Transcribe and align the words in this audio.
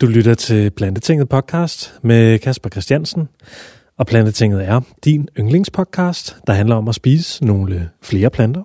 Du 0.00 0.06
lytter 0.06 0.34
til 0.34 0.70
Plantetinget 0.70 1.28
podcast 1.28 1.94
med 2.02 2.38
Kasper 2.38 2.68
Christiansen. 2.68 3.28
Og 3.98 4.06
Plantetinget 4.06 4.68
er 4.68 4.80
din 5.04 5.28
yndlingspodcast, 5.38 6.36
der 6.46 6.52
handler 6.52 6.76
om 6.76 6.88
at 6.88 6.94
spise 6.94 7.44
nogle 7.44 7.88
flere 8.02 8.30
planter. 8.30 8.62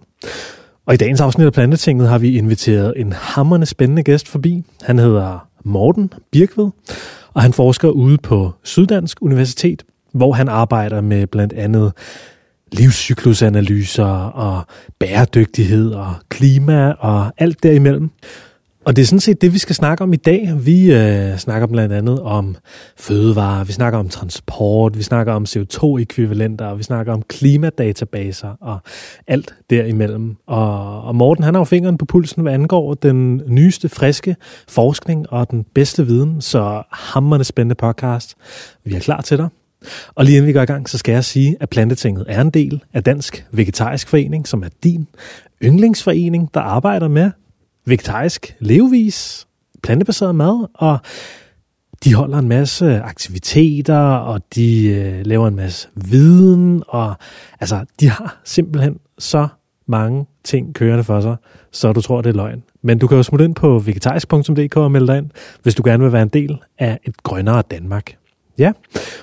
Og 0.85 0.93
i 0.93 0.97
dagens 0.97 1.21
afsnit 1.21 1.45
af 1.45 1.53
Plantetinget 1.53 2.09
har 2.09 2.17
vi 2.17 2.37
inviteret 2.37 2.93
en 2.95 3.13
hammerne 3.13 3.65
spændende 3.65 4.03
gæst 4.03 4.27
forbi. 4.27 4.63
Han 4.81 4.99
hedder 4.99 5.47
Morten 5.63 6.13
Birkved, 6.31 6.69
og 7.33 7.41
han 7.41 7.53
forsker 7.53 7.89
ude 7.89 8.17
på 8.17 8.53
Syddansk 8.63 9.21
Universitet, 9.21 9.83
hvor 10.13 10.33
han 10.33 10.47
arbejder 10.47 11.01
med 11.01 11.27
blandt 11.27 11.53
andet 11.53 11.91
livscyklusanalyser 12.71 14.05
og 14.15 14.63
bæredygtighed 14.99 15.91
og 15.91 16.13
klima 16.29 16.91
og 16.91 17.33
alt 17.37 17.63
derimellem. 17.63 18.09
Og 18.85 18.95
det 18.95 19.01
er 19.01 19.05
sådan 19.05 19.19
set 19.19 19.41
det, 19.41 19.53
vi 19.53 19.57
skal 19.57 19.75
snakke 19.75 20.03
om 20.03 20.13
i 20.13 20.15
dag. 20.15 20.53
Vi 20.65 20.93
øh, 20.93 21.37
snakker 21.37 21.67
blandt 21.67 21.93
andet 21.93 22.21
om 22.21 22.55
fødevarer, 22.97 23.63
vi 23.63 23.71
snakker 23.71 23.99
om 23.99 24.09
transport, 24.09 24.97
vi 24.97 25.03
snakker 25.03 25.33
om 25.33 25.43
CO2-ekvivalenter, 25.43 26.75
vi 26.75 26.83
snakker 26.83 27.13
om 27.13 27.21
klimadatabaser 27.21 28.57
og 28.61 28.79
alt 29.27 29.55
derimellem. 29.69 30.35
Og, 30.47 31.01
og 31.01 31.15
Morten, 31.15 31.43
han 31.43 31.53
har 31.53 31.61
jo 31.61 31.65
fingeren 31.65 31.97
på 31.97 32.05
pulsen, 32.05 32.41
hvad 32.41 32.53
angår 32.53 32.93
den 32.93 33.41
nyeste, 33.47 33.89
friske 33.89 34.35
forskning 34.67 35.29
og 35.29 35.51
den 35.51 35.65
bedste 35.73 36.07
viden. 36.07 36.41
Så 36.41 36.83
hammerne 36.91 37.43
spændende 37.43 37.75
podcast. 37.75 38.35
Vi 38.83 38.95
er 38.95 38.99
klar 38.99 39.21
til 39.21 39.37
dig. 39.37 39.47
Og 40.15 40.25
lige 40.25 40.37
inden 40.37 40.47
vi 40.47 40.53
går 40.53 40.61
i 40.61 40.65
gang, 40.65 40.89
så 40.89 40.97
skal 40.97 41.11
jeg 41.13 41.23
sige, 41.23 41.55
at 41.59 41.69
Plantetinget 41.69 42.25
er 42.27 42.41
en 42.41 42.49
del 42.49 42.83
af 42.93 43.03
Dansk 43.03 43.45
Vegetarisk 43.51 44.07
Forening, 44.07 44.47
som 44.47 44.63
er 44.63 44.69
din 44.83 45.07
yndlingsforening, 45.63 46.53
der 46.53 46.59
arbejder 46.59 47.07
med 47.07 47.31
vegetarisk 47.85 48.55
levevis, 48.59 49.47
plantebaseret 49.83 50.35
mad, 50.35 50.67
og 50.73 50.97
de 52.03 52.13
holder 52.13 52.37
en 52.37 52.47
masse 52.47 53.01
aktiviteter, 53.01 53.99
og 53.99 54.41
de 54.55 54.87
øh, 54.87 55.25
laver 55.25 55.47
en 55.47 55.55
masse 55.55 55.87
viden, 55.95 56.83
og 56.87 57.15
altså, 57.59 57.85
de 57.99 58.09
har 58.09 58.41
simpelthen 58.43 58.97
så 59.17 59.47
mange 59.87 60.25
ting 60.43 60.75
kørende 60.75 61.03
for 61.03 61.21
sig, 61.21 61.35
så 61.71 61.93
du 61.93 62.01
tror, 62.01 62.21
det 62.21 62.29
er 62.29 62.33
løgn. 62.33 62.63
Men 62.81 62.99
du 62.99 63.07
kan 63.07 63.17
jo 63.17 63.23
smutte 63.23 63.45
ind 63.45 63.55
på 63.55 63.79
vegetarisk.dk 63.79 64.77
og 64.77 64.91
melde 64.91 65.07
dig 65.07 65.17
ind, 65.17 65.29
hvis 65.63 65.75
du 65.75 65.83
gerne 65.85 66.03
vil 66.03 66.13
være 66.13 66.21
en 66.21 66.29
del 66.29 66.57
af 66.79 66.99
et 67.03 67.23
grønnere 67.23 67.63
Danmark. 67.71 68.15
Ja, 68.57 68.71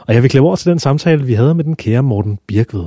og 0.00 0.14
jeg 0.14 0.22
vil 0.22 0.30
klæde 0.30 0.42
over 0.42 0.56
til 0.56 0.70
den 0.70 0.78
samtale, 0.78 1.24
vi 1.24 1.34
havde 1.34 1.54
med 1.54 1.64
den 1.64 1.76
kære 1.76 2.02
Morten 2.02 2.38
Birkved. 2.46 2.86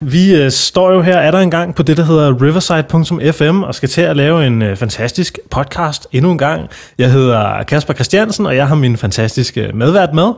Vi 0.00 0.36
øh, 0.36 0.50
står 0.50 0.92
jo 0.92 1.02
her, 1.02 1.16
er 1.18 1.30
der 1.30 1.38
engang 1.38 1.74
på 1.74 1.82
det, 1.82 1.96
der 1.96 2.04
hedder 2.04 2.42
riverside.fm, 2.42 3.62
og 3.62 3.74
skal 3.74 3.88
til 3.88 4.00
at 4.00 4.16
lave 4.16 4.46
en 4.46 4.62
øh, 4.62 4.76
fantastisk 4.76 5.38
podcast 5.50 6.06
endnu 6.12 6.30
en 6.30 6.38
gang. 6.38 6.70
Jeg 6.98 7.12
hedder 7.12 7.62
Kasper 7.62 7.94
Christiansen, 7.94 8.46
og 8.46 8.56
jeg 8.56 8.68
har 8.68 8.74
min 8.74 8.96
fantastiske 8.96 9.70
medvært 9.74 10.14
med. 10.14 10.32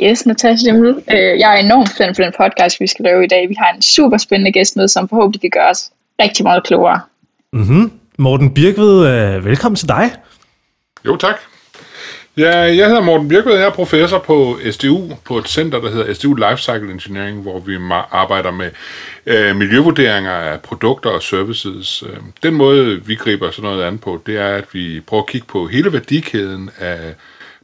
Yes, 0.00 0.26
Natasha 0.26 0.70
Demel. 0.70 0.88
Øh, 1.10 1.38
jeg 1.38 1.54
er 1.54 1.58
enormt 1.58 1.90
spændt 1.90 2.16
for 2.16 2.22
den 2.22 2.32
podcast, 2.38 2.80
vi 2.80 2.86
skal 2.86 3.02
lave 3.04 3.24
i 3.24 3.28
dag. 3.28 3.48
Vi 3.48 3.54
har 3.58 3.72
en 3.74 3.82
super 3.82 4.18
spændende 4.18 4.52
gæst 4.52 4.76
med, 4.76 4.88
som 4.88 5.08
forhåbentlig 5.08 5.40
kan 5.40 5.50
gøre 5.50 5.70
os 5.70 5.90
rigtig 6.22 6.44
meget 6.44 6.64
klogere. 6.64 7.00
Mm-hmm. 7.52 7.92
Morten 8.18 8.54
Birkved, 8.54 9.06
øh, 9.06 9.44
velkommen 9.44 9.76
til 9.76 9.88
dig. 9.88 10.10
Jo, 11.06 11.16
tak. 11.16 11.34
Ja, 12.36 12.58
jeg 12.58 12.86
hedder 12.86 13.02
Morten 13.02 13.28
Birkved, 13.28 13.54
jeg 13.54 13.66
er 13.66 13.70
professor 13.70 14.18
på 14.18 14.58
SDU, 14.70 15.16
på 15.24 15.38
et 15.38 15.48
center, 15.48 15.80
der 15.80 15.90
hedder 15.90 16.14
SDU 16.14 16.34
Lifecycle 16.34 16.92
Engineering, 16.92 17.42
hvor 17.42 17.58
vi 17.58 17.78
arbejder 18.10 18.50
med 18.50 18.70
øh, 19.26 19.56
miljøvurderinger 19.56 20.32
af 20.32 20.60
produkter 20.60 21.10
og 21.10 21.22
services. 21.22 22.04
Øh, 22.06 22.16
den 22.42 22.54
måde, 22.54 23.06
vi 23.06 23.14
griber 23.14 23.50
sådan 23.50 23.70
noget 23.70 23.84
an 23.84 23.98
på, 23.98 24.22
det 24.26 24.38
er, 24.38 24.48
at 24.48 24.64
vi 24.72 25.00
prøver 25.00 25.22
at 25.22 25.28
kigge 25.28 25.46
på 25.46 25.66
hele 25.66 25.92
værdikæden 25.92 26.70
af 26.78 27.14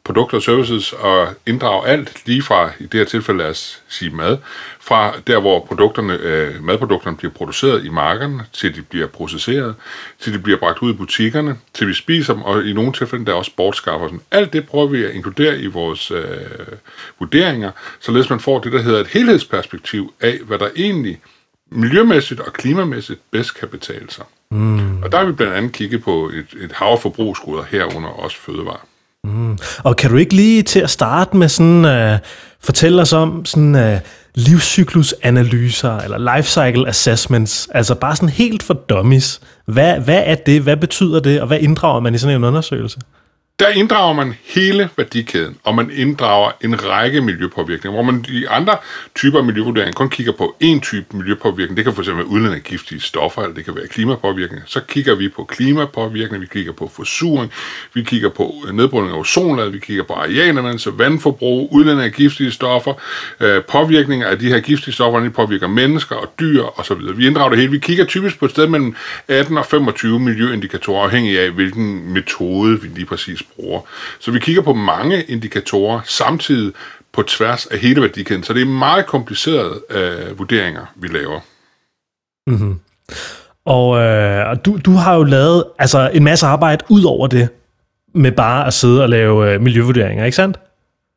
produkter 0.07 0.37
og 0.37 0.43
services 0.43 0.93
og 0.93 1.29
inddrage 1.47 1.87
alt 1.87 2.27
lige 2.27 2.43
fra, 2.43 2.71
i 2.81 2.83
det 2.83 2.95
her 2.95 3.05
tilfælde 3.05 3.39
lad 3.39 3.51
os 3.51 3.83
sige 3.89 4.11
mad, 4.11 4.39
fra 4.81 5.15
der 5.27 5.41
hvor 5.41 5.61
produkterne, 5.61 6.19
øh, 6.23 6.65
madprodukterne 6.65 7.17
bliver 7.17 7.33
produceret 7.33 7.85
i 7.85 7.89
markerne, 7.89 8.45
til 8.53 8.77
de 8.77 8.83
bliver 8.83 9.07
processeret, 9.07 9.75
til 10.21 10.33
de 10.33 10.39
bliver 10.39 10.59
bragt 10.59 10.79
ud 10.83 10.95
i 10.95 10.97
butikkerne, 10.97 11.57
til 11.75 11.89
vi 11.89 11.95
spiser 11.95 12.35
dem, 12.35 12.43
og 12.43 12.65
i 12.65 12.73
nogle 12.73 12.93
tilfælde 12.93 13.27
der 13.27 13.33
er 13.33 13.37
også 13.37 13.51
bortskaffer. 13.57 14.07
Sådan. 14.07 14.21
Alt 14.31 14.53
det 14.53 14.67
prøver 14.67 14.87
vi 14.87 15.05
at 15.05 15.15
inkludere 15.15 15.59
i 15.59 15.67
vores 15.67 16.11
øh, 16.11 16.25
vurderinger, 17.19 17.71
således 18.01 18.31
man 18.31 18.41
får 18.41 18.59
det, 18.59 18.73
der 18.73 18.83
hedder 18.83 19.01
et 19.01 19.07
helhedsperspektiv 19.07 20.15
af, 20.21 20.39
hvad 20.47 20.59
der 20.59 20.69
egentlig 20.77 21.21
miljømæssigt 21.71 22.41
og 22.41 22.53
klimamæssigt 22.53 23.21
bedst 23.31 23.55
kan 23.55 23.69
betale 23.69 24.11
sig. 24.11 24.25
Mm. 24.51 25.03
Og 25.03 25.13
der 25.13 25.19
har 25.19 25.25
vi 25.25 25.33
blandt 25.33 25.55
andet 25.55 25.73
kigget 25.73 26.03
på 26.03 26.31
et, 26.35 26.47
et 26.61 26.73
hav 26.73 27.01
forbrugsgoder 27.01 27.63
herunder 27.63 28.09
også 28.09 28.37
fødevarer. 28.37 28.87
Mm. 29.27 29.59
Og 29.79 29.97
kan 29.97 30.11
du 30.11 30.17
ikke 30.17 30.35
lige 30.35 30.63
til 30.63 30.81
at 30.81 30.91
starte 30.91 31.37
med 31.37 31.49
sådan 31.49 31.85
uh, 31.85 32.19
fortælle 32.61 33.03
os 33.03 33.13
om 33.13 33.45
sådan 33.45 33.75
uh, 33.75 33.99
livscyklusanalyser 34.35 35.99
eller 35.99 36.37
life 36.37 36.49
cycle 36.49 36.89
assessments, 36.89 37.69
altså 37.75 37.95
bare 37.95 38.17
sådan 38.17 38.29
helt 38.29 38.63
for 38.63 38.75
dummies. 38.75 39.41
Hvad, 39.67 39.99
hvad 39.99 40.23
er 40.27 40.35
det? 40.35 40.63
Hvad 40.63 40.77
betyder 40.77 41.21
det? 41.21 41.41
Og 41.41 41.47
hvad 41.47 41.59
inddrager 41.61 42.01
man 42.01 42.15
i 42.15 42.19
sådan 42.19 42.37
en 42.37 42.45
undersøgelse? 42.45 42.99
Der 43.61 43.69
inddrager 43.69 44.13
man 44.13 44.35
hele 44.45 44.89
værdikæden, 44.97 45.57
og 45.65 45.75
man 45.75 45.91
inddrager 45.91 46.51
en 46.65 46.85
række 46.85 47.21
miljøpåvirkninger, 47.21 48.03
hvor 48.03 48.13
man 48.13 48.25
i 48.29 48.45
andre 48.45 48.77
typer 49.15 49.39
af 49.39 49.45
miljøvurdering 49.45 49.95
kun 49.95 50.11
kigger 50.11 50.33
på 50.33 50.57
én 50.65 50.81
type 50.81 51.17
miljøpåvirkning. 51.17 51.77
Det 51.77 51.85
kan 51.85 51.95
fx 51.95 52.09
være 52.09 52.27
udledning 52.27 52.55
af 52.55 52.63
giftige 52.63 53.01
stoffer, 53.01 53.43
eller 53.43 53.55
det 53.55 53.65
kan 53.65 53.77
være 53.77 53.87
klimapåvirkning. 53.87 54.63
Så 54.67 54.81
kigger 54.81 55.15
vi 55.15 55.29
på 55.29 55.45
klimapåvirkning, 55.45 56.43
vi 56.43 56.47
kigger 56.47 56.73
på 56.73 56.91
forsuring, 56.95 57.53
vi 57.95 58.03
kigger 58.03 58.29
på 58.29 58.55
øh, 58.69 58.75
nedbrydning 58.75 59.15
af 59.15 59.19
ozonlaget, 59.19 59.73
vi 59.73 59.79
kigger 59.79 60.05
på 60.05 60.13
arealanvendelse, 60.13 60.91
altså 60.91 61.05
vandforbrug, 61.05 61.73
udledning 61.73 62.05
af 62.07 62.13
giftige 62.13 62.51
stoffer, 62.51 62.95
øh, 63.41 63.63
påvirkninger 63.63 64.27
af 64.27 64.39
de 64.39 64.49
her 64.49 64.61
giftige 64.61 64.95
stoffer, 64.95 65.21
de 65.21 65.31
påvirker 65.31 65.67
mennesker 65.67 66.17
og 66.17 66.33
dyr 66.41 66.63
osv. 66.81 66.99
Vi 67.17 67.27
inddrager 67.27 67.49
det 67.49 67.59
hele. 67.59 67.71
Vi 67.71 67.79
kigger 67.79 68.05
typisk 68.05 68.39
på 68.39 68.45
et 68.45 68.51
sted 68.51 68.67
mellem 68.67 68.97
18 69.29 69.59
og 69.59 69.67
25 69.67 70.21
miljøindikatorer, 70.21 71.05
afhængig 71.05 71.41
af 71.41 71.51
hvilken 71.51 72.13
metode 72.13 72.83
vi 72.83 72.89
lige 72.89 73.07
præcis 73.07 73.46
bruger. 73.55 73.81
Så 74.19 74.31
vi 74.31 74.39
kigger 74.39 74.63
på 74.63 74.75
mange 74.75 75.23
indikatorer 75.23 76.01
samtidig 76.05 76.73
på 77.13 77.23
tværs 77.23 77.67
af 77.67 77.79
hele 77.79 78.01
værdikæden. 78.01 78.43
Så 78.43 78.53
det 78.53 78.63
er 78.63 78.67
meget 78.67 79.07
komplicerede 79.07 79.81
øh, 79.91 80.39
vurderinger, 80.39 80.87
vi 80.97 81.09
laver. 81.09 81.41
Mm-hmm. 82.47 82.81
Og 83.65 83.99
øh, 83.99 84.57
du, 84.65 84.79
du 84.85 84.91
har 84.91 85.15
jo 85.15 85.23
lavet 85.23 85.65
altså, 85.79 86.11
en 86.15 86.25
masse 86.25 86.47
arbejde 86.47 86.85
ud 86.89 87.05
over 87.05 87.27
det, 87.27 87.49
med 88.15 88.33
bare 88.33 88.67
at 88.67 88.75
sidde 88.75 89.03
og 89.03 89.09
lave 89.09 89.53
øh, 89.53 89.61
miljøvurderinger, 89.61 90.25
ikke 90.25 90.37
sandt? 90.37 90.59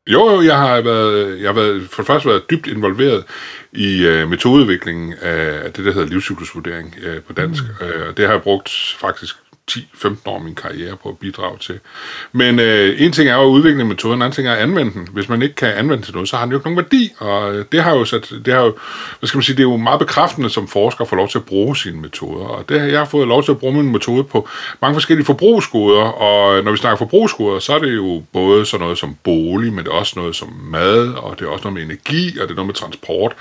Jo, 0.06 0.30
jo, 0.30 0.42
jeg 0.42 0.58
har 0.58 0.80
været, 0.80 1.40
jeg 1.40 1.48
har 1.48 1.54
været, 1.54 1.88
for 1.90 2.02
det 2.02 2.06
første 2.06 2.28
været 2.28 2.50
dybt 2.50 2.66
involveret 2.66 3.24
i 3.72 4.02
øh, 4.02 4.28
metodeudviklingen 4.28 5.14
af 5.22 5.72
det, 5.72 5.84
der 5.84 5.92
hedder 5.92 6.08
livscyklusvurdering 6.08 6.94
øh, 7.02 7.22
på 7.22 7.32
dansk. 7.32 7.62
Mm. 7.80 7.86
Øh, 7.86 8.16
det 8.16 8.26
har 8.26 8.32
jeg 8.32 8.42
brugt 8.42 8.96
faktisk 8.98 9.36
10-15 9.70 10.16
år 10.26 10.36
af 10.36 10.40
min 10.40 10.54
karriere 10.54 10.96
på 11.02 11.08
at 11.08 11.18
bidrage 11.18 11.58
til. 11.58 11.78
Men 12.32 12.58
øh, 12.58 13.00
en 13.00 13.12
ting 13.12 13.28
er 13.28 13.34
jo 13.34 13.42
at 13.42 13.46
udvikle 13.46 13.84
metoden, 13.84 14.18
en 14.18 14.22
anden 14.22 14.34
ting 14.34 14.48
er 14.48 14.52
at 14.52 14.58
anvende 14.58 14.92
den. 14.92 15.08
Hvis 15.12 15.28
man 15.28 15.42
ikke 15.42 15.54
kan 15.54 15.68
anvende 15.68 16.04
til 16.04 16.14
noget, 16.14 16.28
så 16.28 16.36
har 16.36 16.44
den 16.44 16.52
jo 16.52 16.58
ikke 16.58 16.70
nogen 16.70 16.76
værdi. 16.76 17.12
Og 17.18 17.54
øh, 17.54 17.64
det 17.72 17.82
har 17.82 17.94
jo 17.94 18.04
sat, 18.04 18.32
det 18.44 18.54
har 18.54 18.60
jo, 18.60 18.74
hvad 19.18 19.26
skal 19.26 19.38
man 19.38 19.42
sige, 19.42 19.56
det 19.56 19.62
er 19.62 19.70
jo 19.70 19.76
meget 19.76 19.98
bekræftende 19.98 20.50
som 20.50 20.68
forsker 20.68 21.02
at 21.02 21.08
få 21.08 21.16
lov 21.16 21.28
til 21.28 21.38
at 21.38 21.44
bruge 21.44 21.76
sine 21.76 22.00
metoder. 22.00 22.44
Og 22.44 22.68
det 22.68 22.80
har 22.80 22.86
jeg 22.86 23.08
fået 23.08 23.28
lov 23.28 23.42
til 23.42 23.52
at 23.52 23.58
bruge 23.58 23.74
min 23.74 23.92
metode 23.92 24.24
på 24.24 24.48
mange 24.82 24.94
forskellige 24.94 25.26
forbrugsgoder. 25.26 26.02
Og 26.02 26.58
øh, 26.58 26.64
når 26.64 26.70
vi 26.70 26.76
snakker 26.76 26.98
forbrugsgoder, 26.98 27.58
så 27.58 27.74
er 27.74 27.78
det 27.78 27.96
jo 27.96 28.22
både 28.32 28.66
sådan 28.66 28.82
noget 28.82 28.98
som 28.98 29.16
bolig, 29.24 29.72
men 29.72 29.84
det 29.84 29.90
er 29.90 29.94
også 29.94 30.12
noget 30.16 30.36
som 30.36 30.48
mad, 30.62 31.08
og 31.08 31.38
det 31.38 31.46
er 31.46 31.50
også 31.50 31.64
noget 31.64 31.74
med 31.74 31.82
energi, 31.82 32.38
og 32.38 32.48
det 32.48 32.50
er 32.50 32.56
noget 32.56 32.66
med 32.66 32.74
transport. 32.74 33.32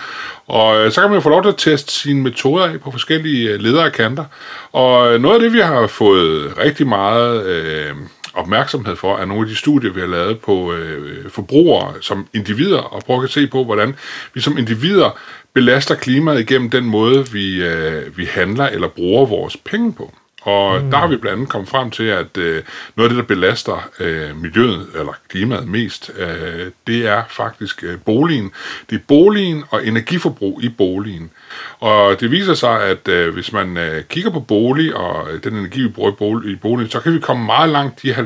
Og 0.47 0.78
øh, 0.79 0.91
så 0.91 1.01
kan 1.01 1.09
man 1.09 1.18
jo 1.18 1.22
få 1.22 1.29
lov 1.29 1.44
til 1.44 1.50
at 1.50 1.57
teste 1.57 1.94
sine 1.94 2.22
metoder 2.22 2.66
af 2.66 2.79
på 2.81 2.91
forskellige 2.91 3.50
øh, 3.50 3.59
ledere 3.59 3.85
og 3.85 3.91
kanter. 3.91 4.25
Og 4.72 5.19
noget 5.19 5.35
af 5.35 5.41
det, 5.41 5.53
vi 5.53 5.59
har 5.59 5.88
fået 5.88 6.19
rigtig 6.57 6.88
meget 6.88 7.46
øh, 7.46 7.96
opmærksomhed 8.34 8.96
for, 8.96 9.18
af 9.18 9.28
nogle 9.28 9.44
af 9.44 9.50
de 9.50 9.56
studier, 9.56 9.94
vi 9.94 10.00
har 10.00 10.07
lavet 10.07 10.39
på 10.39 10.74
øh, 10.74 11.30
forbrugere 11.30 11.94
som 12.01 12.27
individer, 12.33 12.77
og 12.77 13.04
prøve 13.04 13.24
at 13.24 13.30
se 13.30 13.48
på, 13.48 13.63
hvordan 13.63 13.95
vi 14.33 14.42
som 14.42 14.57
individer 14.57 15.19
belaster 15.54 15.95
klimaet 15.95 16.39
igennem 16.39 16.69
den 16.69 16.86
måde, 16.86 17.31
vi, 17.31 17.63
øh, 17.63 18.18
vi 18.18 18.25
handler 18.25 18.66
eller 18.66 18.88
bruger 18.88 19.25
vores 19.25 19.57
penge 19.57 19.94
på. 19.94 20.13
Og 20.41 20.81
mm. 20.81 20.91
der 20.91 20.97
har 20.97 21.07
vi 21.07 21.18
blandt 21.18 21.36
andet 21.36 21.50
kommet 21.50 21.69
frem 21.69 21.91
til, 21.91 22.03
at 22.03 22.38
øh, 22.38 22.63
noget 22.95 23.09
af 23.09 23.15
det, 23.15 23.18
der 23.18 23.36
belaster 23.36 23.89
øh, 24.00 24.41
miljøet 24.41 24.88
eller 24.95 25.13
klimaet 25.27 25.68
mest, 25.68 26.12
øh, 26.18 26.71
det 26.88 27.07
er 27.07 27.24
faktisk 27.30 27.83
øh, 27.83 27.97
boligen. 28.06 28.51
Det 28.89 28.95
er 28.95 29.03
boligen 29.07 29.63
og 29.69 29.88
energiforbrug 29.88 30.63
i 30.63 30.69
boligen. 30.69 31.31
Og 31.80 32.19
det 32.19 32.31
viser 32.31 32.53
sig, 32.53 32.83
at 32.83 33.07
øh, 33.07 33.33
hvis 33.33 33.53
man 33.53 33.77
øh, 33.77 34.03
kigger 34.03 34.31
på 34.31 34.39
bolig 34.39 34.95
og 34.95 35.27
den 35.44 35.56
energi, 35.56 35.81
vi 35.81 35.88
bruger 35.88 36.12
i, 36.12 36.15
bolig, 36.15 36.51
i 36.51 36.56
boligen, 36.56 36.91
så 36.91 37.00
kan 37.00 37.13
vi 37.13 37.19
komme 37.19 37.45
meget 37.45 37.69
langt 37.69 38.01
de 38.01 38.13
70% 38.13 38.19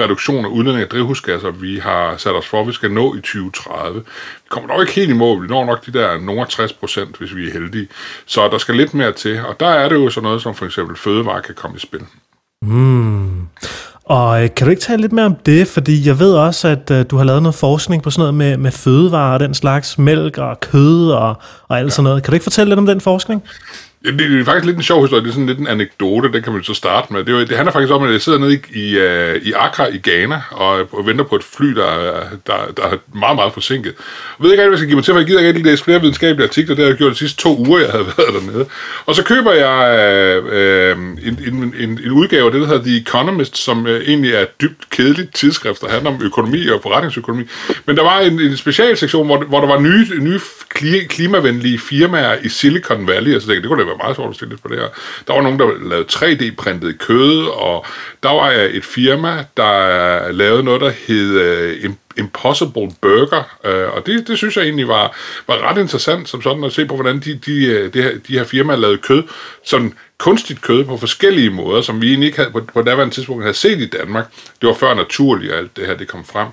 reduktion 0.00 0.44
af 0.44 0.48
udledning 0.48 0.82
af 0.82 0.88
drivhusgasser, 0.88 1.50
vi 1.50 1.78
har 1.78 2.16
sat 2.16 2.32
os 2.32 2.46
for, 2.46 2.64
vi 2.64 2.72
skal 2.72 2.90
nå 2.90 3.14
i 3.14 3.20
2030. 3.20 4.02
Kommer 4.50 4.68
nok 4.68 4.80
ikke 4.80 4.92
helt 4.92 5.10
i 5.10 5.14
mål. 5.14 5.42
Vi 5.42 5.48
når 5.48 5.64
nok 5.64 5.86
de 5.86 5.92
der 5.92 6.20
nogle 6.20 6.42
60%, 6.42 7.18
hvis 7.18 7.36
vi 7.36 7.48
er 7.48 7.52
heldige. 7.52 7.88
Så 8.26 8.48
der 8.48 8.58
skal 8.58 8.76
lidt 8.76 8.94
mere 8.94 9.12
til. 9.12 9.40
Og 9.44 9.60
der 9.60 9.66
er 9.66 9.88
det 9.88 9.96
jo 9.96 10.10
sådan 10.10 10.22
noget 10.22 10.42
som 10.42 10.54
for 10.54 10.66
eksempel 10.66 10.96
fødevare 10.96 11.42
kan 11.42 11.54
komme 11.54 11.76
i 11.76 11.80
spil. 11.80 12.00
Mm. 12.62 13.48
Og 14.04 14.42
øh, 14.42 14.48
kan 14.56 14.66
du 14.66 14.70
ikke 14.70 14.82
tale 14.82 15.00
lidt 15.00 15.12
mere 15.12 15.26
om 15.26 15.34
det? 15.34 15.68
Fordi 15.68 16.06
jeg 16.06 16.18
ved 16.18 16.32
også, 16.32 16.68
at 16.68 16.90
øh, 16.90 17.04
du 17.10 17.16
har 17.16 17.24
lavet 17.24 17.42
noget 17.42 17.54
forskning 17.54 18.02
på 18.02 18.10
sådan 18.10 18.20
noget 18.20 18.34
med, 18.34 18.56
med 18.56 18.70
fødevarer 18.70 19.34
og 19.34 19.40
den 19.40 19.54
slags 19.54 19.98
mælk 19.98 20.38
og 20.38 20.60
kød 20.60 21.10
og, 21.10 21.34
og 21.68 21.78
alt 21.78 21.84
ja. 21.84 21.90
sådan 21.90 22.04
noget. 22.04 22.22
Kan 22.22 22.30
du 22.30 22.34
ikke 22.34 22.44
fortælle 22.44 22.70
lidt 22.70 22.78
om 22.78 22.86
den 22.86 23.00
forskning? 23.00 23.42
Ja, 24.04 24.10
det 24.10 24.40
er 24.40 24.44
faktisk 24.44 24.66
lidt 24.66 24.76
en 24.76 24.82
sjov 24.82 25.02
historie. 25.02 25.22
Det 25.22 25.28
er 25.28 25.32
sådan 25.32 25.46
lidt 25.46 25.58
en 25.58 25.66
anekdote, 25.66 26.32
den 26.32 26.42
kan 26.42 26.52
man 26.52 26.64
så 26.64 26.74
starte 26.74 27.12
med. 27.12 27.24
Det, 27.24 27.34
er, 27.34 27.44
det 27.44 27.56
handler 27.56 27.72
faktisk 27.72 27.92
om, 27.92 28.02
at 28.02 28.12
jeg 28.12 28.20
sidder 28.20 28.38
nede 28.38 28.54
i, 28.54 28.58
i, 28.78 28.98
øh, 28.98 29.42
i 29.42 29.52
Accra 29.56 29.86
i 29.86 30.00
Ghana 30.02 30.42
og, 30.50 30.88
og 30.92 31.06
venter 31.06 31.24
på 31.24 31.36
et 31.36 31.44
fly, 31.44 31.66
der, 31.66 32.22
der, 32.46 32.54
der 32.76 32.82
er 32.82 32.96
meget, 33.14 33.36
meget 33.36 33.52
forsinket. 33.52 33.94
Jeg 34.38 34.44
ved 34.44 34.50
ikke 34.50 34.62
rigtig, 34.62 34.68
hvad 34.68 34.78
jeg 34.78 34.78
skal 34.78 34.88
give 34.88 34.96
mig 34.96 35.04
til, 35.04 35.14
for 35.14 35.18
jeg 35.18 35.26
gider 35.26 35.40
ikke 35.40 35.62
læse 35.62 35.84
flere 35.84 36.00
videnskabelige 36.00 36.46
artikler. 36.46 36.74
Det 36.74 36.84
har 36.84 36.90
jeg 36.90 36.98
gjort 36.98 37.12
de 37.12 37.18
sidste 37.18 37.42
to 37.42 37.58
uger, 37.58 37.80
jeg 37.80 37.90
havde 37.90 38.04
været 38.16 38.34
dernede. 38.34 38.66
Og 39.06 39.14
så 39.14 39.24
køber 39.24 39.52
jeg 39.52 39.78
øh, 39.98 40.44
øh, 40.52 40.96
en, 40.98 41.38
en, 41.46 41.74
en, 41.78 42.00
en 42.04 42.10
udgave 42.10 42.46
af 42.46 42.52
det, 42.52 42.60
der 42.60 42.66
hedder 42.66 42.82
The 42.84 42.96
Economist, 42.96 43.58
som 43.58 43.86
øh, 43.86 44.02
egentlig 44.06 44.32
er 44.32 44.40
et 44.40 44.60
dybt 44.60 44.90
kedeligt 44.90 45.34
tidsskrift, 45.34 45.80
der 45.80 45.88
handler 45.88 46.10
om 46.10 46.20
økonomi 46.22 46.66
og 46.66 46.80
forretningsøkonomi. 46.82 47.44
Men 47.86 47.96
der 47.96 48.02
var 48.02 48.20
en, 48.20 48.40
en 48.40 48.56
specialsektion, 48.56 49.26
hvor, 49.26 49.44
hvor 49.44 49.60
der 49.60 49.66
var 49.66 49.80
nye, 49.80 50.06
nye 50.20 50.40
klimavenlige 51.08 51.78
firmaer 51.78 52.36
i 52.42 52.48
Silicon 52.48 53.06
Valley, 53.06 53.34
og 53.36 53.40
så 53.40 53.46
tænkte 53.46 53.54
jeg, 53.54 53.62
det 53.62 53.68
kunne 53.68 53.84
da 53.84 53.89
være 53.90 53.98
meget 54.04 54.16
sjovt 54.16 54.30
at 54.30 54.34
stille 54.34 54.56
på 54.56 54.68
det 54.68 54.78
her. 54.78 54.88
Der 55.26 55.34
var 55.34 55.42
nogen, 55.42 55.58
der 55.58 55.88
lavede 55.88 56.06
3D-printet 56.12 56.98
kød, 56.98 57.46
og 57.46 57.86
der 58.22 58.30
var 58.30 58.50
et 58.50 58.84
firma, 58.84 59.44
der 59.56 60.32
lavede 60.32 60.62
noget, 60.62 60.80
der 60.80 60.92
hed 61.06 61.84
uh, 61.84 61.90
Impossible 62.16 62.90
Burger, 63.00 63.56
øh, 63.64 63.96
og 63.96 64.06
det, 64.06 64.28
det 64.28 64.38
synes 64.38 64.56
jeg 64.56 64.64
egentlig 64.64 64.88
var, 64.88 65.16
var 65.46 65.70
ret 65.70 65.78
interessant, 65.78 66.28
som 66.28 66.42
sådan 66.42 66.64
at 66.64 66.72
se 66.72 66.86
på, 66.86 66.94
hvordan 66.94 67.20
de, 67.20 67.34
de, 67.46 67.66
øh, 67.66 67.94
de, 67.94 68.02
her, 68.02 68.10
de 68.28 68.38
her 68.38 68.44
firmaer 68.44 68.76
lavede 68.76 68.98
kød, 68.98 69.22
sådan 69.64 69.92
kunstigt 70.20 70.62
kød 70.62 70.84
på 70.84 70.96
forskellige 70.96 71.50
måder, 71.50 71.82
som 71.82 72.02
vi 72.02 72.08
egentlig 72.08 72.26
ikke 72.26 72.38
havde, 72.38 72.50
på, 72.50 72.60
på 72.74 72.82
daværende 72.82 73.14
tidspunkt 73.14 73.42
havde 73.42 73.56
set 73.56 73.78
i 73.78 73.86
Danmark. 73.86 74.26
Det 74.60 74.68
var 74.68 74.74
før 74.74 74.94
naturligt, 74.94 75.52
alt 75.52 75.76
det 75.76 75.86
her 75.86 75.96
det 75.96 76.08
kom 76.08 76.24
frem. 76.24 76.48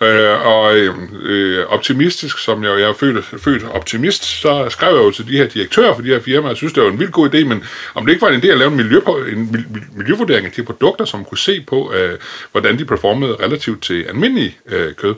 Øh, 0.00 0.46
og 0.46 0.76
øh, 0.76 1.66
optimistisk, 1.66 2.38
som 2.38 2.64
jeg, 2.64 2.80
jeg 2.80 2.88
er 2.88 2.94
født, 2.94 3.24
født 3.24 3.64
optimist, 3.72 4.24
så 4.24 4.66
skrev 4.68 4.94
jeg 4.94 5.04
jo 5.04 5.10
til 5.10 5.28
de 5.28 5.36
her 5.36 5.46
direktører 5.46 5.94
for 5.94 6.02
de 6.02 6.08
her 6.08 6.20
firmaer, 6.20 6.50
jeg 6.50 6.56
synes, 6.56 6.72
det 6.72 6.82
var 6.82 6.90
en 6.90 7.00
vild 7.00 7.10
god 7.10 7.34
idé, 7.34 7.44
men 7.44 7.64
om 7.94 8.06
det 8.06 8.12
ikke 8.12 8.22
var 8.22 8.28
en 8.28 8.40
idé 8.40 8.46
at 8.46 8.58
lave 8.58 8.70
en, 8.70 8.76
miljø, 8.76 9.00
en 9.32 9.66
miljøvurdering 9.96 10.46
af 10.46 10.52
de 10.52 10.62
produkter, 10.62 11.04
som 11.04 11.24
kunne 11.24 11.38
se 11.38 11.64
på, 11.68 11.92
øh, 11.92 12.18
hvordan 12.52 12.78
de 12.78 12.84
performede 12.84 13.36
relativt 13.42 13.82
til 13.82 14.02
almindelig 14.02 14.58
øh, 14.66 14.94
kød. 14.98 15.14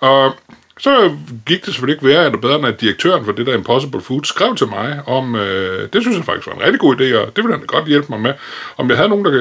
Og 0.00 0.32
så 0.78 1.16
gik 1.46 1.64
det 1.64 1.74
selvfølgelig 1.74 1.94
ikke 1.94 2.06
værre, 2.06 2.26
at 2.26 2.32
det 2.32 2.40
bedre, 2.40 2.56
end 2.56 2.66
at 2.66 2.80
direktøren 2.80 3.24
for 3.24 3.32
det 3.32 3.46
der 3.46 3.54
Impossible 3.54 4.00
Food 4.00 4.24
skrev 4.24 4.56
til 4.56 4.66
mig 4.66 5.00
om, 5.06 5.34
øh, 5.34 5.88
det 5.92 6.02
synes 6.02 6.16
jeg 6.16 6.24
faktisk 6.24 6.46
var 6.46 6.54
en 6.54 6.62
rigtig 6.62 6.80
god 6.80 6.96
idé, 6.96 7.16
og 7.16 7.36
det 7.36 7.44
ville 7.44 7.58
han 7.58 7.66
godt 7.66 7.86
hjælpe 7.86 8.06
mig 8.10 8.20
med. 8.20 8.32
Om 8.76 8.88
jeg 8.88 8.96
havde 8.96 9.08
nogen, 9.08 9.24
der, 9.24 9.32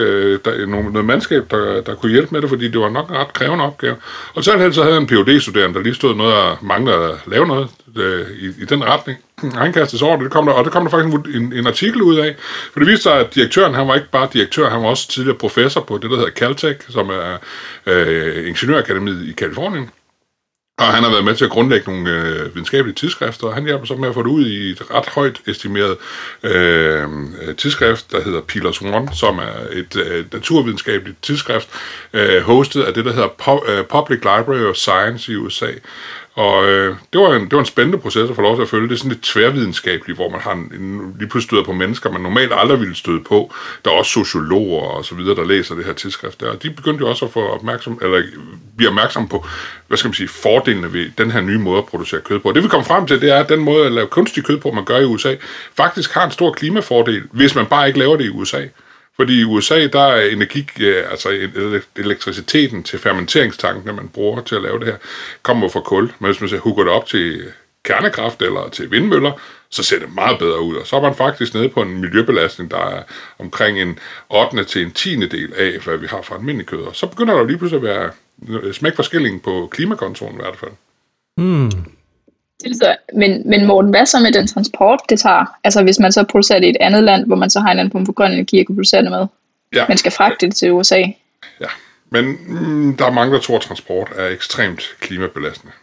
der, 0.45 0.65
nogen, 0.65 0.91
noget 0.91 1.05
mandskab, 1.05 1.51
der, 1.51 1.81
der 1.81 1.95
kunne 1.95 2.11
hjælpe 2.11 2.29
med 2.31 2.41
det, 2.41 2.49
fordi 2.49 2.67
det 2.67 2.81
var 2.81 2.89
nok 2.89 3.09
en 3.09 3.15
ret 3.15 3.33
krævende 3.33 3.65
opgave. 3.65 3.95
Og 4.33 4.43
så 4.43 4.57
havde 4.57 4.93
jeg 4.93 4.97
en 4.97 5.07
phd 5.07 5.39
studerende 5.39 5.75
der 5.75 5.83
lige 5.83 5.95
stod 5.95 6.15
noget 6.15 6.35
og 6.35 6.57
manglede 6.61 6.97
at 6.97 7.15
lave 7.27 7.47
noget 7.47 7.69
øh, 7.97 8.25
i, 8.41 8.47
i 8.61 8.65
den 8.65 8.83
retning. 8.83 9.19
Han 9.53 9.73
kastede 9.73 9.99
sig 9.99 10.07
over 10.07 10.17
det, 10.17 10.23
det 10.23 10.31
kom 10.31 10.45
der, 10.45 10.53
og 10.53 10.63
det 10.63 10.73
kom 10.73 10.83
der 10.83 10.89
faktisk 10.89 11.35
en, 11.35 11.53
en 11.53 11.67
artikel 11.67 12.01
ud 12.01 12.17
af. 12.17 12.35
For 12.73 12.79
det 12.79 12.87
viste 12.87 13.03
sig, 13.03 13.19
at 13.19 13.35
direktøren, 13.35 13.73
han 13.73 13.87
var 13.87 13.95
ikke 13.95 14.11
bare 14.11 14.27
direktør, 14.33 14.69
han 14.69 14.81
var 14.81 14.87
også 14.87 15.07
tidligere 15.07 15.37
professor 15.37 15.81
på 15.81 15.97
det, 15.97 16.09
der 16.11 16.17
hedder 16.17 16.31
Caltech, 16.31 16.91
som 16.91 17.09
er 17.09 17.37
øh, 17.85 18.47
ingeniørakademiet 18.47 19.27
i 19.27 19.31
Kalifornien. 19.31 19.89
Og 20.77 20.85
han 20.85 21.03
har 21.03 21.09
været 21.09 21.25
med 21.25 21.35
til 21.35 21.45
at 21.45 21.51
grundlægge 21.51 21.91
nogle 21.91 22.11
øh, 22.11 22.55
videnskabelige 22.55 22.95
tidsskrifter, 22.95 23.47
og 23.47 23.53
han 23.53 23.63
hjælper 23.63 23.85
så 23.85 23.95
med 23.95 24.09
at 24.09 24.13
få 24.13 24.23
det 24.23 24.29
ud 24.29 24.45
i 24.45 24.69
et 24.69 24.91
ret 24.91 25.05
højt 25.05 25.41
estimeret 25.47 25.97
øh, 26.43 27.03
øh 27.41 27.55
tidsskrift, 27.55 28.11
der 28.11 28.23
hedder 28.23 28.41
Pillars 28.41 28.81
One, 28.81 29.09
som 29.15 29.37
er 29.37 29.67
et 29.71 29.95
øh, 29.95 30.25
naturvidenskabeligt 30.33 31.23
tidsskrift, 31.23 31.69
øh, 32.13 32.41
hostet 32.41 32.83
af 32.83 32.93
det, 32.93 33.05
der 33.05 33.13
hedder 33.13 33.27
po- 33.41 33.71
øh, 33.71 33.85
Public 33.85 34.17
Library 34.17 34.63
of 34.63 34.75
Science 34.75 35.31
i 35.31 35.35
USA. 35.35 35.71
Og 36.35 36.65
øh, 36.65 36.95
det, 37.13 37.21
var 37.21 37.35
en, 37.35 37.41
det 37.41 37.53
var 37.53 37.59
en 37.59 37.65
spændende 37.65 37.97
proces 37.97 38.29
at 38.29 38.35
få 38.35 38.41
lov 38.41 38.55
til 38.55 38.61
at 38.61 38.69
følge. 38.69 38.87
Det 38.87 38.93
er 38.93 38.97
sådan 38.97 39.11
lidt 39.11 39.23
tværvidenskabeligt, 39.23 40.17
hvor 40.17 40.29
man 40.29 40.39
har 40.39 40.51
en, 40.51 40.71
en, 40.79 41.15
lige 41.19 41.29
pludselig 41.29 41.43
støder 41.43 41.63
på 41.63 41.73
mennesker, 41.73 42.11
man 42.11 42.21
normalt 42.21 42.51
aldrig 42.55 42.79
ville 42.79 42.95
støde 42.95 43.23
på. 43.23 43.53
Der 43.85 43.91
er 43.91 43.95
også 43.95 44.11
sociologer 44.11 44.81
og 44.81 45.05
så 45.05 45.15
videre, 45.15 45.35
der 45.35 45.45
læser 45.45 45.75
det 45.75 45.85
her 45.85 45.93
tidsskrift 45.93 46.41
der. 46.41 46.49
Og 46.49 46.63
de 46.63 46.69
begyndte 46.69 47.01
jo 47.01 47.09
også 47.09 47.25
at 47.25 47.31
få 47.31 47.47
opmærksom, 47.47 47.99
eller 48.01 48.21
blive 48.77 48.89
opmærksom 48.89 49.27
på, 49.27 49.45
hvad 49.87 49.97
skal 49.97 50.07
man 50.07 50.13
sige, 50.13 50.27
fordelene 50.27 50.93
ved 50.93 51.09
den 51.17 51.31
her 51.31 51.41
nye 51.41 51.57
måde 51.57 51.77
at 51.77 51.85
producere 51.85 52.21
kød 52.21 52.39
på. 52.39 52.51
Det 52.51 52.63
vi 52.63 52.67
kom 52.67 52.85
frem 52.85 53.07
til, 53.07 53.21
det 53.21 53.31
er, 53.31 53.39
at 53.39 53.49
den 53.49 53.59
måde 53.59 53.85
at 53.85 53.91
lave 53.91 54.07
kunstig 54.07 54.43
kød 54.43 54.57
på, 54.57 54.71
man 54.71 54.85
gør 54.85 54.99
i 54.99 55.05
USA, 55.05 55.35
faktisk 55.77 56.13
har 56.13 56.25
en 56.25 56.31
stor 56.31 56.51
klimafordel, 56.51 57.23
hvis 57.31 57.55
man 57.55 57.65
bare 57.65 57.87
ikke 57.87 57.99
laver 57.99 58.17
det 58.17 58.25
i 58.25 58.29
USA. 58.29 58.61
Fordi 59.15 59.39
i 59.39 59.43
USA, 59.43 59.87
der 59.87 60.01
er 60.01 60.29
energi, 60.29 60.69
øh, 60.79 61.11
altså 61.11 61.49
elektriciteten 61.95 62.83
til 62.83 62.99
fermenteringstanken, 62.99 63.95
man 63.95 64.09
bruger 64.09 64.41
til 64.41 64.55
at 64.55 64.61
lave 64.61 64.79
det 64.79 64.87
her, 64.87 64.97
kommer 65.43 65.69
fra 65.69 65.79
kul. 65.79 66.11
Men 66.19 66.31
hvis 66.31 66.41
man 66.41 66.49
så 66.49 66.57
hugger 66.57 66.83
det 66.83 66.93
op 66.93 67.07
til 67.07 67.43
kernekraft 67.83 68.41
eller 68.41 68.69
til 68.69 68.91
vindmøller, 68.91 69.31
så 69.69 69.83
ser 69.83 69.99
det 69.99 70.15
meget 70.15 70.39
bedre 70.39 70.61
ud. 70.61 70.75
Og 70.75 70.87
så 70.87 70.95
er 70.95 71.01
man 71.01 71.15
faktisk 71.15 71.53
nede 71.53 71.69
på 71.69 71.81
en 71.81 72.01
miljøbelastning, 72.01 72.71
der 72.71 72.77
er 72.77 73.03
omkring 73.39 73.81
en 73.81 73.99
8. 74.29 74.63
til 74.63 74.81
en 74.81 74.91
10. 74.91 75.15
del 75.15 75.53
af, 75.53 75.79
hvad 75.79 75.97
vi 75.97 76.07
har 76.07 76.21
fra 76.21 76.35
almindelig 76.35 76.67
kød. 76.67 76.79
Og 76.79 76.95
så 76.95 77.07
begynder 77.07 77.33
der 77.33 77.47
lige 77.47 77.57
pludselig 77.57 77.89
at 77.89 77.95
være 77.95 78.11
øh, 78.49 78.73
smæk 78.73 78.95
forskelling 78.95 79.43
på 79.43 79.67
klimakontoren 79.71 80.35
i 80.35 80.41
hvert 80.41 80.57
fald. 80.57 80.71
Hmm. 81.37 81.71
Hmm. 82.65 82.73
Så, 82.73 82.95
men, 83.13 83.49
men 83.49 83.65
Morten, 83.65 83.91
hvad 83.91 84.05
så 84.05 84.19
med 84.19 84.31
den 84.31 84.47
transport, 84.47 84.99
det 85.09 85.19
tager? 85.19 85.45
Altså 85.63 85.83
hvis 85.83 85.99
man 85.99 86.11
så 86.11 86.23
producerer 86.23 86.59
det 86.59 86.67
i 86.67 86.69
et 86.69 86.77
andet 86.79 87.03
land, 87.03 87.25
hvor 87.25 87.35
man 87.35 87.49
så 87.49 87.59
har 87.59 87.71
en 87.71 87.79
anden 87.79 87.91
form 87.91 88.05
for 88.05 88.13
grøn 88.13 88.31
energi 88.31 88.59
at 88.59 88.65
kunne 88.65 88.75
producere 88.75 89.01
det 89.01 89.11
med. 89.11 89.27
Ja. 89.75 89.85
Man 89.87 89.97
skal 89.97 90.11
fragte 90.11 90.45
det 90.45 90.55
til 90.55 90.71
USA. 90.71 90.99
Ja, 91.59 91.67
men 92.09 92.25
mm, 92.47 92.97
der 92.97 93.05
er 93.05 93.11
mange, 93.11 93.33
der 93.33 93.39
tror, 93.39 93.55
at 93.55 93.61
transport 93.61 94.11
er 94.15 94.27
ekstremt 94.27 94.95
klimabelastende. 94.99 95.73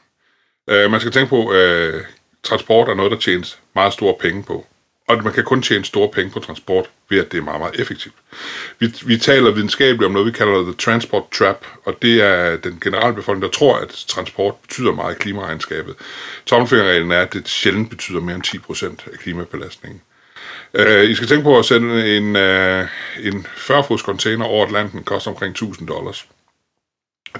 Uh, 0.72 0.90
man 0.90 1.00
skal 1.00 1.12
tænke 1.12 1.28
på, 1.28 1.48
at 1.48 1.94
uh, 1.94 2.00
transport 2.42 2.88
er 2.88 2.94
noget, 2.94 3.12
der 3.12 3.18
tjenes 3.18 3.58
meget 3.74 3.92
store 3.92 4.14
penge 4.20 4.42
på. 4.42 4.66
Og 5.10 5.24
man 5.24 5.32
kan 5.32 5.44
kun 5.44 5.62
tjene 5.62 5.84
store 5.84 6.08
penge 6.08 6.30
på 6.30 6.40
transport, 6.40 6.90
ved 7.08 7.18
at 7.18 7.32
det 7.32 7.38
er 7.38 7.42
meget, 7.42 7.60
meget 7.60 7.80
effektivt. 7.80 8.14
Vi, 8.78 8.94
vi 9.06 9.16
taler 9.18 9.50
videnskabeligt 9.50 10.06
om 10.06 10.12
noget, 10.12 10.26
vi 10.26 10.32
kalder 10.32 10.62
the 10.62 10.74
transport 10.74 11.22
trap, 11.32 11.66
og 11.84 12.02
det 12.02 12.22
er 12.22 12.56
den 12.56 12.78
generelle 12.80 13.14
befolkning, 13.14 13.42
der 13.42 13.58
tror, 13.58 13.76
at 13.76 13.88
transport 13.88 14.54
betyder 14.62 14.92
meget 14.92 15.14
i 15.14 15.18
klimaregnskabet. 15.18 15.94
Tommelfingerreglen 16.46 17.12
er, 17.12 17.20
at 17.20 17.32
det 17.32 17.48
sjældent 17.48 17.90
betyder 17.90 18.20
mere 18.20 18.36
end 18.36 18.44
10% 18.46 19.12
af 19.12 19.18
klimabelastningen. 19.18 20.00
Uh, 20.78 21.10
I 21.10 21.14
skal 21.14 21.28
tænke 21.28 21.44
på 21.44 21.58
at 21.58 21.64
sende 21.64 22.16
en, 22.16 22.36
uh, 22.36 22.88
en 23.26 23.46
40-fods 23.56 24.00
container 24.00 24.44
over 24.44 24.66
Atlanten, 24.66 25.02
koster 25.02 25.30
omkring 25.30 25.50
1000 25.50 25.88
dollars. 25.88 26.26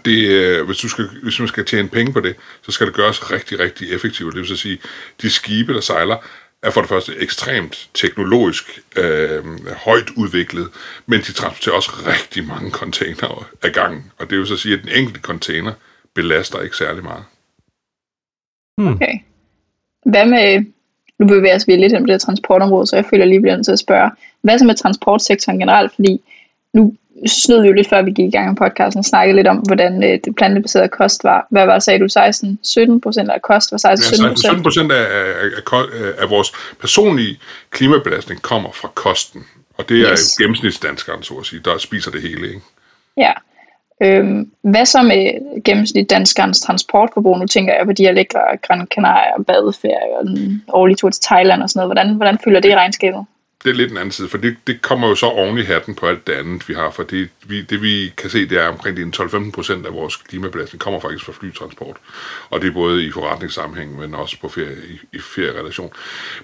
Det, 0.05 0.61
uh, 0.61 0.67
hvis, 0.67 0.79
du 0.79 0.89
skal, 0.89 1.09
hvis 1.23 1.39
man 1.39 1.49
skal 1.49 1.65
tjene 1.65 1.89
penge 1.89 2.13
på 2.13 2.21
det, 2.21 2.37
så 2.63 2.73
skal 2.73 2.87
det 2.87 2.95
gøres 2.95 3.31
rigtig, 3.31 3.59
rigtig 3.59 3.93
effektivt. 3.93 4.35
Det 4.35 4.49
vil 4.49 4.59
sige, 4.59 4.79
de 5.23 5.31
skibe, 5.31 5.75
der 5.75 5.81
sejler, 5.81 6.17
er 6.63 6.71
for 6.71 6.81
det 6.81 6.89
første 6.89 7.13
ekstremt 7.19 7.91
teknologisk 7.95 8.81
øh, 8.97 9.45
højt 9.77 10.11
udviklet, 10.17 10.69
men 11.07 11.21
de 11.21 11.33
transporterer 11.33 11.77
også 11.77 11.91
rigtig 12.07 12.47
mange 12.47 12.71
containere 12.71 13.45
ad 13.63 13.71
gangen. 13.71 14.13
Og 14.19 14.31
det 14.31 14.39
vil 14.39 14.47
så 14.47 14.57
sige, 14.57 14.75
at 14.75 14.83
den 14.83 14.89
enkelte 14.89 15.21
container 15.21 15.73
belaster 16.15 16.61
ikke 16.61 16.77
særlig 16.77 17.03
meget. 17.03 17.25
Hmm. 18.79 18.95
Okay. 18.95 19.15
Hvad 20.07 20.27
med, 20.27 20.65
nu 21.19 21.27
bevæger 21.27 21.65
vi 21.67 21.77
lidt 21.77 21.93
om 21.93 22.07
det 22.07 22.21
transportområde, 22.21 22.87
så 22.87 22.97
jeg 22.97 23.05
føler 23.11 23.25
lige 23.25 23.41
bliver 23.41 23.57
nødt 23.57 23.65
til 23.65 23.73
at 23.73 23.79
spørge, 23.79 24.11
hvad 24.43 24.59
så 24.59 24.65
med 24.65 24.75
transportsektoren 24.75 25.59
generelt? 25.59 25.95
Fordi 25.95 26.21
nu 26.75 26.95
snød 27.27 27.63
vi 27.63 27.69
jo 27.69 27.73
lidt 27.75 27.89
før 27.89 28.03
vi 28.03 28.11
gik 28.11 28.29
i 28.29 28.31
gang 28.31 28.49
med 28.49 28.57
podcasten 28.57 28.99
og 28.99 29.05
snakkede 29.05 29.37
lidt 29.37 29.47
om, 29.47 29.57
hvordan 29.57 30.05
øh, 30.05 30.19
det 30.25 30.37
plantebaserede 30.37 30.89
kost 30.89 31.25
var. 31.25 31.47
Hvad 31.51 31.67
var, 31.67 31.79
sagde 31.79 32.01
du, 32.01 32.09
16, 32.09 32.59
17 32.65 33.01
procent 33.01 33.31
af 33.31 33.43
kost? 33.43 33.73
Var 33.73 33.79
16, 33.79 34.15
17 34.15 34.29
procent? 34.29 34.47
17 34.47 34.63
procent 34.63 34.93
af, 34.93 35.03
af, 35.03 35.73
af, 35.73 36.23
af 36.23 36.31
vores 36.31 36.53
personlige 36.81 37.39
klimabelastning 37.71 38.43
kommer 38.43 38.71
fra 38.73 38.89
kosten. 38.95 39.45
Og 39.79 39.89
det 39.89 40.01
er 40.03 40.13
yes. 40.13 40.37
gennemsnitsdanskeren, 40.37 41.23
så 41.23 41.35
at 41.35 41.47
sige, 41.47 41.61
der 41.65 41.79
spiser 41.79 42.11
det 42.11 42.23
hele, 42.23 42.49
ikke? 42.49 42.61
Ja. 43.17 43.33
Øhm, 44.03 44.51
hvad 44.63 44.87
så 44.87 45.03
med 45.03 45.23
gennemsnitsdanskernes 45.65 46.61
transportforbrug? 46.61 47.39
Nu 47.39 47.47
tænker 47.47 47.75
jeg 47.75 47.87
på 47.87 47.93
de 47.93 48.03
her 48.03 48.13
lækre 48.13 48.41
Gran 48.63 48.87
Canaria, 48.95 49.43
badeferie 49.47 50.19
og 50.19 50.27
den 50.27 50.65
årlige 50.69 50.97
tur 50.97 51.11
til 51.11 51.23
Thailand 51.23 51.63
og 51.63 51.71
sådan 51.71 51.79
noget. 51.79 51.89
Hvordan, 51.89 52.17
hvordan 52.17 52.39
fylder 52.45 52.61
det 52.61 52.71
i 52.71 52.77
regnskabet? 52.77 53.25
Det 53.65 53.71
er 53.71 53.75
lidt 53.75 53.91
en 53.91 53.97
anden 53.97 54.13
side, 54.13 54.29
for 54.29 54.39
det, 54.39 54.57
det 54.67 54.83
kommer 54.83 55.09
jo 55.09 55.15
så 55.15 55.27
oven 55.27 55.59
i 55.59 55.63
hatten 55.63 55.95
på 55.95 56.07
alt 56.07 56.27
det 56.27 56.33
andet, 56.33 56.69
vi 56.69 56.75
har, 56.75 56.91
for 56.91 57.03
det 57.03 57.29
vi, 57.47 57.63
det, 57.63 57.83
vi 57.83 58.13
kan 58.17 58.31
se, 58.31 58.49
det 58.49 58.59
er 58.59 58.69
omkring 58.69 59.17
12-15 59.17 59.51
procent 59.51 59.87
af 59.87 59.93
vores 59.93 60.17
klimabelastning 60.17 60.81
kommer 60.81 61.01
faktisk 61.01 61.25
fra 61.25 61.33
flytransport, 61.33 61.97
og 62.51 62.61
det 62.61 62.69
er 62.69 62.73
både 62.73 63.05
i 63.05 63.11
forretningssammenhæng, 63.11 63.99
men 63.99 64.15
også 64.15 64.37
på 64.41 64.49
ferie, 64.49 64.77
i, 64.89 65.17
i 65.17 65.19
ferierelation. 65.19 65.93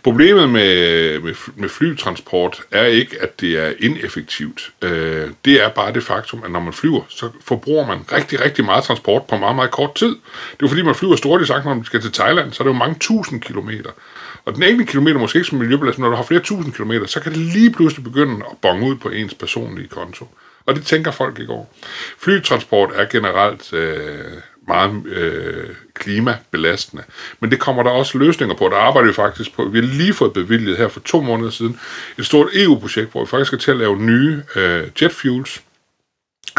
Problemet 0.03 0.49
med, 0.49 1.21
med, 1.21 1.35
med 1.55 1.69
flytransport 1.69 2.63
er 2.71 2.85
ikke, 2.85 3.23
at 3.23 3.41
det 3.41 3.59
er 3.59 3.73
ineffektivt. 3.81 4.73
Øh, 4.83 5.31
det 5.45 5.65
er 5.65 5.69
bare 5.69 5.93
det 5.93 6.03
faktum, 6.03 6.43
at 6.45 6.51
når 6.51 6.61
man 6.61 6.73
flyver, 6.73 7.03
så 7.09 7.31
forbruger 7.45 7.87
man 7.87 7.99
rigtig, 8.13 8.41
rigtig 8.41 8.65
meget 8.65 8.85
transport 8.85 9.23
på 9.27 9.37
meget, 9.37 9.57
meget 9.57 9.71
kort 9.71 9.95
tid. 9.95 10.09
Det 10.09 10.15
er 10.53 10.57
jo 10.63 10.69
fordi, 10.69 10.83
man 10.83 10.95
flyver 10.95 11.17
stort 11.17 11.47
sagt, 11.47 11.65
når 11.65 11.75
man 11.75 11.85
skal 11.85 12.01
til 12.01 12.13
Thailand, 12.13 12.53
så 12.53 12.63
er 12.63 12.65
det 12.65 12.75
jo 12.75 12.79
mange 12.79 12.97
tusind 13.01 13.41
kilometer. 13.41 13.91
Og 14.47 14.55
den 14.55 14.63
enkelte 14.63 14.91
kilometer 14.91 15.19
måske 15.19 15.37
ikke 15.37 15.49
som 15.49 15.59
miljøbelastning, 15.59 16.03
når 16.03 16.11
du 16.11 16.17
har 16.17 16.25
flere 16.25 16.41
tusind 16.41 16.73
kilometer, 16.73 17.07
så 17.07 17.21
kan 17.21 17.33
det 17.33 17.41
lige 17.41 17.71
pludselig 17.71 18.05
begynde 18.05 18.35
at 18.51 18.57
bonge 18.63 18.87
ud 18.87 18.97
på 18.97 19.09
ens 19.09 19.35
personlige 19.35 19.89
konto. 19.89 20.29
Og 20.67 20.75
det 20.75 20.87
tænker 20.87 21.11
folk 21.11 21.39
ikke 21.39 21.53
over. 21.53 21.65
Flytransport 22.19 22.91
er 22.95 23.05
generelt 23.05 23.73
øh, 23.73 24.25
meget 24.69 25.07
øh, 25.07 25.69
klimabelastende. 25.95 27.03
Men 27.41 27.51
det 27.51 27.61
kommer 27.61 27.83
der 27.83 27.91
også 27.91 28.19
løsninger 28.19 28.57
på. 28.57 28.69
Der 28.69 28.77
arbejder 28.77 29.09
vi 29.09 29.15
faktisk 29.15 29.55
på. 29.55 29.65
Vi 29.65 29.79
har 29.79 29.87
lige 29.87 30.13
fået 30.13 30.33
bevilget 30.33 30.77
her 30.77 30.89
for 30.89 31.01
to 31.01 31.21
måneder 31.21 31.51
siden 31.51 31.81
et 32.19 32.27
stort 32.27 32.49
EU-projekt, 32.55 33.13
hvor 33.13 33.25
vi 33.25 33.29
faktisk 33.29 33.47
skal 33.47 33.59
til 33.59 33.71
at 33.71 33.77
lave 33.77 33.97
nye 33.97 34.43
øh, 34.57 34.83
jetfuels 35.03 35.63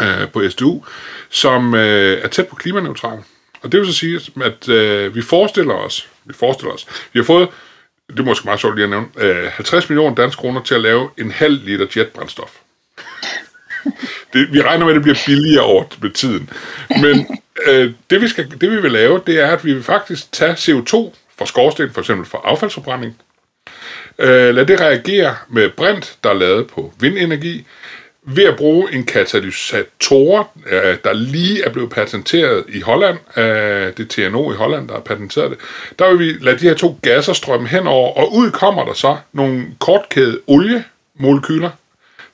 øh, 0.02 0.28
på 0.32 0.48
SDU, 0.48 0.84
som 1.28 1.74
øh, 1.74 2.18
er 2.22 2.28
tæt 2.28 2.46
på 2.46 2.56
klimaneutral. 2.56 3.18
Og 3.62 3.72
det 3.72 3.80
vil 3.80 3.86
så 3.86 3.92
sige, 3.92 4.20
at 4.40 4.68
øh, 4.68 5.14
vi 5.14 5.22
forestiller 5.22 5.74
os, 5.74 6.08
vi 6.24 6.34
forestiller 6.34 6.74
os, 6.74 6.86
vi 7.12 7.18
har 7.18 7.24
fået, 7.24 7.48
det 8.10 8.18
er 8.18 8.24
måske 8.24 8.44
meget 8.44 8.60
sjovt 8.60 8.74
lige 8.74 8.84
at 8.84 8.90
nævne, 8.90 9.06
øh, 9.16 9.50
50 9.52 9.88
millioner 9.88 10.14
danske 10.14 10.40
kroner 10.40 10.62
til 10.62 10.74
at 10.74 10.80
lave 10.80 11.10
en 11.18 11.30
halv 11.30 11.64
liter 11.64 11.86
jetbrændstof. 11.96 12.50
Det, 14.32 14.52
vi 14.52 14.62
regner 14.62 14.84
med, 14.84 14.92
at 14.92 14.94
det 14.94 15.02
bliver 15.02 15.18
billigere 15.26 15.64
over 15.64 15.84
med 16.02 16.10
tiden. 16.10 16.50
Men 16.90 17.40
øh, 17.66 17.92
det, 18.10 18.20
vi 18.20 18.28
skal, 18.28 18.50
det 18.60 18.70
vi 18.70 18.80
vil 18.80 18.92
lave, 18.92 19.20
det 19.26 19.40
er, 19.40 19.46
at 19.46 19.64
vi 19.64 19.72
vil 19.72 19.82
faktisk 19.82 20.32
tage 20.32 20.52
CO2 20.52 21.14
fra 21.38 21.46
skorsten, 21.46 21.90
for 21.92 22.00
eksempel 22.00 22.26
fra 22.26 22.40
affaldsforbrænding, 22.44 23.16
øh, 24.18 24.54
lad 24.54 24.66
det 24.66 24.80
reagere 24.80 25.36
med 25.48 25.70
brint, 25.70 26.18
der 26.24 26.30
er 26.30 26.34
lavet 26.34 26.66
på 26.66 26.92
vindenergi, 27.00 27.66
ved 28.30 28.44
at 28.44 28.56
bruge 28.56 28.94
en 28.94 29.04
katalysator, 29.04 30.50
øh, 30.66 30.96
der 31.04 31.12
lige 31.12 31.64
er 31.64 31.70
blevet 31.70 31.90
patenteret 31.90 32.64
i 32.68 32.80
Holland, 32.80 33.18
øh, 33.36 33.92
det 33.96 34.18
er 34.18 34.28
TNO 34.30 34.52
i 34.52 34.54
Holland, 34.54 34.88
der 34.88 34.94
har 34.94 35.00
patenteret 35.00 35.50
det, 35.50 35.58
der 35.98 36.10
vil 36.10 36.18
vi 36.18 36.32
lade 36.40 36.58
de 36.58 36.68
her 36.68 36.74
to 36.74 36.98
gasser 37.02 37.32
strømme 37.32 37.68
henover, 37.68 38.16
og 38.16 38.34
ud 38.34 38.50
kommer 38.50 38.84
der 38.84 38.92
så 38.92 39.16
nogle 39.32 39.66
kortkæde 39.80 40.40
oliemolekyler, 40.46 41.70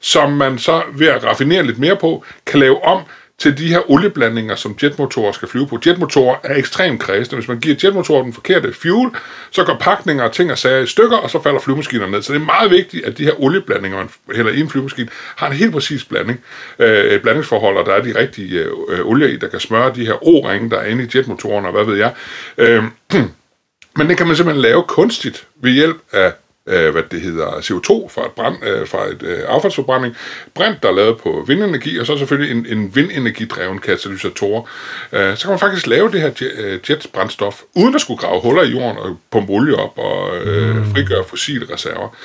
som 0.00 0.32
man 0.32 0.58
så 0.58 0.82
ved 0.94 1.06
at 1.06 1.24
raffinere 1.24 1.62
lidt 1.62 1.78
mere 1.78 1.96
på, 1.96 2.24
kan 2.46 2.60
lave 2.60 2.84
om 2.84 3.02
til 3.38 3.58
de 3.58 3.68
her 3.68 3.90
olieblandinger, 3.90 4.54
som 4.54 4.76
jetmotorer 4.82 5.32
skal 5.32 5.48
flyve 5.48 5.66
på. 5.66 5.78
Jetmotorer 5.86 6.36
er 6.44 6.54
ekstremt 6.56 7.00
kredsende. 7.00 7.36
Hvis 7.36 7.48
man 7.48 7.60
giver 7.60 7.76
jetmotoren 7.84 8.24
den 8.24 8.32
forkerte 8.32 8.72
fuel, 8.72 9.10
så 9.50 9.64
går 9.64 9.76
pakninger 9.80 10.24
og 10.24 10.32
ting 10.32 10.50
og 10.50 10.58
sager 10.58 10.78
i 10.82 10.86
stykker, 10.86 11.16
og 11.16 11.30
så 11.30 11.42
falder 11.42 11.60
flyvemaskinerne 11.60 12.12
ned. 12.12 12.22
Så 12.22 12.32
det 12.32 12.40
er 12.40 12.44
meget 12.44 12.70
vigtigt, 12.70 13.04
at 13.04 13.18
de 13.18 13.24
her 13.24 13.42
olieblandinger, 13.42 13.98
man 13.98 14.08
hælder 14.36 14.52
i 14.52 14.60
en 14.60 14.70
flyvemaskine, 14.70 15.08
har 15.36 15.46
en 15.46 15.52
helt 15.52 15.72
præcis 15.72 16.04
blanding. 16.04 16.40
Øh, 16.78 17.04
et 17.04 17.22
blandingsforhold, 17.22 17.76
og 17.76 17.86
der 17.86 17.92
er 17.92 18.02
de 18.02 18.18
rigtige 18.18 18.58
øh, 18.88 19.06
olier 19.06 19.28
i, 19.28 19.36
der 19.36 19.48
kan 19.48 19.60
smøre 19.60 19.92
de 19.94 20.06
her 20.06 20.24
O-ringe, 20.24 20.70
der 20.70 20.76
er 20.76 20.86
inde 20.86 21.04
i 21.04 21.18
jetmotoren, 21.18 21.66
og 21.66 21.72
hvad 21.72 21.84
ved 21.84 21.96
jeg. 21.96 22.14
Øh, 22.58 22.84
men 23.96 24.08
det 24.08 24.16
kan 24.16 24.26
man 24.26 24.36
simpelthen 24.36 24.62
lave 24.62 24.82
kunstigt 24.88 25.46
ved 25.62 25.70
hjælp 25.70 25.96
af 26.12 26.32
øh, 26.66 26.92
hvad 26.92 27.02
det 27.10 27.20
hedder, 27.20 27.46
CO2 27.46 28.08
fra 28.08 28.26
et, 28.26 28.32
brand, 28.32 28.56
øh, 28.66 28.88
fra 28.88 29.06
et 29.06 29.22
øh, 29.22 29.38
affaldsforbrænding, 29.48 30.16
brint, 30.54 30.82
der 30.82 30.88
er 30.88 30.92
lavet 30.92 31.18
på 31.18 31.44
vindenergi, 31.46 31.98
og 31.98 32.06
så 32.06 32.18
selvfølgelig 32.18 32.56
en, 32.56 32.78
en 32.78 32.96
vindenergidreven 32.96 33.78
katalysator. 33.78 34.68
Øh, 35.12 35.36
så 35.36 35.42
kan 35.42 35.50
man 35.50 35.58
faktisk 35.58 35.86
lave 35.86 36.10
det 36.12 36.20
her 36.20 36.30
øh, 36.56 36.80
jetbrændstof, 36.90 37.62
uden 37.74 37.94
at 37.94 38.00
skulle 38.00 38.18
grave 38.18 38.40
huller 38.40 38.62
i 38.62 38.68
jorden 38.68 38.98
og 38.98 39.16
pumpe 39.30 39.52
olie 39.52 39.76
op 39.76 39.98
og 39.98 40.36
øh, 40.36 40.76
mm. 40.76 40.90
frigøre 40.90 41.24
fossile 41.24 41.66
reserver. 41.72 42.16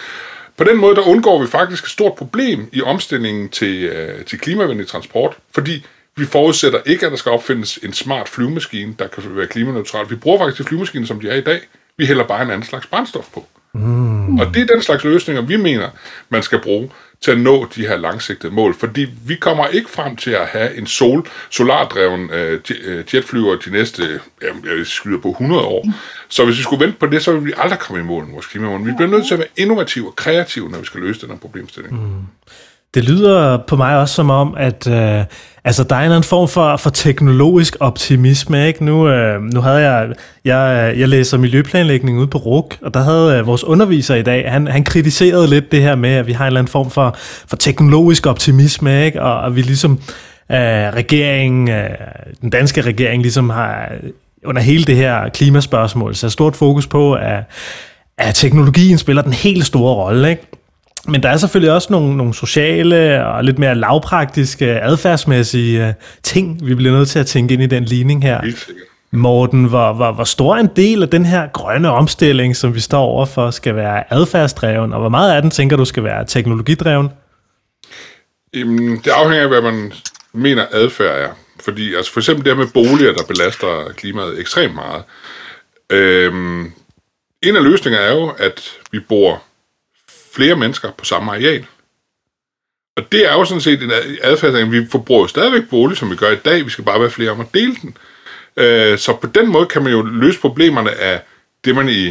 På 0.57 0.63
den 0.63 0.77
måde, 0.77 0.95
der 0.95 1.01
undgår 1.01 1.41
vi 1.41 1.47
faktisk 1.47 1.83
et 1.83 1.89
stort 1.89 2.15
problem 2.15 2.69
i 2.71 2.81
omstillingen 2.81 3.49
til, 3.49 3.83
øh, 3.83 4.25
til 4.25 4.39
klimavenlig 4.39 4.87
transport, 4.87 5.37
fordi 5.55 5.85
vi 6.15 6.25
forudsætter 6.25 6.79
ikke, 6.85 7.05
at 7.05 7.11
der 7.11 7.17
skal 7.17 7.31
opfindes 7.31 7.79
en 7.83 7.93
smart 7.93 8.29
flyvemaskine, 8.29 8.95
der 8.99 9.07
kan 9.07 9.23
være 9.35 9.47
klimaneutral. 9.47 10.09
Vi 10.09 10.15
bruger 10.15 10.37
faktisk 10.37 10.57
de 10.57 10.67
flyvemaskiner, 10.67 11.07
som 11.07 11.19
de 11.19 11.29
er 11.29 11.35
i 11.35 11.41
dag. 11.41 11.59
Vi 11.97 12.05
hælder 12.05 12.23
bare 12.23 12.41
en 12.41 12.49
anden 12.51 12.67
slags 12.67 12.87
brændstof 12.87 13.25
på. 13.33 13.45
Mm. 13.73 14.39
Og 14.39 14.53
det 14.53 14.61
er 14.61 14.65
den 14.65 14.81
slags 14.81 15.03
løsninger, 15.03 15.41
vi 15.41 15.57
mener, 15.57 15.89
man 16.29 16.43
skal 16.43 16.61
bruge 16.61 16.89
til 17.21 17.31
at 17.31 17.39
nå 17.39 17.67
de 17.75 17.87
her 17.87 17.97
langsigtede 17.97 18.53
mål. 18.53 18.75
Fordi 18.75 19.07
vi 19.25 19.35
kommer 19.35 19.67
ikke 19.67 19.89
frem 19.89 20.15
til 20.15 20.31
at 20.31 20.47
have 20.47 20.75
en 20.75 20.87
sol, 20.87 21.27
solardreven 21.49 22.29
øh, 22.29 22.61
øh 22.83 23.03
jetflyver 23.13 23.55
de 23.55 23.71
næste, 23.71 24.19
jamen, 24.43 24.65
jeg 24.65 24.87
skyder 24.87 25.19
på 25.19 25.29
100 25.29 25.61
år. 25.61 25.85
Så 26.29 26.45
hvis 26.45 26.57
vi 26.57 26.63
skulle 26.63 26.85
vente 26.85 26.99
på 26.99 27.05
det, 27.05 27.23
så 27.23 27.31
ville 27.31 27.45
vi 27.45 27.53
aldrig 27.57 27.79
komme 27.79 28.01
i 28.01 28.05
mål 28.05 28.25
med 28.25 28.33
vores 28.33 28.45
klimamål. 28.45 28.85
Vi 28.85 28.91
bliver 28.97 29.09
nødt 29.09 29.27
til 29.27 29.33
at 29.33 29.39
være 29.39 29.47
innovative 29.57 30.07
og 30.07 30.15
kreative, 30.15 30.69
når 30.69 30.79
vi 30.79 30.85
skal 30.85 31.01
løse 31.01 31.21
den 31.21 31.29
her 31.29 31.37
problemstilling. 31.37 31.93
Mm. 31.93 32.21
Det 32.93 33.03
lyder 33.03 33.57
på 33.67 33.75
mig 33.75 33.97
også 33.97 34.15
som 34.15 34.29
om, 34.29 34.55
at 34.57 34.87
øh, 34.87 35.23
altså, 35.63 35.83
der 35.83 35.95
er 35.95 35.99
en 35.99 36.03
eller 36.03 36.15
anden 36.15 36.27
form 36.27 36.47
for, 36.47 36.77
for 36.77 36.89
teknologisk 36.89 37.77
optimisme. 37.79 38.67
Ikke? 38.67 38.85
Nu, 38.85 39.09
øh, 39.09 39.41
nu 39.41 39.61
havde 39.61 39.77
jeg, 39.77 40.13
jeg, 40.45 40.93
jeg 40.97 41.09
læser 41.09 41.37
miljøplanlægning 41.37 42.19
ude 42.19 42.27
på 42.27 42.37
RUK, 42.37 42.77
og 42.81 42.93
der 42.93 42.99
havde 42.99 43.39
øh, 43.39 43.47
vores 43.47 43.63
underviser 43.63 44.15
i 44.15 44.21
dag, 44.21 44.51
han, 44.51 44.67
han 44.67 44.83
kritiserede 44.83 45.47
lidt 45.47 45.71
det 45.71 45.81
her 45.81 45.95
med, 45.95 46.09
at 46.09 46.27
vi 46.27 46.33
har 46.33 46.43
en 46.43 46.47
eller 46.47 46.59
anden 46.59 46.71
form 46.71 46.89
for, 46.89 47.15
for 47.47 47.55
teknologisk 47.55 48.25
optimisme, 48.25 49.05
ikke? 49.05 49.21
Og, 49.21 49.39
og 49.39 49.55
vi 49.55 49.61
ligesom, 49.61 49.91
øh, 50.51 50.57
regeringen, 50.93 51.69
øh, 51.69 51.89
den 52.41 52.49
danske 52.49 52.81
regering 52.81 53.21
ligesom 53.21 53.49
har 53.49 53.91
under 54.45 54.61
hele 54.61 54.83
det 54.83 54.95
her 54.95 55.29
klimaspørgsmål, 55.29 56.15
så 56.15 56.29
stort 56.29 56.55
fokus 56.55 56.87
på, 56.87 57.13
at, 57.13 57.43
at 58.17 58.35
teknologien 58.35 58.97
spiller 58.97 59.21
den 59.21 59.33
helt 59.33 59.65
store 59.65 59.93
rolle. 59.93 60.29
Ikke? 60.29 60.47
Men 61.07 61.23
der 61.23 61.29
er 61.29 61.37
selvfølgelig 61.37 61.73
også 61.73 61.87
nogle, 61.91 62.17
nogle 62.17 62.33
sociale 62.33 63.25
og 63.25 63.43
lidt 63.43 63.59
mere 63.59 63.75
lavpraktiske, 63.75 64.81
adfærdsmæssige 64.81 65.87
uh, 65.87 65.93
ting, 66.23 66.65
vi 66.67 66.75
bliver 66.75 66.93
nødt 66.93 67.09
til 67.09 67.19
at 67.19 67.27
tænke 67.27 67.53
ind 67.53 67.63
i 67.63 67.65
den 67.65 67.83
ligning 67.83 68.23
her. 68.23 68.41
Morten, 69.11 69.65
hvor, 69.65 69.93
hvor, 69.93 70.11
hvor 70.11 70.23
stor 70.23 70.55
en 70.55 70.69
del 70.75 71.03
af 71.03 71.09
den 71.09 71.25
her 71.25 71.47
grønne 71.47 71.91
omstilling, 71.91 72.55
som 72.55 72.75
vi 72.75 72.79
står 72.79 73.01
overfor, 73.01 73.51
skal 73.51 73.75
være 73.75 74.13
adfærdsdreven, 74.13 74.93
og 74.93 74.99
hvor 74.99 75.09
meget 75.09 75.35
af 75.35 75.41
den 75.41 75.51
tænker 75.51 75.77
du 75.77 75.85
skal 75.85 76.03
være 76.03 76.25
teknologidreven? 76.25 77.09
Jamen, 78.53 78.97
det 78.97 79.11
afhænger 79.11 79.43
af, 79.43 79.49
hvad 79.49 79.61
man 79.61 79.93
mener 80.33 80.65
adfærd 80.71 81.29
er. 81.29 81.29
Fordi 81.63 81.95
altså 81.95 82.13
for 82.13 82.19
eksempel 82.19 82.45
det 82.45 82.53
her 82.53 82.63
med 82.63 82.71
boliger, 82.73 83.13
der 83.13 83.23
belaster 83.27 83.91
klimaet 83.97 84.39
ekstremt 84.39 84.75
meget. 84.75 85.03
Øhm, 85.89 86.71
en 87.41 87.55
af 87.55 87.63
løsningerne 87.63 88.05
er 88.05 88.13
jo, 88.13 88.29
at 88.37 88.71
vi 88.91 88.99
bor 88.99 89.43
flere 90.39 90.55
mennesker 90.55 90.91
på 90.91 91.05
samme 91.05 91.31
areal. 91.31 91.65
Og 92.97 93.11
det 93.11 93.25
er 93.25 93.33
jo 93.33 93.45
sådan 93.45 93.61
set 93.61 93.83
en 93.83 93.91
adfærd, 94.21 94.55
at 94.55 94.71
vi 94.71 94.87
forbruger 94.91 95.27
stadigvæk 95.27 95.69
bolig, 95.69 95.97
som 95.97 96.11
vi 96.11 96.15
gør 96.15 96.31
i 96.31 96.35
dag. 96.35 96.65
Vi 96.65 96.69
skal 96.69 96.85
bare 96.85 96.99
være 96.99 97.09
flere 97.09 97.31
om 97.31 97.39
at 97.39 97.53
dele 97.53 97.75
den. 97.81 97.97
Øh, 98.57 98.97
så 98.97 99.15
på 99.21 99.27
den 99.27 99.51
måde 99.51 99.65
kan 99.65 99.83
man 99.83 99.91
jo 99.91 100.01
løse 100.01 100.39
problemerne 100.39 100.91
af 100.91 101.21
det, 101.65 101.75
man 101.75 101.89
i 101.89 102.07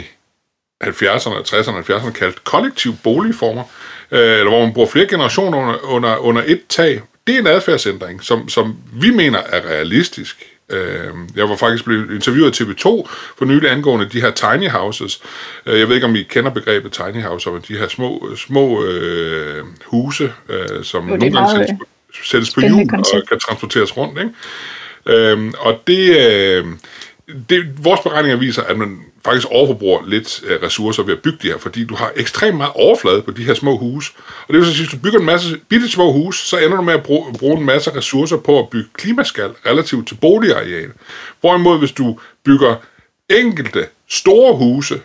70'erne, 0.84 1.42
60'erne 1.48 1.70
og 1.70 1.84
70'erne 1.90 2.12
kaldte 2.12 2.40
kollektiv 2.44 2.92
boligformer, 3.04 3.64
øh, 4.10 4.38
eller 4.38 4.48
hvor 4.48 4.64
man 4.64 4.74
bruger 4.74 4.88
flere 4.88 5.06
generationer 5.06 5.58
under, 5.58 5.78
under, 5.84 6.16
under 6.16 6.42
et 6.46 6.62
tag. 6.68 7.02
Det 7.26 7.34
er 7.34 7.38
en 7.38 7.46
adfærdsændring, 7.46 8.22
som, 8.22 8.48
som 8.48 8.76
vi 8.92 9.10
mener 9.10 9.38
er 9.38 9.60
realistisk. 9.60 10.57
Øh, 10.70 11.14
jeg 11.36 11.48
var 11.48 11.56
faktisk 11.56 11.84
blevet 11.84 12.14
interviewet 12.14 12.60
af 12.60 12.64
TV2 12.64 13.08
for 13.38 13.44
nylig 13.44 13.70
angående 13.70 14.08
de 14.08 14.20
her 14.20 14.30
tiny 14.30 14.68
houses. 14.68 15.20
Øh, 15.66 15.78
jeg 15.78 15.88
ved 15.88 15.94
ikke, 15.94 16.06
om 16.06 16.16
I 16.16 16.22
kender 16.22 16.50
begrebet 16.50 16.92
tiny 16.92 17.22
house, 17.22 17.50
men 17.50 17.64
de 17.68 17.78
her 17.78 17.88
små, 17.88 18.36
små 18.36 18.84
øh, 18.84 19.64
huse, 19.86 20.32
øh, 20.48 20.84
som 20.84 21.04
nogle 21.04 21.32
gange 21.32 21.50
sættes, 21.50 21.78
på, 21.78 21.84
sættes 22.24 22.54
på 22.54 22.60
hjul 22.60 22.94
og 22.94 23.28
kan 23.28 23.40
transporteres 23.40 23.96
rundt. 23.96 24.18
Ikke? 24.18 24.32
Øh, 25.06 25.52
og 25.58 25.80
det, 25.86 26.30
øh, 26.30 26.66
det, 27.50 27.84
vores 27.84 28.00
beregninger 28.00 28.36
viser, 28.36 28.62
at 28.62 28.78
man 28.78 29.00
faktisk 29.24 29.46
overforbruger 29.50 30.06
lidt 30.06 30.42
øh, 30.46 30.62
ressourcer 30.62 31.02
ved 31.02 31.14
at 31.14 31.22
bygge 31.22 31.38
de 31.42 31.48
her, 31.48 31.58
fordi 31.58 31.84
du 31.84 31.94
har 31.94 32.12
ekstremt 32.16 32.56
meget 32.56 32.72
overflade 32.74 33.22
på 33.22 33.30
de 33.30 33.44
her 33.44 33.54
små 33.54 33.76
huse. 33.76 34.12
Og 34.48 34.54
det 34.54 34.56
vil 34.56 34.66
sige, 34.66 34.74
at 34.74 34.80
hvis 34.80 34.90
du 34.90 35.02
bygger 35.02 35.18
en 35.18 35.24
masse 35.24 35.58
bitte 35.68 35.88
små 35.88 36.12
huse, 36.12 36.46
så 36.46 36.58
ender 36.58 36.76
du 36.76 36.82
med 36.82 36.94
at 36.94 37.02
bruge, 37.02 37.32
bruge 37.38 37.58
en 37.58 37.64
masse 37.64 37.96
ressourcer 37.96 38.36
på 38.36 38.58
at 38.58 38.68
bygge 38.68 38.88
klimaskal 38.92 39.50
relativt 39.66 40.08
til 40.08 40.14
boligareal. 40.14 40.90
Hvorimod, 41.40 41.78
hvis 41.78 41.92
du 41.92 42.18
bygger 42.44 42.74
enkelte 43.30 43.86
store 44.08 44.56
huse, 44.56 45.00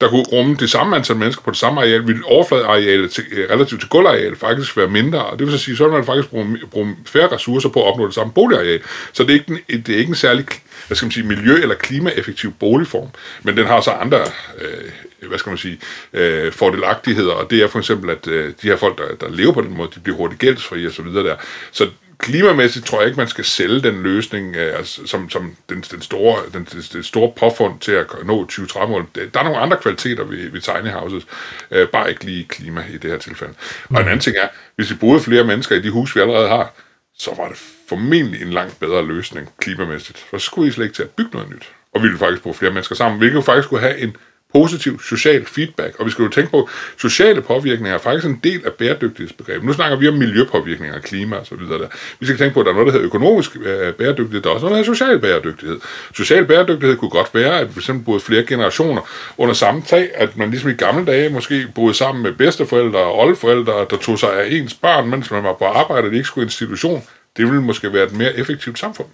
der 0.00 0.08
kunne 0.08 0.24
rumme 0.32 0.56
det 0.56 0.70
samme 0.70 0.96
antal 0.96 1.16
mennesker 1.16 1.42
på 1.42 1.50
det 1.50 1.58
samme 1.58 1.80
areal, 1.80 2.06
ville 2.06 2.24
overfladearealet 2.24 3.10
til, 3.10 3.24
øh, 3.32 3.50
relativt 3.50 3.80
til 3.80 3.88
gulvarealet 3.88 4.38
faktisk 4.38 4.76
være 4.76 4.88
mindre. 4.88 5.24
Og 5.24 5.38
det 5.38 5.46
vil 5.46 5.58
så 5.58 5.64
sige, 5.64 5.76
så 5.76 5.84
vil 5.84 5.92
man 5.92 6.04
faktisk 6.04 6.30
bruge, 6.30 6.58
bruge 6.70 6.96
færre 7.06 7.32
ressourcer 7.32 7.68
på 7.68 7.82
at 7.82 7.92
opnå 7.92 8.06
det 8.06 8.14
samme 8.14 8.32
boligareal. 8.32 8.80
Så 9.12 9.22
det 9.22 9.30
er 9.30 9.34
ikke, 9.34 9.62
en, 9.68 9.80
det 9.80 9.94
er 9.94 9.98
ikke 9.98 10.10
en 10.10 10.14
særlig 10.14 10.46
hvad 10.86 10.96
skal 10.96 11.06
man 11.06 11.12
sige, 11.12 11.26
miljø- 11.26 11.62
eller 11.62 11.74
klimaeffektiv 11.74 12.52
boligform, 12.52 13.08
men 13.42 13.56
den 13.56 13.66
har 13.66 13.80
så 13.80 13.90
andre 13.90 14.20
øh, 14.60 15.28
hvad 15.28 15.38
skal 15.38 15.50
man 15.50 15.58
sige, 15.58 15.80
øh, 16.12 16.52
fordelagtigheder, 16.52 17.32
og 17.32 17.50
det 17.50 17.62
er 17.62 17.68
for 17.68 17.78
eksempel, 17.78 18.10
at 18.10 18.26
øh, 18.26 18.52
de 18.62 18.68
her 18.68 18.76
folk, 18.76 18.98
der, 18.98 19.26
der 19.26 19.34
lever 19.34 19.52
på 19.52 19.60
den 19.60 19.76
måde, 19.76 19.90
de 19.94 20.00
bliver 20.00 20.16
hurtigt 20.16 20.40
gældsfri 20.40 20.86
og 20.86 20.92
så 20.92 21.02
videre 21.02 21.24
der. 21.24 21.36
Så 21.72 21.88
klimamæssigt 22.18 22.86
tror 22.86 23.00
jeg 23.00 23.06
ikke, 23.06 23.16
man 23.16 23.28
skal 23.28 23.44
sælge 23.44 23.82
den 23.82 24.02
løsning 24.02 24.56
øh, 24.56 24.78
altså, 24.78 25.06
som, 25.06 25.30
som 25.30 25.56
den, 25.68 25.80
den, 25.80 26.02
store, 26.02 26.38
den, 26.52 26.64
den 26.92 27.02
store 27.02 27.32
påfund 27.36 27.80
til 27.80 27.92
at 27.92 28.06
nå 28.24 28.48
2030-mål. 28.52 29.06
Der 29.14 29.40
er 29.40 29.44
nogle 29.44 29.58
andre 29.58 29.76
kvaliteter 29.76 30.24
ved, 30.24 30.50
ved 30.50 30.60
tiny 30.60 30.90
houses, 30.90 31.26
øh, 31.70 31.88
bare 31.88 32.10
ikke 32.10 32.24
lige 32.24 32.44
klima 32.44 32.84
i 32.92 32.98
det 32.98 33.10
her 33.10 33.18
tilfælde. 33.18 33.54
Mm. 33.88 33.96
Og 33.96 34.02
en 34.02 34.08
anden 34.08 34.20
ting 34.20 34.36
er, 34.36 34.48
hvis 34.76 34.90
vi 34.90 34.94
boede 34.94 35.20
flere 35.20 35.44
mennesker 35.44 35.76
i 35.76 35.80
de 35.80 35.90
hus, 35.90 36.16
vi 36.16 36.20
allerede 36.20 36.48
har, 36.48 36.74
så 37.18 37.34
var 37.36 37.48
det 37.48 37.56
formentlig 37.88 38.42
en 38.42 38.50
langt 38.50 38.80
bedre 38.80 39.06
løsning 39.06 39.48
klimamæssigt. 39.60 40.18
For 40.18 40.38
så 40.38 40.44
skulle 40.44 40.68
I 40.68 40.72
slet 40.72 40.84
ikke 40.84 40.96
til 40.96 41.02
at 41.02 41.10
bygge 41.10 41.30
noget 41.32 41.50
nyt. 41.50 41.72
Og 41.94 42.02
vi 42.02 42.06
ville 42.06 42.18
faktisk 42.18 42.42
bruge 42.42 42.54
flere 42.54 42.72
mennesker 42.72 42.94
sammen, 42.94 43.18
hvilket 43.18 43.44
faktisk 43.44 43.68
kunne 43.68 43.80
have 43.80 43.98
en 43.98 44.16
positiv 44.52 45.00
social 45.00 45.46
feedback. 45.46 46.00
Og 46.00 46.06
vi 46.06 46.10
skal 46.10 46.22
jo 46.22 46.28
tænke 46.28 46.50
på, 46.50 46.62
at 46.62 46.68
sociale 46.98 47.42
påvirkninger 47.42 47.94
er 47.94 47.98
faktisk 47.98 48.26
en 48.26 48.40
del 48.44 48.66
af 48.66 48.72
bæredygtighedsbegrebet. 48.72 49.64
Nu 49.64 49.72
snakker 49.72 49.96
vi 49.96 50.08
om 50.08 50.14
miljøpåvirkninger, 50.14 51.00
klima 51.00 51.36
og 51.36 51.46
så 51.46 51.54
videre. 51.54 51.78
Der. 51.78 51.88
Vi 52.20 52.26
skal 52.26 52.38
tænke 52.38 52.54
på, 52.54 52.60
at 52.60 52.66
der 52.66 52.72
er 52.72 52.74
noget, 52.74 52.86
der 52.86 52.92
hedder 52.92 53.06
økonomisk 53.06 53.56
øh, 53.56 53.94
bæredygtighed, 53.94 54.42
der 54.42 54.50
er 54.50 54.54
også 54.54 54.66
noget, 54.66 54.76
der 54.78 54.84
hedder 54.84 54.94
social 54.94 55.18
bæredygtighed. 55.18 55.80
Social 56.14 56.44
bæredygtighed 56.46 56.96
kunne 56.96 57.10
godt 57.10 57.34
være, 57.34 57.60
at 57.60 57.66
vi 57.66 57.72
simpelthen 57.72 58.04
boede 58.04 58.20
flere 58.20 58.42
generationer 58.46 59.02
under 59.38 59.54
samme 59.54 59.82
tag, 59.82 60.10
at 60.14 60.36
man 60.36 60.50
ligesom 60.50 60.70
i 60.70 60.74
gamle 60.74 61.06
dage 61.06 61.30
måske 61.30 61.66
boede 61.74 61.94
sammen 61.94 62.22
med 62.22 62.32
bedsteforældre 62.32 62.98
og 62.98 63.18
oldeforældre, 63.18 63.86
der 63.90 63.96
tog 63.96 64.18
sig 64.18 64.42
af 64.42 64.48
ens 64.50 64.74
børn, 64.74 65.08
mens 65.08 65.30
man 65.30 65.44
var 65.44 65.52
på 65.52 65.64
arbejde, 65.64 66.04
og 66.04 66.10
det 66.10 66.16
ikke 66.16 66.28
skulle 66.28 66.44
institution. 66.44 67.02
Det 67.36 67.46
ville 67.46 67.62
måske 67.62 67.92
være 67.92 68.04
et 68.04 68.12
mere 68.12 68.38
effektivt 68.38 68.78
samfund. 68.78 69.08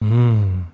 Mm. 0.00 0.64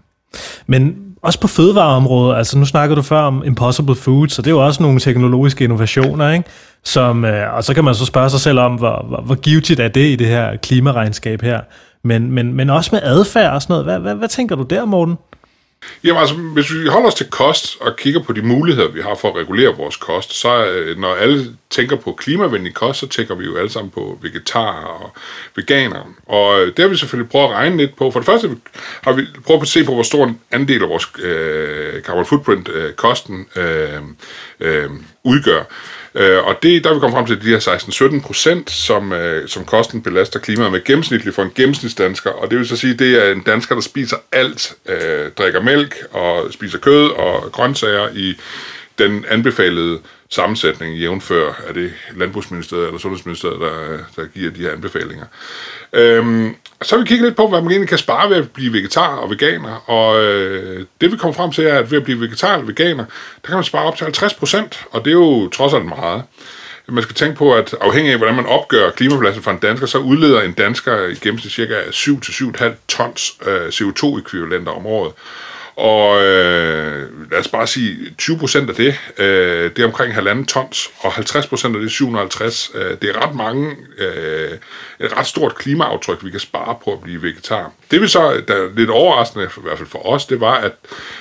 Men 0.67 1.10
også 1.23 1.41
på 1.41 1.49
fødevareområdet, 1.49 2.37
altså 2.37 2.59
nu 2.59 2.65
snakkede 2.65 2.97
du 2.97 3.03
før 3.03 3.21
om 3.21 3.43
Impossible 3.47 3.95
Foods, 3.95 4.33
så 4.33 4.43
det 4.43 4.47
er 4.47 4.55
jo 4.55 4.67
også 4.67 4.83
nogle 4.83 5.01
teknologiske 5.01 5.65
innovationer, 5.65 6.31
ikke? 6.31 6.45
Som, 6.85 7.25
øh, 7.25 7.55
og 7.55 7.65
så 7.65 7.75
kan 7.75 7.85
man 7.85 7.95
så 7.95 8.07
spørge 8.07 8.31
sig 8.31 8.41
selv 8.41 8.59
om, 8.59 8.75
hvor, 8.75 9.05
hvor, 9.09 9.21
hvor 9.21 9.35
givetigt 9.35 9.81
er 9.81 9.89
det 9.89 10.09
i 10.13 10.17
det 10.17 10.27
her 10.27 10.57
klimaregnskab 10.57 11.43
her. 11.43 11.61
Men, 12.05 12.33
men, 12.33 12.55
men 12.55 12.71
også 12.71 12.91
med 12.93 13.01
adfærd 13.03 13.53
og 13.53 13.63
sådan 13.63 13.73
noget. 13.73 13.85
Hvad, 13.85 13.99
hvad, 13.99 14.15
hvad 14.15 14.29
tænker 14.29 14.57
du 14.57 14.63
der, 14.63 14.85
Morten? 14.85 15.17
Jamen 16.05 16.21
altså, 16.21 16.35
hvis 16.35 16.75
vi 16.75 16.87
holder 16.87 17.09
os 17.09 17.15
til 17.15 17.31
kost 17.31 17.77
og 17.81 17.97
kigger 17.97 18.23
på 18.23 18.33
de 18.33 18.43
muligheder, 18.43 18.89
vi 18.89 19.01
har 19.01 19.15
for 19.15 19.29
at 19.29 19.37
regulere 19.37 19.77
vores 19.77 19.97
kost, 19.97 20.33
så 20.33 20.67
øh, 20.67 20.99
når 20.99 21.15
alle 21.15 21.57
tænker 21.71 21.97
på 21.97 22.13
klimavenlig 22.13 22.75
kost, 22.75 23.01
så 23.01 23.09
tænker 23.09 23.35
vi 23.35 23.45
jo 23.45 23.57
alle 23.57 23.71
sammen 23.71 23.91
på 23.91 24.19
vegetarer 24.23 24.85
og 24.85 25.13
veganere. 25.57 26.05
Og 26.27 26.61
øh, 26.61 26.67
det 26.67 26.79
har 26.79 26.89
vi 26.89 26.97
selvfølgelig 26.97 27.31
prøvet 27.31 27.49
at 27.49 27.55
regne 27.55 27.77
lidt 27.77 27.97
på. 27.97 28.11
For 28.11 28.21
det 28.21 28.27
første 28.27 28.51
har 29.03 29.13
vi 29.13 29.27
prøvet 29.47 29.63
at 29.63 29.69
se 29.69 29.85
på, 29.85 29.95
hvor 29.95 30.03
stor 30.03 30.25
en 30.25 30.41
andel 30.51 30.83
af 30.83 30.89
vores 30.89 31.07
øh, 31.19 32.03
carbon 32.03 32.27
footprint 32.27 32.69
øh, 32.69 32.93
kosten 32.93 33.47
øh, 33.57 34.01
øh, 34.61 34.91
udgør. 35.25 35.63
Øh, 36.15 36.45
og 36.45 36.57
det, 36.63 36.85
der 36.85 36.91
er 36.91 36.95
vi 36.95 37.01
kommet 37.01 37.17
frem 37.17 37.27
til 37.27 37.43
de 37.43 37.49
her 37.49 38.19
16-17 38.21 38.27
procent, 38.27 38.71
som, 38.71 39.13
øh, 39.13 39.49
som 39.49 39.65
kosten 39.65 40.03
belaster 40.03 40.41
klimaet 40.41 40.73
med 40.73 40.85
gennemsnitligt 40.85 41.35
for 41.35 41.43
en 41.43 41.53
gennemsnitsdansker. 41.55 42.31
Og 42.31 42.51
det 42.51 42.59
vil 42.59 42.69
så 42.69 42.77
sige, 42.77 42.95
det 42.95 43.27
er 43.27 43.33
en 43.33 43.43
dansker, 43.43 43.75
der 43.75 43.83
spiser 43.83 44.17
alt, 44.33 44.75
øh, 44.87 45.31
drikker 45.39 45.63
mælk 45.63 45.97
og 46.11 46.53
spiser 46.53 46.79
kød 46.79 47.11
og 47.11 47.53
grøntsager 47.53 48.09
i 48.15 48.37
den 48.99 49.25
anbefalede 49.29 49.99
sammensætning 50.31 50.97
jævnfør 50.97 51.53
af 51.69 51.75
det 51.75 51.93
Landbrugsministeriet 52.17 52.87
eller 52.87 52.99
Sundhedsministeriet, 52.99 53.61
der, 53.61 53.99
der 54.17 54.29
giver 54.35 54.51
de 54.51 54.61
her 54.61 54.73
anbefalinger. 54.73 55.25
Øhm, 55.93 56.57
så 56.83 56.97
vil 56.97 57.05
vi 57.05 57.09
kigge 57.09 57.25
lidt 57.25 57.37
på, 57.37 57.49
hvad 57.49 57.61
man 57.61 57.71
egentlig 57.71 57.89
kan 57.89 57.99
spare 57.99 58.31
ved 58.31 58.37
at 58.37 58.51
blive 58.51 58.73
vegetar 58.73 59.17
og 59.17 59.31
veganer, 59.31 59.91
og 59.91 60.25
øh, 60.25 60.87
det 61.01 61.13
vi 61.13 61.17
kommer 61.17 61.35
frem 61.35 61.53
til 61.53 61.65
er, 61.65 61.79
at 61.79 61.91
ved 61.91 61.99
at 61.99 62.05
blive 62.05 62.21
vegetar 62.21 62.55
eller 62.55 62.67
veganer, 62.67 63.05
der 63.43 63.47
kan 63.47 63.55
man 63.55 63.65
spare 63.65 63.85
op 63.85 63.97
til 63.97 64.05
50 64.05 64.35
procent, 64.35 64.85
og 64.91 65.05
det 65.05 65.11
er 65.11 65.15
jo 65.15 65.49
trods 65.49 65.75
alt 65.75 65.87
meget. 65.87 66.23
Man 66.89 67.03
skal 67.03 67.15
tænke 67.15 67.37
på, 67.37 67.55
at 67.55 67.75
afhængig 67.81 68.13
af, 68.13 68.19
hvordan 68.19 68.35
man 68.35 68.47
opgør 68.47 68.91
klimabelastningen 68.91 69.45
for 69.45 69.51
en 69.51 69.59
dansker, 69.59 69.87
så 69.87 69.99
udleder 69.99 70.43
en 70.43 70.53
dansker 70.53 71.07
i 71.07 71.15
gennemsnit 71.15 71.53
cirka 71.53 71.81
7-7,5 71.81 72.65
tons 72.89 73.37
øh, 73.47 73.69
CO2-ekvivalenter 73.69 74.71
om 74.71 74.87
året. 74.87 75.13
Og 75.77 76.23
øh, 76.23 77.31
lad 77.31 77.39
os 77.39 77.49
bare 77.49 77.67
sige, 77.67 78.15
20 78.19 78.39
procent 78.39 78.71
af 78.71 78.77
det, 78.77 79.01
øh, 79.19 79.71
det 79.77 79.79
er 79.79 79.87
omkring 79.87 80.15
halvanden 80.15 80.47
tons, 80.47 80.91
og 80.99 81.13
50 81.13 81.47
procent 81.47 81.77
af 81.77 81.83
det, 81.83 81.91
750, 81.91 82.71
øh, 82.75 82.97
det 83.03 83.11
er 83.11 83.27
ret 83.27 83.35
mange, 83.35 83.77
øh, 83.99 84.51
et 85.01 85.17
ret 85.17 85.27
stort 85.27 85.55
klimaaftryk, 85.55 86.25
vi 86.25 86.31
kan 86.31 86.41
spare 86.41 86.77
på 86.85 86.93
at 86.93 87.01
blive 87.01 87.23
vegetar. 87.23 87.73
Det 87.91 88.03
vi 88.03 88.09
så, 88.09 88.43
der 88.49 88.55
er 88.55 88.69
lidt 88.77 88.91
overraskende, 88.91 89.45
i 89.45 89.61
hvert 89.63 89.79
fald 89.79 89.89
for 89.89 90.07
os, 90.07 90.27
det 90.27 90.41
var, 90.41 90.55
at 90.55 90.73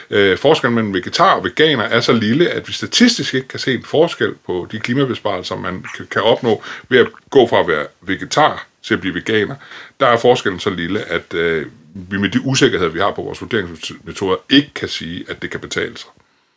øh, 0.10 0.38
forskellen 0.38 0.76
mellem 0.76 0.94
vegetar 0.94 1.34
og 1.34 1.44
veganer 1.44 1.84
er 1.84 2.00
så 2.00 2.14
lille, 2.14 2.50
at 2.50 2.68
vi 2.68 2.74
statistisk 2.74 3.34
ikke 3.34 3.48
kan 3.48 3.60
se 3.60 3.74
en 3.74 3.84
forskel 3.84 4.36
på 4.46 4.68
de 4.72 4.80
klimabesparelser, 4.80 5.56
man 5.56 5.86
kan 6.12 6.22
opnå 6.22 6.64
ved 6.90 7.00
at 7.00 7.08
gå 7.30 7.48
fra 7.48 7.60
at 7.60 7.68
være 7.68 7.86
vegetar 8.02 8.68
til 8.84 8.94
at 8.94 9.02
blive 9.02 9.16
veganer. 9.16 9.56
Der 10.00 10.08
er 10.08 10.18
forskellen 10.18 10.60
så 10.60 10.70
lille, 10.70 11.02
at 11.02 11.34
øh, 11.34 11.66
vi 11.94 12.18
med 12.18 12.30
de 12.30 12.46
usikkerheder, 12.46 12.92
vi 12.92 13.00
har 13.00 13.12
på 13.16 13.22
vores 13.22 13.42
vurderingsmetoder, 13.42 14.36
ikke 14.50 14.72
kan 14.76 14.88
sige, 14.88 15.26
at 15.30 15.42
det 15.42 15.50
kan 15.50 15.60
betale 15.60 15.98
sig. 15.98 16.10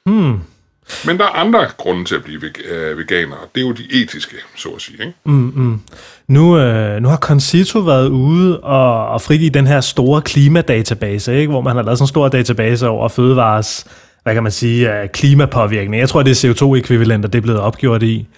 Hmm. 0.04 0.38
Men 1.06 1.18
der 1.18 1.24
er 1.24 1.28
andre 1.28 1.66
grunde 1.76 2.04
til 2.04 2.14
at 2.14 2.24
blive 2.24 2.40
øh, 2.64 2.98
veganer, 2.98 3.36
det 3.54 3.62
er 3.62 3.66
jo 3.66 3.72
de 3.72 4.02
etiske, 4.02 4.36
så 4.56 4.68
at 4.68 4.82
sige. 4.82 4.98
Ikke? 5.00 5.12
Mm, 5.24 5.52
mm. 5.56 5.80
Nu, 6.28 6.58
øh, 6.58 7.02
nu 7.02 7.08
har 7.08 7.16
Concito 7.16 7.78
været 7.78 8.08
ude 8.08 8.60
og, 8.60 9.08
og 9.08 9.22
frigive 9.22 9.50
den 9.50 9.66
her 9.66 9.80
store 9.80 10.22
klimadatabase, 10.22 11.36
ikke? 11.36 11.50
hvor 11.50 11.60
man 11.60 11.76
har 11.76 11.82
lavet 11.82 11.98
sådan 11.98 12.04
en 12.04 12.08
stor 12.08 12.28
database 12.28 12.88
over 12.88 13.08
fødevares, 13.08 13.86
hvad 14.22 14.34
kan 14.34 14.42
man 14.42 14.52
sige, 14.52 15.08
klimapåvirkning. 15.08 16.00
Jeg 16.00 16.08
tror, 16.08 16.22
det 16.22 16.44
er 16.44 16.50
CO2-ekvivalenter, 16.50 17.28
det 17.28 17.38
er 17.38 17.42
blevet 17.42 17.60
opgjort 17.60 18.02
i. 18.02 18.28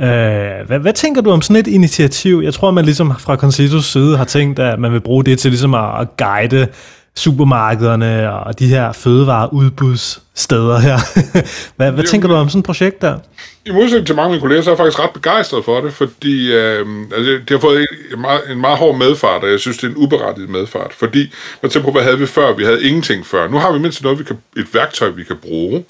Øh, 0.00 0.66
hvad, 0.66 0.78
hvad 0.78 0.92
tænker 0.92 1.20
du 1.20 1.30
om 1.30 1.42
sådan 1.42 1.56
et 1.56 1.66
initiativ? 1.66 2.40
Jeg 2.44 2.54
tror, 2.54 2.70
man 2.70 2.84
ligesom 2.84 3.12
fra 3.18 3.36
Concitos 3.36 3.84
side 3.84 4.16
har 4.16 4.24
tænkt, 4.24 4.58
at 4.58 4.78
man 4.78 4.92
vil 4.92 5.00
bruge 5.00 5.24
det 5.24 5.38
til 5.38 5.50
ligesom 5.50 5.74
at, 5.74 6.16
guide 6.16 6.68
supermarkederne 7.16 8.32
og 8.32 8.58
de 8.58 8.66
her 8.66 8.92
fødevareudbuds 8.92 10.22
fødevareudbudssteder 10.48 10.78
her. 10.78 10.98
hvad 11.76 11.92
hvad 11.92 12.04
tænker 12.04 12.28
du 12.28 12.34
om 12.34 12.48
sådan 12.48 12.58
et 12.58 12.66
projekt 12.66 13.02
der? 13.02 13.18
I 13.66 13.70
modsætning 13.70 14.06
til 14.06 14.16
mange 14.16 14.26
af 14.26 14.30
mine 14.30 14.40
kolleger, 14.40 14.62
så 14.62 14.70
er 14.70 14.72
jeg 14.72 14.78
faktisk 14.78 14.98
ret 14.98 15.10
begejstret 15.10 15.64
for 15.64 15.80
det, 15.80 15.92
fordi 15.92 16.52
øh, 16.52 16.86
altså, 17.14 17.30
det 17.30 17.50
har 17.50 17.58
fået 17.58 17.86
en 18.12 18.20
meget, 18.20 18.40
en 18.50 18.60
meget 18.60 18.78
hård 18.78 18.98
medfart, 18.98 19.44
og 19.44 19.50
jeg 19.50 19.60
synes, 19.60 19.76
det 19.78 19.84
er 19.84 19.90
en 19.90 19.96
uberettiget 19.96 20.50
medfart. 20.50 20.92
Fordi, 20.92 21.34
man 21.62 21.70
tænker 21.70 21.88
på, 21.88 21.92
hvad 21.92 22.02
havde 22.02 22.18
vi 22.18 22.26
før? 22.26 22.52
Vi 22.52 22.64
havde 22.64 22.82
ingenting 22.84 23.26
før. 23.26 23.48
Nu 23.48 23.58
har 23.58 23.72
vi 23.72 23.78
mindst 23.78 24.02
noget, 24.02 24.18
vi 24.18 24.24
kan, 24.24 24.38
et 24.56 24.74
værktøj, 24.74 25.08
vi 25.08 25.24
kan 25.24 25.36
bruge. 25.36 25.84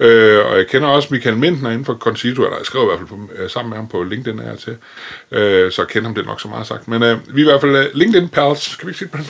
Øh, 0.00 0.46
og 0.46 0.56
jeg 0.56 0.66
kender 0.66 0.88
også 0.88 1.08
Michael 1.10 1.36
Mintner 1.36 1.70
inden 1.70 1.84
for 1.84 1.94
Concito, 1.94 2.42
eller 2.42 2.56
jeg 2.56 2.66
skrev 2.66 2.82
i 2.82 2.86
hvert 2.86 2.98
fald 2.98 3.08
på, 3.08 3.18
øh, 3.36 3.50
sammen 3.50 3.70
med 3.70 3.78
ham 3.78 3.88
på 3.88 4.02
LinkedIn 4.02 4.38
her 4.38 4.56
til, 4.56 4.76
øh, 5.30 5.72
så 5.72 5.82
jeg 5.82 5.88
kender 5.88 6.08
ham 6.08 6.14
det 6.14 6.26
nok 6.26 6.40
så 6.40 6.48
meget 6.48 6.66
sagt. 6.66 6.88
Men 6.88 7.02
øh, 7.02 7.18
vi 7.34 7.40
er 7.40 7.44
i 7.44 7.50
hvert 7.50 7.60
fald 7.60 7.76
uh, 7.76 7.84
LinkedIn 7.94 8.28
pals, 8.28 8.76
kan 8.76 8.86
vi 8.86 8.90
ikke 8.90 8.98
sige 8.98 9.08
på 9.08 9.18
den 9.18 9.26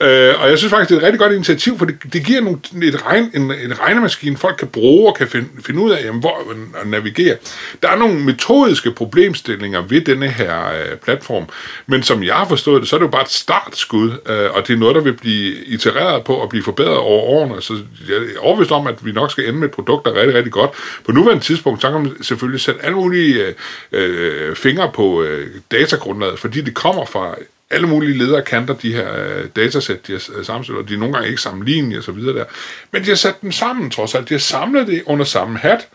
øh, 0.06 0.42
Og 0.42 0.50
jeg 0.50 0.58
synes 0.58 0.70
faktisk, 0.70 0.88
det 0.88 0.94
er 0.94 0.98
et 0.98 1.04
rigtig 1.04 1.20
godt 1.20 1.32
initiativ, 1.32 1.78
for 1.78 1.84
det, 1.84 1.96
det 2.12 2.26
giver 2.26 2.40
nogle, 2.40 2.58
et 2.82 3.06
regn, 3.06 3.30
en, 3.34 3.52
en 3.70 3.80
regnemaskine, 3.80 4.36
folk 4.36 4.56
kan 4.56 4.68
bruge 4.68 5.08
og 5.08 5.16
kan 5.16 5.28
finde, 5.28 5.48
finde 5.60 5.80
ud 5.80 5.90
af, 5.90 6.04
jamen, 6.04 6.20
hvor 6.20 6.52
at 6.80 6.88
navigere. 6.88 7.36
Der 7.82 7.88
er 7.88 7.96
nogle 7.96 8.20
metodiske 8.20 8.90
problemstillinger 8.90 9.80
ved 9.80 10.00
denne 10.00 10.28
her 10.28 10.68
øh, 10.68 10.96
platform, 10.96 11.44
men 11.86 12.02
som 12.02 12.22
jeg 12.22 12.34
har 12.34 12.48
forstået 12.48 12.80
det, 12.80 12.88
så 12.88 12.96
er 12.96 12.98
det 13.00 13.06
jo 13.06 13.10
bare 13.10 13.22
et 13.22 13.30
startskud, 13.30 14.10
øh, 14.10 14.50
og 14.54 14.68
det 14.68 14.74
er 14.74 14.78
noget, 14.78 14.94
der 14.94 15.00
vil 15.00 15.12
blive 15.12 15.64
itereret 15.64 16.24
på 16.24 16.34
og 16.34 16.48
blive 16.48 16.64
forbedret 16.64 16.96
over 16.96 17.22
årene. 17.22 17.62
Så 17.62 17.74
jeg 18.08 18.16
er 18.16 18.40
overbevist 18.40 18.72
om, 18.72 18.86
at 18.86 19.06
vi 19.06 19.12
nok 19.12 19.30
skal 19.30 19.48
ende 19.48 19.58
med 19.58 19.68
et 19.68 19.74
produkt, 19.74 20.04
der 20.04 20.12
er 20.12 20.16
rigtig, 20.16 20.34
rigtig 20.34 20.52
godt. 20.52 20.70
På 21.06 21.12
nuværende 21.12 21.44
tidspunkt, 21.44 21.82
så 21.82 21.90
kan 21.90 22.00
man 22.00 22.22
selvfølgelig 22.22 22.60
sætte 22.60 22.84
alle 22.84 22.96
mulige 22.96 23.44
øh, 23.44 23.54
øh, 23.92 24.56
fingre 24.56 24.90
på 24.94 25.22
øh, 25.22 25.46
datagrundlaget, 25.70 26.38
fordi 26.38 26.60
det 26.60 26.74
kommer 26.74 27.04
fra 27.04 27.34
alle 27.70 27.86
mulige 27.86 28.18
ledere 28.18 28.42
kanter 28.42 28.74
de 28.74 28.92
her 28.92 29.08
øh, 29.16 29.44
datasæt, 29.56 30.06
de 30.06 30.12
har 30.12 30.42
sammenstillet, 30.42 30.82
og 30.82 30.88
de 30.88 30.94
er 30.94 30.98
nogle 30.98 31.14
gange 31.14 31.28
ikke 31.28 31.42
sammenlignelige 31.42 31.98
og 31.98 32.04
så 32.04 32.12
videre 32.12 32.36
der. 32.38 32.44
Men 32.92 33.02
de 33.02 33.08
har 33.08 33.14
sat 33.14 33.42
dem 33.42 33.52
sammen 33.52 33.90
trods 33.90 34.14
alt. 34.14 34.28
De 34.28 34.34
har 34.34 34.38
samlet 34.38 34.86
det 34.86 35.02
under 35.06 35.24
samme 35.24 35.58
hat, 35.58 35.88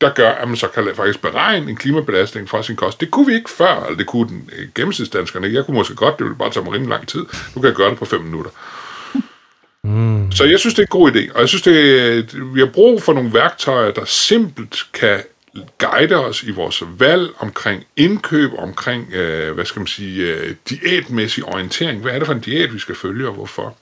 der 0.00 0.10
gør, 0.10 0.30
at 0.30 0.48
man 0.48 0.56
så 0.56 0.68
kan 0.68 0.88
faktisk 0.96 1.22
beregne 1.22 1.70
en 1.70 1.76
klimabelastning 1.76 2.48
fra 2.48 2.62
sin 2.62 2.76
kost. 2.76 3.00
Det 3.00 3.10
kunne 3.10 3.26
vi 3.26 3.34
ikke 3.34 3.50
før, 3.50 3.84
eller 3.84 3.96
det 3.96 4.06
kunne 4.06 4.28
den 4.28 4.50
øh, 4.58 4.68
gennemsnitsdanskerne 4.74 5.52
Jeg 5.52 5.64
kunne 5.64 5.76
måske 5.76 5.94
godt, 5.94 6.18
det 6.18 6.24
ville 6.24 6.38
bare 6.38 6.50
tage 6.50 6.64
mig 6.64 6.72
rimelig 6.72 6.90
lang 6.90 7.08
tid. 7.08 7.20
Nu 7.54 7.60
kan 7.60 7.64
jeg 7.64 7.74
gøre 7.74 7.90
det 7.90 7.98
på 7.98 8.04
5 8.04 8.20
minutter. 8.20 8.50
Mm. 9.84 10.32
Så 10.32 10.44
jeg 10.44 10.58
synes, 10.58 10.74
det 10.74 10.82
er 10.82 10.86
en 10.86 11.00
god 11.00 11.12
idé, 11.12 11.34
og 11.34 11.40
jeg 11.40 11.48
synes, 11.48 11.62
det, 11.62 12.54
vi 12.54 12.60
har 12.60 12.66
brug 12.66 13.02
for 13.02 13.12
nogle 13.12 13.34
værktøjer, 13.34 13.90
der 13.90 14.04
simpelt 14.04 14.76
kan 14.92 15.20
guide 15.78 16.16
os 16.16 16.42
i 16.42 16.50
vores 16.50 16.82
valg 16.98 17.30
omkring 17.38 17.84
indkøb, 17.96 18.50
omkring, 18.58 19.12
øh, 19.12 19.54
hvad 19.54 19.64
skal 19.64 19.80
man 19.80 19.86
sige, 19.86 20.34
øh, 20.34 20.54
diætmæssig 20.70 21.44
orientering. 21.44 22.02
Hvad 22.02 22.12
er 22.12 22.18
det 22.18 22.26
for 22.26 22.34
en 22.34 22.40
diæt, 22.40 22.74
vi 22.74 22.78
skal 22.78 22.94
følge, 22.94 23.28
og 23.28 23.34
hvorfor? 23.34 23.76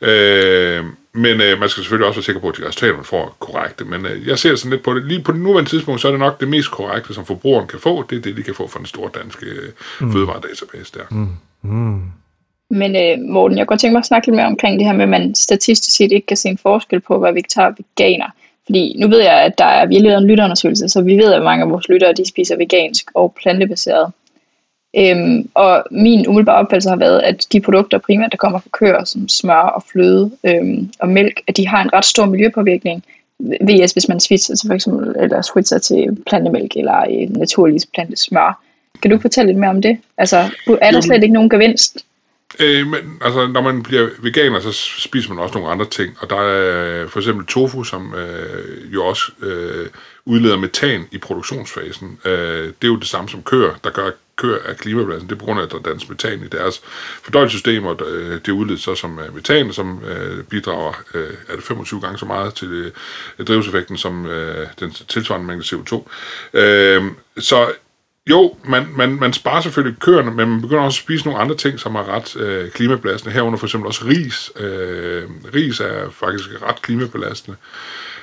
Øh, 0.00 0.84
men 1.12 1.40
øh, 1.40 1.60
man 1.60 1.68
skal 1.68 1.82
selvfølgelig 1.82 2.06
også 2.06 2.18
være 2.18 2.24
sikker 2.24 2.40
på, 2.40 2.48
at 2.48 2.56
de 2.56 2.66
resultater, 2.68 2.94
man 2.94 3.04
får, 3.04 3.24
er 3.24 3.36
korrekte. 3.38 3.84
Men 3.84 4.06
øh, 4.06 4.28
jeg 4.28 4.38
ser 4.38 4.56
sådan 4.56 4.70
lidt 4.70 4.82
på 4.82 4.94
det. 4.94 5.04
Lige 5.04 5.22
på 5.22 5.32
det 5.32 5.40
nuværende 5.40 5.70
tidspunkt, 5.70 6.00
så 6.00 6.08
er 6.08 6.12
det 6.12 6.20
nok 6.20 6.40
det 6.40 6.48
mest 6.48 6.70
korrekte, 6.70 7.14
som 7.14 7.26
forbrugeren 7.26 7.66
kan 7.68 7.78
få. 7.78 8.02
Det 8.10 8.18
er 8.18 8.22
det, 8.22 8.36
de 8.36 8.42
kan 8.42 8.54
få 8.54 8.66
fra 8.68 8.78
den 8.78 8.86
store 8.86 9.10
danske 9.14 9.46
øh, 9.46 9.68
mm. 10.00 10.12
fødevaredatabase 10.12 10.92
der. 10.94 11.04
Mm. 11.10 11.28
Mm. 11.62 12.02
Men 12.70 12.96
øh, 12.96 13.32
Morten, 13.32 13.58
jeg 13.58 13.66
kunne 13.66 13.78
tænke 13.78 13.92
mig 13.92 13.98
at 13.98 14.06
snakke 14.06 14.26
lidt 14.26 14.36
mere 14.36 14.46
omkring 14.46 14.78
det 14.78 14.86
her 14.86 14.94
med, 14.94 15.02
at 15.02 15.08
man 15.08 15.34
statistisk 15.34 15.96
set 15.96 16.12
ikke 16.12 16.26
kan 16.26 16.36
se 16.36 16.48
en 16.48 16.58
forskel 16.58 17.00
på, 17.00 17.18
hvad 17.18 17.32
vegetar 17.32 17.66
og 17.66 17.74
veganer. 17.78 18.30
Fordi 18.66 18.96
nu 18.98 19.08
ved 19.08 19.20
jeg, 19.20 19.40
at 19.40 19.58
der 19.58 19.64
er, 19.64 19.86
vi 19.86 19.94
har 19.94 20.02
lavet 20.02 20.18
en 20.18 20.26
lytterundersøgelse, 20.26 20.88
så 20.88 21.02
vi 21.02 21.16
ved, 21.16 21.32
at 21.32 21.42
mange 21.42 21.64
af 21.64 21.70
vores 21.70 21.88
lyttere 21.88 22.12
de 22.12 22.28
spiser 22.28 22.56
vegansk 22.56 23.10
og 23.14 23.34
plantebaseret. 23.42 24.12
Øhm, 24.96 25.48
og 25.54 25.84
min 25.90 26.26
umiddelbare 26.26 26.56
opfattelse 26.56 26.88
har 26.88 26.96
været, 26.96 27.20
at 27.20 27.46
de 27.52 27.60
produkter 27.60 27.98
primært, 27.98 28.32
der 28.32 28.36
kommer 28.36 28.58
fra 28.58 28.68
køer, 28.72 29.04
som 29.04 29.28
smør 29.28 29.54
og 29.54 29.82
fløde 29.92 30.30
øhm, 30.44 30.90
og 30.98 31.08
mælk, 31.08 31.40
at 31.46 31.56
de 31.56 31.68
har 31.68 31.82
en 31.82 31.92
ret 31.92 32.04
stor 32.04 32.26
miljøpåvirkning. 32.26 33.04
VS, 33.40 33.92
hvis 33.92 34.08
man 34.08 34.20
switcher 34.20 34.56
til 34.56 34.68
for 34.68 34.74
eksempel, 34.74 35.14
eller 35.18 35.42
switcher 35.42 35.78
til 35.78 36.22
plantemælk 36.26 36.76
eller 36.76 37.30
naturlig 37.38 37.80
plantesmør. 37.94 38.62
Kan 39.02 39.10
du 39.10 39.18
fortælle 39.18 39.46
lidt 39.46 39.58
mere 39.58 39.70
om 39.70 39.82
det? 39.82 39.98
Altså, 40.18 40.36
er 40.80 40.90
der 40.90 41.00
slet 41.00 41.22
ikke 41.22 41.34
nogen 41.34 41.50
gevinst? 41.50 42.04
Øh, 42.60 42.86
men 42.86 43.18
altså, 43.20 43.46
når 43.46 43.60
man 43.60 43.82
bliver 43.82 44.08
veganer, 44.18 44.60
så 44.60 44.72
spiser 44.98 45.28
man 45.34 45.42
også 45.42 45.54
nogle 45.54 45.72
andre 45.72 45.86
ting. 45.86 46.16
Og 46.20 46.30
der 46.30 46.36
er 46.36 47.02
øh, 47.02 47.08
for 47.08 47.20
eksempel 47.20 47.46
tofu, 47.46 47.84
som 47.84 48.14
øh, 48.14 48.94
jo 48.94 49.04
også 49.04 49.32
øh, 49.42 49.88
udleder 50.24 50.56
metan 50.56 51.08
i 51.10 51.18
produktionsfasen. 51.18 52.18
Øh, 52.24 52.66
det 52.66 52.84
er 52.84 52.88
jo 52.88 52.96
det 52.96 53.08
samme 53.08 53.28
som 53.28 53.42
køer, 53.42 53.74
der 53.84 53.90
gør 53.90 54.10
køer 54.36 54.58
af 54.66 54.76
klimabelasten. 54.76 55.28
Det 55.28 55.34
er 55.34 55.38
på 55.38 55.44
grund 55.44 55.60
af, 55.60 55.64
at 55.64 55.72
der 55.72 55.78
dannes 55.78 56.08
metan 56.08 56.40
i 56.40 56.46
deres 56.46 56.82
fordøjelsessystem, 57.22 57.84
og 57.84 58.00
øh, 58.06 58.40
det 58.46 58.48
udledes 58.48 58.80
så 58.80 58.94
som 58.94 59.18
øh, 59.18 59.34
metan, 59.34 59.72
som 59.72 60.04
øh, 60.04 60.44
bidrager 60.44 60.92
øh, 61.14 61.34
er 61.48 61.54
det 61.54 61.64
25 61.64 62.00
gange 62.00 62.18
så 62.18 62.26
meget 62.26 62.54
til 62.54 62.68
øh, 62.68 63.46
drivhuseffekten 63.46 63.96
som 63.96 64.26
øh, 64.26 64.66
den 64.80 64.90
tilsvarende 64.90 65.46
mængde 65.46 65.64
CO2. 65.64 66.08
Øh, 66.58 67.02
så 67.38 67.72
jo, 68.30 68.56
man, 68.64 68.86
man, 68.96 69.08
man 69.20 69.32
sparer 69.32 69.60
selvfølgelig 69.60 70.00
køerne, 70.00 70.30
men 70.30 70.48
man 70.48 70.60
begynder 70.60 70.82
også 70.82 70.98
at 70.98 71.04
spise 71.04 71.24
nogle 71.24 71.40
andre 71.40 71.54
ting, 71.56 71.80
som 71.80 71.94
er 71.94 72.08
ret 72.08 72.36
øh, 72.36 72.70
klimabelastende. 72.70 73.34
Herunder 73.34 73.58
for 73.58 73.66
eksempel 73.66 73.86
også 73.86 74.04
ris. 74.04 74.52
Øh, 74.56 75.22
ris 75.54 75.80
er 75.80 76.10
faktisk 76.10 76.48
ret 76.62 76.82
klimabelastende. 76.82 77.56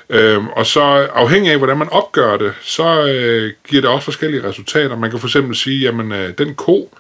Øh, 0.10 0.46
og 0.46 0.66
så 0.66 0.82
afhængig 1.14 1.52
af, 1.52 1.58
hvordan 1.58 1.78
man 1.78 1.90
opgør 1.90 2.38
det, 2.38 2.54
så 2.62 3.08
øh, 3.08 3.54
giver 3.68 3.82
det 3.82 3.90
også 3.90 4.06
forskellige 4.06 4.44
resultater. 4.44 4.98
Man 4.98 5.10
kan 5.10 5.20
for 5.20 5.28
eksempel 5.28 5.56
sige, 5.56 5.80
jamen 5.80 6.12
øh, 6.12 6.38
den 6.38 6.56
ko, 6.56 6.90
øh, 6.94 6.98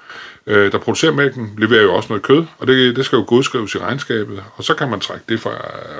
øh, 0.47 0.71
der 0.71 0.77
producerer 0.77 1.11
mælken, 1.11 1.53
leverer 1.57 1.81
jo 1.81 1.93
også 1.93 2.09
noget 2.09 2.23
kød, 2.23 2.45
og 2.57 2.67
det, 2.67 2.95
det 2.95 3.05
skal 3.05 3.15
jo 3.15 3.23
godskrives 3.27 3.75
i 3.75 3.77
regnskabet, 3.77 4.43
og 4.55 4.63
så 4.63 4.73
kan 4.73 4.89
man 4.89 4.99
trække 4.99 5.23
det 5.29 5.39
fra 5.39 5.51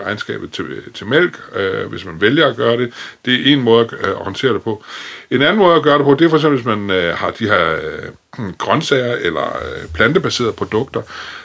regnskabet 0.05 0.51
til, 0.51 0.65
til 0.93 1.07
mælk, 1.07 1.39
øh, 1.55 1.85
hvis 1.87 2.05
man 2.05 2.21
vælger 2.21 2.47
at 2.47 2.55
gøre 2.55 2.77
det. 2.77 2.93
Det 3.25 3.33
er 3.33 3.53
en 3.53 3.61
måde 3.61 3.89
øh, 3.91 3.99
at 3.99 4.09
øh, 4.09 4.15
håndtere 4.15 4.53
det 4.53 4.63
på. 4.63 4.83
En 5.31 5.41
anden 5.41 5.57
måde 5.57 5.75
at 5.75 5.83
gøre 5.83 5.97
det 5.97 6.05
på, 6.05 6.13
det 6.13 6.25
er 6.25 6.29
for 6.29 6.37
eksempel, 6.37 6.61
hvis 6.61 6.77
man 6.77 6.89
øh, 6.89 7.17
har 7.17 7.31
de 7.31 7.45
her 7.45 7.71
øh, 7.71 8.53
grøntsager 8.57 9.15
eller 9.15 9.47
øh, 9.47 9.87
plantebaserede 9.93 10.53
produkter, 10.53 11.01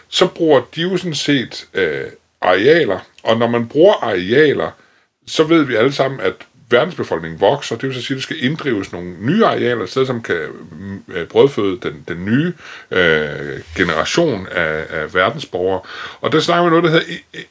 så 0.08 0.26
bruger 0.26 0.60
de 0.76 0.82
jo 0.82 0.96
sådan 0.96 1.14
set 1.14 1.66
øh, 1.74 2.04
arealer, 2.40 2.98
og 3.22 3.38
når 3.38 3.46
man 3.46 3.68
bruger 3.68 3.94
arealer, 3.94 4.70
så 5.26 5.44
ved 5.44 5.62
vi 5.62 5.74
alle 5.74 5.92
sammen, 5.92 6.20
at 6.20 6.34
verdensbefolkningen 6.70 7.40
vokser, 7.40 7.76
det 7.76 7.88
vil 7.88 7.94
så 7.94 8.02
sige, 8.02 8.14
at 8.14 8.16
der 8.16 8.22
skal 8.22 8.44
inddrives 8.44 8.92
nogle 8.92 9.14
nye 9.20 9.44
arealer, 9.44 9.86
steder 9.86 10.06
som 10.06 10.22
kan 10.22 10.36
øh, 11.14 11.26
brødføde 11.26 11.78
den, 11.82 12.04
den 12.08 12.24
nye 12.24 12.52
øh, 12.90 13.60
generation 13.76 14.46
af, 14.50 14.84
af 14.90 15.14
verdensborgere. 15.14 15.80
Og 16.20 16.32
der 16.32 16.40
snakker 16.40 16.64
vi 16.64 16.70
noget, 16.70 16.84
der 16.84 16.90
hedder 16.90 17.06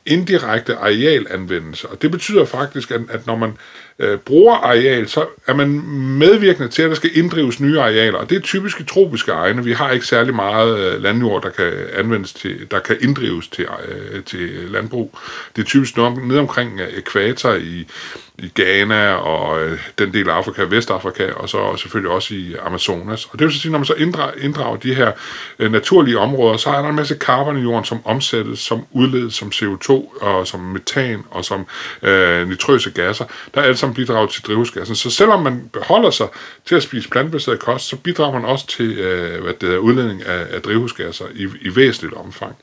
indirekte 0.06 0.76
arealanvendelse. 0.76 1.90
Og 1.90 2.02
det 2.02 2.12
betyder 2.12 2.46
faktisk, 2.46 2.92
at, 2.92 3.02
at 3.10 3.28
når 3.28 3.36
man 3.36 3.54
øh, 4.00 4.18
bruger 4.18 4.56
areal, 4.56 5.08
så 5.08 5.26
er 5.48 5.54
man 5.54 5.70
medvirkende 6.18 6.70
til, 6.70 6.82
at 6.82 6.90
der 6.90 6.96
skal 6.96 7.18
inddrives 7.18 7.60
nye 7.60 7.80
arealer. 7.80 8.18
Og 8.18 8.30
det 8.30 8.36
er 8.36 8.42
typisk 8.42 8.80
i 8.80 8.84
tropiske 8.84 9.32
egne. 9.32 9.64
Vi 9.64 9.74
har 9.74 9.92
ikke 9.92 10.06
særlig 10.06 10.36
meget 10.36 10.80
øh, 10.80 11.02
landjord, 11.02 11.44
der 11.44 11.50
kan 11.50 11.74
anvendes 11.94 12.34
til, 12.34 12.68
der 12.72 12.80
kan 12.80 12.98
inddrives 13.02 13.48
til, 13.48 13.68
øh, 13.88 14.24
til 14.24 14.50
landbrug. 14.70 15.18
Det 15.56 15.62
er 15.62 15.66
typisk 15.66 15.98
ned 15.98 16.38
omkring 16.38 16.80
øh, 16.80 16.98
ækvator 16.98 17.54
i, 17.54 17.88
i 18.40 18.52
Ghana 18.56 19.14
og 19.14 19.62
øh, 19.62 19.80
den 20.00 20.14
del 20.14 20.30
af 20.30 20.34
Afrika, 20.34 20.64
Vestafrika, 20.64 21.32
og 21.32 21.50
så 21.50 21.78
selvfølgelig 21.78 22.12
også 22.12 22.34
i 22.34 22.56
Amazonas. 22.66 23.26
Og 23.26 23.40
det 23.40 23.46
vil 23.46 23.54
så 23.54 23.60
sige, 23.60 23.72
når 23.72 23.80
man 23.80 23.86
så 23.86 23.94
inddrager, 23.94 24.32
inddrager 24.42 24.78
de 24.78 24.96
her 24.96 25.12
øh, 25.60 25.72
naturlige 25.72 26.20
områder, 26.20 26.58
så 26.58 26.70
er 26.70 26.82
der 26.82 26.90
en 26.90 26.96
masse 26.96 27.18
carbon 27.18 27.58
i 27.58 27.62
jorden, 27.62 27.86
som 27.86 28.02
omsættes, 28.06 28.60
som 28.60 28.86
udledes 28.92 29.34
som 29.34 29.48
CO2, 29.48 29.92
og 30.22 30.48
som 30.48 30.60
metan, 30.60 31.24
og 31.32 31.46
som 31.46 31.66
øh, 32.02 32.50
nitrøse 32.50 32.92
gasser, 32.92 33.26
der 33.56 33.62
alt 33.62 33.80
sammen 33.80 33.96
bidrager 33.96 34.28
til 34.28 34.44
drivhusgassen. 34.44 34.96
Så 34.96 35.10
selvom 35.10 35.44
man 35.44 35.70
beholder 35.74 36.10
sig 36.10 36.28
til 36.66 36.76
at 36.76 36.84
spise 36.84 37.10
plantebaseret 37.10 37.60
kost, 37.60 37.88
så 37.88 37.96
bidrager 37.96 38.34
man 38.34 38.46
også 38.46 38.68
til 38.68 38.92
øh, 38.92 39.44
hvad 39.44 39.54
det 39.62 39.74
er, 39.74 39.78
udledning 39.78 40.26
af, 40.26 40.46
af 40.52 40.62
drivhusgasser 40.62 41.26
i, 41.36 41.44
i 41.62 41.76
væsentligt 41.76 42.14
omfang. 42.14 42.56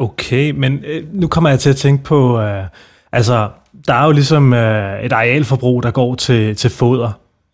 Okay, 0.00 0.50
men 0.50 0.84
øh, 0.86 1.04
nu 1.12 1.28
kommer 1.28 1.50
jeg 1.50 1.60
til 1.60 1.70
at 1.70 1.76
tænke 1.76 2.04
på, 2.04 2.40
øh, 2.40 2.64
altså 3.12 3.50
der 3.88 3.94
er 3.94 4.04
jo 4.04 4.12
ligesom 4.12 4.52
øh, 4.52 5.04
et 5.04 5.12
arealforbrug, 5.12 5.82
der 5.82 5.90
går 5.90 6.14
til, 6.14 6.56
til 6.56 6.70
foder. 6.70 7.10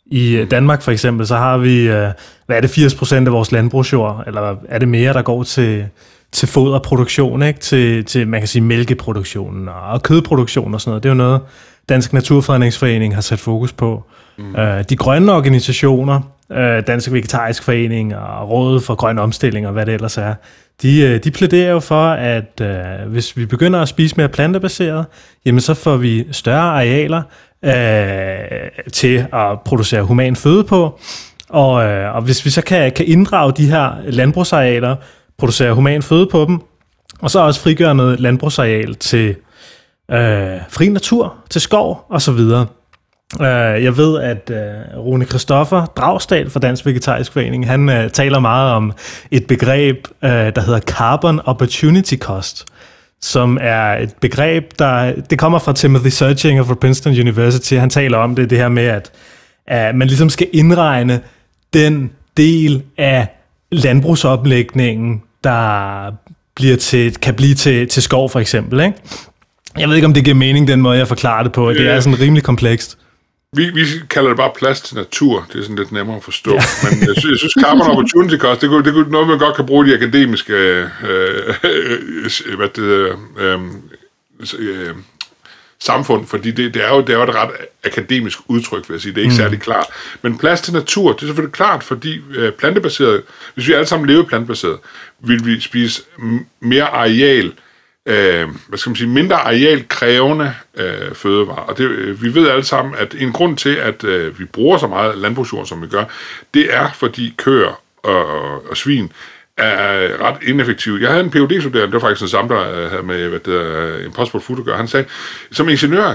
I 0.06 0.36
øh, 0.36 0.50
Danmark 0.50 0.82
for 0.82 0.90
eksempel, 0.90 1.26
så 1.26 1.36
har 1.36 1.58
vi, 1.58 1.88
øh, 1.88 2.08
hvad 2.46 2.56
er 2.56 2.60
det, 2.60 2.78
80% 2.78 3.14
af 3.14 3.32
vores 3.32 3.52
landbrugsjord, 3.52 4.24
eller 4.26 4.56
er 4.68 4.78
det 4.78 4.88
mere, 4.88 5.12
der 5.12 5.22
går 5.22 5.42
til, 5.42 5.86
til 6.32 6.48
foderproduktion, 6.48 7.42
ikke? 7.42 7.60
Til, 7.60 8.04
til, 8.04 8.28
man 8.28 8.40
kan 8.40 8.48
sige, 8.48 8.62
mælkeproduktionen 8.62 9.68
og 9.68 10.02
kødproduktion 10.02 10.74
og 10.74 10.80
sådan 10.80 10.90
noget. 10.90 11.02
Det 11.02 11.08
er 11.08 11.12
jo 11.12 11.18
noget, 11.18 11.40
Dansk 11.88 12.12
Naturfredningsforening 12.12 13.14
har 13.14 13.20
sat 13.20 13.38
fokus 13.38 13.72
på. 13.72 14.04
Mm. 14.38 14.56
Øh, 14.56 14.84
de 14.90 14.96
grønne 14.96 15.32
organisationer, 15.32 16.20
øh, 16.52 16.86
Dansk 16.86 17.12
Vegetarisk 17.12 17.62
Forening 17.62 18.16
og 18.16 18.50
Rådet 18.50 18.82
for 18.82 18.94
Grøn 18.94 19.18
Omstilling 19.18 19.66
og 19.66 19.72
hvad 19.72 19.86
det 19.86 19.94
ellers 19.94 20.18
er, 20.18 20.34
de, 20.82 21.00
øh, 21.00 21.24
de 21.24 21.30
plæderer 21.30 21.70
jo 21.70 21.80
for, 21.80 22.08
at 22.08 22.60
øh, 22.60 23.10
hvis 23.10 23.36
vi 23.36 23.46
begynder 23.46 23.80
at 23.80 23.88
spise 23.88 24.14
mere 24.16 24.28
plantebaseret, 24.28 25.06
jamen 25.46 25.60
så 25.60 25.74
får 25.74 25.96
vi 25.96 26.32
større 26.32 26.60
arealer 26.60 27.22
øh, 27.64 28.92
til 28.92 29.26
at 29.32 29.60
producere 29.64 30.02
human 30.02 30.36
føde 30.36 30.64
på, 30.64 31.00
og, 31.48 31.84
øh, 31.84 32.14
og 32.14 32.22
hvis 32.22 32.44
vi 32.44 32.50
så 32.50 32.62
kan, 32.62 32.92
kan 32.92 33.06
inddrage 33.06 33.52
de 33.52 33.66
her 33.66 33.92
landbrugsarealer, 34.04 34.96
producere 35.38 35.74
human 35.74 36.02
føde 36.02 36.26
på 36.26 36.44
dem, 36.48 36.60
og 37.20 37.30
så 37.30 37.40
også 37.40 37.60
frigøre 37.60 37.94
noget 37.94 38.20
landbrugsareal 38.20 38.94
til 38.94 39.28
øh, 40.10 40.58
fri 40.68 40.88
natur, 40.88 41.34
til 41.50 41.60
skov 41.60 42.06
og 42.10 42.22
så 42.22 42.32
videre, 42.32 42.66
Uh, 43.40 43.46
jeg 43.84 43.96
ved, 43.96 44.20
at 44.20 44.50
uh, 44.50 45.06
Rune 45.06 45.24
Christoffer 45.24 45.86
Dragstad 45.86 46.50
fra 46.50 46.60
Dansk 46.60 46.86
Vegetarisk 46.86 47.32
Forening, 47.32 47.66
han 47.66 47.88
uh, 47.88 48.10
taler 48.12 48.38
meget 48.38 48.72
om 48.72 48.92
et 49.30 49.46
begreb, 49.46 49.96
uh, 50.22 50.28
der 50.28 50.60
hedder 50.60 50.80
Carbon 50.80 51.40
Opportunity 51.44 52.14
Cost, 52.16 52.64
som 53.20 53.58
er 53.60 53.98
et 53.98 54.14
begreb, 54.20 54.64
der 54.78 55.12
det 55.30 55.38
kommer 55.38 55.58
fra 55.58 55.72
Timothy 55.72 56.08
Searchinger 56.08 56.64
fra 56.64 56.74
Princeton 56.74 57.12
University. 57.12 57.74
Han 57.74 57.90
taler 57.90 58.18
om 58.18 58.34
det, 58.34 58.50
det 58.50 58.58
her 58.58 58.68
med, 58.68 58.84
at 58.84 59.10
uh, 59.72 59.98
man 59.98 60.08
ligesom 60.08 60.30
skal 60.30 60.48
indregne 60.52 61.20
den 61.74 62.10
del 62.36 62.82
af 62.98 63.26
landbrugsoplægningen, 63.72 65.22
der 65.44 66.12
bliver 66.54 66.76
til, 66.76 67.16
kan 67.16 67.34
blive 67.34 67.54
til, 67.54 67.88
til 67.88 68.02
skov 68.02 68.30
for 68.30 68.40
eksempel. 68.40 68.80
Ikke? 68.80 68.98
Jeg 69.78 69.88
ved 69.88 69.96
ikke, 69.96 70.06
om 70.06 70.14
det 70.14 70.24
giver 70.24 70.36
mening, 70.36 70.68
den 70.68 70.80
måde, 70.80 70.98
jeg 70.98 71.08
forklarer 71.08 71.42
det 71.42 71.52
på. 71.52 71.72
Det 71.72 71.90
er 71.90 72.00
sådan 72.00 72.20
rimelig 72.20 72.42
komplekst. 72.42 72.98
Vi, 73.56 73.70
vi 73.70 73.84
kalder 74.10 74.28
det 74.28 74.36
bare 74.36 74.52
plads 74.56 74.80
til 74.80 74.96
natur. 74.96 75.46
Det 75.52 75.58
er 75.58 75.62
sådan 75.62 75.76
lidt 75.76 75.92
nemmere 75.92 76.16
at 76.16 76.24
forstå. 76.24 76.50
Ja. 76.50 76.60
Men 76.82 77.08
jeg 77.08 77.14
synes, 77.16 77.30
jeg 77.30 77.38
synes 77.38 77.54
carbon 77.60 77.90
opportunity 77.90 78.36
cost, 78.36 78.60
det, 78.60 78.68
kunne, 78.68 78.84
det 78.84 78.92
kunne 78.92 79.10
noget, 79.10 79.28
man 79.28 79.38
godt 79.38 79.56
kan 79.56 79.66
bruge 79.66 79.86
i 79.86 79.90
de 79.90 79.94
akademiske 79.94 80.52
øh, 80.52 80.88
øh, 81.64 82.56
hvad 82.56 82.68
det, 82.68 82.82
øh, 83.38 83.60
øh, 84.58 84.94
samfund, 85.78 86.26
fordi 86.26 86.50
det, 86.50 86.74
det, 86.74 86.84
er 86.84 86.88
jo, 86.88 87.00
det 87.00 87.08
er 87.08 87.16
jo 87.16 87.22
et 87.22 87.34
ret 87.34 87.50
akademisk 87.84 88.38
udtryk, 88.48 88.88
vil 88.88 88.94
jeg 88.94 89.00
sige. 89.00 89.12
Det 89.12 89.20
er 89.20 89.24
ikke 89.24 89.32
mm. 89.32 89.36
særlig 89.36 89.60
klart. 89.60 89.86
Men 90.22 90.38
plads 90.38 90.60
til 90.60 90.72
natur, 90.72 91.12
det 91.12 91.22
er 91.22 91.26
selvfølgelig 91.26 91.52
klart, 91.52 91.82
fordi 91.82 92.20
øh, 92.34 92.52
plantebaseret, 92.52 93.22
hvis 93.54 93.68
vi 93.68 93.72
alle 93.72 93.86
sammen 93.86 94.08
levede 94.08 94.26
plantebaseret, 94.26 94.78
vil 95.20 95.46
vi 95.46 95.60
spise 95.60 96.02
mere 96.60 96.84
areal, 96.84 97.52
øh, 98.06 98.48
hvad 98.68 98.78
skal 98.78 98.90
man 98.90 98.96
sige, 98.96 99.08
mindre 99.08 99.36
arealkrævende 99.36 100.54
øh, 100.76 101.14
fødevarer. 101.14 101.62
Og 101.62 101.78
det, 101.78 101.84
øh, 101.84 102.22
vi 102.22 102.34
ved 102.34 102.48
alle 102.48 102.64
sammen, 102.64 102.94
at 102.98 103.14
en 103.18 103.32
grund 103.32 103.56
til, 103.56 103.74
at 103.74 104.04
øh, 104.04 104.38
vi 104.38 104.44
bruger 104.44 104.78
så 104.78 104.86
meget 104.86 105.18
landbrugsjord, 105.18 105.66
som 105.66 105.82
vi 105.82 105.86
gør, 105.86 106.04
det 106.54 106.74
er, 106.74 106.90
fordi 106.92 107.34
køer 107.36 107.80
og, 108.02 108.70
og 108.70 108.76
svin 108.76 109.12
er 109.56 110.20
ret 110.20 110.36
ineffektive. 110.42 111.00
Jeg 111.00 111.10
havde 111.10 111.24
en 111.24 111.30
phd 111.30 111.60
studerende 111.60 111.92
det 111.92 111.92
var 111.92 112.08
faktisk 112.08 112.20
den 112.20 112.28
samme, 112.28 112.54
der 112.54 112.84
øh, 112.84 112.90
havde 112.90 113.02
med 113.02 113.28
hvad 113.28 113.40
det 113.40 113.54
er, 113.54 114.04
Impossible 114.04 114.40
Food 114.40 114.58
at 114.58 114.64
gøre. 114.64 114.76
Han 114.76 114.88
sagde, 114.88 115.06
som 115.52 115.68
ingeniør, 115.68 116.14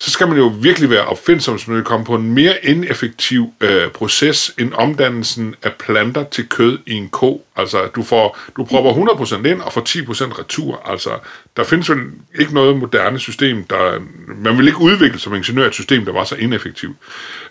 så 0.00 0.10
skal 0.10 0.28
man 0.28 0.36
jo 0.36 0.46
virkelig 0.46 0.90
være 0.90 1.04
opfindsom, 1.04 1.54
hvis 1.54 1.68
man 1.68 1.76
vil 1.76 1.84
komme 1.84 2.06
på 2.06 2.14
en 2.14 2.34
mere 2.34 2.54
ineffektiv 2.64 3.52
øh, 3.60 3.90
proces 3.90 4.54
end 4.58 4.72
omdannelsen 4.72 5.54
af 5.62 5.72
planter 5.72 6.24
til 6.24 6.48
kød 6.48 6.78
i 6.86 6.92
en 6.92 7.08
ko. 7.08 7.44
Altså, 7.56 7.86
du, 7.96 8.02
får, 8.02 8.38
du 8.56 8.64
propper 8.64 8.92
100% 8.92 9.46
ind 9.46 9.60
og 9.60 9.72
får 9.72 9.80
10% 9.80 10.38
retur. 10.38 10.82
Altså, 10.84 11.10
der 11.56 11.64
findes 11.64 11.90
vel 11.90 11.98
ikke 12.38 12.54
noget 12.54 12.76
moderne 12.76 13.18
system, 13.18 13.64
der... 13.64 14.00
Man 14.36 14.58
vil 14.58 14.66
ikke 14.66 14.80
udvikle 14.80 15.18
som 15.18 15.34
ingeniør 15.34 15.66
et 15.66 15.74
system, 15.74 16.04
der 16.04 16.12
var 16.12 16.24
så 16.24 16.34
ineffektivt. 16.34 16.96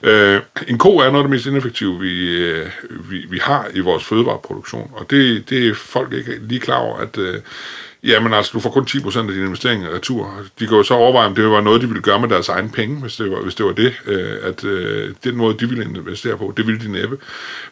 Øh, 0.04 0.42
en 0.68 0.78
ko 0.78 0.98
er 0.98 1.12
noget 1.12 1.18
af 1.18 1.24
det 1.24 1.30
mest 1.30 1.46
ineffektive, 1.46 2.00
vi, 2.00 2.28
øh, 2.28 2.70
vi, 3.10 3.26
vi 3.30 3.38
har 3.38 3.68
i 3.74 3.80
vores 3.80 4.04
fødevareproduktion, 4.04 4.92
og 4.94 5.10
det, 5.10 5.50
det 5.50 5.68
er 5.68 5.74
folk 5.74 6.14
ikke 6.14 6.40
lige 6.42 6.60
klar 6.60 6.78
over, 6.78 6.98
at... 6.98 7.18
Øh, 7.18 7.40
Jamen 8.04 8.34
altså, 8.34 8.52
du 8.54 8.60
får 8.60 8.70
kun 8.70 8.84
10% 8.90 9.20
af 9.20 9.28
dine 9.28 9.46
investeringer 9.46 9.96
retur. 9.96 10.34
De 10.60 10.68
kan 10.68 10.78
jo 10.78 10.84
så 10.84 10.94
overveje, 10.94 11.28
om 11.28 11.36
det 11.36 11.50
var 11.50 11.62
noget, 11.62 11.82
de 11.82 11.88
ville 11.88 12.02
gøre 12.02 12.20
med 12.20 12.30
deres 12.30 12.50
egen 12.50 12.70
penge, 12.70 13.02
hvis 13.02 13.16
det 13.16 13.32
var, 13.32 13.42
hvis 13.42 13.56
det, 13.56 13.66
var 13.66 13.72
det, 13.72 13.94
øh, 14.06 14.38
at 14.44 14.64
øh, 14.64 15.16
den 15.24 15.36
måde, 15.36 15.58
de 15.60 15.70
ville 15.70 15.84
investere 15.84 16.38
på, 16.38 16.54
det 16.58 16.68
ville 16.68 16.82
de 16.82 16.92
næppe. 16.92 17.18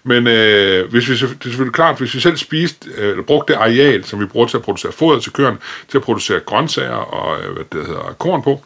Men 0.04 0.28
øh, 0.28 0.92
hvis 0.92 1.10
vi, 1.10 1.14
det 1.14 1.24
er 1.24 1.28
selvfølgelig 1.28 1.74
klart, 1.74 1.98
hvis 1.98 2.16
vi 2.16 2.20
selv 2.20 2.38
spiste, 2.38 2.90
øh, 2.98 3.10
eller 3.10 3.24
brugte 3.24 3.54
det 3.54 3.60
areal, 3.60 4.04
som 4.04 4.20
vi 4.20 4.26
bruger 4.26 4.48
til 4.48 4.58
at 4.58 4.64
producere 4.64 4.92
foder 4.92 5.20
til 5.20 5.34
køerne, 5.34 5.58
til 5.88 5.98
at 5.98 6.04
producere 6.04 6.40
grøntsager 6.40 6.96
og 6.96 7.44
øh, 7.44 7.54
hvad 7.54 7.66
det 7.72 7.88
hedder, 7.88 8.16
korn 8.20 8.44
på, 8.44 8.64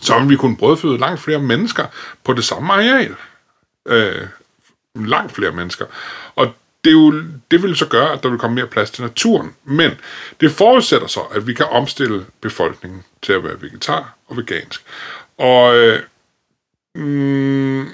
så 0.00 0.14
ville 0.14 0.28
vi 0.28 0.36
kunne 0.36 0.56
brødføde 0.56 0.98
langt 0.98 1.20
flere 1.20 1.38
mennesker 1.38 1.86
på 2.24 2.32
det 2.32 2.44
samme 2.44 2.72
areal. 2.72 3.14
Øh, 3.88 4.26
langt 4.94 5.32
flere 5.32 5.52
mennesker. 5.52 5.84
Og 6.36 6.54
det, 6.86 6.92
er 6.92 7.00
jo, 7.02 7.22
det 7.50 7.62
vil 7.62 7.76
så 7.76 7.86
gøre, 7.86 8.12
at 8.12 8.22
der 8.22 8.28
vil 8.28 8.38
komme 8.38 8.54
mere 8.54 8.66
plads 8.66 8.90
til 8.90 9.02
naturen. 9.02 9.54
Men 9.64 9.90
det 10.40 10.50
forudsætter 10.50 11.06
så, 11.06 11.20
at 11.20 11.46
vi 11.46 11.54
kan 11.54 11.66
omstille 11.70 12.24
befolkningen 12.40 13.02
til 13.22 13.32
at 13.32 13.44
være 13.44 13.62
vegetar 13.62 14.16
og 14.28 14.36
vegansk. 14.36 14.82
Og 15.38 15.76
øh, 15.76 16.00
Mm, 16.96 17.86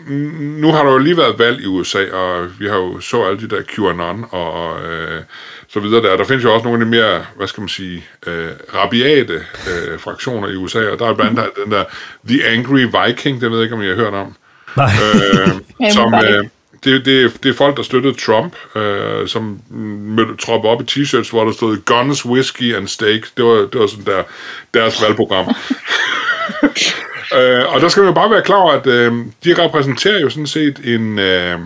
nu 0.61 0.73
har 0.73 0.85
der 0.85 0.93
jo 0.93 0.99
lige 0.99 1.17
været 1.17 1.39
valg 1.39 1.61
i 1.61 1.67
USA, 1.67 2.11
og 2.13 2.61
vi 2.61 2.69
har 2.69 2.77
jo 2.77 3.01
så 3.01 3.25
alle 3.25 3.41
de 3.41 3.49
der 3.49 3.63
QAnon 3.63 4.27
og 4.31 4.85
øh, 4.85 5.23
så 5.69 5.81
videre 5.81 6.03
der. 6.03 6.17
Der 6.17 6.25
findes 6.25 6.45
jo 6.45 6.55
også 6.55 6.65
nogle 6.65 6.81
af 6.81 6.85
de 6.85 6.91
mere, 6.91 7.25
hvad 7.37 7.47
skal 7.47 7.61
man 7.61 7.69
sige, 7.69 8.05
øh, 8.27 8.51
rabiate 8.75 9.35
øh, 9.35 9.99
fraktioner 9.99 10.49
i 10.49 10.57
USA, 10.57 10.89
og 10.89 10.99
der 10.99 11.07
er 11.07 11.15
blandt 11.15 11.39
andet 11.39 11.53
den 11.65 11.73
der 11.73 11.85
The 12.29 12.47
Angry 12.47 12.81
Viking, 12.81 13.41
det 13.41 13.51
ved 13.51 13.59
jeg 13.59 13.65
ikke, 13.65 13.75
om 13.75 13.83
I 13.83 13.87
har 13.87 13.95
hørt 13.95 14.15
om. 14.15 14.35
Nej. 14.77 14.91
Øh, 15.05 15.93
som, 15.95 16.15
øh, 16.15 16.45
det, 16.85 17.05
det, 17.05 17.43
det 17.43 17.49
er 17.49 17.55
folk, 17.55 17.77
der 17.77 17.83
støttede 17.83 18.15
Trump, 18.15 18.77
øh, 18.77 19.29
som 19.29 19.61
mødte, 20.01 20.37
tropper 20.37 20.69
op 20.69 20.81
i 20.81 20.85
t-shirts, 20.85 21.31
hvor 21.31 21.45
der 21.45 21.53
stod 21.53 21.77
Guns, 21.77 22.27
Whiskey 22.27 22.75
and 22.77 22.89
Steak. 22.89 23.21
Det 23.37 23.45
var, 23.45 23.55
det 23.55 23.81
var 23.81 23.87
sådan 23.87 24.05
der, 24.05 24.23
deres 24.75 25.03
valgprogram. 25.03 25.47
øh, 27.39 27.75
og 27.75 27.81
der 27.81 27.89
skal 27.89 28.01
man 28.01 28.09
jo 28.11 28.15
bare 28.15 28.31
være 28.31 28.43
klar 28.43 28.57
over, 28.57 28.73
at 28.73 28.87
øh, 28.87 29.13
de 29.45 29.65
repræsenterer 29.65 30.21
jo 30.21 30.31
sådan 30.31 30.47
set 30.47 30.81
en, 30.85 31.19
øh, 31.19 31.59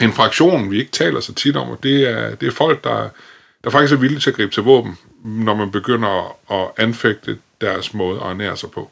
en 0.00 0.12
fraktion, 0.12 0.70
vi 0.70 0.78
ikke 0.78 0.92
taler 0.92 1.20
så 1.20 1.34
tit 1.34 1.56
om, 1.56 1.68
og 1.68 1.78
det 1.82 2.08
er, 2.10 2.34
det 2.34 2.48
er 2.48 2.52
folk, 2.52 2.84
der, 2.84 3.08
der 3.64 3.70
faktisk 3.70 3.92
er 3.92 3.96
villige 3.96 4.20
til 4.20 4.30
at 4.30 4.36
gribe 4.36 4.52
til 4.52 4.62
våben, 4.62 4.98
når 5.24 5.54
man 5.54 5.70
begynder 5.70 6.36
at 6.52 6.84
anfægte 6.84 7.38
deres 7.60 7.94
måde 7.94 8.20
at 8.20 8.26
ernære 8.26 8.56
sig 8.56 8.70
på. 8.70 8.90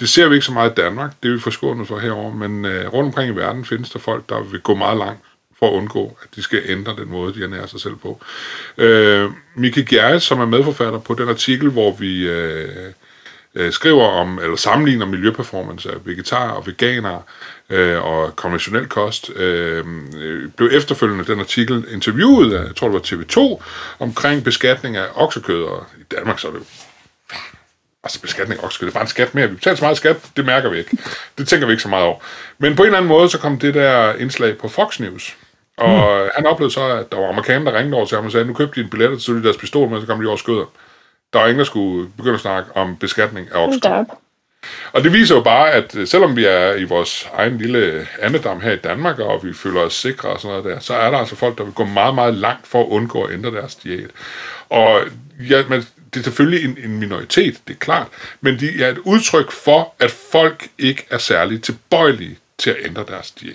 Det 0.00 0.08
ser 0.08 0.28
vi 0.28 0.34
ikke 0.34 0.46
så 0.46 0.52
meget 0.52 0.70
i 0.70 0.74
Danmark, 0.74 1.12
det 1.22 1.28
er 1.28 1.32
vi 1.32 1.40
forskånet 1.40 1.88
for 1.88 1.98
herover, 1.98 2.34
men 2.34 2.64
øh, 2.64 2.92
rundt 2.92 3.06
omkring 3.06 3.32
i 3.32 3.36
verden 3.36 3.64
findes 3.64 3.90
der 3.90 3.98
folk, 3.98 4.28
der 4.28 4.42
vil 4.42 4.60
gå 4.60 4.74
meget 4.74 4.98
langt 4.98 5.20
for 5.58 5.68
at 5.68 5.72
undgå, 5.72 6.18
at 6.22 6.28
de 6.36 6.42
skal 6.42 6.62
ændre 6.66 6.96
den 6.96 7.10
måde, 7.10 7.34
de 7.34 7.44
ernærer 7.44 7.66
sig 7.66 7.80
selv 7.80 7.96
på. 7.96 8.20
Øh, 8.78 9.30
Miki 9.54 9.82
Gjerres, 9.82 10.22
som 10.22 10.40
er 10.40 10.46
medforfatter 10.46 10.98
på 10.98 11.14
den 11.14 11.28
artikel, 11.28 11.70
hvor 11.70 11.92
vi 11.92 12.28
øh, 12.28 12.92
øh, 13.54 13.72
skriver 13.72 14.04
om, 14.04 14.38
eller 14.42 14.56
sammenligner 14.56 15.06
miljøperformance 15.06 15.90
af 15.90 16.06
vegetarer 16.06 16.50
og 16.50 16.66
veganere 16.66 17.22
øh, 17.70 18.04
og 18.04 18.36
konventionel 18.36 18.86
kost, 18.86 19.30
øh, 19.36 19.84
øh, 20.16 20.50
blev 20.56 20.68
efterfølgende 20.72 21.24
den 21.24 21.40
artikel 21.40 21.84
interviewet 21.92 22.54
af, 22.54 22.66
jeg 22.66 22.76
tror 22.76 22.88
det 22.88 22.94
var 22.94 23.18
TV2, 23.18 23.62
omkring 23.98 24.44
beskatning 24.44 24.96
af 24.96 25.06
oksekød, 25.14 25.62
og 25.62 25.86
i 25.98 26.02
Danmark 26.16 26.38
så 26.38 26.48
er 26.48 26.52
det 26.52 26.58
jo 26.58 26.64
Altså 28.04 28.20
beskatning 28.20 28.60
af 28.60 28.64
oksekød, 28.64 28.86
det 28.86 28.92
er 28.92 28.94
bare 28.94 29.04
en 29.04 29.08
skat 29.08 29.34
mere. 29.34 29.48
Vi 29.48 29.54
betaler 29.54 29.76
så 29.76 29.84
meget 29.84 29.96
skat, 29.96 30.16
det 30.36 30.44
mærker 30.44 30.68
vi 30.68 30.78
ikke. 30.78 30.98
Det 31.38 31.48
tænker 31.48 31.66
vi 31.66 31.72
ikke 31.72 31.82
så 31.82 31.88
meget 31.88 32.04
over. 32.04 32.18
Men 32.58 32.76
på 32.76 32.82
en 32.82 32.86
eller 32.86 32.98
anden 32.98 33.08
måde, 33.08 33.28
så 33.28 33.38
kom 33.38 33.58
det 33.58 33.74
der 33.74 34.14
indslag 34.14 34.58
på 34.58 34.68
Fox 34.68 35.00
News. 35.00 35.36
Og 35.76 36.22
mm. 36.24 36.30
han 36.36 36.46
oplevede 36.46 36.74
så, 36.74 36.86
at 36.86 37.12
der 37.12 37.18
var 37.18 37.28
amerikanere, 37.28 37.72
der 37.72 37.78
ringede 37.78 37.96
over 37.96 38.06
til 38.06 38.16
ham 38.16 38.24
og 38.24 38.32
sagde, 38.32 38.46
nu 38.46 38.54
købte 38.54 38.80
de 38.80 38.84
en 38.84 38.90
billet, 38.90 39.22
så 39.22 39.32
deres 39.32 39.56
pistol 39.56 39.88
med, 39.88 40.00
så 40.00 40.06
kom 40.06 40.20
de 40.20 40.28
over 40.28 40.36
skøder. 40.36 40.72
Der 41.32 41.38
var 41.38 41.46
ingen, 41.46 41.58
der 41.58 41.64
skulle 41.64 42.08
begynde 42.16 42.34
at 42.34 42.40
snakke 42.40 42.76
om 42.76 42.96
beskatning 42.96 43.48
af 43.54 43.66
oksekød. 43.66 44.04
Og 44.92 45.04
det 45.04 45.12
viser 45.12 45.34
jo 45.34 45.40
bare, 45.40 45.70
at 45.70 45.96
øh, 45.96 46.06
selvom 46.06 46.36
vi 46.36 46.44
er 46.44 46.74
i 46.74 46.84
vores 46.84 47.28
egen 47.34 47.58
lille 47.58 48.06
andedam 48.20 48.60
her 48.60 48.72
i 48.72 48.76
Danmark, 48.76 49.18
og 49.18 49.44
vi 49.44 49.52
føler 49.54 49.80
os 49.80 49.94
sikre 49.94 50.28
og 50.28 50.40
sådan 50.40 50.56
noget 50.56 50.74
der, 50.74 50.80
så 50.80 50.94
er 50.94 51.10
der 51.10 51.18
altså 51.18 51.36
folk, 51.36 51.58
der 51.58 51.64
vil 51.64 51.72
gå 51.72 51.84
meget, 51.84 52.14
meget 52.14 52.34
langt 52.34 52.66
for 52.66 52.80
at 52.80 52.88
undgå 52.88 53.22
at 53.22 53.34
ændre 53.34 53.50
deres 53.50 53.74
diæt. 53.74 54.10
Og 54.68 55.00
ja, 55.50 55.62
men 55.68 55.86
det 56.14 56.20
er 56.20 56.24
selvfølgelig 56.24 56.64
en, 56.64 56.78
en 56.84 56.98
minoritet, 56.98 57.60
det 57.68 57.74
er 57.74 57.78
klart, 57.78 58.06
men 58.40 58.60
de 58.60 58.84
er 58.84 58.88
et 58.88 58.98
udtryk 58.98 59.52
for, 59.52 59.94
at 60.00 60.10
folk 60.10 60.68
ikke 60.78 61.06
er 61.10 61.18
særlig 61.18 61.62
tilbøjelige 61.62 62.38
til 62.58 62.70
at 62.70 62.76
ændre 62.84 63.04
deres 63.08 63.30
diæt. 63.30 63.54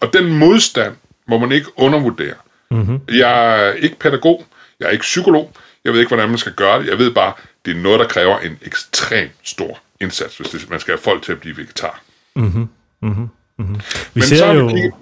Og 0.00 0.12
den 0.12 0.38
modstand 0.38 0.94
må 1.28 1.38
man 1.38 1.52
ikke 1.52 1.66
undervurdere. 1.76 2.34
Mm-hmm. 2.70 3.00
Jeg 3.08 3.66
er 3.66 3.72
ikke 3.72 3.98
pædagog, 3.98 4.44
jeg 4.80 4.86
er 4.86 4.90
ikke 4.90 5.02
psykolog, 5.02 5.52
jeg 5.84 5.92
ved 5.92 6.00
ikke, 6.00 6.10
hvordan 6.10 6.28
man 6.28 6.38
skal 6.38 6.52
gøre 6.52 6.82
det, 6.82 6.86
jeg 6.88 6.98
ved 6.98 7.10
bare, 7.10 7.32
det 7.64 7.76
er 7.76 7.80
noget, 7.80 8.00
der 8.00 8.06
kræver 8.06 8.38
en 8.38 8.58
ekstrem 8.62 9.28
stor 9.42 9.78
indsats, 10.00 10.36
hvis 10.36 10.48
det, 10.48 10.70
man 10.70 10.80
skal 10.80 10.92
have 10.92 11.02
folk 11.02 11.22
til 11.22 11.32
at 11.32 11.40
blive 11.40 11.56
vegetar. 11.56 12.02
Mm-hmm. 12.36 12.68
Mm-hmm. 13.02 13.28
Mm-hmm. 13.58 13.74
Vi 13.74 13.80
Men 14.14 14.22
ser 14.22 14.36
så 14.36 14.52
jo... 14.52 14.68
Kigget... 14.68 14.92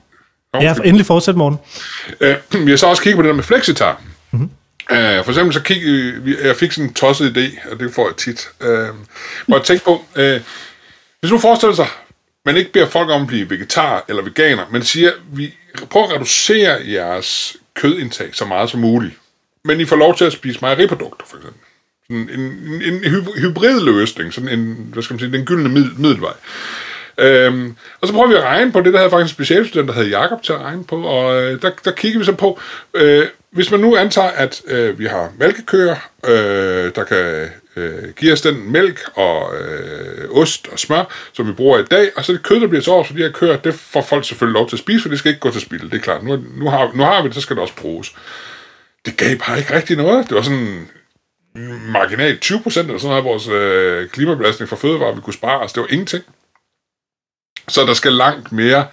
Ja, 0.61 0.75
endelig 0.85 1.07
fortsæt, 1.07 1.37
morgen. 1.37 1.59
Øh, 2.21 2.37
vi 2.67 2.71
har 2.71 2.77
så 2.77 2.87
også 2.87 3.03
kigget 3.03 3.17
på 3.17 3.23
det 3.23 3.29
der 3.29 3.35
med 3.35 3.45
flexitar. 3.45 4.03
Uh, 4.91 5.25
for 5.25 5.29
eksempel 5.29 5.55
så 5.55 5.63
kig, 5.63 5.77
uh, 6.23 6.31
jeg 6.45 6.57
fik 6.57 6.73
sådan 6.73 6.89
en 6.89 6.95
tosset 6.95 7.37
idé, 7.37 7.71
og 7.71 7.81
det 7.81 7.95
får 7.95 8.09
jeg 8.09 8.17
tit. 8.17 8.49
Øhm, 8.61 8.91
uh, 8.91 8.97
hvor 9.47 9.57
jeg 9.57 9.65
tænkte 9.65 9.85
på, 9.85 10.05
uh, 10.17 10.41
hvis 11.21 11.31
du 11.31 11.39
forestiller 11.39 11.75
sig, 11.75 11.87
man 12.45 12.57
ikke 12.57 12.73
beder 12.73 12.89
folk 12.89 13.11
om 13.11 13.23
at 13.23 13.29
blive 13.29 13.51
vegetar 13.51 14.05
eller 14.09 14.23
veganer, 14.23 14.67
men 14.71 14.83
siger, 14.83 15.13
vi 15.33 15.55
prøver 15.91 16.07
at 16.07 16.15
reducere 16.15 16.79
jeres 16.87 17.57
kødindtag 17.75 18.29
så 18.33 18.45
meget 18.45 18.71
som 18.71 18.81
muligt, 18.81 19.15
men 19.65 19.81
I 19.81 19.85
får 19.85 19.97
lov 19.97 20.17
til 20.17 20.25
at 20.25 20.33
spise 20.33 20.59
mejeriprodukter, 20.63 21.27
for 21.27 21.37
eksempel. 21.37 21.61
Sådan 22.03 22.41
en, 22.41 22.41
en, 22.41 22.83
en 22.83 23.27
hybrid 23.37 23.81
løsning, 23.81 24.33
sådan 24.33 24.49
en, 24.49 24.89
hvad 24.93 25.03
skal 25.03 25.15
man 25.15 25.21
sige, 25.21 25.33
den 25.33 25.45
gyldne 25.45 25.69
middel, 25.69 25.93
middelvej. 25.99 26.33
Øhm, 27.19 27.77
og 28.01 28.09
så 28.09 28.15
prøver 28.15 28.29
vi 28.29 28.35
at 28.35 28.43
regne 28.43 28.73
på 28.73 28.81
det, 28.81 28.93
der 28.93 28.99
havde 28.99 29.11
faktisk 29.11 29.33
en 29.33 29.35
specialstudent, 29.35 29.89
der 29.89 29.95
hed 29.95 30.09
Jakob 30.09 30.43
til 30.43 30.53
at 30.53 30.61
regne 30.61 30.85
på, 30.85 31.03
og 31.03 31.43
øh, 31.43 31.63
der, 31.63 31.71
der 31.85 31.91
kigger 31.91 32.19
vi 32.19 32.25
så 32.25 32.33
på, 32.33 32.61
øh, 32.95 33.27
hvis 33.51 33.71
man 33.71 33.81
nu 33.81 33.97
antager, 33.97 34.29
at 34.29 34.63
øh, 34.67 34.99
vi 34.99 35.07
har 35.07 35.33
mælkekøer, 35.39 35.97
øh, 36.27 36.95
der 36.95 37.05
kan 37.05 37.49
øh, 37.77 38.13
give 38.17 38.33
os 38.33 38.41
den 38.41 38.73
mælk 38.73 39.01
og 39.15 39.55
øh, 39.57 40.31
ost 40.31 40.69
og 40.73 40.79
smør, 40.79 41.05
som 41.33 41.49
vi 41.49 41.53
bruger 41.53 41.79
i 41.79 41.85
dag, 41.85 42.11
og 42.17 42.25
så 42.25 42.33
det 42.33 42.43
kød, 42.43 42.61
der 42.61 42.67
bliver 42.67 42.83
så 42.83 42.91
over 42.91 43.05
så 43.05 43.15
de 43.15 43.19
her 43.19 43.33
køer, 43.33 43.57
det 43.57 43.75
får 43.75 44.03
folk 44.03 44.25
selvfølgelig 44.25 44.55
lov 44.55 44.69
til 44.69 44.77
at 44.77 44.81
spise, 44.81 45.03
for 45.03 45.09
det 45.09 45.19
skal 45.19 45.29
ikke 45.29 45.41
gå 45.41 45.51
til 45.51 45.61
spil, 45.61 45.81
det 45.81 45.95
er 45.95 45.99
klart. 45.99 46.23
Nu, 46.25 46.39
nu, 46.57 46.71
har, 46.71 46.91
nu 46.95 47.03
har 47.03 47.23
vi 47.23 47.29
det, 47.29 47.35
så 47.35 47.41
skal 47.41 47.57
det 47.57 47.63
også 47.63 47.77
bruges. 47.77 48.15
Det 49.07 49.17
gav 49.17 49.37
bare 49.37 49.59
ikke 49.59 49.75
rigtig 49.75 49.97
noget. 49.97 50.29
Det 50.29 50.37
var 50.37 50.43
sådan 50.43 50.89
marginalt 51.89 52.41
20 52.41 52.61
procent 52.63 52.87
eller 52.87 52.99
sådan 52.99 53.09
noget 53.09 53.23
af 53.23 53.25
vores 53.25 53.49
øh, 53.49 54.09
klimabelastning 54.09 54.69
for 54.69 54.77
fødevarer, 54.77 55.15
vi 55.15 55.21
kunne 55.21 55.35
spare 55.35 55.61
os. 55.61 55.73
Det 55.73 55.81
var 55.81 55.89
ingenting. 55.91 56.25
Så 57.69 57.87
der 57.87 57.95
skal 57.95 58.13
langt 58.13 58.53
mere, 58.53 58.87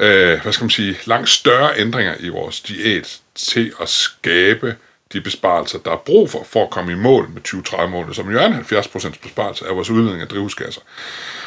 øh, 0.00 0.42
hvad 0.42 0.52
skal 0.52 0.64
man 0.64 0.70
sige, 0.70 0.98
langt 1.04 1.28
større 1.28 1.78
ændringer 1.78 2.14
i 2.20 2.28
vores 2.28 2.60
diæt 2.60 3.20
til 3.34 3.72
at 3.80 3.88
skabe 3.88 4.76
de 5.12 5.20
besparelser, 5.20 5.78
der 5.78 5.90
er 5.90 6.02
brug 6.06 6.30
for, 6.30 6.44
for 6.44 6.64
at 6.64 6.70
komme 6.70 6.92
i 6.92 6.94
mål 6.94 7.28
med 7.28 7.42
2030-målet, 7.48 8.16
som 8.16 8.30
jo 8.30 8.38
er 8.38 8.46
en 8.46 8.54
70% 8.54 9.22
besparelse 9.22 9.66
af 9.66 9.76
vores 9.76 9.90
udledning 9.90 10.22
af 10.22 10.28
drivhusgasser. 10.28 10.80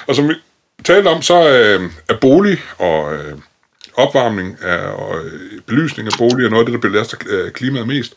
Og 0.08 0.15
som 0.15 0.30
vi 0.30 0.34
talte 0.84 1.08
om, 1.08 1.21
så 1.21 1.50
øh, 1.50 1.91
er 2.10 2.17
bolig 2.21 2.58
og 2.78 3.15
øh, 3.15 3.38
opvarmning 3.93 4.58
af, 4.62 4.88
og 4.88 5.26
øh, 5.26 5.62
belysning 5.65 6.08
af 6.08 6.13
boliger 6.17 6.50
noget 6.50 6.62
af 6.62 6.65
det, 6.65 6.73
der 6.73 6.89
belaster 6.89 7.17
øh, 7.30 7.52
klimaet 7.52 7.88
mest. 7.88 8.13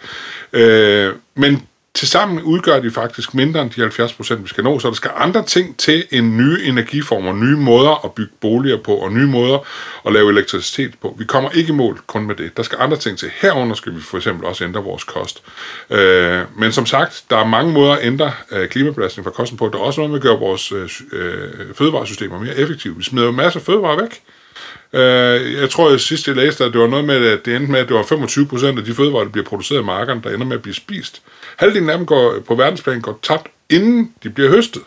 Øh, 0.52 1.14
men 1.34 1.68
Tilsammen 1.94 2.42
udgør 2.42 2.80
de 2.80 2.90
faktisk 2.90 3.34
mindre 3.34 3.62
end 3.62 3.70
de 3.70 3.80
70 3.80 4.12
procent, 4.12 4.42
vi 4.42 4.48
skal 4.48 4.64
nå, 4.64 4.78
så 4.78 4.88
der 4.88 4.94
skal 4.94 5.10
andre 5.16 5.44
ting 5.44 5.76
til 5.78 6.04
end 6.10 6.26
nye 6.26 6.58
energiformer, 6.64 7.32
nye 7.32 7.56
måder 7.56 8.04
at 8.04 8.12
bygge 8.12 8.32
boliger 8.40 8.76
på, 8.76 8.94
og 8.94 9.12
nye 9.12 9.26
måder 9.26 9.58
at 10.06 10.12
lave 10.12 10.30
elektricitet 10.30 10.94
på. 11.02 11.16
Vi 11.18 11.24
kommer 11.24 11.50
ikke 11.50 11.68
i 11.68 11.76
mål 11.76 12.00
kun 12.06 12.26
med 12.26 12.34
det. 12.34 12.56
Der 12.56 12.62
skal 12.62 12.78
andre 12.80 12.96
ting 12.96 13.18
til. 13.18 13.30
Herunder 13.40 13.74
skal 13.74 13.94
vi 13.94 14.00
for 14.00 14.16
eksempel 14.16 14.46
også 14.46 14.64
ændre 14.64 14.82
vores 14.82 15.04
kost. 15.04 15.42
Øh, 15.90 16.40
men 16.58 16.72
som 16.72 16.86
sagt, 16.86 17.24
der 17.30 17.36
er 17.36 17.46
mange 17.46 17.72
måder 17.72 17.92
at 17.92 18.06
ændre 18.06 18.32
øh, 18.52 18.68
klimabelastning 18.68 19.24
fra 19.24 19.30
kosten 19.30 19.58
på. 19.58 19.68
Der 19.72 19.78
er 19.78 19.82
også 19.82 20.00
noget 20.00 20.10
med 20.10 20.18
at 20.18 20.22
gøre 20.22 20.38
vores 20.38 20.72
øh, 20.72 20.88
øh, 21.12 21.74
fødevaresystemer 21.74 22.40
mere 22.40 22.56
effektive. 22.56 22.96
Vi 22.96 23.02
smider 23.02 23.26
jo 23.26 23.32
masser 23.32 23.60
af 23.60 23.66
fødevarer 23.66 24.00
væk. 24.00 24.22
Øh, 24.92 25.60
jeg 25.60 25.70
tror, 25.70 25.90
at 25.90 26.00
sidst 26.00 26.28
jeg 26.28 26.36
læste, 26.36 26.64
at 26.64 26.72
det 26.72 26.80
var 26.80 26.86
noget 26.86 27.04
med, 27.04 27.26
at 27.26 27.44
det 27.44 27.56
endte 27.56 27.72
med, 27.72 27.80
at 27.80 27.88
det 27.88 27.96
var 27.96 28.02
25 28.02 28.46
procent 28.46 28.78
af 28.78 28.84
de 28.84 28.94
fødevarer, 28.94 29.24
der 29.24 29.30
bliver 29.30 29.44
produceret 29.44 29.80
i 29.80 29.84
markerne, 29.84 30.20
der 30.24 30.30
ender 30.30 30.46
med 30.46 30.56
at 30.56 30.62
blive 30.62 30.74
spist. 30.74 31.22
Halvdelen 31.60 31.90
af 31.90 31.98
dem 31.98 32.06
går 32.06 32.40
på 32.40 32.54
verdensplan 32.54 33.00
går 33.00 33.18
tabt, 33.22 33.48
inden 33.70 34.14
de 34.22 34.30
bliver 34.30 34.50
høstet. 34.50 34.82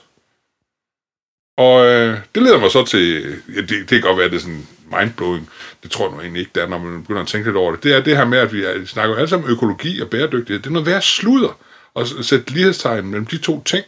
Og 1.57 1.85
øh, 1.85 2.17
det 2.35 2.43
leder 2.43 2.59
mig 2.59 2.71
så 2.71 2.85
til, 2.85 3.21
ja, 3.55 3.61
det, 3.61 3.69
det 3.69 3.87
kan 3.87 4.01
godt 4.01 4.17
være, 4.17 4.25
at 4.25 4.31
det 4.31 4.37
er 4.37 4.41
sådan 4.41 4.67
mindblowing, 4.97 5.49
det 5.83 5.91
tror 5.91 6.05
jeg 6.05 6.15
nu 6.15 6.21
egentlig 6.21 6.39
ikke, 6.39 6.51
det 6.55 6.63
er, 6.63 6.67
når 6.67 6.77
man 6.77 7.01
begynder 7.01 7.21
at 7.21 7.27
tænke 7.27 7.47
lidt 7.47 7.57
over 7.57 7.71
det, 7.71 7.83
det 7.83 7.93
er 7.93 8.01
det 8.01 8.17
her 8.17 8.25
med, 8.25 8.37
at 8.37 8.53
vi 8.53 8.85
snakker 8.85 9.15
alle 9.15 9.27
sammen 9.27 9.49
økologi 9.49 10.01
og 10.01 10.09
bæredygtighed. 10.09 10.59
Det 10.61 10.69
er 10.69 10.73
noget 10.73 10.85
værd 10.85 11.01
sludder 11.01 11.57
at 11.95 12.07
sætte 12.21 12.51
lighedstegn 12.51 13.05
mellem 13.05 13.25
de 13.25 13.37
to 13.37 13.63
ting. 13.63 13.85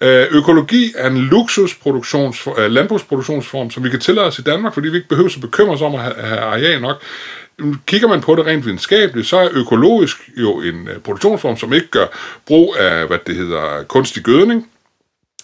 Øh, 0.00 0.26
økologi 0.30 0.92
er 0.96 1.10
en 1.10 1.18
luksusproduktions, 1.18 2.48
øh, 2.58 2.70
landbrugsproduktionsform, 2.70 3.70
som 3.70 3.84
vi 3.84 3.90
kan 3.90 4.00
tillade 4.00 4.26
os 4.26 4.38
i 4.38 4.42
Danmark, 4.42 4.74
fordi 4.74 4.88
vi 4.88 4.96
ikke 4.96 5.08
behøver 5.08 5.30
at 5.36 5.40
bekymre 5.40 5.74
os 5.74 5.82
om 5.82 5.94
at 5.94 6.00
have 6.00 6.38
areal 6.38 6.80
nok. 6.80 7.02
Kigger 7.86 8.08
man 8.08 8.20
på 8.20 8.34
det 8.34 8.46
rent 8.46 8.64
videnskabeligt, 8.64 9.28
så 9.28 9.36
er 9.36 9.48
økologisk 9.52 10.16
jo 10.36 10.60
en 10.60 10.88
øh, 10.88 10.98
produktionsform, 10.98 11.56
som 11.56 11.72
ikke 11.72 11.88
gør 11.88 12.06
brug 12.46 12.76
af, 12.78 13.06
hvad 13.06 13.18
det 13.26 13.34
hedder, 13.36 13.82
kunstig 13.82 14.22
gødning 14.22 14.70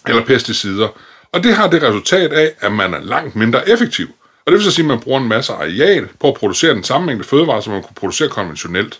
eller 0.07 0.25
pesticider. 0.25 0.87
Og 1.31 1.43
det 1.43 1.53
har 1.55 1.67
det 1.67 1.83
resultat 1.83 2.33
af, 2.33 2.51
at 2.59 2.71
man 2.71 2.93
er 2.93 3.01
langt 3.01 3.35
mindre 3.35 3.69
effektiv. 3.69 4.07
Og 4.45 4.51
det 4.51 4.53
vil 4.53 4.63
så 4.63 4.71
sige, 4.71 4.83
at 4.83 4.87
man 4.87 4.99
bruger 4.99 5.19
en 5.19 5.27
masse 5.27 5.53
areal 5.53 6.07
på 6.19 6.27
at 6.27 6.33
producere 6.33 6.73
den 6.73 6.83
samme 6.83 7.07
mængde 7.07 7.23
fødevarer, 7.23 7.61
som 7.61 7.73
man 7.73 7.81
kunne 7.81 7.95
producere 7.95 8.29
konventionelt. 8.29 8.99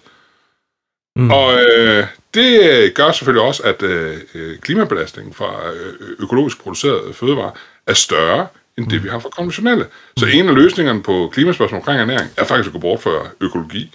Mm. 1.16 1.32
Og 1.32 1.62
øh, 1.62 2.08
det 2.36 2.94
gør 2.94 3.12
selvfølgelig 3.12 3.44
også, 3.48 3.64
at 3.64 3.84
øh, 3.84 4.18
klimabelastningen 4.62 5.34
fra 5.34 5.52
øh, 5.74 6.10
økologisk 6.20 6.64
producerede 6.64 7.14
fødevarer 7.14 7.52
er 7.88 7.94
større 7.94 8.48
end 8.78 8.90
det, 8.90 9.04
vi 9.04 9.10
har 9.10 9.20
for 9.20 9.30
konventionelle. 9.30 9.86
Så 10.18 10.26
en 10.26 10.50
af 10.50 10.56
løsningerne 10.56 11.04
på 11.04 11.30
klimaspørgsmål 11.34 11.78
omkring 11.78 12.02
ernæring 12.02 12.30
er 12.38 12.44
faktisk 12.44 12.68
at 12.68 12.74
gå 12.74 12.80
bort 12.80 13.02
fra 13.02 13.28
økologi. 13.42 13.92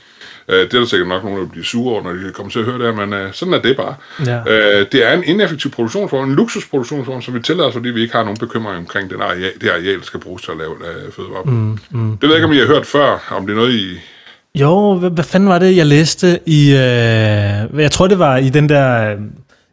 Øh, 0.48 0.59
det 0.59 0.74
er 0.74 0.79
der 0.79 0.87
sikkert 0.87 1.09
nok 1.09 1.24
nogen, 1.24 1.40
der 1.40 1.46
bliver 1.46 1.64
sure 1.64 1.92
over, 1.92 2.03
når 2.03 2.12
de 2.12 2.33
kommer 2.33 2.50
til 2.50 2.59
at 2.59 2.64
høre 2.64 2.79
det 2.79 2.87
her, 2.87 3.07
men 3.07 3.12
øh, 3.12 3.33
sådan 3.33 3.55
er 3.55 3.59
det 3.59 3.76
bare. 3.76 3.94
Ja. 4.26 4.38
Øh, 4.38 4.87
det 4.92 5.07
er 5.07 5.12
en 5.12 5.24
ineffektiv 5.24 5.70
produktionsform, 5.70 6.31
en 6.31 6.37
luksusproduktionsform, 6.37 7.22
som 7.22 7.35
vi 7.35 7.40
tillader 7.40 7.70
fordi 7.70 7.88
vi 7.88 8.03
ikke 8.03 8.14
har 8.14 8.22
nogen 8.22 8.38
bekymring 8.38 8.79
omkring 8.79 9.11
den 9.11 9.22
areal, 9.22 9.53
det 9.61 9.68
areal, 9.68 9.98
der 9.98 10.05
skal 10.05 10.20
bruges 10.20 10.42
til 10.42 10.50
at 10.50 10.59
lave 10.59 10.72
øh, 10.72 11.12
fødevarer. 11.12 11.44
Mm, 11.44 11.79
mm. 11.90 12.16
Det 12.16 12.22
ved 12.22 12.29
jeg 12.29 12.37
ikke, 12.37 12.46
om 12.46 12.53
I 12.53 12.59
har 12.59 12.66
hørt 12.66 12.87
før, 12.87 13.29
om 13.31 13.46
det 13.46 13.53
er 13.53 13.57
noget, 13.57 13.74
I... 13.74 14.00
Jo, 14.54 14.94
hvad, 14.94 15.10
hvad 15.10 15.24
fanden 15.24 15.48
var 15.48 15.58
det, 15.58 15.76
jeg 15.76 15.86
læste 15.86 16.40
i... 16.46 16.70
Øh, 16.70 17.80
jeg 17.80 17.90
tror, 17.90 18.06
det 18.06 18.18
var 18.18 18.36
i 18.36 18.48
den 18.48 18.68
der... 18.68 19.16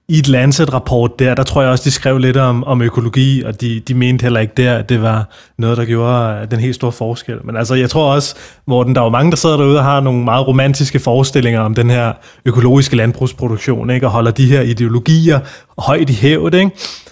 I 0.09 0.19
et 0.19 0.27
Lancet-rapport 0.27 1.19
der, 1.19 1.35
der 1.35 1.43
tror 1.43 1.61
jeg 1.61 1.71
også, 1.71 1.83
de 1.83 1.91
skrev 1.91 2.17
lidt 2.17 2.37
om, 2.37 2.63
om 2.63 2.81
økologi, 2.81 3.43
og 3.43 3.61
de, 3.61 3.79
de 3.79 3.93
mente 3.93 4.23
heller 4.23 4.39
ikke 4.39 4.53
der, 4.57 4.75
at 4.77 4.89
det 4.89 5.01
var 5.01 5.29
noget, 5.57 5.77
der 5.77 5.85
gjorde 5.85 6.47
den 6.51 6.59
helt 6.59 6.75
store 6.75 6.91
forskel. 6.91 7.35
Men 7.43 7.57
altså, 7.57 7.75
jeg 7.75 7.89
tror 7.89 8.13
også, 8.13 8.35
Morten, 8.67 8.95
der 8.95 9.01
er 9.01 9.05
jo 9.05 9.09
mange, 9.09 9.31
der 9.31 9.37
sidder 9.37 9.57
derude 9.57 9.77
og 9.77 9.83
har 9.83 9.99
nogle 9.99 10.23
meget 10.23 10.47
romantiske 10.47 10.99
forestillinger 10.99 11.59
om 11.59 11.75
den 11.75 11.89
her 11.89 12.13
økologiske 12.45 12.95
landbrugsproduktion, 12.95 13.89
ikke? 13.89 14.05
og 14.05 14.11
holder 14.11 14.31
de 14.31 14.45
her 14.45 14.61
ideologier 14.61 15.39
højt 15.77 16.09
i 16.09 16.13
hævet. 16.13 16.53
Ikke? 16.53 16.71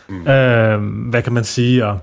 Mm. 0.10 0.28
Øh, 0.28 1.10
hvad 1.10 1.22
kan 1.22 1.34
man 1.34 1.44
sige? 1.44 1.86
Og, 1.86 2.00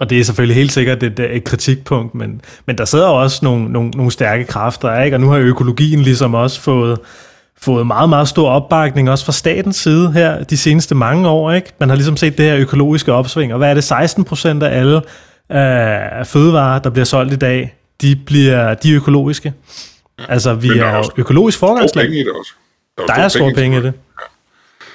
og 0.00 0.10
det 0.10 0.20
er 0.20 0.24
selvfølgelig 0.24 0.56
helt 0.56 0.72
sikkert 0.72 1.02
et, 1.02 1.20
et 1.20 1.44
kritikpunkt, 1.44 2.14
men, 2.14 2.40
men 2.66 2.78
der 2.78 2.84
sidder 2.84 3.06
også 3.06 3.40
nogle, 3.42 3.72
nogle, 3.72 3.90
nogle 3.90 4.12
stærke 4.12 4.44
kræfter, 4.44 5.02
ikke? 5.02 5.16
og 5.16 5.20
nu 5.20 5.28
har 5.28 5.38
økologien 5.38 6.00
ligesom 6.00 6.34
også 6.34 6.60
fået 6.60 6.98
fået 7.60 7.86
meget, 7.86 8.08
meget 8.08 8.28
stor 8.28 8.50
opbakning 8.50 9.10
også 9.10 9.24
fra 9.24 9.32
statens 9.32 9.76
side 9.76 10.12
her 10.12 10.44
de 10.44 10.56
seneste 10.56 10.94
mange 10.94 11.28
år. 11.28 11.52
Ikke? 11.52 11.72
Man 11.80 11.88
har 11.88 11.96
ligesom 11.96 12.16
set 12.16 12.38
det 12.38 12.46
her 12.46 12.56
økologiske 12.56 13.12
opsving, 13.12 13.52
og 13.52 13.58
hvad 13.58 13.70
er 13.70 13.74
det? 13.74 13.84
16 13.84 14.24
procent 14.24 14.62
af 14.62 14.78
alle 14.78 14.96
øh, 15.52 16.24
fødevarer, 16.24 16.78
der 16.78 16.90
bliver 16.90 17.04
solgt 17.04 17.32
i 17.32 17.36
dag, 17.36 17.74
de, 18.02 18.16
bliver, 18.26 18.74
de 18.74 18.92
økologiske. 18.92 19.52
Ja. 20.18 20.24
Altså, 20.28 20.54
vi 20.54 20.68
er, 20.68 20.84
er 20.84 21.12
økologisk 21.16 21.58
forgangsland. 21.58 22.08
Der 22.12 22.20
er 22.20 22.38
også. 22.38 22.52
Der 22.96 23.02
er, 23.02 23.06
der 23.06 23.22
er 23.22 23.28
store 23.28 23.52
penge 23.54 23.78
i 23.78 23.82
det. 23.82 23.92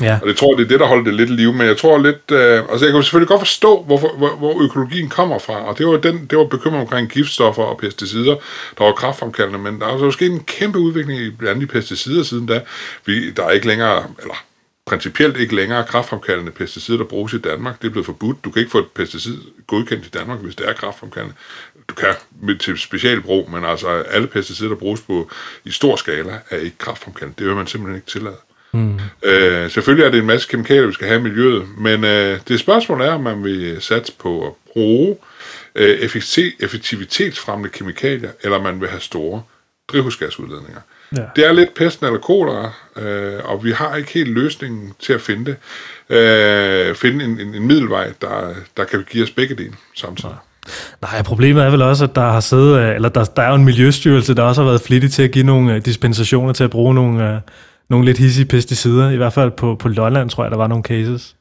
Ja. 0.02 0.20
Og 0.22 0.28
det 0.28 0.38
tror 0.38 0.52
jeg, 0.52 0.58
det 0.58 0.64
er 0.64 0.68
det, 0.68 0.80
der 0.80 0.86
holder 0.86 1.04
det 1.04 1.14
lidt 1.14 1.30
i 1.30 1.34
live. 1.34 1.54
Men 1.54 1.68
jeg 1.68 1.78
tror 1.78 1.98
lidt... 1.98 2.32
Øh, 2.32 2.64
altså, 2.72 2.86
jeg 2.86 2.94
kan 2.94 3.04
selvfølgelig 3.04 3.28
godt 3.28 3.42
forstå, 3.42 3.84
hvorfor, 3.84 4.18
hvor, 4.18 4.36
hvor 4.36 4.64
økologien 4.64 5.10
kommer 5.10 5.40
fra. 5.40 5.66
Og 5.66 5.78
det 5.78 5.88
var, 5.88 5.98
den, 5.98 6.26
det 6.30 6.38
var 6.38 6.44
bekymring 6.44 6.82
omkring 6.82 7.10
giftstoffer 7.10 7.64
og 7.64 7.78
pesticider, 7.78 8.36
der 8.78 8.84
var 8.84 8.92
kraftfremkaldende. 8.92 9.60
Men 9.60 9.80
der 9.80 9.88
er 9.88 9.94
jo 9.94 10.12
sket 10.12 10.32
en 10.32 10.44
kæmpe 10.44 10.80
udvikling 10.80 11.22
i 11.22 11.30
blandt 11.30 11.56
andet 11.56 11.70
pesticider 11.70 12.24
siden 12.24 12.46
da. 12.46 12.62
Vi, 13.06 13.32
der 13.32 13.46
er 13.46 13.52
ikke 13.52 13.68
længere... 13.68 14.04
Eller, 14.22 14.36
principielt 14.86 15.38
ikke 15.38 15.56
længere 15.56 15.84
kraftfremkaldende 15.84 16.52
pesticider, 16.52 16.98
der 16.98 17.06
bruges 17.06 17.34
i 17.34 17.38
Danmark. 17.38 17.82
Det 17.82 17.88
er 17.88 17.92
blevet 17.92 18.06
forbudt. 18.06 18.46
Du 18.46 18.52
kan 18.52 18.60
ikke 18.60 18.72
få 18.72 18.80
et 18.80 18.92
pesticid 18.96 19.38
godkendt 19.68 20.06
i 20.06 20.10
Danmark, 20.10 20.40
hvis 20.40 20.56
det 20.56 20.70
er 20.70 20.74
kraftfremkaldende. 20.74 21.36
Du 21.90 21.96
kan 21.96 22.16
til 22.60 22.78
specialbrug, 22.78 23.52
men 23.52 23.66
altså 23.66 23.88
alle 23.88 24.28
pesticider, 24.28 24.70
der 24.70 24.76
bruges 24.76 25.02
på 25.02 25.30
i 25.66 25.72
stor 25.72 25.96
skala, 25.96 26.40
er 26.50 26.58
ikke 26.58 26.78
kraftfremkaldende. 26.78 27.40
Det 27.40 27.48
vil 27.48 27.56
man 27.56 27.68
simpelthen 27.68 27.96
ikke 27.96 28.12
tillade. 28.12 28.36
Mm. 28.74 29.00
Øh, 29.24 29.70
selvfølgelig 29.72 30.06
er 30.06 30.12
det 30.12 30.20
en 30.20 30.26
masse 30.26 30.48
kemikalier, 30.50 30.88
vi 30.88 30.94
skal 30.94 31.08
have 31.08 31.20
i 31.20 31.24
miljøet, 31.24 31.66
men 31.78 32.04
øh, 32.04 32.40
det 32.48 32.60
spørgsmål 32.60 33.02
er, 33.02 33.12
om 33.12 33.22
man 33.22 33.44
vil 33.44 33.78
satse 33.80 34.14
på 34.20 34.48
at 34.48 34.54
bruge 34.74 35.16
øh, 35.76 36.10
effektivitetsfremmende 36.60 37.70
kemikalier, 37.70 38.30
eller 38.44 38.62
man 38.62 38.82
vil 38.82 38.90
have 38.90 39.02
store 39.02 39.42
drivhusgasudledninger. 39.92 40.80
Ja. 41.16 41.22
Det 41.36 41.46
er 41.46 41.52
lidt 41.52 41.74
pesten 41.74 42.06
eller 42.06 42.20
kolera, 42.20 42.72
øh, 42.98 43.40
og 43.44 43.64
vi 43.64 43.72
har 43.72 43.96
ikke 43.96 44.14
helt 44.14 44.30
løsningen 44.30 44.94
til 45.00 45.14
at 45.14 45.22
finde 45.22 45.46
det. 45.46 45.56
Øh, 46.18 46.96
finde 46.96 47.26
en, 47.26 47.40
en, 47.40 47.56
en 47.56 47.68
middelvej, 47.68 48.12
der, 48.22 48.54
der 48.78 48.84
kan 48.84 49.06
give 49.12 49.24
os 49.24 49.32
begge 49.32 49.56
dele 49.56 49.74
samtidig. 49.96 50.30
Nej. 50.30 50.40
Nej, 51.02 51.22
problemet 51.22 51.64
er 51.64 51.70
vel 51.70 51.82
også, 51.82 52.04
at 52.04 52.16
der 52.16 52.32
har 52.32 52.40
siddet, 52.40 52.80
øh, 52.80 52.96
eller 52.96 53.10
der, 53.10 53.24
der 53.24 53.42
er 53.42 53.50
jo 53.50 53.56
en 53.56 53.66
miljøstyrelse, 53.66 54.34
der 54.34 54.44
også 54.44 54.62
har 54.62 54.70
været 54.70 54.82
flittig 54.82 55.12
til 55.12 55.24
at 55.24 55.32
give 55.32 55.46
nogle 55.46 55.76
øh, 55.76 55.86
dispensationer 55.86 56.54
til 56.54 56.64
at 56.64 56.70
bruge 56.70 56.96
nogle, 56.96 57.42
nogle 57.94 58.06
lidt 58.06 58.18
hissige 58.18 58.46
pesticider, 58.46 59.10
i 59.10 59.16
hvert 59.16 59.34
fald 59.34 59.52
på, 59.52 59.76
på 59.76 59.88
Lolland, 59.88 60.30
tror 60.30 60.44
jeg, 60.44 60.52
der 60.52 60.58
var 60.58 60.68
nogle 60.68 60.84
cases. 60.84 61.36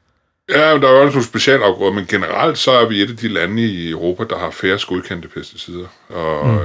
Ja, 0.49 0.77
der 0.79 0.87
er 0.87 1.01
også 1.01 1.15
nogle 1.15 1.23
specialafgrøder, 1.23 1.93
men 1.93 2.05
generelt 2.05 2.57
så 2.57 2.71
er 2.71 2.85
vi 2.85 3.01
et 3.01 3.09
af 3.09 3.17
de 3.17 3.27
lande 3.27 3.61
i 3.61 3.89
Europa, 3.89 4.23
der 4.29 4.37
har 4.37 4.51
færre 4.51 4.79
godkendte 4.87 5.27
pesticider. 5.27 5.87
Og 6.09 6.47
mm. 6.47 6.59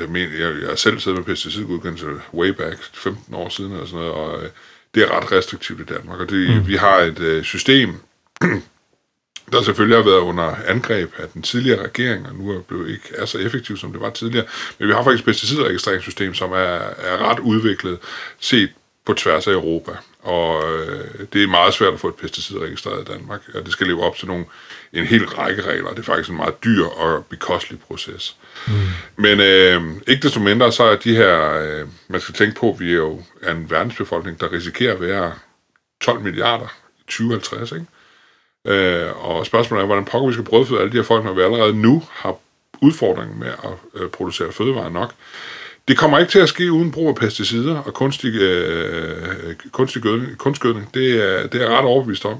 jeg, 0.00 0.08
mener, 0.08 0.30
jeg, 0.38 0.60
jeg 0.60 0.68
har 0.68 0.76
selv 0.76 0.98
siddet 1.00 1.18
med 1.18 1.24
pesticidgodkendelse 1.24 2.06
way 2.34 2.48
back, 2.48 2.78
15 2.94 3.34
år 3.34 3.48
siden 3.48 3.72
eller 3.72 3.86
sådan 3.86 3.98
noget, 3.98 4.12
og 4.12 4.42
øh, 4.42 4.48
det 4.94 5.02
er 5.02 5.16
ret 5.16 5.32
restriktivt 5.32 5.80
i 5.80 5.94
Danmark. 5.94 6.20
Og 6.20 6.30
det, 6.30 6.56
mm. 6.56 6.68
vi 6.68 6.76
har 6.76 6.96
et 6.96 7.18
øh, 7.18 7.42
system, 7.44 7.94
der 9.52 9.62
selvfølgelig 9.62 9.98
har 9.98 10.04
været 10.04 10.20
under 10.20 10.54
angreb 10.66 11.12
af 11.18 11.28
den 11.34 11.42
tidligere 11.42 11.84
regering, 11.84 12.26
og 12.26 12.34
nu 12.34 12.50
er 12.50 12.60
det 12.70 12.88
ikke 12.88 13.08
er 13.18 13.24
så 13.24 13.38
effektivt, 13.38 13.80
som 13.80 13.92
det 13.92 14.00
var 14.00 14.10
tidligere. 14.10 14.46
Men 14.78 14.88
vi 14.88 14.92
har 14.92 15.04
faktisk 15.04 15.22
et 15.22 15.26
pesticidregistreringssystem, 15.26 16.34
som 16.34 16.52
er, 16.52 16.80
er 17.10 17.30
ret 17.30 17.38
udviklet, 17.38 17.98
set 18.40 18.70
på 19.06 19.14
tværs 19.14 19.46
af 19.46 19.52
Europa. 19.52 19.92
Og 20.22 20.72
øh, 20.72 21.26
det 21.32 21.42
er 21.42 21.48
meget 21.48 21.74
svært 21.74 21.94
at 21.94 22.00
få 22.00 22.08
et 22.08 22.14
pesticid 22.14 22.58
registreret 22.58 23.08
i 23.08 23.12
Danmark, 23.12 23.40
og 23.54 23.64
det 23.64 23.72
skal 23.72 23.86
leve 23.86 24.04
op 24.04 24.16
til 24.16 24.28
nogle, 24.28 24.44
en 24.92 25.06
hel 25.06 25.26
række 25.26 25.62
regler. 25.62 25.90
Det 25.90 25.98
er 25.98 26.02
faktisk 26.02 26.30
en 26.30 26.36
meget 26.36 26.64
dyr 26.64 26.84
og 26.84 27.26
bekostelig 27.26 27.80
proces. 27.80 28.36
Mm. 28.66 28.72
Men 29.16 29.40
øh, 29.40 29.82
ikke 30.06 30.22
desto 30.22 30.40
mindre, 30.40 30.72
så 30.72 30.84
er 30.84 30.96
de 30.96 31.16
her, 31.16 31.50
øh, 31.62 31.88
man 32.08 32.20
skal 32.20 32.34
tænke 32.34 32.60
på, 32.60 32.70
at 32.70 32.80
vi 32.80 32.90
er 32.90 32.96
jo 32.96 33.22
er 33.42 33.52
en 33.52 33.70
verdensbefolkning, 33.70 34.40
der 34.40 34.52
risikerer 34.52 34.94
at 34.94 35.00
være 35.00 35.32
12 36.00 36.20
milliarder 36.20 36.66
i 36.98 37.02
2050, 37.02 37.72
ikke? 37.72 37.86
Øh, 38.66 39.24
og 39.24 39.46
spørgsmålet 39.46 39.82
er, 39.82 39.86
hvordan 39.86 40.04
pokker 40.04 40.28
vi 40.28 40.32
skal 40.32 40.44
brødføde 40.44 40.80
alle 40.80 40.92
de 40.92 40.96
her 40.96 41.04
folk, 41.04 41.24
når 41.24 41.32
vi 41.32 41.42
allerede 41.42 41.74
nu 41.74 42.02
har 42.10 42.36
udfordringen 42.82 43.38
med 43.38 43.48
at 43.48 44.00
øh, 44.02 44.10
producere 44.10 44.52
fødevarer 44.52 44.90
nok. 44.90 45.14
Det 45.88 45.98
kommer 45.98 46.18
ikke 46.18 46.30
til 46.30 46.38
at 46.38 46.48
ske 46.48 46.72
uden 46.72 46.90
brug 46.90 47.08
af 47.08 47.14
pesticider 47.14 47.76
og 47.76 47.94
kunstig, 47.94 48.34
øh, 48.34 49.54
kunstig 49.72 50.02
gødning, 50.02 50.38
kunstgødning. 50.38 50.94
Det 50.94 51.24
er, 51.24 51.46
det 51.46 51.62
er 51.62 51.68
ret 51.78 51.84
overbevist 51.84 52.24
om. 52.24 52.36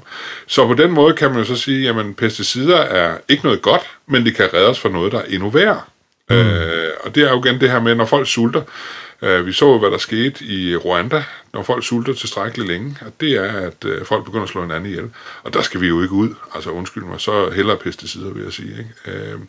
Så 0.47 0.67
på 0.67 0.73
den 0.73 0.91
måde 0.91 1.13
kan 1.13 1.29
man 1.29 1.39
jo 1.39 1.45
så 1.45 1.55
sige, 1.55 1.89
at 1.89 2.15
pesticider 2.17 2.77
er 2.77 3.17
ikke 3.29 3.43
noget 3.43 3.61
godt, 3.61 3.81
men 4.07 4.25
det 4.25 4.35
kan 4.35 4.53
redde 4.53 4.69
os 4.69 4.79
for 4.79 4.89
noget, 4.89 5.11
der 5.11 5.17
er 5.17 5.25
endnu 5.29 5.49
værre. 5.49 5.81
Mm. 6.29 6.35
Øh, 6.35 6.89
og 7.03 7.15
det 7.15 7.23
er 7.23 7.31
jo 7.31 7.43
igen 7.43 7.61
det 7.61 7.71
her 7.71 7.79
med, 7.79 7.95
når 7.95 8.05
folk 8.05 8.27
sulter, 8.27 8.61
Øh, 8.61 9.04
Øh, 9.21 9.45
vi 9.45 9.53
så, 9.53 9.77
hvad 9.77 9.91
der 9.91 9.97
skete 9.97 10.45
i 10.45 10.75
Rwanda, 10.75 11.23
når 11.53 11.63
folk 11.63 11.85
sulter 11.85 12.13
tilstrækkeligt 12.13 12.67
længe, 12.67 12.97
og 13.01 13.11
det 13.21 13.31
er, 13.31 13.67
at 13.67 13.85
øh, 13.85 14.05
folk 14.05 14.25
begynder 14.25 14.43
at 14.43 14.49
slå 14.49 14.61
hinanden 14.61 14.89
ihjel. 14.89 15.09
Og 15.43 15.53
der 15.53 15.61
skal 15.61 15.81
vi 15.81 15.87
jo 15.87 16.01
ikke 16.01 16.13
ud. 16.13 16.29
Altså 16.55 16.69
undskyld 16.69 17.03
mig, 17.03 17.21
så 17.21 17.49
hellere 17.49 17.77
pesticider, 17.77 18.33
vil 18.33 18.43
jeg 18.43 18.53
sige. 18.53 18.71
Ikke? 18.71 19.17
Øh, 19.19 19.39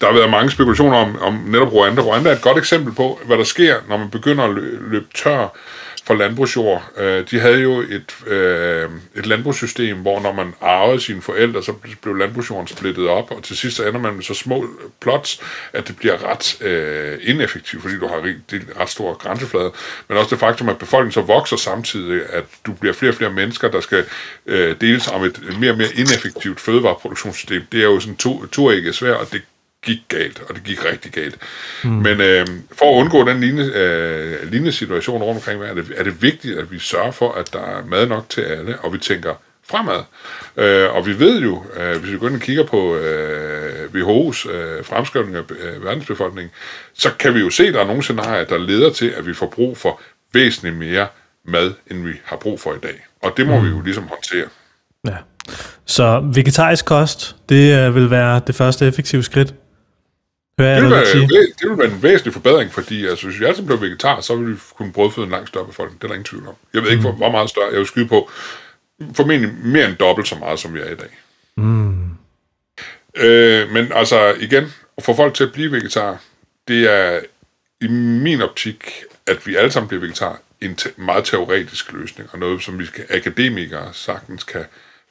der 0.00 0.06
har 0.06 0.14
været 0.14 0.30
mange 0.30 0.50
spekulationer 0.50 0.96
om, 0.96 1.18
om 1.20 1.34
netop 1.34 1.72
Rwanda. 1.72 2.02
Rwanda 2.02 2.30
er 2.30 2.34
et 2.36 2.42
godt 2.42 2.58
eksempel 2.58 2.94
på, 2.94 3.20
hvad 3.24 3.38
der 3.38 3.44
sker, 3.44 3.76
når 3.88 3.96
man 3.96 4.10
begynder 4.10 4.44
at 4.44 4.54
løbe 4.90 5.06
tør 5.14 5.48
for 6.08 6.14
landbrugsjord. 6.14 6.90
Øh, 6.96 7.30
de 7.30 7.40
havde 7.40 7.58
jo 7.58 7.80
et, 7.80 8.26
øh, 8.26 8.90
et 9.16 9.26
landbrugssystem, 9.26 9.96
hvor 9.96 10.20
når 10.20 10.32
man 10.32 10.54
arvede 10.60 11.00
sine 11.00 11.22
forældre, 11.22 11.62
så 11.62 11.72
blev 12.02 12.14
landbrugsjorden 12.14 12.66
splittet 12.66 13.08
op, 13.08 13.30
og 13.30 13.42
til 13.42 13.56
sidst 13.56 13.76
så 13.76 13.88
ender 13.88 14.00
man 14.00 14.14
med 14.14 14.22
så 14.22 14.34
små 14.34 14.66
plots, 15.00 15.40
at 15.72 15.88
det 15.88 15.96
bliver 15.96 16.30
ret 16.30 16.62
øh, 16.62 17.18
ineffektivt, 17.22 17.82
fordi 17.82 17.98
du 17.98 18.06
har 18.06 18.16
ret, 18.16 18.66
ret 18.80 18.88
store 18.88 19.14
grænseflade. 19.14 19.72
Men 20.08 20.18
også 20.18 20.30
det 20.30 20.38
faktum, 20.38 20.68
at 20.68 20.78
befolkningen 20.78 21.12
så 21.12 21.20
vokser 21.20 21.56
samtidig, 21.56 22.22
at 22.30 22.44
du 22.66 22.72
bliver 22.72 22.94
flere 22.94 23.12
og 23.12 23.16
flere 23.16 23.32
mennesker, 23.32 23.70
der 23.70 23.80
skal 23.80 24.04
øh, 24.46 24.76
deles 24.80 25.08
om 25.08 25.24
et 25.24 25.40
mere 25.60 25.70
og 25.70 25.78
mere 25.78 25.94
ineffektivt 25.94 26.60
fødevareproduktionssystem. 26.60 27.62
Det 27.72 27.80
er 27.80 27.84
jo 27.84 28.00
sådan 28.00 28.16
to, 28.16 28.46
to 28.46 28.70
ikke 28.70 28.92
svært, 28.92 29.16
og 29.16 29.32
det 29.32 29.42
gik 29.88 30.02
galt, 30.08 30.42
og 30.48 30.54
det 30.54 30.64
gik 30.64 30.84
rigtig 30.84 31.12
galt. 31.12 31.36
Mm. 31.84 31.90
Men 31.90 32.20
øh, 32.20 32.46
for 32.72 32.86
at 32.92 33.00
undgå 33.00 33.28
den 33.28 33.40
lignende, 33.40 33.72
øh, 33.72 34.50
lignende 34.50 34.72
situation 34.72 35.22
rundt 35.22 35.38
omkring, 35.38 35.62
er 35.62 35.74
det, 35.74 35.92
er 35.96 36.04
det 36.04 36.22
vigtigt, 36.22 36.58
at 36.58 36.72
vi 36.72 36.78
sørger 36.78 37.10
for, 37.10 37.32
at 37.32 37.52
der 37.52 37.62
er 37.62 37.84
mad 37.84 38.06
nok 38.06 38.28
til 38.28 38.40
alle, 38.40 38.78
og 38.78 38.92
vi 38.92 38.98
tænker 38.98 39.34
fremad. 39.70 40.02
Øh, 40.56 40.94
og 40.96 41.06
vi 41.06 41.18
ved 41.18 41.40
jo, 41.40 41.64
øh, 41.76 42.00
hvis 42.00 42.12
vi 42.12 42.18
går 42.18 42.26
ind 42.26 42.36
og 42.36 42.40
kigger 42.40 42.64
på 42.64 42.96
øh, 42.96 43.84
WHO's 43.94 44.50
øh, 44.50 44.84
fremskrivning 44.84 45.36
af 45.36 45.42
øh, 45.50 45.84
verdensbefolkningen, 45.84 46.50
så 46.94 47.10
kan 47.18 47.34
vi 47.34 47.40
jo 47.40 47.50
se, 47.50 47.66
at 47.66 47.74
der 47.74 47.80
er 47.80 47.86
nogle 47.86 48.02
scenarier, 48.02 48.44
der 48.44 48.58
leder 48.58 48.90
til, 48.90 49.08
at 49.08 49.26
vi 49.26 49.34
får 49.34 49.46
brug 49.46 49.76
for 49.76 50.00
væsentligt 50.34 50.76
mere 50.76 51.06
mad, 51.44 51.72
end 51.90 52.04
vi 52.04 52.12
har 52.24 52.36
brug 52.36 52.60
for 52.60 52.74
i 52.74 52.78
dag. 52.82 53.06
Og 53.22 53.32
det 53.36 53.46
må 53.46 53.58
mm. 53.58 53.64
vi 53.64 53.70
jo 53.70 53.80
ligesom 53.80 54.08
håndtere. 54.08 54.48
Ja. 55.06 55.16
Så 55.86 56.30
vegetarisk 56.34 56.84
kost, 56.84 57.36
det 57.48 57.78
øh, 57.78 57.94
vil 57.94 58.10
være 58.10 58.40
det 58.46 58.54
første 58.54 58.86
effektive 58.86 59.22
skridt? 59.22 59.54
Hvad 60.58 60.74
det, 60.74 60.82
vil 60.82 60.90
være, 60.90 61.04
det 61.60 61.70
vil 61.70 61.78
være 61.78 61.86
en 61.86 62.02
væsentlig 62.02 62.32
forbedring, 62.32 62.72
fordi 62.72 63.06
altså, 63.06 63.26
hvis 63.26 63.40
vi 63.40 63.44
alle 63.44 63.62
blev 63.62 63.80
vegetar, 63.80 64.20
så 64.20 64.36
ville 64.36 64.54
vi 64.54 64.60
kunne 64.74 64.92
brødføde 64.92 65.24
en 65.24 65.30
langt 65.30 65.48
større 65.48 65.66
befolkning. 65.66 66.02
Det 66.02 66.04
er 66.04 66.08
der 66.08 66.14
ingen 66.14 66.24
tvivl 66.24 66.48
om. 66.48 66.54
Jeg 66.74 66.82
ved 66.82 66.90
ikke, 66.90 67.00
mm. 67.00 67.06
hvor, 67.06 67.12
hvor 67.12 67.30
meget 67.30 67.50
større. 67.50 67.68
Jeg 67.70 67.78
vil 67.78 67.86
skyde 67.86 68.08
på 68.08 68.30
formentlig 69.14 69.54
mere 69.64 69.88
end 69.88 69.96
dobbelt 69.96 70.28
så 70.28 70.34
meget, 70.34 70.58
som 70.58 70.74
vi 70.74 70.80
er 70.80 70.90
i 70.90 70.94
dag. 70.94 71.08
Mm. 71.56 72.04
Øh, 73.16 73.70
men 73.70 73.92
altså 73.92 74.34
igen, 74.40 74.64
at 74.96 75.04
få 75.04 75.16
folk 75.16 75.34
til 75.34 75.44
at 75.44 75.52
blive 75.52 75.72
vegetar, 75.72 76.20
det 76.68 76.92
er 76.92 77.20
i 77.80 77.88
min 77.88 78.42
optik, 78.42 78.92
at 79.26 79.46
vi 79.46 79.56
alle 79.56 79.70
sammen 79.70 79.88
bliver 79.88 80.00
vegetar, 80.00 80.40
en 80.60 80.76
te- 80.76 80.92
meget 80.96 81.24
teoretisk 81.24 81.92
løsning, 81.92 82.28
og 82.32 82.38
noget, 82.38 82.62
som 82.62 82.78
vi 82.78 82.86
skal, 82.86 83.04
akademikere 83.10 83.88
sagtens 83.92 84.44
kan 84.44 84.64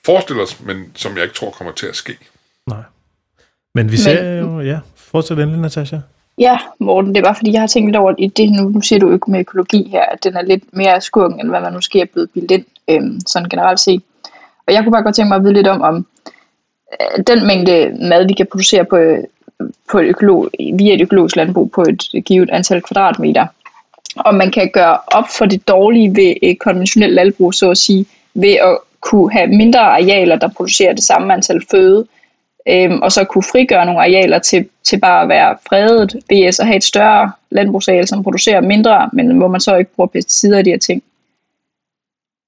forestille 0.05 0.41
os, 0.41 0.59
men 0.59 0.91
som 0.95 1.15
jeg 1.15 1.23
ikke 1.23 1.35
tror 1.35 1.51
kommer 1.51 1.73
til 1.73 1.87
at 1.87 1.95
ske. 1.95 2.17
Nej. 2.67 2.83
Men 3.75 3.91
vi 3.91 3.97
ser 3.97 4.39
jo, 4.39 4.61
ja, 4.61 4.79
fortsæt 5.11 5.39
endelig, 5.39 5.61
Natasha. 5.61 5.97
Ja, 6.37 6.57
Morten, 6.79 7.15
det 7.15 7.19
er 7.19 7.25
bare 7.25 7.35
fordi, 7.35 7.51
jeg 7.51 7.61
har 7.61 7.67
tænkt 7.67 7.87
lidt 7.87 7.95
over, 7.95 8.11
at 8.11 8.37
det, 8.37 8.51
nu, 8.51 8.69
nu 8.69 8.81
siger 8.81 8.99
du 8.99 9.13
ikke 9.13 9.31
med 9.31 9.39
økologi 9.39 9.89
her, 9.91 10.01
at 10.01 10.23
den 10.23 10.35
er 10.35 10.41
lidt 10.41 10.63
mere 10.73 11.01
skurken, 11.01 11.39
end 11.39 11.49
hvad 11.49 11.61
man 11.61 11.73
måske 11.73 12.01
er 12.01 12.05
blevet 12.05 12.29
bildt 12.33 12.51
ind, 12.51 12.65
øhm, 12.87 13.19
sådan 13.27 13.49
generelt 13.49 13.79
set. 13.79 14.01
Og 14.67 14.73
jeg 14.73 14.83
kunne 14.83 14.91
bare 14.91 15.03
godt 15.03 15.15
tænke 15.15 15.27
mig 15.27 15.35
at 15.35 15.43
vide 15.43 15.53
lidt 15.53 15.67
om, 15.67 15.81
om 15.81 16.05
øh, 17.01 17.23
den 17.27 17.47
mængde 17.47 17.97
mad, 18.09 18.27
vi 18.27 18.33
kan 18.33 18.47
producere 18.51 18.85
på, 18.85 18.97
øh, 18.97 19.23
på 19.91 19.99
et 19.99 20.05
økolog, 20.05 20.49
via 20.73 20.93
et 20.93 21.01
økologisk 21.01 21.35
landbrug 21.35 21.71
på 21.71 21.81
et 21.81 22.25
givet 22.25 22.49
antal 22.49 22.81
kvadratmeter, 22.81 23.47
om 24.17 24.35
man 24.35 24.51
kan 24.51 24.69
gøre 24.73 24.97
op 25.07 25.25
for 25.37 25.45
det 25.45 25.67
dårlige 25.67 26.15
ved 26.15 26.33
et 26.41 26.59
konventionelt 26.59 27.13
landbrug, 27.13 27.53
så 27.53 27.71
at 27.71 27.77
sige, 27.77 28.05
ved 28.33 28.53
at 28.53 28.77
kunne 29.01 29.31
have 29.31 29.47
mindre 29.47 29.79
arealer, 29.79 30.35
der 30.35 30.49
producerer 30.57 30.93
det 30.93 31.03
samme 31.03 31.33
antal 31.33 31.61
føde, 31.71 32.07
øhm, 32.69 33.01
og 33.01 33.11
så 33.11 33.23
kunne 33.23 33.43
frigøre 33.51 33.85
nogle 33.85 34.01
arealer 34.01 34.39
til, 34.39 34.69
til 34.83 34.99
bare 34.99 35.23
at 35.23 35.29
være 35.29 35.57
fredet, 35.69 36.15
ved 36.29 36.41
at 36.41 36.59
have 36.65 36.77
et 36.77 36.83
større 36.83 37.31
landbrugsareal, 37.51 38.07
som 38.07 38.23
producerer 38.23 38.61
mindre, 38.61 39.09
men 39.13 39.37
hvor 39.37 39.47
man 39.47 39.61
så 39.61 39.75
ikke 39.75 39.91
bruger 39.95 40.07
pesticider 40.07 40.57
og 40.57 40.65
de 40.65 40.69
her 40.69 40.77
ting. 40.77 41.03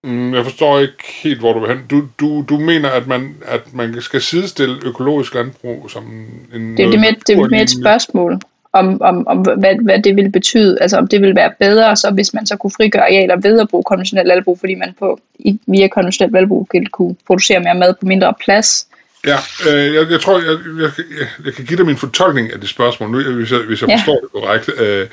Mm, 0.03 0.33
jeg 0.33 0.43
forstår 0.43 0.79
ikke 0.79 1.03
helt, 1.23 1.39
hvor 1.39 1.53
du 1.53 1.59
vil 1.59 1.69
hen. 1.69 1.85
Du, 1.89 2.03
du, 2.19 2.45
du 2.49 2.57
mener, 2.57 2.89
at 2.89 3.07
man, 3.07 3.35
at 3.45 3.73
man 3.73 4.01
skal 4.01 4.21
sidestille 4.21 4.75
økologisk 4.85 5.35
landbrug 5.35 5.89
som 5.89 6.03
en... 6.53 6.77
Det, 6.77 6.91
det, 6.91 6.99
med, 6.99 7.13
det 7.27 7.37
er 7.37 7.49
med 7.49 7.61
et 7.61 7.69
spørgsmål 7.69 8.39
om, 8.73 9.01
om, 9.01 9.27
om 9.27 9.37
hvad, 9.37 9.83
hvad 9.83 9.99
det 9.99 10.15
vil 10.15 10.31
betyde, 10.31 10.77
altså 10.81 10.97
om 10.97 11.07
det 11.07 11.21
vil 11.21 11.35
være 11.35 11.51
bedre, 11.59 11.95
så 11.95 12.11
hvis 12.11 12.33
man 12.33 12.45
så 12.45 12.57
kunne 12.57 12.71
frigøre 12.71 13.03
arealer 13.03 13.35
ved 13.35 13.59
at 13.59 13.69
bruge 13.69 13.83
konventionelt 13.83 14.27
landbrug, 14.27 14.59
fordi 14.59 14.75
man 14.75 14.95
på, 14.99 15.19
via 15.67 15.87
konventionelt 15.87 16.33
landbrug 16.33 16.67
kunne 16.91 17.15
producere 17.27 17.59
mere 17.59 17.75
mad 17.75 17.93
på 17.99 18.05
mindre 18.05 18.33
plads, 18.43 18.87
Ja, 19.25 19.37
øh, 19.69 19.93
jeg, 19.95 20.11
jeg 20.11 20.21
tror, 20.21 20.39
jeg, 20.39 20.59
jeg, 20.79 20.91
jeg, 21.19 21.27
jeg 21.45 21.53
kan 21.53 21.65
give 21.65 21.77
dig 21.77 21.85
min 21.85 21.97
fortolkning 21.97 22.53
af 22.53 22.59
det 22.59 22.69
spørgsmål, 22.69 23.09
nu, 23.09 23.21
hvis 23.21 23.51
jeg, 23.51 23.59
hvis 23.59 23.81
jeg 23.81 23.89
ja. 23.89 23.95
forstår 23.95 24.19
det 24.19 24.31
korrekt. 24.31 24.69
Øh. 24.77 25.07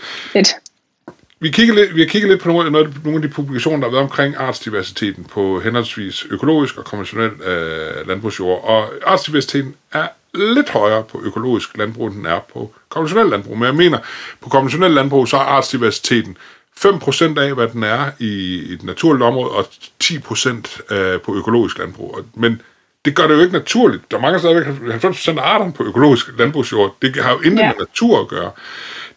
Vi, 1.41 1.51
kigger 1.51 1.75
lidt, 1.75 1.95
vi 1.95 2.01
har 2.01 2.09
kigget 2.09 2.31
lidt 2.31 2.43
på 2.43 2.49
nogle, 2.49 2.71
nogle 3.05 3.17
af 3.17 3.23
de 3.23 3.29
publikationer, 3.29 3.79
der 3.79 3.87
har 3.87 3.91
været 3.91 4.03
omkring 4.03 4.37
artsdiversiteten 4.37 5.25
på 5.25 5.61
henholdsvis 5.61 6.27
økologisk 6.31 6.79
og 6.79 6.85
konventionel 6.85 7.31
øh, 7.31 8.09
landbrugsjord. 8.09 8.65
Og 8.65 8.93
artsdiversiteten 9.07 9.75
er 9.93 10.09
lidt 10.35 10.71
højere 10.71 11.03
på 11.03 11.21
økologisk 11.25 11.77
landbrug, 11.77 12.07
end 12.07 12.17
den 12.17 12.27
er 12.27 12.41
på 12.53 12.75
konventionel 12.89 13.27
landbrug. 13.27 13.59
Men 13.59 13.67
jeg 13.67 13.75
mener, 13.75 13.99
på 14.41 14.49
konventionel 14.49 14.91
landbrug, 14.91 15.29
så 15.29 15.37
er 15.37 15.41
artsdiversiteten 15.41 16.37
5% 16.85 17.39
af, 17.39 17.55
hvad 17.55 17.69
den 17.69 17.83
er 17.83 18.11
i, 18.19 18.63
i 18.69 18.73
et 18.73 18.83
naturligt 18.83 19.25
område, 19.25 19.51
og 19.51 19.67
10% 20.05 20.95
øh, 20.95 21.21
på 21.21 21.37
økologisk 21.37 21.79
landbrug. 21.79 22.21
Men 22.35 22.63
det 23.07 23.15
gør 23.15 23.27
det 23.27 23.35
jo 23.35 23.41
ikke 23.41 23.53
naturligt. 23.53 24.11
Der 24.11 24.21
mangler 24.21 24.39
stadigvæk 24.39 24.67
90% 25.05 25.29
af 25.29 25.55
arterne 25.55 25.73
på 25.73 25.85
økologisk 25.85 26.27
landbrugsjord. 26.39 26.97
Det 27.03 27.17
har 27.17 27.31
jo 27.31 27.41
intet 27.41 27.63
ja. 27.63 27.67
med 27.67 27.87
natur 27.87 28.21
at 28.21 28.29
gøre. 28.29 28.51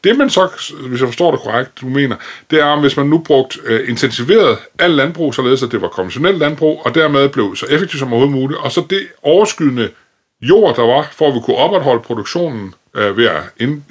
Det 0.03 0.17
man 0.17 0.29
så, 0.29 0.73
hvis 0.87 0.99
jeg 0.99 1.07
forstår 1.07 1.31
det 1.31 1.39
korrekt, 1.39 1.81
du 1.81 1.85
mener, 1.85 2.15
det 2.51 2.59
er, 2.59 2.65
om 2.65 2.79
hvis 2.79 2.97
man 2.97 3.05
nu 3.05 3.17
brugt 3.17 3.57
uh, 3.69 3.89
intensiveret 3.89 4.57
al 4.79 4.91
landbrug, 4.91 5.35
således 5.35 5.63
at 5.63 5.71
det 5.71 5.81
var 5.81 5.87
konventionelt 5.87 6.37
landbrug, 6.37 6.81
og 6.85 6.95
dermed 6.95 7.29
blev 7.29 7.55
så 7.55 7.65
effektivt 7.65 7.99
som 7.99 8.13
overhovedet 8.13 8.41
muligt, 8.41 8.59
og 8.59 8.71
så 8.71 8.83
det 8.89 9.07
overskydende 9.23 9.89
jord, 10.41 10.75
der 10.75 10.81
var, 10.81 11.09
for 11.11 11.27
at 11.27 11.35
vi 11.35 11.39
kunne 11.45 11.57
opretholde 11.57 12.03
produktionen 12.03 12.73
uh, 12.97 13.17
ved 13.17 13.25
at 13.25 13.41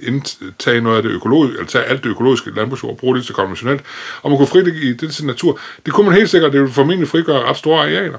indtage 0.02 0.80
noget 0.80 0.96
af 0.96 1.02
det 1.02 1.10
økologiske, 1.10 1.58
eller 1.58 1.68
tage 1.68 1.84
alt 1.84 2.04
det 2.04 2.10
økologiske 2.10 2.50
landbrugsjord 2.50 2.92
og 2.92 2.98
bruge 2.98 3.16
det 3.16 3.24
til 3.24 3.34
konventionelt, 3.34 3.82
og 4.22 4.30
man 4.30 4.36
kunne 4.38 4.48
frigive 4.48 4.94
det 4.94 5.12
til 5.12 5.26
natur. 5.26 5.60
Det 5.86 5.94
kunne 5.94 6.06
man 6.06 6.14
helt 6.14 6.30
sikkert, 6.30 6.52
det 6.52 6.60
ville 6.60 6.74
formentlig 6.74 7.08
frigøre 7.08 7.42
ret 7.42 7.56
store 7.56 7.80
arealer. 7.80 8.18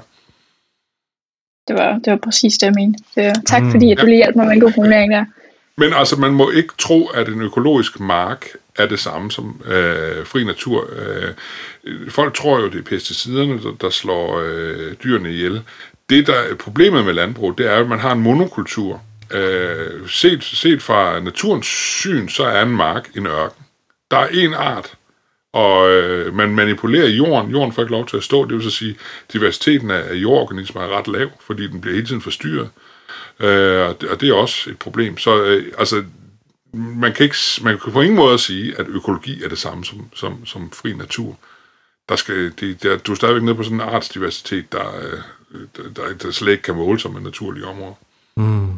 Det 1.70 1.78
var, 1.78 1.92
det 1.92 2.10
var 2.10 2.16
præcis 2.16 2.58
det, 2.58 2.66
jeg 2.66 2.74
mente. 2.74 3.04
Så, 3.14 3.40
tak 3.46 3.62
mm, 3.62 3.70
fordi, 3.70 3.92
at 3.92 3.98
du 4.00 4.06
lige 4.06 4.16
hjalp 4.16 4.36
mig 4.36 4.46
med 4.46 4.54
en 4.54 4.60
god 4.60 4.72
formulering 4.72 5.12
der. 5.12 5.24
Men 5.76 5.92
altså, 5.92 6.16
man 6.16 6.32
må 6.32 6.50
ikke 6.50 6.74
tro, 6.78 7.06
at 7.06 7.28
en 7.28 7.42
økologisk 7.42 8.00
mark 8.00 8.46
er 8.78 8.86
det 8.86 8.98
samme 8.98 9.30
som 9.30 9.60
øh, 9.66 10.26
fri 10.26 10.44
natur. 10.44 10.88
Øh, 10.96 11.30
folk 12.08 12.34
tror 12.34 12.60
jo, 12.60 12.68
det 12.68 12.78
er 12.78 12.82
pesticiderne, 12.82 13.62
der, 13.62 13.72
der 13.80 13.90
slår 13.90 14.40
øh, 14.44 14.94
dyrene 15.04 15.32
ihjel. 15.32 15.62
Det, 16.10 16.26
der 16.26 16.34
er 16.34 16.54
problemet 16.54 17.04
med 17.04 17.12
landbrug, 17.12 17.58
det 17.58 17.66
er, 17.66 17.76
at 17.76 17.88
man 17.88 17.98
har 17.98 18.12
en 18.12 18.20
monokultur. 18.20 19.02
Øh, 19.30 20.08
set, 20.08 20.44
set 20.44 20.82
fra 20.82 21.20
naturens 21.20 21.66
syn, 21.66 22.28
så 22.28 22.44
er 22.44 22.62
en 22.62 22.70
mark 22.76 23.10
en 23.16 23.26
ørken. 23.26 23.64
Der 24.10 24.16
er 24.16 24.28
en 24.32 24.54
art, 24.54 24.94
og 25.52 25.90
øh, 25.90 26.34
man 26.34 26.54
manipulerer 26.54 27.08
jorden. 27.08 27.50
Jorden 27.50 27.72
får 27.72 27.82
ikke 27.82 27.92
lov 27.92 28.06
til 28.06 28.16
at 28.16 28.24
stå. 28.24 28.44
Det 28.44 28.54
vil 28.54 28.62
så 28.62 28.70
sige, 28.70 28.90
at 28.90 29.32
diversiteten 29.32 29.90
af 29.90 30.14
jordorganismer 30.14 30.82
er 30.82 30.98
ret 30.98 31.08
lav, 31.08 31.30
fordi 31.46 31.66
den 31.66 31.80
bliver 31.80 31.94
hele 31.94 32.06
tiden 32.06 32.20
forstyrret. 32.20 32.68
Øh, 33.40 33.88
og 33.88 34.20
det 34.20 34.28
er 34.28 34.34
også 34.34 34.70
et 34.70 34.78
problem. 34.78 35.18
Så 35.18 35.44
øh, 35.44 35.72
altså, 35.78 36.04
man 36.72 37.12
kan, 37.12 37.24
ikke, 37.24 37.36
man 37.62 37.78
kan 37.78 37.92
på 37.92 38.00
ingen 38.00 38.16
måde 38.16 38.38
sige, 38.38 38.78
at 38.78 38.86
økologi 38.88 39.44
er 39.44 39.48
det 39.48 39.58
samme 39.58 39.84
som, 39.84 40.08
som, 40.14 40.46
som 40.46 40.70
fri 40.70 40.92
natur. 40.92 41.38
Der 42.08 42.16
skal, 42.16 42.52
det, 42.60 42.82
der, 42.82 42.98
du 42.98 43.12
er 43.12 43.16
stadigvæk 43.16 43.42
nede 43.42 43.54
på 43.54 43.62
sådan 43.62 43.80
en 43.80 43.88
artsdiversitet, 43.88 44.72
der, 44.72 44.98
øh, 45.02 45.60
der, 45.76 45.82
der, 45.96 46.14
der 46.22 46.30
slet 46.30 46.52
ikke 46.52 46.62
kan 46.62 46.74
måle 46.74 47.00
sig 47.00 47.12
med 47.12 47.20
naturlige 47.20 47.66
områder. 47.66 47.94
Mm. 48.36 48.68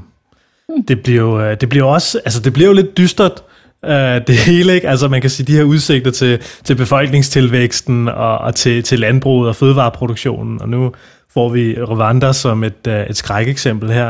Det 0.89 1.03
bliver 1.03 1.23
jo 1.23 1.41
øh, 1.41 1.61
det 1.61 1.69
bliver 1.69 1.85
også, 1.85 2.19
altså 2.25 2.41
det 2.41 2.53
bliver 2.53 2.69
jo 2.69 2.75
lidt 2.75 2.97
dystert, 2.97 3.43
uh, 3.83 4.27
det 4.27 4.37
hele, 4.37 4.75
ikke? 4.75 4.89
Altså 4.89 5.09
man 5.09 5.21
kan 5.21 5.31
sige, 5.31 5.47
de 5.47 5.57
her 5.57 5.65
udsigter 5.65 6.11
til, 6.11 6.43
til 6.65 6.75
befolkningstilvæksten 6.75 8.09
og, 8.09 8.39
og 8.39 8.55
til, 8.55 8.83
til 8.83 8.99
landbruget 9.01 9.49
og 9.49 9.57
fødevareproduktionen, 9.57 10.63
og 10.63 10.69
nu 10.69 10.95
får 11.35 11.49
vi 11.49 11.83
Rwanda 11.83 12.33
som 12.33 12.65
et, 12.65 12.87
uh, 12.87 12.93
et 12.93 13.17
skrækeksempel 13.17 13.91
her. 13.91 14.09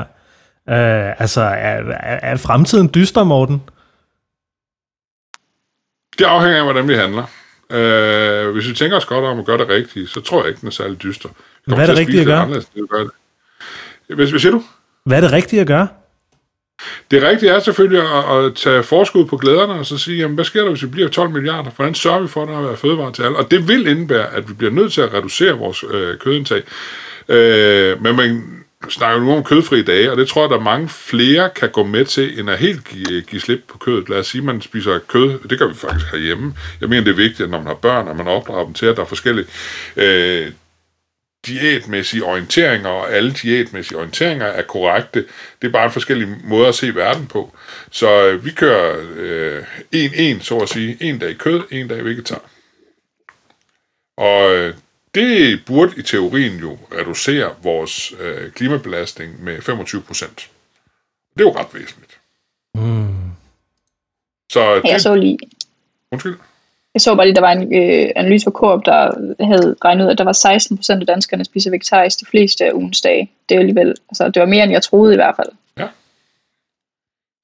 Uh, 0.66 1.20
altså, 1.20 1.40
er, 1.40 1.82
er, 2.00 2.36
fremtiden 2.36 2.90
dyster, 2.94 3.24
Morten? 3.24 3.62
Det 6.18 6.24
afhænger 6.24 6.58
af, 6.58 6.64
hvordan 6.64 6.88
vi 6.88 6.94
handler. 6.94 7.22
Uh, 7.70 8.52
hvis 8.52 8.68
vi 8.68 8.74
tænker 8.74 8.96
os 8.96 9.04
godt 9.04 9.24
om 9.24 9.38
at 9.38 9.46
gøre 9.46 9.58
det 9.58 9.68
rigtigt, 9.68 10.10
så 10.10 10.20
tror 10.20 10.40
jeg 10.40 10.48
ikke, 10.48 10.60
den 10.60 10.68
er 10.68 10.72
særlig 10.72 11.02
dyster. 11.02 11.28
Hvad 11.66 11.78
er 11.78 11.86
det 11.86 11.98
rigtige 11.98 12.20
at 12.20 12.26
gøre? 12.26 12.46
Hvad, 12.46 14.26
hvad 14.26 14.38
siger 14.38 14.52
du? 14.52 14.62
Hvad 15.04 15.16
er 15.16 15.20
det 15.20 15.32
rigtige 15.32 15.60
at 15.60 15.66
gøre? 15.66 15.88
Det 17.10 17.22
rigtige 17.22 17.52
er 17.52 17.60
selvfølgelig 17.60 18.02
at, 18.02 18.44
at 18.44 18.54
tage 18.54 18.82
forskud 18.82 19.24
på 19.24 19.36
glæderne 19.36 19.72
og 19.72 19.86
så 19.86 19.98
sige, 19.98 20.18
jamen, 20.18 20.34
hvad 20.34 20.44
sker 20.44 20.62
der, 20.62 20.70
hvis 20.70 20.82
vi 20.82 20.88
bliver 20.88 21.08
12 21.08 21.30
milliarder? 21.30 21.70
Hvordan 21.70 21.94
sørger 21.94 22.20
vi 22.20 22.28
for, 22.28 22.42
at 22.42 22.48
der 22.48 22.72
er 22.72 22.76
fødevare 22.76 23.12
til 23.12 23.22
alle? 23.22 23.36
Og 23.36 23.50
det 23.50 23.68
vil 23.68 23.86
indebære, 23.86 24.34
at 24.34 24.48
vi 24.48 24.54
bliver 24.54 24.72
nødt 24.72 24.92
til 24.92 25.00
at 25.00 25.14
reducere 25.14 25.58
vores 25.58 25.84
øh, 25.90 26.18
kødindtag. 26.18 26.62
Øh, 27.28 28.02
men 28.02 28.16
man 28.16 28.42
snakker 28.88 29.20
nu 29.20 29.32
om 29.32 29.44
kødfri 29.44 29.82
dage, 29.82 30.10
og 30.10 30.16
det 30.16 30.28
tror 30.28 30.42
jeg, 30.42 30.50
der 30.50 30.60
mange 30.60 30.88
flere 30.88 31.50
kan 31.50 31.70
gå 31.70 31.82
med 31.84 32.04
til, 32.04 32.40
end 32.40 32.50
at 32.50 32.58
helt 32.58 32.88
give, 32.88 33.12
øh, 33.12 33.22
give 33.30 33.40
slip 33.40 33.60
på 33.68 33.78
kødet. 33.78 34.08
Lad 34.08 34.18
os 34.18 34.26
sige, 34.26 34.40
at 34.40 34.44
man 34.44 34.60
spiser 34.60 34.98
kød. 35.08 35.38
Det 35.50 35.58
gør 35.58 35.68
vi 35.68 35.74
faktisk 35.74 36.10
herhjemme. 36.10 36.54
Jeg 36.80 36.88
mener, 36.88 37.04
det 37.04 37.10
er 37.10 37.16
vigtigt, 37.16 37.40
at 37.40 37.50
når 37.50 37.58
man 37.58 37.66
har 37.66 37.74
børn, 37.74 38.08
og 38.08 38.16
man 38.16 38.28
opdrager 38.28 38.64
dem 38.64 38.74
til, 38.74 38.86
at 38.86 38.96
der 38.96 39.02
er 39.02 39.06
forskellige 39.06 39.46
øh, 39.96 40.50
diætmæssige 41.46 42.24
orienteringer, 42.24 42.88
og 42.88 43.12
alle 43.12 43.32
diætmæssige 43.32 43.98
orienteringer 43.98 44.46
er 44.46 44.62
korrekte. 44.62 45.26
Det 45.62 45.68
er 45.68 45.72
bare 45.72 45.84
en 45.84 45.92
forskellig 45.92 46.28
måde 46.44 46.68
at 46.68 46.74
se 46.74 46.94
verden 46.94 47.26
på. 47.26 47.56
Så 47.90 48.26
øh, 48.26 48.44
vi 48.44 48.50
kører 48.50 49.04
øh, 49.14 49.64
en, 49.92 50.10
en, 50.14 50.40
så 50.40 50.58
at 50.58 50.68
sige, 50.68 50.96
en 51.00 51.18
dag 51.18 51.38
kød, 51.38 51.62
en 51.70 51.88
dag 51.88 52.04
vegetar. 52.04 52.42
Og 54.16 54.54
øh, 54.54 54.74
det 55.14 55.64
burde 55.66 55.92
i 55.96 56.02
teorien 56.02 56.58
jo 56.58 56.78
reducere 56.92 57.54
vores 57.62 58.14
øh, 58.20 58.52
klimabelastning 58.52 59.44
med 59.44 59.62
25 59.62 60.02
procent. 60.02 60.50
Det 61.34 61.40
er 61.40 61.44
jo 61.44 61.56
ret 61.58 61.74
væsentligt. 61.74 62.18
Mm. 62.74 63.30
Så 64.52 64.74
det, 64.74 64.84
jeg 64.84 65.00
så 65.00 65.14
lige. 65.14 65.38
Undskyld? 66.10 66.36
Jeg 66.94 67.00
så 67.00 67.14
bare 67.14 67.26
lige, 67.26 67.34
der 67.34 67.40
var 67.40 67.52
en 67.52 67.74
øh, 67.74 68.10
analyse 68.16 68.44
fra 68.44 68.50
Coop, 68.50 68.86
der 68.86 69.12
havde 69.44 69.76
regnet 69.84 70.04
ud, 70.04 70.10
at 70.10 70.18
der 70.18 70.24
var 70.24 70.32
16 70.32 70.76
procent 70.76 71.00
af 71.00 71.06
danskerne, 71.06 71.44
spiser 71.44 71.70
vegetarisk 71.70 72.20
de 72.20 72.26
fleste 72.26 72.64
af 72.64 72.72
ugens 72.72 73.00
dage. 73.00 73.30
Det 73.48 73.54
er 73.54 73.58
alligevel, 73.58 73.94
altså 74.08 74.28
det 74.28 74.40
var 74.40 74.46
mere, 74.46 74.64
end 74.64 74.72
jeg 74.72 74.82
troede 74.82 75.12
i 75.12 75.16
hvert 75.16 75.36
fald. 75.36 75.48
Ja. 75.78 75.88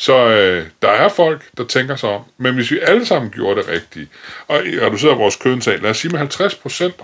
Så 0.00 0.28
øh, 0.28 0.66
der 0.82 0.88
er 0.88 1.08
folk, 1.08 1.50
der 1.58 1.64
tænker 1.64 1.96
sig 1.96 2.10
om. 2.10 2.22
Men 2.36 2.54
hvis 2.54 2.70
vi 2.70 2.78
alle 2.78 3.06
sammen 3.06 3.30
gjorde 3.30 3.60
det 3.60 3.68
rigtigt, 3.68 4.10
og 4.48 4.60
reducerede 4.82 5.16
vores 5.16 5.36
kødindtag, 5.36 5.78
lad 5.82 5.90
os 5.90 5.96
sige 5.96 6.10
med 6.10 6.18
50 6.18 6.54
procent, 6.54 6.94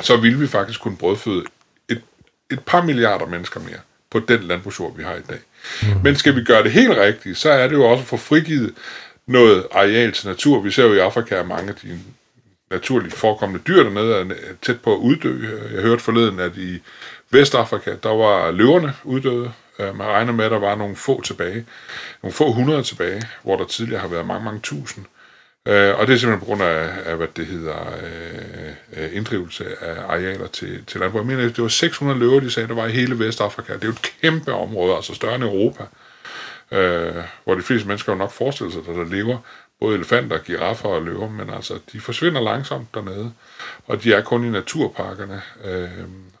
så 0.00 0.16
ville 0.16 0.38
vi 0.38 0.46
faktisk 0.46 0.80
kunne 0.80 0.96
brødføde 0.96 1.44
et, 1.88 2.02
et 2.50 2.60
par 2.66 2.82
milliarder 2.82 3.26
mennesker 3.26 3.60
mere 3.60 3.80
på 4.10 4.20
den 4.20 4.42
landbrugsjord, 4.42 4.96
vi 4.96 5.02
har 5.02 5.14
i 5.14 5.22
dag. 5.28 5.38
Mm. 5.82 6.00
Men 6.02 6.16
skal 6.16 6.36
vi 6.36 6.44
gøre 6.44 6.62
det 6.62 6.72
helt 6.72 6.98
rigtigt, 6.98 7.38
så 7.38 7.50
er 7.50 7.68
det 7.68 7.74
jo 7.74 7.84
også 7.84 8.02
at 8.02 8.08
få 8.08 8.16
frigivet 8.16 8.74
noget 9.26 9.66
areal 9.72 10.12
til 10.12 10.28
natur. 10.28 10.60
Vi 10.60 10.70
ser 10.70 10.84
jo 10.84 10.94
i 10.94 10.98
Afrika, 10.98 11.34
at 11.34 11.46
mange 11.46 11.68
af 11.68 11.74
de 11.74 12.00
naturligt 12.70 13.14
forekommende 13.14 13.62
dyr 13.66 13.82
dernede 13.82 14.16
er 14.16 14.24
tæt 14.62 14.80
på 14.80 14.92
at 14.94 14.98
uddø. 14.98 15.46
Jeg 15.74 15.82
hørte 15.82 16.02
forleden, 16.02 16.40
at 16.40 16.56
i 16.56 16.82
Vestafrika, 17.30 17.94
der 18.02 18.08
var 18.08 18.50
løverne 18.50 18.92
uddøde. 19.04 19.52
Øh, 19.78 19.96
man 19.96 20.06
regner 20.06 20.32
med, 20.32 20.44
at 20.44 20.50
der 20.50 20.58
var 20.58 20.74
nogle 20.74 20.96
få 20.96 21.22
tilbage. 21.22 21.66
Nogle 22.22 22.34
få 22.34 22.52
hundrede 22.52 22.82
tilbage, 22.82 23.22
hvor 23.42 23.56
der 23.56 23.64
tidligere 23.64 24.00
har 24.00 24.08
været 24.08 24.26
mange, 24.26 24.44
mange 24.44 24.60
tusind. 24.60 25.04
Øh, 25.68 25.98
og 25.98 26.06
det 26.06 26.14
er 26.14 26.18
simpelthen 26.18 26.38
på 26.38 26.44
grund 26.44 26.62
af, 26.62 26.88
af 27.04 27.16
hvad 27.16 27.28
det 27.36 27.46
hedder, 27.46 27.76
øh, 28.02 29.04
øh 29.04 29.16
inddrivelse 29.16 29.64
af 29.80 30.02
arealer 30.08 30.46
til, 30.46 30.84
til 30.86 31.00
landbrug. 31.00 31.20
Jeg 31.20 31.26
mener, 31.26 31.42
det 31.42 31.62
var 31.62 31.68
600 31.68 32.18
løver, 32.18 32.40
de 32.40 32.50
sagde, 32.50 32.68
der 32.68 32.74
var 32.74 32.86
i 32.86 32.92
hele 32.92 33.18
Vestafrika. 33.18 33.74
Det 33.74 33.82
er 33.82 33.86
jo 33.86 33.92
et 33.92 34.12
kæmpe 34.22 34.52
område, 34.52 34.96
altså 34.96 35.14
større 35.14 35.34
end 35.34 35.44
Europa 35.44 35.84
øh, 36.70 37.22
hvor 37.44 37.54
de 37.54 37.62
fleste 37.62 37.88
mennesker 37.88 38.12
jo 38.12 38.18
nok 38.18 38.32
forestiller 38.32 38.72
sig, 38.72 38.80
at 38.88 38.96
der 38.96 39.04
lever 39.04 39.38
både 39.80 39.94
elefanter, 39.94 40.38
giraffer 40.38 40.88
og 40.88 41.02
løver, 41.02 41.30
men 41.30 41.50
altså, 41.50 41.78
de 41.92 42.00
forsvinder 42.00 42.40
langsomt 42.40 42.94
dernede, 42.94 43.32
og 43.86 44.02
de 44.02 44.12
er 44.12 44.20
kun 44.20 44.44
i 44.44 44.50
naturparkerne. 44.50 45.42
Øh, 45.64 45.88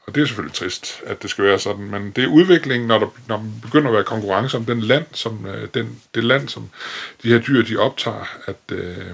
og 0.06 0.14
det 0.14 0.22
er 0.22 0.26
selvfølgelig 0.26 0.54
trist, 0.54 1.02
at 1.06 1.22
det 1.22 1.30
skal 1.30 1.44
være 1.44 1.58
sådan, 1.58 1.90
men 1.90 2.10
det 2.10 2.24
er 2.24 2.28
udviklingen, 2.28 2.88
når 2.88 2.98
der 2.98 3.06
når 3.28 3.36
man 3.36 3.52
begynder 3.62 3.88
at 3.88 3.94
være 3.94 4.04
konkurrence 4.04 4.56
om 4.56 4.64
den 4.64 4.80
land, 4.80 5.04
som, 5.12 5.46
øh, 5.46 5.68
den, 5.74 6.00
det 6.14 6.24
land, 6.24 6.48
som 6.48 6.70
de 7.22 7.28
her 7.28 7.38
dyr, 7.38 7.62
de 7.62 7.76
optager, 7.76 8.24
at 8.46 8.56
øh, 8.72 9.10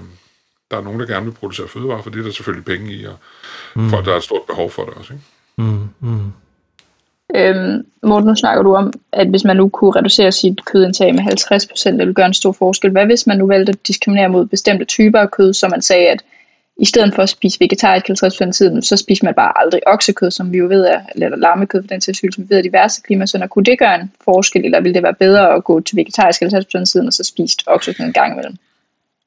der 0.71 0.77
er 0.77 0.81
nogen, 0.81 0.99
der 0.99 1.05
gerne 1.05 1.25
vil 1.25 1.31
producere 1.31 1.67
fødevarer, 1.67 2.01
for 2.01 2.09
det 2.09 2.19
er 2.19 2.23
der 2.23 2.31
selvfølgelig 2.31 2.65
penge 2.65 2.93
i, 2.93 3.05
og 3.05 3.17
mm. 3.75 3.89
for 3.89 4.01
der 4.01 4.13
er 4.13 4.17
et 4.17 4.23
stort 4.23 4.41
behov 4.47 4.71
for 4.71 4.85
det 4.85 4.93
også. 4.93 5.13
Ikke? 5.13 5.25
Mm, 5.57 5.89
mm. 5.99 6.31
Øhm, 7.35 7.85
Morten, 8.03 8.27
nu 8.27 8.35
snakker 8.35 8.63
du 8.63 8.75
om, 8.75 8.93
at 9.11 9.27
hvis 9.27 9.43
man 9.43 9.57
nu 9.57 9.69
kunne 9.69 9.91
reducere 9.91 10.31
sit 10.31 10.65
kødindtag 10.65 11.15
med 11.15 11.23
50%, 11.23 11.89
det 11.89 11.97
ville 11.97 12.13
gøre 12.13 12.25
en 12.25 12.33
stor 12.33 12.51
forskel. 12.51 12.91
Hvad 12.91 13.05
hvis 13.05 13.27
man 13.27 13.37
nu 13.37 13.47
valgte 13.47 13.69
at 13.69 13.87
diskriminere 13.87 14.29
mod 14.29 14.45
bestemte 14.45 14.85
typer 14.85 15.19
af 15.19 15.31
kød, 15.31 15.53
så 15.53 15.67
man 15.67 15.81
sagde, 15.81 16.09
at 16.09 16.23
i 16.77 16.85
stedet 16.85 17.15
for 17.15 17.23
at 17.23 17.29
spise 17.29 17.59
vegetarisk 17.59 18.23
50% 18.23 18.47
af 18.47 18.53
tiden, 18.53 18.81
så 18.81 18.97
spiser 18.97 19.25
man 19.25 19.33
bare 19.33 19.53
aldrig 19.55 19.87
oksekød, 19.87 20.31
som 20.31 20.53
vi 20.53 20.57
jo 20.57 20.67
ved 20.67 20.85
er, 20.85 21.01
eller 21.15 21.37
lammekød 21.37 21.83
for 21.83 21.87
den 21.87 22.01
sags 22.01 22.19
som 22.19 22.43
vi 22.43 22.49
ved 22.49 22.57
er 22.57 22.61
diverse 22.61 23.01
klimasønder. 23.01 23.47
Kunne 23.47 23.65
det 23.65 23.79
gøre 23.79 24.01
en 24.01 24.11
forskel, 24.23 24.65
eller 24.65 24.81
ville 24.81 24.93
det 24.93 25.03
være 25.03 25.13
bedre 25.13 25.53
at 25.53 25.63
gå 25.63 25.79
til 25.79 25.95
vegetarisk 25.95 26.41
50% 26.41 26.77
af 26.79 26.87
tiden, 26.87 27.07
og 27.07 27.13
så 27.13 27.23
spise 27.23 27.57
oksekød 27.67 28.05
en 28.05 28.13
gang 28.13 28.31
imellem? 28.31 28.57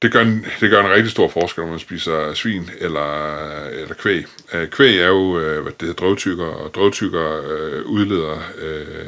Det 0.04 0.12
gør, 0.12 0.20
en, 0.20 0.46
det 0.60 0.70
gør 0.70 0.80
en 0.80 0.90
rigtig 0.90 1.10
stor 1.10 1.28
forskel, 1.28 1.64
om 1.64 1.70
man 1.70 1.78
spiser 1.78 2.34
svin 2.34 2.70
eller, 2.80 3.38
eller 3.66 3.94
kvæg. 3.94 4.24
Øh, 4.54 4.68
kvæg 4.68 4.98
er 4.98 5.06
jo, 5.06 5.38
øh, 5.38 5.62
hvad 5.62 5.72
det 5.72 5.80
hedder, 5.80 5.94
drøvtykker, 5.94 6.44
og 6.44 6.74
drøvtykker 6.74 7.42
øh, 7.50 7.86
udleder 7.86 8.38
øh, 8.58 9.06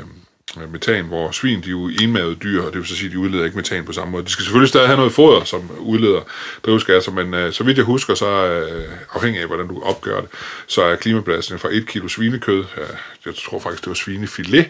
metan, 0.73 1.05
hvor 1.05 1.31
svin 1.31 1.61
de 1.61 1.67
er 1.67 1.71
jo 1.71 1.91
enmavede 2.03 2.35
dyr, 2.35 2.63
og 2.63 2.73
det 2.73 2.79
vil 2.79 2.89
så 2.89 2.97
sige, 2.97 3.07
at 3.07 3.13
de 3.13 3.19
udleder 3.19 3.45
ikke 3.45 3.57
metan 3.57 3.85
på 3.85 3.93
samme 3.93 4.13
måde. 4.13 4.25
De 4.25 4.31
skal 4.31 4.45
selvfølgelig 4.45 4.69
stadig 4.69 4.87
have 4.87 4.97
noget 4.97 5.13
foder, 5.13 5.45
som 5.45 5.71
udleder 5.79 6.21
drivhusgasser, 6.67 7.13
men 7.13 7.35
øh, 7.35 7.53
så 7.53 7.65
vidt 7.65 7.77
jeg 7.77 7.85
husker, 7.85 8.15
så 8.15 8.47
øh, 8.47 8.93
afhængig 9.13 9.41
af, 9.41 9.47
hvordan 9.47 9.69
du 9.69 9.83
opgør 9.83 10.21
det, 10.21 10.31
så 10.67 10.83
er 10.83 10.97
klimabelastningen 10.97 11.61
fra 11.61 11.69
1 11.73 11.87
kilo 11.87 12.09
svinekød, 12.09 12.65
øh, 12.77 12.85
jeg 13.27 13.35
tror 13.35 13.61
faktisk, 13.61 13.83
det 13.83 13.89
var 13.89 13.95
svinefilet, 13.95 14.69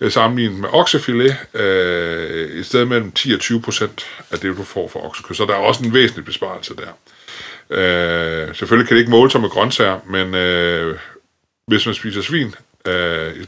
øh, 0.00 0.12
sammenlignet 0.12 0.60
med 0.60 0.68
oksefilet, 0.72 1.36
øh, 1.54 2.60
i 2.60 2.62
stedet 2.62 2.88
mellem 2.88 3.12
10 3.12 3.32
og 3.32 3.40
20 3.40 3.62
procent 3.62 4.06
af 4.30 4.38
det, 4.38 4.56
du 4.56 4.64
får 4.64 4.88
for 4.88 5.04
oksekød. 5.04 5.34
Så 5.34 5.44
der 5.44 5.54
er 5.54 5.58
også 5.58 5.84
en 5.84 5.94
væsentlig 5.94 6.24
besparelse 6.24 6.74
der. 6.76 6.92
Øh, 7.70 8.54
selvfølgelig 8.54 8.88
kan 8.88 8.94
det 8.94 9.00
ikke 9.00 9.10
måle 9.10 9.30
sig 9.30 9.40
med 9.40 9.48
grøntsager, 9.48 9.98
men 10.06 10.34
øh, 10.34 10.98
hvis 11.66 11.86
man 11.86 11.94
spiser 11.94 12.22
svin, 12.22 12.54
uh, 12.88 12.92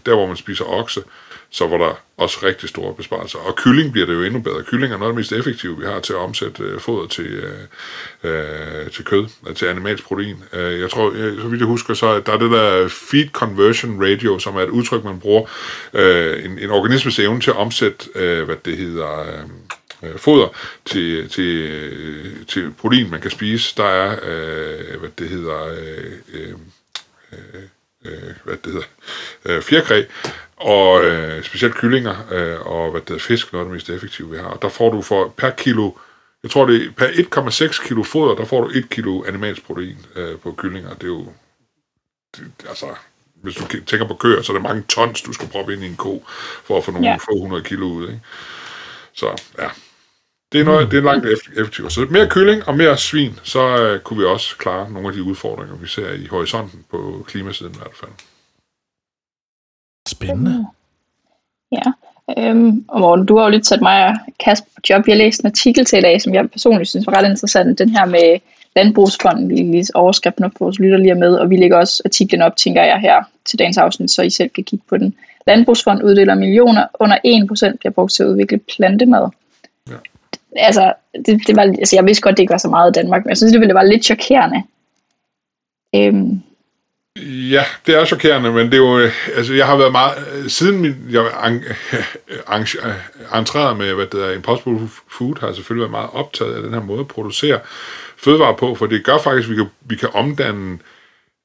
der 0.07 0.15
hvor 0.15 0.27
man 0.27 0.37
spiser 0.37 0.65
okse, 0.65 1.03
så 1.51 1.67
var 1.67 1.79
der 1.79 2.01
også 2.17 2.39
rigtig 2.43 2.69
store 2.69 2.95
besparelser. 2.95 3.39
Og 3.39 3.57
kylling 3.57 3.93
bliver 3.93 4.07
det 4.07 4.15
jo 4.15 4.23
endnu 4.23 4.41
bedre. 4.41 4.63
Kylling 4.63 4.93
er 4.93 4.99
noget 4.99 5.11
af 5.11 5.13
det 5.13 5.17
mest 5.17 5.33
effektive, 5.33 5.79
vi 5.79 5.85
har 5.85 6.01
til 6.01 6.13
at 6.13 6.19
omsætte 6.19 6.63
øh, 6.63 6.81
foder 6.81 7.07
til, 7.07 7.27
øh, 7.27 7.61
øh 8.25 8.91
til 8.91 9.05
kød, 9.05 9.27
øh, 9.47 9.55
til 9.55 9.67
animalsk 9.67 10.05
protein. 10.05 10.37
Øh, 10.53 10.81
jeg 10.81 10.91
tror, 10.91 11.15
jeg, 11.15 11.37
så 11.41 11.49
vidt 11.49 11.61
jeg 11.61 11.67
husker, 11.67 11.95
så 11.95 12.21
der 12.21 12.33
er 12.33 12.39
det 12.39 12.51
der 12.51 12.89
feed 12.89 13.29
conversion 13.29 14.03
ratio, 14.05 14.39
som 14.39 14.57
er 14.57 14.61
et 14.61 14.69
udtryk, 14.69 15.05
man 15.05 15.21
bruger 15.21 15.43
øh, 15.95 16.45
en, 16.45 16.59
en 16.59 16.71
organismes 16.71 17.19
evne 17.19 17.41
til 17.41 17.51
at 17.51 17.57
omsætte, 17.57 18.09
øh, 18.15 18.45
hvad 18.45 18.57
det 18.65 18.77
hedder... 18.77 19.21
Øh, 19.21 19.39
øh 20.03 20.19
foder 20.19 20.49
til, 20.85 21.29
til, 21.29 21.57
øh, 21.57 22.47
til 22.47 22.73
protein, 22.79 23.11
man 23.11 23.21
kan 23.21 23.31
spise. 23.31 23.75
Der 23.77 23.85
er, 23.85 24.13
øh, 24.23 25.01
hvad 25.01 25.11
det 25.19 25.29
hedder, 25.29 25.67
øh, 25.67 26.13
øh, 26.33 26.55
øh, 27.33 27.63
hvad 28.45 28.57
det 28.57 28.73
hedder, 28.73 28.87
øh, 29.45 29.63
fjerkræ, 29.63 30.05
og 30.57 31.05
øh, 31.05 31.45
specielt 31.45 31.75
kyllinger 31.75 32.17
øh, 32.33 32.67
og 32.67 32.91
hvad 32.91 33.01
det 33.01 33.15
er, 33.15 33.19
fisk, 33.19 33.53
noget 33.53 33.65
af 33.65 33.69
det 33.69 33.75
mest 33.75 33.91
effektive, 33.91 34.31
vi 34.31 34.37
har. 34.37 34.55
Der 34.63 34.69
får 34.69 34.91
du 34.91 35.03
for 35.03 35.35
per 35.37 35.51
kilo, 35.51 35.91
jeg 36.43 36.51
tror 36.51 36.67
det 36.67 36.87
er 36.87 36.91
per 36.91 37.07
1,6 37.07 37.89
kilo 37.89 38.03
foder, 38.03 38.35
der 38.35 38.45
får 38.45 38.61
du 38.61 38.71
1 38.75 38.91
kilo 38.91 39.25
animalsk 39.25 39.65
protein 39.65 40.07
øh, 40.17 40.39
på 40.39 40.53
kyllinger. 40.53 40.95
Det 40.95 41.03
er 41.03 41.07
jo, 41.07 41.33
det, 42.37 42.53
altså, 42.69 42.87
hvis 43.43 43.55
du 43.55 43.65
tænker 43.87 44.09
på 44.09 44.15
køer, 44.15 44.43
så 44.43 44.53
er 44.53 44.57
det 44.57 44.63
mange 44.63 44.83
tons, 44.83 45.23
du 45.23 45.33
skal 45.33 45.49
proppe 45.49 45.73
ind 45.73 45.83
i 45.83 45.87
en 45.87 45.97
ko, 45.97 46.25
for 46.65 46.79
at 46.79 46.85
få 46.85 46.91
nogle 46.91 47.09
ja. 47.09 47.17
få 47.17 47.41
hundrede 47.41 47.63
kilo 47.63 47.87
ud. 47.87 48.09
Ikke? 48.09 48.21
Så 49.13 49.43
ja, 49.59 49.69
det 50.53 50.61
er, 50.61 50.65
noget, 50.65 50.91
det 50.91 50.99
er 50.99 51.03
langt 51.03 51.27
effektivt. 51.57 51.93
Så 51.93 52.07
mere 52.11 52.29
kylling 52.29 52.69
og 52.69 52.77
mere 52.77 52.97
svin, 52.97 53.33
så 53.43 53.93
uh, 53.95 54.01
kunne 54.01 54.19
vi 54.19 54.25
også 54.25 54.57
klare 54.57 54.93
nogle 54.93 55.09
af 55.09 55.15
de 55.15 55.23
udfordringer, 55.23 55.77
vi 55.77 55.87
ser 55.87 56.13
i 56.13 56.27
horisonten 56.27 56.85
på 56.91 57.25
klimasiden 57.27 57.75
i 57.75 57.79
hvert 57.79 57.97
fald. 58.01 58.11
Spændende. 60.09 60.67
Ja. 61.73 61.93
Øhm, 62.39 62.85
og 62.89 63.01
Morten, 63.01 63.27
du 63.27 63.37
har 63.37 63.45
jo 63.45 63.51
lidt 63.51 63.67
sat 63.67 63.81
mig 63.81 64.07
og 64.07 64.15
Kasper 64.41 64.69
på 64.75 64.81
job. 64.91 65.09
Jeg 65.09 65.17
læste 65.17 65.45
en 65.45 65.47
artikel 65.47 65.85
til 65.85 65.99
i 65.99 66.03
dag, 66.03 66.23
som 66.23 66.35
jeg 66.35 66.51
personligt 66.51 66.91
synes 66.91 67.07
var 67.07 67.17
ret 67.19 67.31
interessant. 67.31 67.79
Den 67.79 67.89
her 67.91 68.07
med 68.07 68.41
Landbrugsfonden, 68.77 69.49
vi 69.49 69.55
lige 69.55 69.87
overskriften 69.95 70.45
op 70.45 70.51
for 70.59 70.65
vores 70.65 70.79
lytter 70.79 70.99
lige 70.99 71.15
med, 71.15 71.35
og 71.35 71.51
vi 71.51 71.57
lægger 71.57 71.77
også 71.77 72.03
artiklen 72.05 72.43
op, 72.43 72.57
tænker 72.57 72.83
jeg, 72.83 73.01
her 73.01 73.25
til 73.45 73.59
dagens 73.59 73.79
afsnit, 73.79 74.11
så 74.11 74.23
I 74.23 74.31
selv 74.31 74.49
kan 74.49 74.65
kigge 74.65 74.85
på 74.89 74.97
den. 74.97 75.15
Landbrugsfonden 75.47 76.05
uddeler 76.05 76.35
millioner, 76.35 76.87
under 77.01 77.17
1% 77.73 77.77
bliver 77.77 77.93
brugt 77.93 78.13
til 78.13 78.23
at 78.23 78.29
udvikle 78.29 78.59
plantemad. 78.59 79.29
Altså, 80.57 80.93
det, 81.27 81.41
det 81.47 81.57
var, 81.57 81.63
altså, 81.63 81.97
jeg 81.97 82.07
vidste 82.07 82.23
godt, 82.23 82.37
det 82.37 82.43
ikke 82.43 82.53
var 82.53 82.59
så 82.59 82.69
meget 82.69 82.91
i 82.91 83.01
Danmark, 83.01 83.25
men 83.25 83.29
jeg 83.29 83.37
synes, 83.37 83.53
det 83.53 83.61
ville 83.61 83.75
være 83.75 83.89
lidt 83.89 84.05
chokerende. 84.05 84.63
Øhm, 85.95 86.43
Ja, 87.27 87.65
det 87.87 87.95
er 87.95 88.05
chokerende, 88.05 88.53
men 88.53 88.67
det 88.67 88.75
er 88.75 88.79
jo, 88.79 88.99
øh, 88.99 89.13
altså 89.37 89.55
jeg 89.55 89.67
har 89.67 89.77
været 89.77 89.93
meget, 89.93 90.27
øh, 90.35 90.49
siden 90.49 90.81
min, 90.81 90.97
jeg 91.11 91.23
øh, 92.55 93.39
entrerede 93.39 93.75
med, 93.75 93.95
hvad 93.95 94.07
det 94.07 94.25
er, 94.25 94.33
Impossible 94.33 94.89
Food, 95.09 95.41
har 95.41 95.47
jeg 95.47 95.57
selvfølgelig 95.57 95.81
været 95.81 95.91
meget 95.91 96.11
optaget 96.13 96.55
af 96.55 96.63
den 96.63 96.75
her 96.75 96.81
måde 96.81 97.01
at 97.01 97.09
producere 97.09 97.61
fødevarer 98.17 98.57
på, 98.57 98.75
for 98.75 98.87
det 98.87 99.05
gør 99.05 99.19
faktisk, 99.19 99.49
at 99.49 99.51
vi 99.51 99.57
kan, 99.57 99.67
vi 99.81 99.97
kan 99.97 100.09
omdanne 100.13 100.79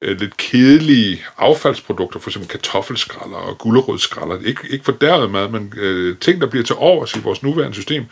øh, 0.02 0.20
lidt 0.20 0.36
kedelige 0.36 1.24
affaldsprodukter, 1.38 2.20
for 2.20 2.30
eksempel 2.30 2.50
kartoffelskralder 2.50 3.36
og 3.36 3.58
gulerødskralder, 3.58 4.38
ikke, 4.44 4.60
ikke 4.70 4.84
fordærvet 4.84 5.30
mad, 5.30 5.48
men 5.48 5.72
øh, 5.76 6.18
ting, 6.18 6.40
der 6.40 6.46
bliver 6.46 6.64
til 6.64 6.76
overs 6.78 7.14
i 7.14 7.20
vores 7.20 7.42
nuværende 7.42 7.74
system, 7.74 8.04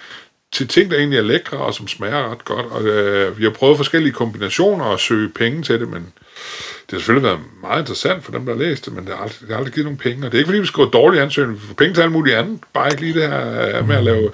til 0.53 0.69
ting, 0.69 0.91
der 0.91 0.97
egentlig 0.97 1.19
er 1.19 1.23
lækre 1.23 1.59
og 1.59 1.75
som 1.75 1.89
smager 1.89 2.31
ret 2.31 2.45
godt. 2.45 2.67
Og 2.67 2.83
øh, 2.83 3.39
vi 3.39 3.45
har 3.45 3.51
prøvet 3.51 3.77
forskellige 3.77 4.13
kombinationer 4.13 4.85
og 4.85 5.01
søge 5.01 5.29
penge 5.29 5.63
til 5.63 5.81
det, 5.81 5.89
men 5.89 6.13
det 6.93 6.99
har 6.99 7.01
selvfølgelig 7.01 7.29
været 7.29 7.41
meget 7.63 7.81
interessant 7.81 8.25
for 8.25 8.33
dem, 8.33 8.47
der 8.47 8.53
har 8.53 8.63
læst 8.63 8.85
det, 8.85 8.93
men 8.95 9.07
det 9.07 9.15
har 9.15 9.23
aldrig, 9.23 9.41
det 9.41 9.49
har 9.49 9.57
aldrig 9.57 9.75
givet 9.75 9.85
nogen 9.85 9.99
penge. 9.99 10.27
Og 10.27 10.33
det 10.33 10.39
er 10.39 10.39
ikke, 10.39 10.49
fordi 10.49 10.61
vi 10.61 10.67
skriver 10.67 10.91
dårlige 10.91 11.23
ansøgninger. 11.23 11.61
Vi 11.61 11.67
får 11.67 11.75
penge 11.75 11.95
til 11.95 12.03
alt 12.03 12.13
muligt 12.13 12.37
andet. 12.37 12.61
Bare 12.73 12.91
ikke 12.91 13.03
lige 13.03 13.21
det 13.21 13.29
her 13.29 13.83
med 13.83 13.97
at 13.97 14.05
lave 14.05 14.31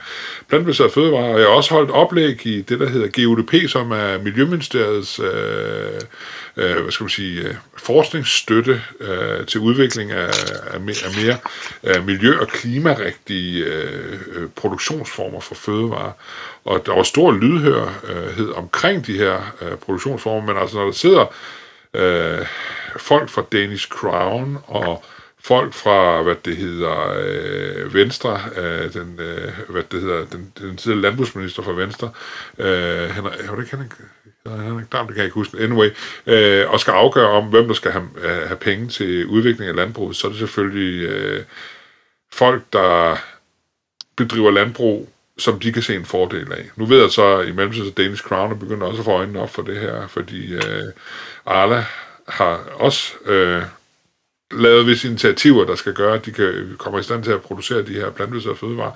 plantebaseret 0.48 0.92
fødevarer. 0.92 1.32
Og 1.32 1.40
jeg 1.40 1.48
har 1.48 1.54
også 1.54 1.74
holdt 1.74 1.90
oplæg 1.90 2.46
i 2.46 2.62
det, 2.62 2.80
der 2.80 2.88
hedder 2.88 3.08
GUDP, 3.24 3.70
som 3.70 3.90
er 3.90 4.18
Miljøministeriets 4.22 5.20
øh, 5.20 5.26
øh, 6.56 6.82
hvad 6.82 6.92
skal 6.92 7.04
man 7.04 7.10
sige, 7.10 7.40
øh, 7.40 7.54
forskningsstøtte 7.76 8.82
øh, 9.00 9.46
til 9.46 9.60
udvikling 9.60 10.10
af, 10.10 10.26
af, 10.66 10.74
af 10.74 10.80
mere 11.24 11.36
af 11.82 12.02
miljø- 12.02 12.38
og 12.40 12.48
klimarigtige 12.48 13.64
øh, 13.64 14.18
øh, 14.32 14.48
produktionsformer 14.56 15.40
for 15.40 15.54
fødevarer. 15.54 16.12
Og 16.64 16.86
der 16.86 16.94
var 16.94 17.02
stor 17.02 17.32
lydhørhed 17.32 18.52
omkring 18.56 19.06
de 19.06 19.18
her 19.18 19.54
øh, 19.62 19.76
produktionsformer, 19.76 20.46
men 20.46 20.62
altså 20.62 20.76
når 20.76 20.84
der 20.84 20.92
sidder 20.92 21.26
øh, 21.98 22.46
folk 22.96 23.28
fra 23.28 23.44
Danish 23.52 23.88
Crown 23.88 24.58
og 24.66 25.04
folk 25.40 25.74
fra, 25.74 26.22
hvad 26.22 26.34
det 26.44 26.56
hedder, 26.56 27.14
øh, 27.18 27.94
Venstre, 27.94 28.40
øh, 28.56 28.92
den, 28.92 29.20
øh, 29.20 29.52
hvad 29.68 29.82
det 29.92 30.00
hedder, 30.00 30.24
den, 30.24 30.52
den 30.58 30.76
tidligere 30.76 31.02
landbrugsminister 31.02 31.62
fra 31.62 31.72
Venstre, 31.72 32.10
øh, 32.58 33.10
Henrik, 33.10 33.48
var 33.48 33.54
det 33.54 33.62
ikke 33.62 33.76
Henrik, 33.76 33.92
Henrik? 34.46 34.92
Dam, 34.92 35.06
det 35.06 35.14
kan 35.14 35.20
jeg 35.20 35.24
ikke 35.24 35.34
huske, 35.34 35.58
anyway, 35.58 35.90
øh, 36.26 36.70
og 36.70 36.80
skal 36.80 36.92
afgøre 36.92 37.28
om, 37.28 37.44
hvem 37.44 37.66
der 37.66 37.74
skal 37.74 37.90
have, 37.90 38.08
øh, 38.16 38.46
have 38.46 38.56
penge 38.56 38.88
til 38.88 39.26
udvikling 39.26 39.68
af 39.70 39.76
landbruget, 39.76 40.16
så 40.16 40.26
er 40.26 40.30
det 40.30 40.38
selvfølgelig 40.38 41.08
øh, 41.08 41.44
folk, 42.32 42.62
der 42.72 43.16
bedriver 44.16 44.50
landbrug, 44.50 45.08
som 45.38 45.60
de 45.60 45.72
kan 45.72 45.82
se 45.82 45.94
en 45.94 46.04
fordel 46.04 46.52
af. 46.52 46.64
Nu 46.76 46.86
ved 46.86 47.00
jeg 47.00 47.10
så, 47.10 47.40
i 47.40 47.52
mellemtiden, 47.52 47.88
at 47.88 47.96
Danish 47.96 48.22
Crown 48.22 48.50
er 48.50 48.56
begyndt 48.56 48.82
også 48.82 48.98
at 48.98 49.04
få 49.04 49.10
øjnene 49.10 49.40
op 49.40 49.50
for 49.50 49.62
det 49.62 49.80
her, 49.80 50.06
fordi 50.08 50.54
øh, 50.54 50.84
Arla 51.46 51.84
har 52.28 52.60
også 52.74 53.12
øh, 53.26 53.62
lavet 54.50 54.86
visse 54.86 55.08
initiativer, 55.08 55.64
der 55.64 55.74
skal 55.74 55.94
gøre, 55.94 56.14
at 56.14 56.26
de 56.26 56.30
kan 56.32 56.74
komme 56.78 57.00
i 57.00 57.02
stand 57.02 57.24
til 57.24 57.30
at 57.30 57.40
producere 57.40 57.82
de 57.82 57.92
her 57.92 58.10
plantebaserede 58.10 58.58
fødevarer. 58.58 58.92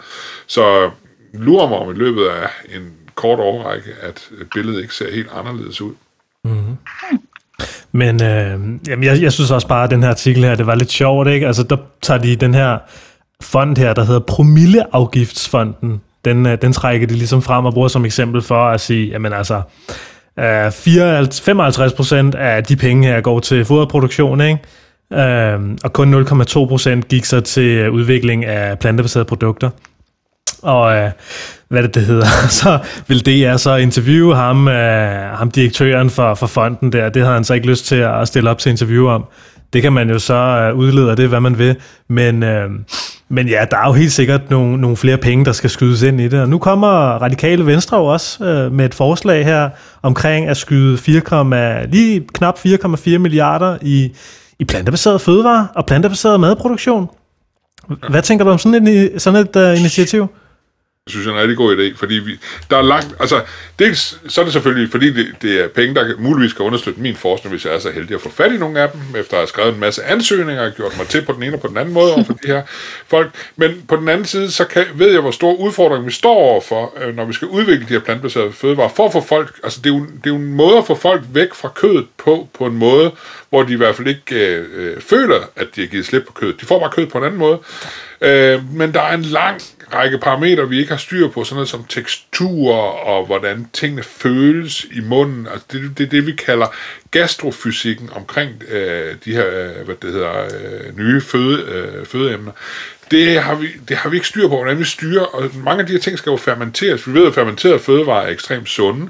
Så 0.47 0.83
øh, 0.83 0.91
lurer 1.33 1.69
mig 1.69 1.79
om 1.79 1.91
i 1.91 1.99
løbet 1.99 2.25
af 2.27 2.49
en 2.77 2.93
kort 3.15 3.39
overrække, 3.41 3.91
at 4.01 4.29
øh, 4.39 4.47
billedet 4.55 4.83
ikke 4.83 4.95
ser 4.95 5.15
helt 5.15 5.31
anderledes 5.35 5.81
ud. 5.81 5.95
Mm-hmm. 6.45 6.77
Men 7.93 8.23
øh, 8.23 8.61
jamen 8.89 9.05
jeg, 9.05 9.23
jeg 9.23 9.33
synes 9.33 9.51
også 9.51 9.69
bare, 9.69 9.85
at 9.85 9.91
den 9.91 10.03
her 10.03 10.11
artikel 10.11 10.45
her, 10.45 10.55
det 10.55 10.67
var 10.67 10.75
lidt 10.75 10.91
sjovt, 10.91 11.29
ikke? 11.29 11.47
Altså, 11.47 11.63
der 11.63 11.77
tager 12.03 12.21
de 12.21 12.37
den 12.37 12.55
her 12.55 12.79
fond 13.41 13.77
her, 13.77 13.95
der 13.95 14.05
hedder 14.05 14.21
Promilleafgiftsfonden, 14.21 16.01
den, 16.25 16.47
øh, 16.47 16.59
den 16.63 16.73
trækker 16.73 17.07
de 17.07 17.15
ligesom 17.15 17.43
frem 17.43 17.65
og 17.65 17.73
bruger 17.73 17.89
som 17.89 18.05
eksempel 18.05 18.43
for 18.43 18.69
at 18.69 18.81
sige, 18.81 19.07
jamen 19.07 19.33
altså, 19.33 19.63
øh, 20.39 20.71
54, 20.73 21.41
55% 21.41 22.35
af 22.35 22.65
de 22.65 22.77
penge 22.77 23.09
her 23.09 23.21
går 23.21 23.41
til 23.41 23.65
foderproduktion, 23.65 24.41
ikke? 24.41 24.59
Uh, 25.11 25.77
og 25.85 25.93
kun 25.93 26.15
0,2% 26.15 27.01
gik 27.01 27.25
så 27.25 27.41
til 27.41 27.63
øh, 27.63 27.93
udvikling 27.93 28.45
af 28.45 28.79
plantebaserede 28.79 29.25
produkter. 29.25 29.71
og 30.63 30.97
øh, 30.97 31.11
hvad 31.69 31.83
det, 31.83 31.95
det 31.95 32.03
hedder, 32.03 32.27
så 32.63 32.79
vil 33.09 33.27
DR 33.27 33.57
så 33.57 33.77
interviewe 33.77 34.37
ham, 34.37 34.69
øh, 34.69 35.31
ham 35.31 35.51
direktøren 35.51 36.11
for, 36.11 36.35
for 36.35 36.47
fonden 36.47 36.93
der. 36.93 37.09
Det 37.09 37.23
havde 37.23 37.35
han 37.35 37.45
så 37.45 37.55
ikke 37.55 37.67
lyst 37.67 37.87
til 37.87 37.97
at 37.97 38.29
stille 38.29 38.51
op 38.51 38.59
til 38.59 38.71
interview 38.71 39.09
om. 39.09 39.25
Det 39.73 39.83
kan 39.83 39.93
man 39.93 40.11
jo 40.11 40.19
så 40.19 40.35
øh, 40.35 40.79
udlede 40.79 41.11
af 41.11 41.17
det, 41.17 41.29
hvad 41.29 41.41
man 41.41 41.59
vil. 41.59 41.77
Men, 42.09 42.43
øh, 42.43 42.71
men 43.29 43.49
ja, 43.49 43.65
der 43.71 43.77
er 43.77 43.87
jo 43.87 43.93
helt 43.93 44.13
sikkert 44.13 44.51
nogle, 44.51 44.81
nogle 44.81 44.97
flere 44.97 45.17
penge, 45.17 45.45
der 45.45 45.53
skal 45.53 45.71
skydes 45.71 46.03
ind 46.03 46.21
i 46.21 46.29
det. 46.29 46.41
Og 46.41 46.49
nu 46.49 46.59
kommer 46.59 46.89
Radikale 46.89 47.67
Venstre 47.67 47.97
jo 47.97 48.05
også 48.05 48.45
øh, 48.45 48.73
med 48.73 48.85
et 48.85 48.95
forslag 48.95 49.45
her 49.45 49.71
omkring 50.03 50.49
at 50.49 50.57
skyde 50.57 50.99
4, 50.99 51.87
lige 51.87 52.27
knap 52.35 52.59
4,4 52.67 53.19
milliarder 53.19 53.79
i, 53.83 54.13
i 54.59 54.65
plantebaseret 54.65 55.21
fødevare 55.21 55.69
og 55.75 55.87
plantebaseret 55.87 56.41
madproduktion. 56.41 57.09
Hvad 58.11 58.23
tænker 58.23 58.45
du 58.45 58.51
om 58.51 58.59
sådan 58.59 58.87
et, 58.87 59.23
sådan 59.23 59.41
et 59.41 59.57
uh, 59.57 59.81
initiativ? 59.81 60.29
Synes 61.09 61.27
jeg 61.27 61.33
er 61.33 61.37
en 61.37 61.41
rigtig 61.41 61.57
god 61.57 61.77
idé, 61.77 61.97
fordi 61.97 62.15
vi, 62.15 62.39
der 62.71 62.77
er 62.77 62.83
langt, 62.83 63.15
altså 63.21 63.41
dels 63.79 64.19
så 64.29 64.41
er 64.41 64.45
det 64.45 64.53
selvfølgelig, 64.53 64.91
fordi 64.91 65.13
det, 65.13 65.27
det 65.43 65.65
er 65.65 65.69
penge, 65.69 65.95
der 65.95 66.17
muligvis 66.19 66.53
kan 66.53 66.67
understøtte 66.67 67.01
min 67.01 67.17
forskning, 67.17 67.53
hvis 67.53 67.65
jeg 67.65 67.75
er 67.75 67.79
så 67.79 67.91
heldig 67.91 68.15
at 68.15 68.21
få 68.21 68.31
fat 68.31 68.53
i 68.53 68.57
nogle 68.57 68.81
af 68.81 68.91
dem, 68.91 69.01
efter 69.17 69.33
at 69.33 69.41
have 69.41 69.47
skrevet 69.47 69.75
en 69.75 69.81
masse 69.81 70.05
ansøgninger 70.05 70.67
og 70.67 70.73
gjort 70.73 70.97
mig 70.99 71.07
til 71.09 71.25
på 71.25 71.33
den 71.33 71.43
ene 71.43 71.55
og 71.55 71.61
på 71.61 71.69
den 71.69 71.77
anden 71.77 71.95
måde 71.95 72.15
over 72.15 72.25
for 72.25 72.33
de 72.33 72.47
her 72.47 72.63
folk. 73.07 73.31
Men 73.57 73.83
på 73.89 73.97
den 73.97 74.09
anden 74.09 74.27
side, 74.27 74.51
så 74.51 74.65
kan, 74.65 74.87
ved 74.95 75.13
jeg, 75.13 75.21
hvor 75.21 75.31
stor 75.31 75.55
udfordring 75.55 76.07
vi 76.07 76.13
står 76.13 76.35
overfor, 76.35 76.95
øh, 77.03 77.17
når 77.17 77.25
vi 77.25 77.33
skal 77.33 77.49
udvikle 77.49 77.87
de 77.89 77.93
her 77.93 78.01
plantbaserede 78.01 78.53
fødevarer, 78.53 78.89
for 78.97 79.07
at 79.07 79.13
få 79.13 79.21
folk, 79.21 79.61
altså 79.65 79.81
det 79.85 79.91
er, 79.91 79.95
jo, 79.95 80.01
det 80.01 80.27
er 80.27 80.31
jo 80.31 80.37
en 80.37 80.55
måde 80.55 80.79
at 80.79 80.87
få 80.87 80.95
folk 80.95 81.23
væk 81.33 81.55
fra 81.55 81.69
kødet 81.69 82.07
på, 82.19 82.49
på 82.59 82.67
en 82.67 82.77
måde, 82.77 83.13
hvor 83.51 83.63
de 83.63 83.73
i 83.73 83.77
hvert 83.77 83.97
fald 83.97 84.09
ikke 84.09 84.35
øh, 84.35 84.67
øh 84.75 85.01
føler, 85.01 85.41
at 85.57 85.67
de 85.77 85.81
har 85.81 85.89
givet 85.89 86.07
slip 86.07 86.27
på 86.27 86.33
kødet. 86.33 86.61
De 86.61 86.67
får 86.67 86.79
bare 86.79 86.91
kød 86.91 87.07
på 87.07 87.19
en 87.19 87.25
anden 87.25 87.39
måde. 87.39 87.59
Øh, 88.21 88.73
men 88.73 88.95
der 88.95 89.03
er 89.03 89.15
en 89.15 89.23
lang 89.23 89.61
række 89.95 90.19
parametre, 90.19 90.69
vi 90.69 90.79
ikke 90.79 90.91
har 90.91 90.99
styr 90.99 91.29
på, 91.29 91.45
sådan 91.45 91.55
noget 91.55 91.69
som 91.69 91.85
tekstur 91.85 92.75
og 92.75 93.27
hvordan 93.27 93.67
tingene 93.73 94.03
føles 94.03 94.87
i 94.93 95.01
munden. 95.01 95.47
Altså 95.47 95.67
det, 95.73 95.99
det 95.99 96.07
er 96.07 96.11
det, 96.11 96.27
vi 96.27 96.33
kalder 96.33 96.67
gastrofysikken 97.11 98.11
omkring 98.13 98.63
øh, 98.69 99.15
de 99.25 99.33
her 99.33 99.47
øh, 99.47 99.85
hvad 99.85 99.95
det 100.03 100.13
hedder, 100.13 100.45
øh, 100.45 100.99
nye 100.99 101.21
føde, 101.21 101.63
øh, 101.63 102.07
fødeemner. 102.07 102.53
Det 103.11 103.43
har, 103.43 103.55
vi, 103.55 103.69
det 103.89 103.97
har 103.97 104.11
vi 104.11 104.17
ikke 104.17 104.29
styr 104.29 104.49
på, 104.49 104.57
hvordan 104.57 104.79
vi 104.79 104.85
styrer, 104.85 105.25
og 105.25 105.51
mange 105.55 105.81
af 105.81 105.87
de 105.87 105.93
her 105.93 106.01
ting 106.01 106.19
skal 106.19 106.31
jo 106.31 106.37
fermenteres. 106.37 107.09
Vi 107.09 107.15
ved, 107.15 107.27
at 107.27 107.35
fermenterede 107.35 107.79
fødevarer 107.79 108.27
er 108.27 108.31
ekstremt 108.31 108.69
sunde 108.69 109.09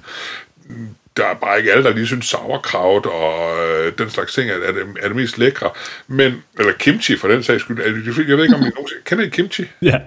der 1.16 1.26
er 1.26 1.34
bare 1.34 1.58
ikke 1.58 1.72
alle, 1.72 1.84
der 1.84 1.94
lige 1.94 2.06
synes 2.06 2.26
sauerkraut 2.26 3.06
og 3.06 3.56
øh, 3.64 3.92
den 3.98 4.10
slags 4.10 4.34
ting 4.34 4.50
er, 4.50 4.54
er, 4.54 4.72
det, 4.72 4.82
er 5.00 5.08
det 5.08 5.16
mest 5.16 5.38
lækre. 5.38 5.70
Men, 6.08 6.42
eller 6.58 6.72
kimchi 6.72 7.16
for 7.16 7.28
den 7.28 7.42
sags 7.42 7.62
skyld. 7.62 7.82
Jeg 8.28 8.36
ved 8.36 8.44
ikke, 8.44 8.56
om 8.56 8.62
I 8.62 8.68
nogensinde... 8.76 9.02
Kender 9.04 9.24
I 9.24 9.28
kimchi? 9.28 9.64
Ja. 9.82 9.98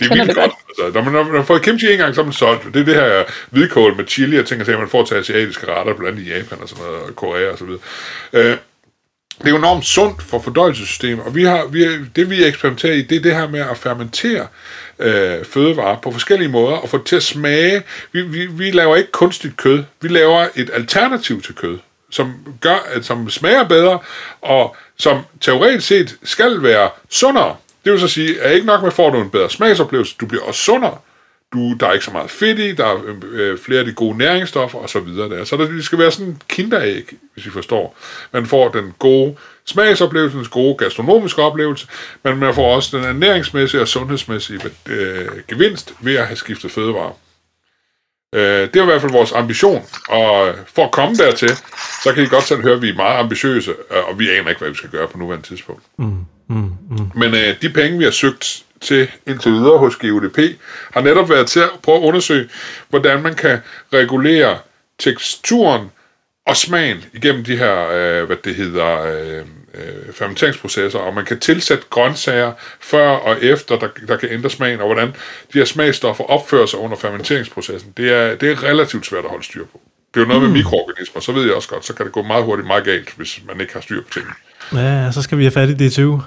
Det 0.00 0.10
er 0.10 0.14
virkelig 0.14 0.34
godt. 0.36 0.52
Altså, 0.68 0.98
når, 0.98 1.04
man, 1.04 1.12
når 1.12 1.24
man 1.24 1.36
har 1.36 1.42
fået 1.42 1.62
kimchi 1.62 1.92
en 1.92 1.98
gang, 1.98 2.14
så 2.14 2.20
er 2.20 2.24
man 2.24 2.32
solgt. 2.32 2.64
Det 2.64 2.80
er 2.80 2.84
det 2.84 2.94
her 2.94 3.24
hvidkål 3.50 3.96
med 3.96 4.04
chili 4.06 4.38
og 4.38 4.46
ting, 4.46 4.62
og 4.62 4.78
man 4.78 4.88
får 4.88 5.04
til 5.04 5.14
asiatiske 5.14 5.66
retter, 5.66 5.94
blandt 5.94 6.18
andet 6.18 6.28
i 6.28 6.36
Japan 6.36 6.58
og 6.62 6.68
sådan 6.68 6.84
noget, 6.84 7.02
og 7.02 7.16
Korea 7.16 7.50
og 7.50 7.58
så 7.58 7.64
videre. 7.64 7.80
Øh, 8.32 8.56
det 9.38 9.46
er 9.46 9.50
jo 9.50 9.56
enormt 9.56 9.84
sundt 9.84 10.22
for 10.22 10.40
fordøjelsessystemet, 10.40 11.24
og 11.24 11.34
vi 11.34 11.44
har, 11.44 11.66
vi, 11.66 11.86
det 12.16 12.30
vi 12.30 12.44
eksperimenterer 12.44 12.94
i, 12.94 13.02
det 13.02 13.16
er 13.16 13.22
det 13.22 13.34
her 13.34 13.48
med 13.48 13.60
at 13.60 13.76
fermentere 13.76 14.46
øh, 14.98 15.44
fødevarer 15.44 15.96
på 16.00 16.10
forskellige 16.10 16.48
måder, 16.48 16.76
og 16.76 16.88
få 16.88 16.98
det 16.98 17.06
til 17.06 17.16
at 17.16 17.22
smage. 17.22 17.82
Vi, 18.12 18.22
vi, 18.22 18.46
vi 18.46 18.70
laver 18.70 18.96
ikke 18.96 19.10
kunstigt 19.10 19.56
kød, 19.56 19.84
vi 20.00 20.08
laver 20.08 20.46
et 20.54 20.70
alternativ 20.72 21.42
til 21.42 21.54
kød, 21.54 21.78
som, 22.10 22.34
gør, 22.60 22.86
at, 22.94 23.04
som 23.04 23.30
smager 23.30 23.64
bedre, 23.64 23.98
og 24.40 24.76
som 24.98 25.20
teoretisk 25.40 25.86
set 25.86 26.16
skal 26.22 26.62
være 26.62 26.90
sundere. 27.10 27.56
Det 27.84 27.92
vil 27.92 28.00
så 28.00 28.08
sige, 28.08 28.40
at 28.40 28.54
ikke 28.54 28.66
nok 28.66 28.80
med, 28.80 28.88
at 28.88 28.94
får 28.94 29.10
du 29.10 29.20
en 29.20 29.30
bedre 29.30 29.50
smagsoplevelse, 29.50 30.16
du 30.20 30.26
bliver 30.26 30.42
også 30.42 30.60
sundere. 30.60 30.98
Du, 31.52 31.74
der 31.80 31.86
er 31.86 31.92
ikke 31.92 32.04
så 32.04 32.10
meget 32.10 32.30
fedt 32.30 32.58
i, 32.58 32.72
der 32.72 32.86
er 32.86 32.98
øh, 33.32 33.58
flere 33.58 33.78
af 33.78 33.84
de 33.84 33.92
gode 33.92 34.18
næringsstoffer 34.18 34.78
og 34.78 34.90
så 34.90 35.00
videre 35.00 35.28
der. 35.28 35.44
Så 35.44 35.56
der, 35.56 35.68
det 35.68 35.84
skal 35.84 35.98
være 35.98 36.10
sådan 36.10 36.26
en 36.26 36.42
kinderæg, 36.48 37.04
hvis 37.34 37.46
I 37.46 37.50
forstår. 37.50 37.96
Man 38.32 38.46
får 38.46 38.68
den 38.68 38.94
gode 38.98 39.36
smagsoplevelse, 39.66 40.36
den 40.38 40.46
gode 40.46 40.74
gastronomiske 40.74 41.42
oplevelse, 41.42 41.86
men 42.22 42.36
man 42.36 42.54
får 42.54 42.74
også 42.74 42.96
den 42.96 43.06
ernæringsmæssige 43.06 43.80
og 43.80 43.88
sundhedsmæssige 43.88 44.60
øh, 44.88 45.28
gevinst 45.48 45.94
ved 46.00 46.16
at 46.16 46.26
have 46.26 46.36
skiftet 46.36 46.70
fødevarer. 46.70 47.18
Øh, 48.34 48.40
det 48.42 48.76
er 48.76 48.82
i 48.82 48.86
hvert 48.86 49.00
fald 49.00 49.12
vores 49.12 49.32
ambition, 49.32 49.82
og 50.08 50.54
for 50.74 50.84
at 50.84 50.92
komme 50.92 51.16
dertil, 51.16 51.50
så 52.02 52.12
kan 52.14 52.22
I 52.22 52.26
godt 52.26 52.44
selv 52.44 52.62
høre, 52.62 52.74
at 52.74 52.82
vi 52.82 52.88
er 52.88 52.94
meget 52.94 53.18
ambitiøse, 53.18 53.74
og 53.90 54.18
vi 54.18 54.30
aner 54.30 54.48
ikke, 54.48 54.58
hvad 54.58 54.68
vi 54.68 54.76
skal 54.76 54.90
gøre 54.90 55.08
på 55.08 55.18
nuværende 55.18 55.46
tidspunkt. 55.46 55.82
Mm. 55.98 56.24
Mm, 56.50 56.56
mm. 56.90 57.10
Men 57.14 57.34
øh, 57.34 57.62
de 57.62 57.70
penge, 57.70 57.98
vi 57.98 58.04
har 58.04 58.10
søgt 58.10 58.64
til 58.80 59.08
indtil 59.26 59.52
videre 59.52 59.78
hos 59.78 59.96
GUDP, 59.96 60.38
har 60.94 61.00
netop 61.00 61.30
været 61.30 61.46
til 61.46 61.60
at 61.60 61.70
prøve 61.82 61.98
at 61.98 62.02
undersøge, 62.02 62.48
hvordan 62.88 63.22
man 63.22 63.34
kan 63.34 63.58
regulere 63.92 64.58
teksturen 64.98 65.90
og 66.46 66.56
smagen 66.56 67.04
igennem 67.12 67.44
de 67.44 67.56
her, 67.56 67.88
øh, 67.88 68.26
hvad 68.26 68.36
det 68.44 68.54
hedder, 68.54 69.02
øh, 69.02 69.44
øh, 69.74 70.12
fermenteringsprocesser, 70.12 70.98
og 70.98 71.14
man 71.14 71.24
kan 71.24 71.40
tilsætte 71.40 71.84
grøntsager 71.90 72.52
før 72.80 73.08
og 73.08 73.44
efter, 73.44 73.78
der, 73.78 73.88
der 74.08 74.16
kan 74.16 74.28
ændre 74.32 74.50
smagen, 74.50 74.80
og 74.80 74.86
hvordan 74.86 75.08
de 75.52 75.58
her 75.58 75.64
smagstoffer 75.64 76.24
opfører 76.24 76.66
sig 76.66 76.78
under 76.78 76.96
fermenteringsprocessen. 76.96 77.92
Det 77.96 78.12
er, 78.12 78.34
det 78.34 78.50
er 78.50 78.62
relativt 78.62 79.06
svært 79.06 79.24
at 79.24 79.30
holde 79.30 79.44
styr 79.44 79.64
på. 79.64 79.80
Det 80.14 80.20
er 80.20 80.24
jo 80.24 80.28
noget 80.28 80.42
mm. 80.42 80.48
med 80.48 80.56
mikroorganismer, 80.56 81.20
så 81.20 81.32
ved 81.32 81.44
jeg 81.44 81.54
også 81.54 81.68
godt, 81.68 81.84
så 81.84 81.94
kan 81.94 82.06
det 82.06 82.12
gå 82.12 82.22
meget 82.22 82.44
hurtigt 82.44 82.66
meget 82.66 82.84
galt, 82.84 83.14
hvis 83.16 83.40
man 83.46 83.60
ikke 83.60 83.72
har 83.72 83.80
styr 83.80 84.02
på 84.02 84.10
tingene. 84.12 84.34
Ja, 84.72 85.12
så 85.12 85.22
skal 85.22 85.38
vi 85.38 85.44
have 85.44 85.52
fat 85.52 85.68
i 85.68 85.88
DTU. 85.88 86.20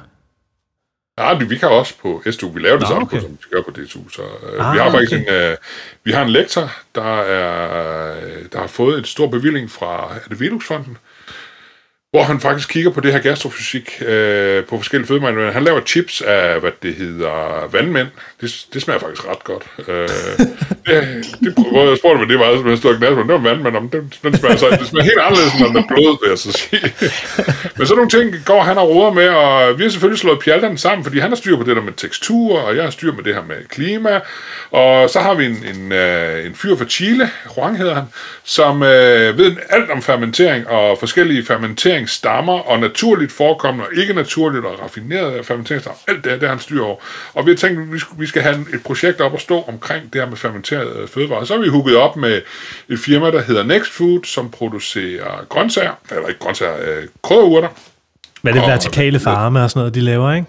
Ja, 1.18 1.34
vi 1.34 1.58
kan 1.58 1.70
også 1.70 1.94
på 2.02 2.24
STU. 2.32 2.50
Vi 2.50 2.60
laver 2.60 2.78
det 2.78 2.82
Nå, 2.82 2.88
samme, 2.88 3.02
okay. 3.02 3.22
som 3.22 3.30
vi 3.32 3.50
gør 3.52 3.62
på 3.62 3.72
DTU. 3.72 4.10
Så, 4.10 4.22
uh, 4.22 4.68
ah, 4.68 4.74
vi 4.74 4.80
har 4.80 4.92
faktisk 4.92 5.14
okay. 5.14 5.48
en, 5.48 5.52
uh, 5.52 5.58
vi 6.04 6.12
har 6.12 6.24
en 6.24 6.30
lektor, 6.30 6.72
der, 6.96 7.22
er, 7.22 8.16
der 8.52 8.60
har 8.60 8.68
fået 8.68 9.00
et 9.00 9.08
stor 9.08 9.28
bevilling 9.28 9.72
fra 9.72 10.16
er 10.16 10.30
det 10.30 10.40
Velux-fonden, 10.40 10.98
hvor 12.14 12.24
han 12.24 12.40
faktisk 12.40 12.70
kigger 12.70 12.92
på 12.92 13.00
det 13.00 13.12
her 13.12 13.20
gastrofysik 13.20 14.02
øh, 14.06 14.64
på 14.64 14.78
forskellige 14.78 15.08
fødevarer. 15.08 15.52
Han 15.52 15.64
laver 15.64 15.82
chips 15.86 16.22
af, 16.22 16.60
hvad 16.60 16.72
det 16.84 16.96
hedder, 16.96 17.68
vandmænd. 17.72 18.08
Det, 18.42 18.66
det 18.74 18.82
smager 18.82 19.00
faktisk 19.00 19.28
ret 19.30 19.44
godt. 19.44 19.64
Øh, 19.88 20.08
det, 20.88 21.26
det 21.44 21.56
prøvede 21.56 21.90
jeg 21.90 21.98
spurgte, 21.98 22.18
hvad 22.18 22.28
det 22.28 22.40
var, 22.40 22.58
som 22.58 22.70
jeg 22.70 22.78
stod 22.78 22.96
og 22.96 23.02
det 23.02 23.28
var 23.28 23.38
vandmænd, 23.38 23.76
om 23.76 23.90
den, 23.90 24.14
den 24.24 24.38
smager, 24.38 24.56
så, 24.56 24.70
det 24.80 24.88
smager 24.88 25.04
helt 25.04 25.20
anderledes, 25.20 25.54
end 25.54 25.66
den 25.68 25.78
er 25.78 25.88
blod, 25.88 26.18
vil 26.24 26.30
jeg 26.30 26.38
så 26.38 26.52
sige. 26.52 26.94
Men 27.78 27.88
så 27.88 27.96
nogle 27.96 28.10
ting 28.10 28.46
går 28.46 28.62
han 28.62 28.78
og 28.78 28.90
roder 28.90 29.14
med, 29.14 29.28
og 29.28 29.78
vi 29.78 29.84
har 29.84 29.90
selvfølgelig 29.90 30.20
slået 30.20 30.40
pjalterne 30.40 30.78
sammen, 30.78 31.04
fordi 31.04 31.20
han 31.20 31.30
har 31.30 31.36
styr 31.36 31.58
på 31.58 31.64
det 31.64 31.76
der 31.76 31.82
med 31.82 31.94
tekstur, 31.94 32.60
og 32.60 32.76
jeg 32.76 32.84
har 32.84 32.92
styr 32.92 33.14
med 33.14 33.24
det 33.24 33.36
her 33.36 33.44
med 33.48 33.56
klima, 33.70 34.20
og 34.72 35.10
så 35.10 35.20
har 35.20 35.34
vi 35.34 35.46
en, 35.46 35.66
en, 35.76 35.92
øh, 35.92 36.46
en 36.46 36.56
fyr 36.56 36.76
fra 36.76 36.86
Chile, 36.86 37.30
Juan 37.58 37.76
hedder 37.76 37.96
han, 37.96 38.06
som 38.44 38.84
øh, 38.84 39.38
ved 39.38 39.56
alt 39.70 39.92
om 39.92 40.02
fermentering 40.02 40.68
og 40.68 40.98
forskellige 41.00 41.46
fermenteringsstammer 42.08 42.60
og 42.60 42.80
naturligt 42.80 43.32
forekommende 43.32 43.86
og 43.86 43.96
ikke 43.96 44.14
naturligt 44.14 44.66
og 44.66 44.80
raffineret 44.82 45.46
fermenteringsstammer. 45.46 46.00
Alt 46.08 46.24
det, 46.24 46.32
det 46.32 46.42
har 46.42 46.50
han 46.50 46.60
styr 46.60 46.84
over. 46.84 46.96
Og 47.34 47.46
vi 47.46 47.52
har 47.52 47.56
tænkt, 47.56 47.80
at 47.80 48.20
vi 48.20 48.26
skal 48.26 48.42
have 48.42 48.56
et 48.74 48.84
projekt 48.86 49.22
op 49.22 49.34
at 49.34 49.42
stå 49.42 49.62
omkring 49.68 50.14
det 50.14 50.22
her 50.22 50.30
med 50.30 50.38
fermenterede 50.38 51.08
fødevarer. 51.08 51.46
Så 51.46 51.54
har 51.54 51.62
vi 51.62 51.70
hugget 51.70 51.98
op 51.98 52.16
med 52.16 52.42
et 52.90 53.00
firma, 53.00 53.32
der 53.32 53.42
hedder 53.42 53.64
Next 53.64 53.92
Food, 53.92 54.24
som 54.24 54.50
producerer 54.50 55.46
grøntsager, 55.50 55.94
eller 56.12 56.28
ikke 56.28 56.40
grøntsager, 56.40 56.76
øh, 56.82 57.08
krydderurter. 57.24 57.70
Hvad 58.42 58.54
er 58.54 58.60
det 58.60 58.68
vertikale 58.68 59.20
farme 59.20 59.64
og 59.64 59.70
sådan 59.70 59.80
noget, 59.80 59.96
de 59.96 60.02
laver, 60.02 60.34
ikke? 60.34 60.48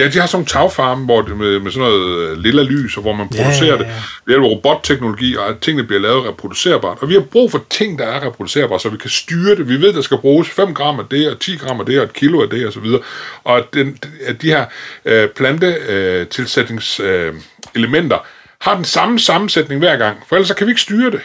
Ja, 0.00 0.08
de 0.08 0.18
har 0.18 0.26
sådan 0.26 0.36
nogle 0.36 0.46
tagfarme, 0.46 1.04
hvor 1.04 1.22
det 1.22 1.36
med, 1.36 1.60
med 1.60 1.70
sådan 1.70 1.88
noget 1.88 2.18
øh, 2.18 2.38
lilla 2.38 2.62
lys, 2.62 2.96
og 2.96 3.02
hvor 3.02 3.12
man 3.12 3.28
producerer 3.28 3.66
ja, 3.66 3.82
ja, 3.82 3.82
ja. 3.82 3.84
det 3.84 3.86
hjælp 4.26 4.42
af 4.42 4.48
robotteknologi, 4.48 5.36
og 5.36 5.48
at 5.48 5.54
tingene 5.60 5.86
bliver 5.86 6.00
lavet 6.00 6.28
reproducerbart. 6.28 6.98
Og 7.00 7.08
vi 7.08 7.14
har 7.14 7.20
brug 7.20 7.50
for 7.50 7.64
ting, 7.70 7.98
der 7.98 8.06
er 8.06 8.26
reproducerbare, 8.26 8.80
så 8.80 8.88
vi 8.88 8.96
kan 8.96 9.10
styre 9.10 9.56
det. 9.56 9.68
Vi 9.68 9.80
ved, 9.80 9.92
der 9.92 10.02
skal 10.02 10.18
bruges 10.18 10.48
5 10.48 10.74
gram 10.74 10.98
af 10.98 11.04
det, 11.10 11.30
og 11.30 11.40
10 11.40 11.56
gram 11.56 11.80
af 11.80 11.86
det, 11.86 11.98
og 11.98 12.04
et 12.04 12.12
kilo 12.12 12.42
af 12.42 12.48
det, 12.48 12.66
og 12.66 12.72
så 12.72 12.80
videre. 12.80 13.00
Og 13.44 13.58
at, 13.58 13.64
den, 13.74 13.98
at 14.26 14.42
de 14.42 14.46
her 14.46 14.64
øh, 15.04 15.28
plantetilsætningselementer 15.28 17.28
øh, 17.28 17.34
elementer 17.74 18.26
har 18.60 18.74
den 18.74 18.84
samme 18.84 19.18
sammensætning 19.18 19.78
hver 19.78 19.96
gang, 19.96 20.16
for 20.28 20.36
ellers 20.36 20.48
så 20.48 20.54
kan 20.54 20.66
vi 20.66 20.70
ikke 20.70 20.80
styre 20.80 21.10
det. 21.10 21.20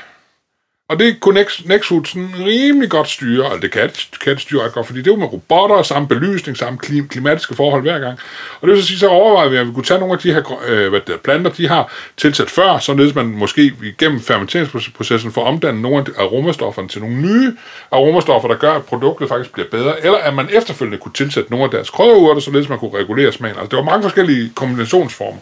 Og 0.89 0.99
det 0.99 1.19
kunne 1.19 1.45
Nexus 1.65 2.09
sådan 2.09 2.29
rimelig 2.39 2.89
godt 2.89 3.09
styre, 3.09 3.45
og 3.45 3.61
det 3.61 3.71
kan, 3.71 3.89
kan 4.21 4.33
det 4.33 4.41
styre 4.41 4.65
ret 4.65 4.73
godt, 4.73 4.87
fordi 4.87 5.01
det 5.01 5.13
er 5.13 5.17
med 5.17 5.33
robotter, 5.33 5.83
samme 5.83 6.07
belysning, 6.07 6.57
samme 6.57 6.79
klim, 6.79 7.07
klimatiske 7.07 7.55
forhold 7.55 7.81
hver 7.81 7.99
gang. 7.99 8.19
Og 8.61 8.67
det 8.67 8.75
vil 8.75 8.81
så 8.81 8.87
sige, 8.87 8.99
så 8.99 9.07
overvejede 9.07 9.51
vi, 9.51 9.57
at 9.57 9.67
vi 9.67 9.73
kunne 9.73 9.83
tage 9.83 9.99
nogle 9.99 10.13
af 10.13 10.19
de 10.19 10.33
her 10.33 10.59
øh, 10.67 10.89
hvad 10.89 11.01
det, 11.07 11.21
planter, 11.21 11.51
de 11.51 11.67
har 11.67 11.93
tilsat 12.17 12.49
før, 12.49 12.77
således 12.77 13.15
man 13.15 13.25
måske 13.25 13.73
gennem 13.97 14.19
fermenteringsprocessen 14.21 15.31
får 15.31 15.43
omdannet 15.43 15.81
nogle 15.81 16.05
af 16.17 16.21
aromastofferne 16.21 16.87
til 16.87 17.01
nogle 17.01 17.15
nye 17.15 17.53
aromastoffer, 17.91 18.47
der 18.47 18.55
gør, 18.55 18.73
at 18.73 18.85
produktet 18.85 19.29
faktisk 19.29 19.53
bliver 19.53 19.67
bedre, 19.71 20.05
eller 20.05 20.17
at 20.17 20.33
man 20.33 20.49
efterfølgende 20.51 20.97
kunne 20.97 21.13
tilsætte 21.13 21.51
nogle 21.51 21.65
af 21.65 21.71
deres 21.71 21.89
krydderurter, 21.89 22.41
således 22.41 22.69
man 22.69 22.79
kunne 22.79 22.97
regulere 22.97 23.31
smagen. 23.31 23.57
Altså 23.57 23.69
det 23.69 23.77
var 23.77 23.83
mange 23.83 24.03
forskellige 24.03 24.51
kombinationsformer. 24.55 25.39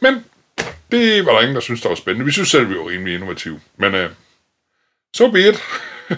Men 0.00 0.24
det 0.92 1.26
var 1.26 1.32
der 1.32 1.40
ingen, 1.40 1.54
der 1.54 1.60
synes, 1.60 1.80
der 1.80 1.88
var 1.88 1.96
spændende. 1.96 2.26
Vi 2.26 2.32
synes 2.32 2.48
selv, 2.48 2.68
vi 2.68 2.74
var 2.74 2.88
rimelig 2.88 3.14
innovative. 3.14 3.60
Men 3.76 3.94
øh, 3.94 4.10
so 5.14 5.30
be 5.30 5.48
it. 5.48 5.62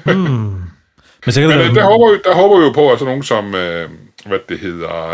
mm. 0.06 0.62
Men, 1.26 1.32
så 1.32 1.40
kan 1.40 1.48
Men 1.48 1.58
det, 1.58 1.68
øh, 1.68 1.74
der, 1.74 1.84
håber 1.84 2.12
vi, 2.12 2.18
der 2.24 2.34
håber 2.34 2.58
vi 2.58 2.64
jo 2.64 2.72
på, 2.72 2.92
at 2.92 2.98
sådan 2.98 3.10
nogen 3.10 3.22
som, 3.22 3.54
øh, 3.54 3.90
hvad 4.26 4.38
det 4.48 4.58
hedder, 4.58 5.10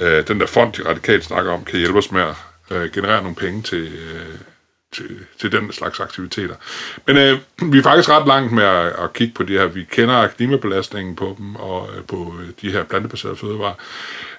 øh, 0.00 0.18
øh, 0.18 0.28
den 0.28 0.40
der 0.40 0.46
fond, 0.46 0.72
de 0.72 0.88
radikalt 0.88 1.24
snakker 1.24 1.52
om, 1.52 1.64
kan 1.64 1.78
hjælpe 1.78 1.98
os 1.98 2.12
med 2.12 2.22
at 2.22 2.34
øh, 2.70 2.92
generere 2.92 3.22
nogle 3.22 3.36
penge 3.36 3.62
til, 3.62 3.86
øh, 3.86 4.38
til, 4.94 5.18
til 5.40 5.52
den 5.52 5.72
slags 5.72 6.00
aktiviteter. 6.00 6.54
Men 7.06 7.16
øh, 7.16 7.38
vi 7.72 7.78
er 7.78 7.82
faktisk 7.82 8.08
ret 8.08 8.26
langt 8.26 8.52
med 8.52 8.64
at, 8.64 8.86
at 8.86 9.12
kigge 9.12 9.34
på 9.34 9.42
det 9.42 9.60
her. 9.60 9.66
Vi 9.66 9.84
kender 9.90 10.28
klimabelastningen 10.28 11.16
på 11.16 11.34
dem 11.38 11.56
og 11.56 11.88
øh, 11.96 12.04
på 12.04 12.34
de 12.62 12.70
her 12.70 12.84
plantebaserede 12.84 13.36
fødevarer. 13.36 13.74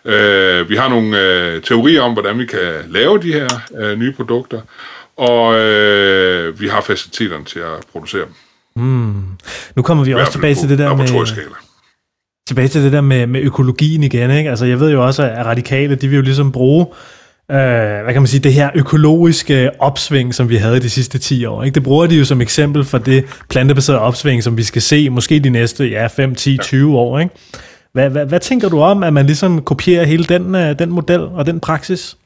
Øh, 0.06 0.70
vi 0.70 0.76
har 0.76 0.90
nogle 0.90 1.22
øh, 1.22 1.62
teorier 1.62 2.02
om, 2.02 2.14
hvordan 2.14 2.40
vi 2.40 2.46
kan 2.46 2.86
lave 2.88 3.22
de 3.22 3.34
her 3.34 3.48
øh, 3.78 4.00
nye 4.00 4.14
produkter, 4.14 4.62
og 5.20 5.60
øh, 5.60 6.60
vi 6.60 6.68
har 6.68 6.82
faciliteterne 6.82 7.46
til 7.46 7.60
at 7.60 7.86
producere 7.92 8.26
dem. 8.26 8.34
Mm. 8.84 9.24
Nu 9.76 9.82
kommer 9.82 10.04
vi 10.04 10.14
også 10.14 10.32
tilbage 10.32 10.56
til 10.56 10.70
det 10.70 10.80
der 10.80 10.96
med 10.96 11.08
tilbage 12.48 12.68
til 12.68 12.84
det 12.84 12.92
der 12.92 13.02
med, 13.02 13.28
med 13.28 13.42
økologien 13.42 14.04
igen. 14.04 14.32
Ikke? 14.32 14.50
Altså, 14.50 14.66
jeg 14.66 14.80
ved 14.80 14.92
jo 14.92 15.06
også, 15.06 15.24
at 15.24 15.46
radikale, 15.46 15.96
de 15.96 16.08
vil 16.08 16.16
jo 16.16 16.22
ligesom 16.22 16.52
bruge 16.52 16.86
øh, 17.52 17.58
hvad 18.04 18.14
kan 18.14 18.22
man 18.22 18.28
sige, 18.28 18.42
det 18.42 18.54
her 18.54 18.70
økologiske 18.76 19.82
opsving, 19.82 20.36
som 20.36 20.50
vi 20.50 20.56
havde 20.56 20.80
de 20.80 20.90
sidste 20.90 21.20
10 21.20 21.46
år. 21.46 21.64
Ikke? 21.64 21.76
Det 21.76 21.84
bruger 21.84 22.08
de 22.08 22.16
jo 22.16 22.26
som 22.26 22.42
eksempel 22.42 22.86
for 22.86 22.98
det 22.98 23.26
plantebaserede 23.50 24.02
opsving, 24.02 24.44
som 24.44 24.58
vi 24.58 24.64
skal 24.64 24.82
se 24.82 25.10
måske 25.10 25.40
de 25.40 25.50
næste 25.50 25.86
ja, 25.86 26.08
5, 26.08 26.36
10, 26.36 26.58
20 26.58 26.98
år. 26.98 27.20
Ikke? 27.20 27.36
Hvad, 27.94 28.10
hvad, 28.10 28.26
hvad 28.26 28.40
tænker 28.40 28.70
du 28.70 28.82
om, 28.82 29.04
at 29.04 29.14
man 29.14 29.26
ligesom 29.26 29.62
kopierer 29.62 30.04
hele 30.04 30.24
den, 30.24 30.56
uh, 30.56 30.80
den 30.80 30.90
model 30.90 31.22
og 31.22 31.46
den 31.46 31.60
praksis? 31.60 32.18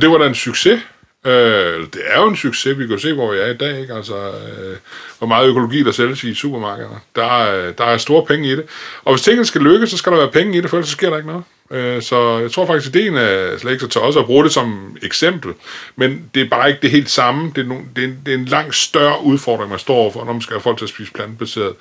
Det 0.00 0.10
var 0.10 0.18
da 0.18 0.26
en 0.26 0.34
succes. 0.34 0.80
Øh, 1.28 1.86
det 1.92 2.02
er 2.06 2.20
jo 2.20 2.28
en 2.28 2.36
succes, 2.36 2.78
vi 2.78 2.86
kan 2.86 2.98
se, 2.98 3.12
hvor 3.12 3.32
vi 3.32 3.38
er 3.38 3.46
i 3.46 3.56
dag. 3.56 3.80
Ikke? 3.80 3.94
Altså, 3.94 4.16
øh, 4.16 4.76
hvor 5.18 5.26
meget 5.26 5.48
økologi 5.48 5.82
der 5.82 5.92
sælges 5.92 6.24
i 6.24 6.34
supermarkederne. 6.34 7.00
Der 7.16 7.24
er, 7.24 7.72
der 7.72 7.84
er 7.84 7.96
store 7.96 8.26
penge 8.26 8.48
i 8.48 8.56
det. 8.56 8.64
Og 9.04 9.12
hvis 9.12 9.22
tingene 9.22 9.44
skal 9.44 9.60
lykkes, 9.60 9.90
så 9.90 9.96
skal 9.96 10.12
der 10.12 10.18
være 10.18 10.30
penge 10.30 10.58
i 10.58 10.60
det, 10.60 10.70
for 10.70 10.76
ellers 10.76 10.88
så 10.88 10.92
sker 10.92 11.10
der 11.10 11.16
ikke 11.16 11.28
noget. 11.28 11.44
Øh, 11.70 12.02
så 12.02 12.38
jeg 12.38 12.50
tror 12.50 12.66
faktisk, 12.66 12.88
at 12.88 12.96
ideen 12.96 13.16
er 13.16 13.58
slet 13.58 13.72
ikke 13.72 13.80
så 13.80 13.88
til 13.88 14.00
os 14.00 14.16
at 14.16 14.24
bruge 14.24 14.44
det 14.44 14.52
som 14.52 14.96
eksempel. 15.02 15.54
Men 15.96 16.30
det 16.34 16.42
er 16.42 16.48
bare 16.48 16.68
ikke 16.68 16.80
det 16.82 16.90
helt 16.90 17.10
samme. 17.10 17.52
Det 17.56 17.64
er, 17.64 17.68
no, 17.68 17.76
det 17.96 18.04
er, 18.04 18.08
en, 18.08 18.18
det 18.26 18.34
er 18.34 18.38
en 18.38 18.44
langt 18.44 18.74
større 18.74 19.24
udfordring, 19.24 19.70
man 19.70 19.78
står 19.78 19.94
overfor, 19.94 20.24
når 20.24 20.32
man 20.32 20.42
skal 20.42 20.54
have 20.54 20.62
folk 20.62 20.78
til 20.78 20.84
at 20.84 20.88
spise 20.88 21.12
plantebaseret 21.12 21.74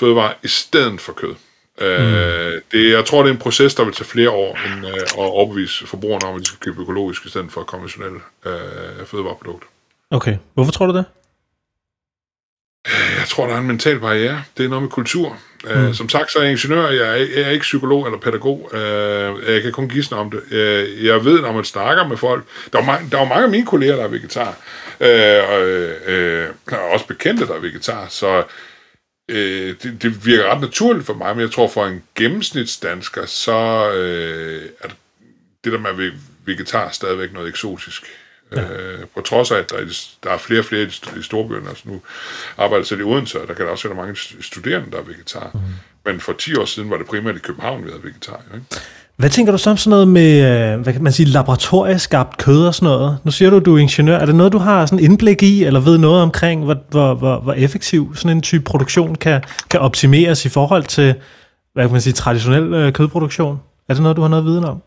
fødevarer 0.00 0.32
i 0.42 0.48
stedet 0.48 1.00
for 1.00 1.12
kød. 1.12 1.34
Mm. 1.80 1.86
Øh, 1.86 2.60
det, 2.72 2.90
jeg 2.90 3.04
tror, 3.04 3.22
det 3.22 3.30
er 3.30 3.34
en 3.34 3.40
proces, 3.40 3.74
der 3.74 3.84
vil 3.84 3.94
tage 3.94 4.04
flere 4.04 4.30
år 4.30 4.58
end 4.66 4.86
øh, 4.86 4.92
at 4.92 5.14
overbevise 5.16 5.86
forbrugerne 5.86 6.26
om, 6.26 6.34
at 6.34 6.40
de 6.40 6.46
skal 6.46 6.58
købe 6.58 6.80
økologisk 6.80 7.26
i 7.26 7.28
stedet 7.28 7.52
for 7.52 7.62
konventionelle 7.62 8.18
øh, 8.46 9.06
fødevareprodukter. 9.06 9.68
Okay. 10.10 10.36
Hvorfor 10.54 10.72
tror 10.72 10.86
du 10.86 10.96
det? 10.96 11.04
Jeg 13.18 13.28
tror, 13.28 13.46
der 13.46 13.54
er 13.54 13.58
en 13.58 13.66
mental 13.66 14.00
barriere. 14.00 14.42
Det 14.56 14.64
er 14.64 14.68
noget 14.68 14.82
med 14.82 14.90
kultur. 14.90 15.36
Øh, 15.66 15.86
mm. 15.86 15.94
som 15.94 16.08
sagt, 16.08 16.32
så 16.32 16.38
er 16.38 16.42
jeg 16.42 16.52
ingeniør. 16.52 16.88
Jeg 16.88 17.08
er, 17.08 17.14
jeg 17.14 17.42
er 17.42 17.50
ikke 17.50 17.62
psykolog 17.62 18.06
eller 18.06 18.18
pædagog. 18.18 18.70
Øh, 18.72 19.54
jeg 19.54 19.62
kan 19.62 19.72
kun 19.72 19.88
gisne 19.88 20.16
om 20.16 20.30
det. 20.30 20.42
Øh, 20.52 21.04
jeg 21.04 21.24
ved, 21.24 21.40
når 21.40 21.52
man 21.52 21.64
snakker 21.64 22.08
med 22.08 22.16
folk... 22.16 22.44
Der 22.72 22.78
er, 22.78 22.84
mange, 22.84 23.10
der 23.10 23.20
er 23.20 23.24
mange 23.28 23.44
af 23.44 23.50
mine 23.50 23.66
kolleger, 23.66 23.96
der 23.96 24.04
er 24.04 24.08
vegetar. 24.08 24.56
Og 25.00 25.06
øh, 26.06 26.48
der 26.70 26.76
er 26.76 26.92
også 26.92 27.06
bekendte, 27.06 27.46
der 27.46 27.54
er 27.54 27.60
vegetar. 27.60 28.06
Så 28.08 28.44
øh, 29.30 29.76
det, 29.82 30.02
det 30.02 30.26
virker 30.26 30.52
ret 30.52 30.60
naturligt 30.60 31.06
for 31.06 31.14
mig, 31.14 31.36
men 31.36 31.42
jeg 31.42 31.50
tror 31.50 31.68
for 31.68 31.86
en 31.86 32.02
gennemsnitsdansker, 32.14 33.26
så 33.26 33.90
øh, 33.92 34.62
er 34.80 34.88
det 35.64 35.72
der 35.72 35.78
med 35.78 36.12
vegetar 36.44 36.90
stadigvæk 36.90 37.32
noget 37.32 37.48
eksotisk. 37.48 38.02
Ja. 38.56 38.72
Øh, 38.72 39.06
på 39.14 39.20
trods 39.20 39.50
af, 39.50 39.56
at 39.56 39.70
der 39.70 39.76
er, 39.76 40.06
der 40.22 40.30
er 40.30 40.38
flere 40.38 40.60
og 40.60 40.64
flere 40.64 40.90
i 41.18 41.22
storbyerne. 41.22 41.68
Altså 41.68 41.88
nu 41.88 42.02
arbejder 42.58 42.84
selv 42.84 43.00
i 43.00 43.02
Odense, 43.02 43.40
og 43.40 43.48
der 43.48 43.54
kan 43.54 43.64
der 43.64 43.70
også 43.70 43.88
være 43.88 43.96
mange 43.96 44.16
studerende, 44.40 44.90
der 44.90 44.98
er 44.98 45.02
vegetar. 45.02 45.50
Mm. 45.54 45.60
Men 46.04 46.20
for 46.20 46.32
10 46.32 46.56
år 46.56 46.64
siden 46.64 46.90
var 46.90 46.96
det 46.96 47.06
primært 47.06 47.36
i 47.36 47.38
København, 47.38 47.84
vi 47.84 47.90
havde 47.90 48.04
vegetar. 48.04 48.42
Ikke? 48.54 48.66
Hvad 49.20 49.30
tænker 49.30 49.52
du 49.52 49.58
så 49.58 49.70
om 49.70 49.76
sådan 49.76 49.90
noget 49.90 50.08
med, 50.08 50.72
øh, 50.72 50.80
hvad 50.80 50.92
kan 50.92 51.02
man 51.02 51.12
sige, 51.12 51.26
laboratorieskabt 51.26 52.36
kød 52.36 52.66
og 52.66 52.74
sådan 52.74 52.86
noget? 52.86 53.18
Nu 53.24 53.30
siger 53.30 53.50
du, 53.50 53.58
du 53.58 53.74
er 53.74 53.78
ingeniør. 53.78 54.16
Er 54.18 54.26
det 54.26 54.34
noget, 54.34 54.52
du 54.52 54.58
har 54.58 54.86
sådan 54.86 55.04
indblik 55.04 55.42
i, 55.42 55.64
eller 55.64 55.80
ved 55.80 55.98
noget 55.98 56.22
omkring, 56.22 56.64
hvor, 56.64 56.76
hvor, 56.90 57.14
hvor, 57.14 57.40
hvor 57.40 57.52
effektiv 57.52 58.14
sådan 58.14 58.36
en 58.36 58.42
type 58.42 58.64
produktion 58.64 59.14
kan, 59.14 59.42
kan 59.70 59.80
optimeres 59.80 60.44
i 60.44 60.48
forhold 60.48 60.84
til, 60.84 61.14
hvad 61.74 61.84
kan 61.84 61.92
man 61.92 62.00
sige, 62.00 62.12
traditionel 62.12 62.74
øh, 62.74 62.92
kødproduktion? 62.92 63.60
Er 63.88 63.94
det 63.94 64.02
noget, 64.02 64.16
du 64.16 64.22
har 64.22 64.28
noget 64.28 64.44
viden 64.44 64.64
om? 64.64 64.82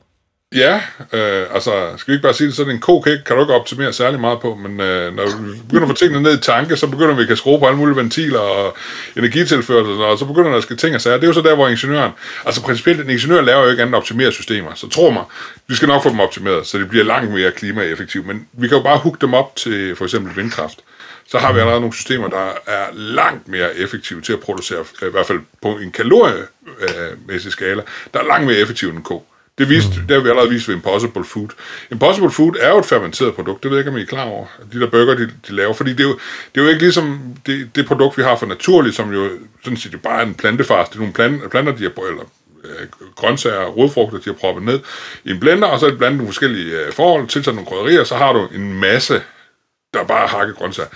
Ja, 0.55 0.81
øh, 1.13 1.45
altså, 1.53 1.71
skal 1.97 2.11
vi 2.11 2.15
ikke 2.15 2.23
bare 2.23 2.33
sige 2.33 2.47
det, 2.47 2.55
sådan 2.55 2.73
en 2.73 2.79
kokæk 2.79 3.17
kan 3.25 3.35
du 3.35 3.41
ikke 3.41 3.53
optimere 3.53 3.93
særlig 3.93 4.19
meget 4.19 4.39
på, 4.39 4.55
men 4.55 4.81
øh, 4.81 5.15
når 5.15 5.25
vi 5.25 5.59
begynder 5.67 5.83
at 5.83 5.89
få 5.89 5.95
tingene 5.95 6.23
ned 6.23 6.37
i 6.37 6.41
tanke, 6.41 6.77
så 6.77 6.87
begynder 6.87 7.15
vi 7.15 7.31
at 7.31 7.37
skrue 7.37 7.59
på 7.59 7.65
alle 7.65 7.77
mulige 7.77 7.95
ventiler 7.95 8.39
og 8.39 8.77
energitilførsel, 9.17 9.93
og 9.93 10.17
så 10.19 10.25
begynder 10.25 10.49
der 10.49 10.57
at 10.57 10.63
ske 10.63 10.75
ting 10.75 10.95
og 10.95 11.01
sager. 11.01 11.17
Det 11.17 11.23
er 11.23 11.27
jo 11.27 11.33
så 11.33 11.41
der, 11.41 11.55
hvor 11.55 11.67
ingeniøren, 11.67 12.11
altså 12.45 12.61
principielt, 12.61 13.01
en 13.01 13.09
ingeniør 13.09 13.41
laver 13.41 13.63
jo 13.63 13.69
ikke 13.69 13.81
andet 13.81 13.93
at 13.93 13.97
optimere 13.97 14.31
systemer, 14.31 14.73
så 14.75 14.89
tro 14.89 15.09
mig, 15.09 15.23
vi 15.67 15.75
skal 15.75 15.87
nok 15.87 16.03
få 16.03 16.09
dem 16.09 16.19
optimeret, 16.19 16.67
så 16.67 16.77
det 16.77 16.89
bliver 16.89 17.05
langt 17.05 17.31
mere 17.31 17.51
klimaeffektivt, 17.51 18.27
men 18.27 18.47
vi 18.53 18.67
kan 18.67 18.77
jo 18.77 18.83
bare 18.83 18.97
hugge 18.97 19.17
dem 19.21 19.33
op 19.33 19.55
til 19.55 19.95
for 19.95 20.03
eksempel 20.05 20.35
vindkraft 20.35 20.79
så 21.27 21.37
har 21.37 21.53
vi 21.53 21.59
allerede 21.59 21.79
nogle 21.79 21.93
systemer, 21.93 22.27
der 22.27 22.51
er 22.67 22.85
langt 22.93 23.47
mere 23.47 23.77
effektive 23.77 24.21
til 24.21 24.33
at 24.33 24.39
producere, 24.39 24.85
i 25.01 25.11
hvert 25.11 25.25
fald 25.25 25.39
på 25.61 25.77
en 25.77 25.91
kaloriemæssig 25.91 27.51
skala, 27.51 27.81
der 28.13 28.19
er 28.19 28.27
langt 28.27 28.47
mere 28.47 28.57
effektive 28.57 28.91
end 28.91 29.03
kog. 29.03 29.25
Det, 29.57 29.69
viste, 29.69 29.99
mm. 29.99 30.07
det 30.07 30.15
har 30.15 30.23
vi 30.23 30.29
allerede 30.29 30.49
vist 30.49 30.67
ved 30.67 30.75
Impossible 30.75 31.23
Food. 31.23 31.49
Impossible 31.91 32.31
Food 32.31 32.55
er 32.59 32.69
jo 32.69 32.79
et 32.79 32.85
fermenteret 32.85 33.35
produkt, 33.35 33.63
det 33.63 33.71
ved 33.71 33.77
jeg 33.77 33.81
ikke, 33.81 33.91
om 33.91 33.97
I 33.97 34.01
er 34.01 34.05
klar 34.05 34.23
over. 34.23 34.45
De 34.73 34.79
der 34.79 34.89
burger, 34.89 35.15
de, 35.15 35.31
de 35.47 35.55
laver, 35.55 35.73
fordi 35.73 35.91
det 35.91 35.99
er, 35.99 36.07
jo, 36.07 36.19
det 36.55 36.61
er 36.61 36.65
jo 36.65 36.69
ikke 36.69 36.81
ligesom 36.81 37.35
det, 37.45 37.75
det 37.75 37.85
produkt, 37.85 38.17
vi 38.17 38.23
har 38.23 38.35
for 38.35 38.45
naturligt, 38.45 38.95
som 38.95 39.13
jo 39.13 39.29
sådan 39.63 39.77
set 39.77 40.01
bare 40.01 40.21
er 40.21 40.25
en 40.25 40.35
plantefars. 40.35 40.89
Det 40.89 40.95
er 40.95 40.99
nogle 40.99 41.13
planter, 41.13 41.49
planter 41.49 41.75
de 41.75 41.83
har, 41.83 42.09
eller 42.09 42.23
øh, 42.63 42.87
grøntsager 43.15 43.57
og 43.57 43.77
rodfrugter, 43.77 44.17
de 44.17 44.23
har 44.25 44.33
proppet 44.33 44.63
ned 44.63 44.79
i 45.23 45.31
en 45.31 45.39
blender, 45.39 45.67
og 45.67 45.79
så 45.79 45.87
det 45.87 45.97
blandet 45.97 46.17
nogle 46.17 46.33
forskellige 46.33 46.79
øh, 46.79 46.93
forhold, 46.93 47.27
tilsat 47.27 47.55
nogle 47.55 47.69
krydderier, 47.69 48.03
så 48.03 48.15
har 48.15 48.33
du 48.33 48.47
en 48.55 48.73
masse, 48.73 49.21
der 49.93 50.03
bare 50.03 50.27
har 50.27 50.37
hakket 50.37 50.55
grøntsager. 50.55 50.89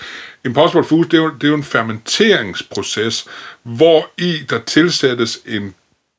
Impossible 0.46 0.84
Food, 0.84 1.06
det 1.06 1.14
er, 1.14 1.24
jo, 1.24 1.30
det 1.30 1.44
er 1.44 1.48
jo 1.48 1.56
en 1.56 1.64
fermenteringsproces, 1.64 3.26
hvor 3.64 4.10
i 4.18 4.38
der 4.50 4.60
tilsættes 4.60 5.40
en 5.46 5.76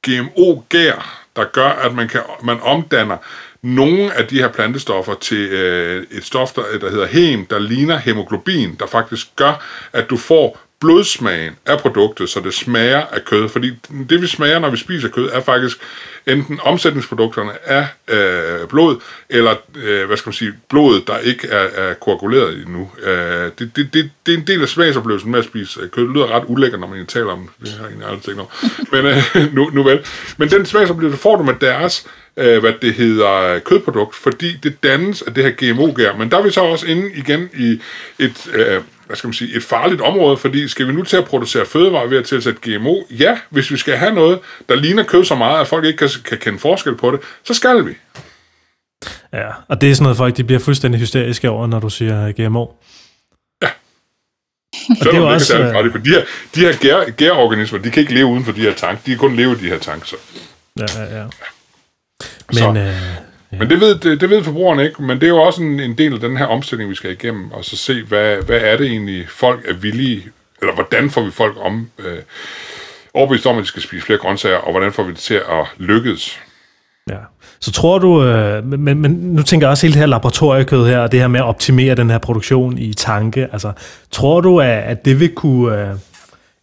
GMO-gær, 0.06 1.24
der 1.38 1.44
gør, 1.44 1.68
at 1.68 1.94
man, 1.94 2.08
kan, 2.08 2.20
man 2.44 2.60
omdanner 2.62 3.16
nogle 3.62 4.14
af 4.14 4.26
de 4.26 4.38
her 4.38 4.48
plantestoffer 4.48 5.14
til 5.14 5.48
øh, 5.48 6.06
et 6.10 6.24
stof, 6.24 6.52
der, 6.52 6.62
der 6.80 6.90
hedder 6.90 7.06
hem, 7.06 7.46
der 7.46 7.58
ligner 7.58 7.96
hemoglobin, 7.96 8.76
der 8.80 8.86
faktisk 8.86 9.26
gør, 9.36 9.64
at 9.92 10.10
du 10.10 10.16
får 10.16 10.58
blodsmagen 10.80 11.56
af 11.66 11.78
produktet, 11.78 12.28
så 12.28 12.40
det 12.40 12.54
smager 12.54 13.00
af 13.00 13.24
kød. 13.24 13.48
Fordi 13.48 13.70
det, 14.10 14.22
vi 14.22 14.26
smager, 14.26 14.58
når 14.58 14.70
vi 14.70 14.76
spiser 14.76 15.08
kød, 15.08 15.28
er 15.32 15.40
faktisk 15.40 15.78
enten 16.26 16.60
omsætningsprodukterne 16.62 17.52
af 17.64 17.86
øh, 18.08 18.68
blod, 18.68 19.00
eller 19.28 19.54
øh, 19.76 20.06
hvad 20.06 20.16
skal 20.16 20.28
man 20.28 20.34
sige, 20.34 20.52
blodet, 20.68 21.06
der 21.06 21.18
ikke 21.18 21.48
er, 21.48 21.88
er 21.88 21.94
koaguleret 21.94 22.54
endnu. 22.54 22.90
Øh, 23.02 23.50
det, 23.58 23.76
det, 23.76 23.94
det, 23.94 24.10
det 24.26 24.34
er 24.34 24.38
en 24.38 24.46
del 24.46 24.62
af 24.62 24.68
smagsoplevelsen 24.68 25.30
med 25.30 25.38
at 25.38 25.44
spise 25.44 25.80
øh, 25.80 25.88
kød. 25.88 26.02
Det 26.02 26.14
lyder 26.14 26.36
ret 26.36 26.44
ulækkert, 26.46 26.80
når 26.80 26.88
man 26.88 27.06
taler 27.06 27.32
om 27.32 27.48
det. 27.60 27.70
har 27.70 27.78
jeg 27.78 27.86
egentlig 27.86 28.08
aldrig 28.08 28.22
tænkt 28.22 28.92
Men 28.92 29.06
øh, 29.06 29.54
nu, 29.56 29.70
nu 29.72 29.82
vel. 29.82 30.00
Men 30.36 30.50
den 30.50 30.66
smagsoplevelse 30.66 31.22
får 31.22 31.36
du 31.36 31.42
med 31.42 31.54
deres 31.60 32.06
øh, 32.36 32.60
hvad 32.60 32.72
det 32.82 32.94
hedder, 32.94 33.58
kødprodukt, 33.58 34.16
fordi 34.16 34.56
det 34.62 34.82
dannes 34.82 35.22
af 35.22 35.34
det 35.34 35.44
her 35.44 35.50
GMO-gær. 35.50 36.16
Men 36.16 36.30
der 36.30 36.38
er 36.38 36.42
vi 36.42 36.50
så 36.50 36.60
også 36.60 36.86
inde 36.86 37.12
igen 37.12 37.50
i 37.56 37.80
et, 38.18 38.50
øh, 38.54 38.80
hvad 39.08 39.16
skal 39.16 39.28
man 39.28 39.34
sige, 39.34 39.56
et 39.56 39.62
farligt 39.62 40.00
område, 40.00 40.36
fordi 40.36 40.68
skal 40.68 40.88
vi 40.88 40.92
nu 40.92 41.02
til 41.02 41.16
at 41.16 41.24
producere 41.24 41.66
fødevarer 41.66 42.06
ved 42.06 42.18
at 42.18 42.24
tilsætte 42.24 42.60
GMO? 42.62 43.02
Ja, 43.10 43.38
hvis 43.50 43.70
vi 43.70 43.76
skal 43.76 43.96
have 43.96 44.14
noget, 44.14 44.38
der 44.68 44.74
ligner 44.74 45.02
kød 45.02 45.24
så 45.24 45.34
meget, 45.34 45.60
at 45.60 45.66
folk 45.66 45.84
ikke 45.84 45.98
kan, 45.98 46.08
kan 46.24 46.38
kende 46.38 46.58
forskel 46.58 46.96
på 46.96 47.10
det, 47.10 47.20
så 47.44 47.54
skal 47.54 47.86
vi. 47.86 47.94
Ja, 49.32 49.48
og 49.68 49.80
det 49.80 49.90
er 49.90 49.94
sådan 49.94 50.02
noget, 50.02 50.16
folk 50.16 50.36
de 50.36 50.44
bliver 50.44 50.60
fuldstændig 50.60 51.00
hysteriske 51.00 51.50
over, 51.50 51.66
når 51.66 51.80
du 51.80 51.90
siger 51.90 52.32
GMO. 52.32 52.66
Ja. 53.62 53.68
Og 54.90 55.06
det 55.06 55.14
er 55.14 55.16
jo 55.16 55.28
også... 55.28 55.58
Det, 55.58 55.92
for 55.92 55.98
de 55.98 56.10
her, 56.10 56.22
de 56.54 56.60
her 56.60 56.76
gær, 56.76 57.10
gærorganismer, 57.10 57.78
de 57.78 57.90
kan 57.90 58.00
ikke 58.00 58.14
leve 58.14 58.26
uden 58.26 58.44
for 58.44 58.52
de 58.52 58.60
her 58.60 58.74
tank. 58.74 59.06
De 59.06 59.10
kan 59.10 59.18
kun 59.18 59.36
leve 59.36 59.52
i 59.52 59.54
de 59.54 59.68
her 59.68 59.78
tank, 59.78 60.06
så. 60.06 60.16
Ja, 60.78 60.86
ja, 60.96 61.18
ja. 61.18 61.24
Men, 62.46 62.56
så, 62.56 62.74
øh, 62.76 63.27
ja. 63.52 63.58
men 63.58 63.70
det, 63.70 63.80
ved, 63.80 63.98
det, 63.98 64.20
det 64.20 64.30
ved 64.30 64.44
forbrugerne 64.44 64.84
ikke, 64.84 65.02
men 65.02 65.20
det 65.20 65.26
er 65.26 65.30
jo 65.30 65.42
også 65.42 65.62
en, 65.62 65.80
en 65.80 65.98
del 65.98 66.14
af 66.14 66.20
den 66.20 66.36
her 66.36 66.46
omstilling, 66.46 66.90
vi 66.90 66.94
skal 66.94 67.10
igennem, 67.10 67.52
og 67.52 67.64
så 67.64 67.76
se, 67.76 68.02
hvad, 68.02 68.36
hvad 68.36 68.60
er 68.60 68.76
det 68.76 68.86
egentlig, 68.86 69.28
folk 69.28 69.68
er 69.68 69.74
villige, 69.74 70.26
eller 70.60 70.74
hvordan 70.74 71.10
får 71.10 71.22
vi 71.22 71.30
folk 71.30 71.56
om, 71.60 71.90
øh, 71.98 72.18
overbevist 73.14 73.46
om, 73.46 73.58
at 73.58 73.62
de 73.62 73.68
skal 73.68 73.82
spise 73.82 74.06
flere 74.06 74.18
grøntsager, 74.18 74.56
og 74.56 74.70
hvordan 74.70 74.92
får 74.92 75.02
vi 75.02 75.10
det 75.10 75.18
til 75.18 75.34
at 75.34 75.66
lykkes. 75.78 76.40
Ja. 77.10 77.18
Så 77.60 77.72
tror 77.72 77.98
du, 77.98 78.24
øh, 78.24 78.64
men, 78.64 78.98
men 78.98 79.10
nu 79.10 79.42
tænker 79.42 79.66
jeg 79.66 79.70
også 79.70 79.86
hele 79.86 79.92
det 79.92 80.00
her 80.00 80.06
laboratoriekød 80.06 80.86
her, 80.86 80.98
og 80.98 81.12
det 81.12 81.20
her 81.20 81.28
med 81.28 81.40
at 81.40 81.46
optimere 81.46 81.94
den 81.94 82.10
her 82.10 82.18
produktion 82.18 82.78
i 82.78 82.94
tanke, 82.94 83.48
altså 83.52 83.72
tror 84.10 84.40
du, 84.40 84.60
at, 84.60 84.68
at 84.68 85.04
det 85.04 85.20
vil 85.20 85.34
kunne, 85.34 85.80
øh, 85.80 85.94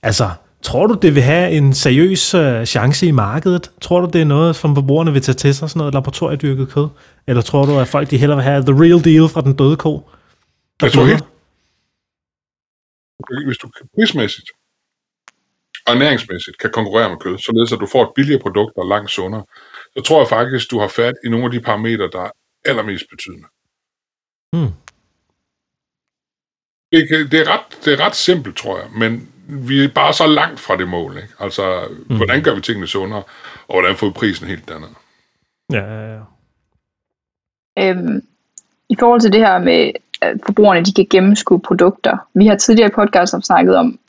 altså 0.04 0.30
Tror 0.66 0.88
du, 0.88 0.99
det 1.01 1.16
vil 1.16 1.24
have 1.24 1.51
en 1.51 1.74
seriøs 1.74 2.34
uh, 2.34 2.63
chance 2.63 3.07
i 3.07 3.11
markedet? 3.11 3.72
Tror 3.82 3.99
du, 4.01 4.07
det 4.13 4.22
er 4.22 4.26
noget, 4.26 4.55
som 4.55 4.76
forbrugerne 4.76 5.13
vil 5.13 5.22
tage 5.22 5.36
til 5.36 5.55
sig, 5.55 5.70
sådan 5.70 5.80
noget 5.80 5.93
laboratoriedyrket 5.93 6.70
kød? 6.70 6.88
Eller 7.28 7.41
tror 7.41 7.66
du, 7.66 7.80
at 7.80 7.88
folk 7.88 8.09
de 8.11 8.18
hellere 8.18 8.38
vil 8.38 8.43
have 8.43 8.61
the 8.61 8.76
real 8.84 9.03
deal 9.03 9.30
fra 9.34 9.41
den 9.41 9.55
døde 9.55 9.78
ko? 9.78 10.09
Jeg 10.82 10.91
tror 10.91 11.05
helt... 11.05 11.24
Hvis 13.47 13.57
du 13.57 13.70
prismæssigt 13.95 14.49
og 15.88 15.97
næringsmæssigt 15.97 16.57
kan 16.57 16.72
konkurrere 16.72 17.09
med 17.09 17.18
kød, 17.18 17.38
således 17.38 17.74
at 17.74 17.80
du 17.80 17.88
får 17.91 18.03
et 18.03 18.11
billigere 18.16 18.41
produkt, 18.41 18.76
der 18.76 18.82
er 18.82 18.88
langt 18.88 19.11
sundere, 19.11 19.43
så 19.97 20.03
tror 20.03 20.20
jeg 20.22 20.30
faktisk, 20.30 20.72
du 20.72 20.80
har 20.80 20.88
fat 20.88 21.13
i 21.26 21.30
nogle 21.30 21.45
af 21.45 21.51
de 21.51 21.59
parametre, 21.59 22.09
der 22.11 22.22
er 22.22 22.32
allermest 22.66 23.05
betydende. 23.09 23.47
Hmm. 24.53 24.72
Det, 26.91 27.32
det, 27.32 27.39
er 27.43 27.47
ret, 27.53 27.86
det 27.86 27.93
er 27.93 27.99
ret 28.05 28.16
simpelt, 28.16 28.57
tror 28.57 28.78
jeg, 28.80 28.88
men 28.91 29.35
vi 29.48 29.84
er 29.84 29.88
bare 29.96 30.14
så 30.14 30.28
langt 30.28 30.60
fra 30.60 30.78
det 30.78 30.88
mål. 30.88 31.18
Ikke? 31.18 31.34
Altså, 31.39 31.88
mm. 32.10 32.16
hvordan 32.18 32.43
gør 32.43 32.56
vi 32.56 32.62
tingene 32.62 32.88
sundere, 32.88 33.24
og 33.68 33.80
hvordan 33.80 33.96
får 33.96 34.08
vi 34.08 34.14
prisen 34.14 34.48
helt 34.48 34.72
andet? 34.72 34.89
Ja, 35.72 35.84
ja, 35.84 36.14
ja. 36.14 36.22
Øhm, 37.80 38.22
I 38.89 38.96
forhold 39.00 39.22
til 39.22 39.32
det 39.32 39.39
her 39.39 39.60
med, 39.60 39.91
at 40.22 40.38
forbrugerne 40.46 40.86
de 40.86 40.93
kan 40.93 41.08
gennemskue 41.10 41.60
produkter. 41.60 42.18
Vi 42.34 42.48
har 42.48 42.56
tidligere 42.56 42.89
i 42.89 42.93
podcasten 42.96 43.41
snakket 43.41 43.76
om 43.76 44.00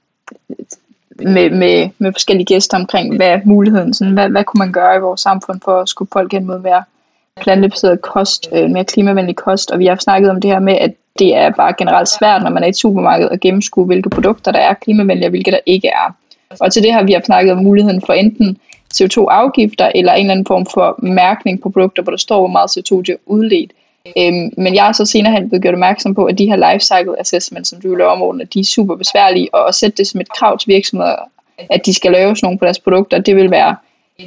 med, 1.18 1.50
med, 1.50 1.90
med 1.98 2.12
forskellige 2.12 2.46
gæster 2.46 2.76
omkring, 2.76 3.16
hvad 3.16 3.28
er 3.28 3.40
muligheden, 3.44 3.94
sådan, 3.94 4.12
hvad, 4.12 4.28
hvad 4.28 4.44
kunne 4.44 4.58
man 4.58 4.72
gøre 4.72 4.96
i 4.96 5.00
vores 5.00 5.20
samfund 5.20 5.60
for 5.64 5.80
at 5.80 5.88
skubbe 5.88 6.12
folk 6.12 6.32
hen 6.32 6.46
mod 6.46 6.58
mere 6.58 6.84
plantebaseret 7.40 8.00
kost, 8.00 8.48
øh, 8.52 8.70
mere 8.70 8.84
klimavenlig 8.84 9.36
kost, 9.36 9.70
og 9.70 9.78
vi 9.78 9.86
har 9.86 9.96
snakket 9.96 10.30
om 10.30 10.40
det 10.40 10.50
her 10.50 10.60
med, 10.60 10.74
at 10.74 10.94
det 11.18 11.36
er 11.36 11.50
bare 11.50 11.74
generelt 11.78 12.08
svært, 12.08 12.42
når 12.42 12.50
man 12.50 12.62
er 12.62 12.66
i 12.66 12.70
et 12.70 12.76
supermarked, 12.76 13.28
at 13.30 13.40
gennemskue, 13.40 13.86
hvilke 13.86 14.10
produkter 14.10 14.52
der 14.52 14.58
er 14.58 14.74
klimavenlige, 14.74 15.26
og 15.26 15.30
hvilke 15.30 15.50
der 15.50 15.58
ikke 15.66 15.88
er. 15.88 16.14
Og 16.60 16.72
til 16.72 16.82
det 16.82 16.92
har 16.92 17.02
vi 17.02 17.12
har 17.12 17.22
snakket 17.24 17.52
om 17.52 17.62
muligheden 17.62 18.02
for 18.06 18.12
enten 18.12 18.58
CO2-afgifter, 18.94 19.90
eller 19.94 20.12
en 20.12 20.20
eller 20.20 20.32
anden 20.32 20.46
form 20.46 20.66
for 20.74 20.98
mærkning 21.02 21.62
på 21.62 21.70
produkter, 21.70 22.02
hvor 22.02 22.10
der 22.10 22.18
står, 22.18 22.38
hvor 22.38 22.48
meget 22.48 22.70
CO2 22.70 23.02
de 23.02 23.12
er 23.12 23.16
udledt. 23.26 23.72
Øhm, 24.18 24.50
men 24.56 24.74
jeg 24.74 24.88
er 24.88 24.92
så 24.92 25.04
senere 25.04 25.32
hen 25.32 25.48
blevet 25.48 25.62
gjort 25.62 25.74
opmærksom 25.74 26.14
på, 26.14 26.24
at 26.24 26.38
de 26.38 26.46
her 26.46 26.72
life 26.72 26.84
cycle 26.84 27.20
assessments, 27.20 27.70
som 27.70 27.80
du 27.80 27.94
laver 27.94 28.10
om 28.10 28.22
årene, 28.22 28.44
de 28.44 28.60
er 28.60 28.64
super 28.64 28.96
besværlige, 28.96 29.54
og 29.54 29.68
at 29.68 29.74
sætte 29.74 29.96
det 29.96 30.06
som 30.06 30.20
et 30.20 30.32
krav 30.32 30.58
til 30.58 30.68
virksomheder, 30.68 31.16
at 31.70 31.86
de 31.86 31.94
skal 31.94 32.12
lave 32.12 32.36
sådan 32.36 32.46
nogle 32.46 32.58
på 32.58 32.64
deres 32.64 32.78
produkter, 32.78 33.18
det 33.18 33.36
vil 33.36 33.50
være 33.50 33.76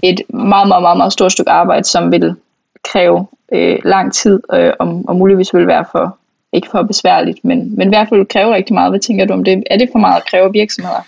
et 0.04 0.22
meget, 0.30 0.68
meget, 0.68 0.82
meget, 0.82 0.98
meget 0.98 1.14
stort 1.14 1.32
stykke 1.32 1.52
arbejde, 1.52 1.84
som 1.84 2.12
vil 2.12 2.36
kræve 2.84 3.28
øh, 3.52 3.80
lang 3.84 4.14
tid, 4.14 4.40
øh, 4.54 4.74
og, 4.80 5.04
og 5.08 5.16
muligvis 5.16 5.54
vil 5.54 5.68
være 5.68 5.86
for, 5.92 6.18
ikke 6.54 6.68
for 6.72 6.84
besværligt, 6.84 7.46
men, 7.46 7.76
men 7.78 7.88
i 7.88 7.92
hvert 7.92 8.10
fald 8.10 8.26
kræver 8.26 8.56
rigtig 8.56 8.74
meget. 8.74 8.92
Hvad 8.92 9.00
tænker 9.00 9.26
du 9.26 9.34
om 9.34 9.44
det? 9.44 9.64
Er 9.70 9.78
det 9.78 9.90
for 9.92 10.00
meget 10.00 10.22
at 10.22 10.28
kræve 10.30 10.52
virksomheder? 10.54 11.08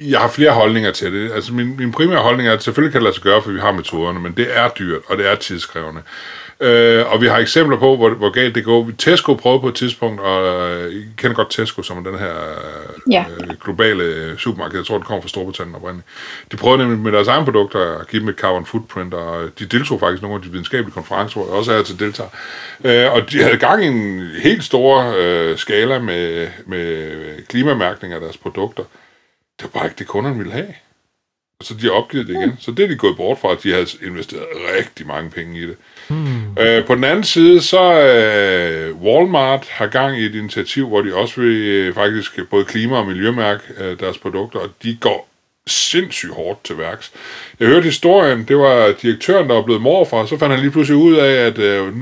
Jeg 0.00 0.20
har 0.20 0.28
flere 0.28 0.50
holdninger 0.50 0.90
til 0.92 1.12
det. 1.12 1.32
Altså 1.32 1.52
min, 1.52 1.76
min 1.76 1.92
primære 1.92 2.22
holdning 2.22 2.48
er, 2.48 2.52
at 2.52 2.62
selvfølgelig 2.62 2.92
kan 2.92 2.98
det 2.98 3.04
lade 3.04 3.14
sig 3.14 3.22
gøre, 3.22 3.42
for 3.42 3.50
vi 3.50 3.60
har 3.60 3.72
metoderne, 3.72 4.20
men 4.20 4.32
det 4.32 4.58
er 4.58 4.68
dyrt, 4.68 5.02
og 5.06 5.18
det 5.18 5.30
er 5.30 5.34
tidskrævende. 5.34 6.00
Øh, 6.00 6.47
og 6.60 7.20
vi 7.20 7.26
har 7.26 7.38
eksempler 7.38 7.78
på, 7.78 7.96
hvor, 7.96 8.10
hvor 8.10 8.30
galt 8.30 8.54
det 8.54 8.64
går. 8.64 8.90
Tesco 8.98 9.34
prøvede 9.34 9.60
på 9.60 9.68
et 9.68 9.74
tidspunkt, 9.74 10.20
og 10.20 10.70
øh, 10.70 10.92
I 10.92 11.04
kender 11.16 11.34
godt 11.34 11.50
Tesco, 11.50 11.82
som 11.82 12.04
den 12.04 12.18
her 12.18 12.34
ja. 13.10 13.24
øh, 13.30 13.48
globale 13.64 14.34
supermarked. 14.38 14.78
Jeg 14.78 14.86
tror, 14.86 14.98
det 14.98 15.06
kommer 15.06 15.22
fra 15.22 15.28
Storbritannien 15.28 15.76
oprindeligt. 15.76 16.08
De 16.52 16.56
prøvede 16.56 16.82
nemlig 16.82 16.98
med 16.98 17.12
deres 17.12 17.28
egne 17.28 17.44
produkter 17.44 17.98
at 17.98 18.08
give 18.08 18.20
dem 18.20 18.28
et 18.28 18.36
carbon 18.36 18.66
footprint, 18.66 19.14
og 19.14 19.50
de 19.58 19.66
deltog 19.66 20.00
faktisk 20.00 20.22
nogle 20.22 20.36
af 20.36 20.42
de 20.42 20.50
videnskabelige 20.50 20.94
konferencer, 20.94 21.40
hvor 21.40 21.48
jeg 21.48 21.58
også 21.58 21.72
er 21.72 21.82
til 21.82 22.00
deltager. 22.00 22.30
Øh, 22.84 23.12
og 23.12 23.30
de 23.30 23.42
havde 23.42 23.56
gang 23.56 23.84
i 23.84 23.86
en 23.86 24.30
helt 24.42 24.64
stor 24.64 25.14
øh, 25.18 25.58
skala 25.58 25.98
med, 25.98 26.48
med 26.66 27.12
klimamærkning 27.48 28.14
af 28.14 28.20
deres 28.20 28.36
produkter. 28.36 28.82
Det 29.58 29.64
var 29.64 29.80
bare 29.80 29.86
ikke 29.86 29.98
det, 29.98 30.06
kunderne 30.06 30.36
ville 30.36 30.52
have. 30.52 30.74
Så 31.62 31.74
de 31.74 31.82
har 31.82 31.90
opgivet 31.90 32.28
det 32.28 32.34
igen. 32.34 32.56
Så 32.60 32.70
det 32.70 32.84
er 32.84 32.88
de 32.88 32.96
gået 32.96 33.16
bort 33.16 33.38
fra, 33.38 33.52
at 33.52 33.62
de 33.62 33.72
havde 33.72 33.86
investeret 34.02 34.46
rigtig 34.78 35.06
mange 35.06 35.30
penge 35.30 35.60
i 35.60 35.66
det. 35.66 35.76
Øh, 36.58 36.84
på 36.84 36.94
den 36.94 37.04
anden 37.04 37.24
side, 37.24 37.60
så 37.60 37.92
øh, 37.92 38.96
Walmart 38.96 39.64
har 39.68 39.86
gang 39.86 40.18
i 40.18 40.26
et 40.26 40.34
initiativ, 40.34 40.88
hvor 40.88 41.02
de 41.02 41.14
også 41.14 41.40
vil 41.40 41.56
øh, 41.56 41.94
faktisk 41.94 42.38
både 42.50 42.64
klima- 42.64 42.96
og 42.96 43.06
miljømærke 43.06 43.62
øh, 43.78 44.00
deres 44.00 44.18
produkter, 44.18 44.58
og 44.58 44.68
de 44.82 44.98
går 45.00 45.28
sindssygt 45.66 46.34
hårdt 46.34 46.64
til 46.64 46.78
værks. 46.78 47.12
Jeg 47.60 47.68
hørte 47.68 47.84
historien, 47.84 48.44
det 48.48 48.58
var 48.58 48.94
direktøren, 49.02 49.48
der 49.48 49.54
var 49.54 49.62
blevet 49.62 49.82
morfar, 49.82 50.26
så 50.26 50.38
fandt 50.38 50.54
han 50.54 50.62
lige 50.62 50.70
pludselig 50.70 50.96
ud 51.02 51.14
af, 51.14 51.46
at 51.46 51.58
øh, 51.58 51.86
øh 51.86 51.92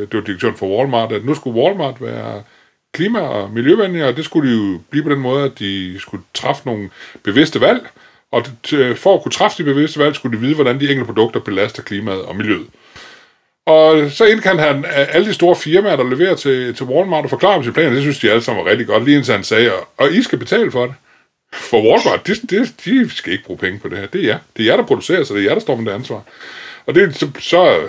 det 0.00 0.14
var 0.14 0.20
direktøren 0.20 0.56
for 0.56 0.66
Walmart, 0.66 1.12
at 1.12 1.24
nu 1.24 1.34
skulle 1.34 1.60
Walmart 1.60 1.96
være 2.00 2.42
klima- 2.94 3.20
og 3.20 3.50
miljøvenlige, 3.50 4.06
og 4.06 4.16
det 4.16 4.24
skulle 4.24 4.50
de 4.50 4.56
jo 4.56 4.80
blive 4.90 5.04
på 5.04 5.10
den 5.10 5.20
måde, 5.20 5.44
at 5.44 5.58
de 5.58 5.96
skulle 5.98 6.22
træffe 6.34 6.62
nogle 6.66 6.90
bevidste 7.22 7.60
valg, 7.60 7.88
og 8.32 8.44
øh, 8.72 8.96
for 8.96 9.14
at 9.14 9.22
kunne 9.22 9.32
træffe 9.32 9.58
de 9.58 9.64
bevidste 9.64 10.00
valg, 10.00 10.14
skulle 10.14 10.36
de 10.36 10.40
vide, 10.40 10.54
hvordan 10.54 10.80
de 10.80 10.84
enkelte 10.90 11.04
produkter 11.04 11.40
belaster 11.40 11.82
klimaet 11.82 12.22
og 12.22 12.36
miljøet. 12.36 12.66
Og 13.66 14.10
så 14.10 14.24
indkaldte 14.24 14.62
han 14.62 14.84
alle 14.88 15.28
de 15.28 15.34
store 15.34 15.56
firmaer, 15.56 15.96
der 15.96 16.10
leverer 16.10 16.34
til, 16.34 16.74
til 16.74 16.86
Walmart 16.86 17.24
og 17.24 17.30
forklarer 17.30 17.56
om 17.56 17.64
sin 17.64 17.72
plan. 17.72 17.92
Det 17.92 18.02
synes 18.02 18.18
de 18.18 18.30
alle 18.30 18.42
sammen 18.42 18.64
var 18.64 18.70
rigtig 18.70 18.86
godt, 18.86 19.04
lige 19.04 19.16
indtil 19.16 19.34
han 19.34 19.44
sagde, 19.44 19.72
og 19.96 20.12
I 20.12 20.22
skal 20.22 20.38
betale 20.38 20.70
for 20.72 20.86
det. 20.86 20.94
For 21.52 21.82
Walmart, 21.82 22.26
de, 22.26 22.34
de, 22.34 22.66
de 22.84 23.10
skal 23.10 23.32
ikke 23.32 23.44
bruge 23.44 23.58
penge 23.58 23.78
på 23.78 23.88
det 23.88 23.98
her. 23.98 24.06
Det 24.06 24.20
er 24.20 24.26
jer. 24.26 24.38
Det 24.56 24.62
er 24.62 24.66
jer, 24.66 24.76
der 24.76 24.86
producerer, 24.86 25.24
så 25.24 25.34
det 25.34 25.40
er 25.40 25.44
jer, 25.44 25.54
der 25.54 25.60
står 25.60 25.76
med 25.76 25.92
det 25.92 25.98
ansvar. 25.98 26.22
Og 26.86 26.94
det, 26.94 27.16
så, 27.16 27.28
så 27.38 27.80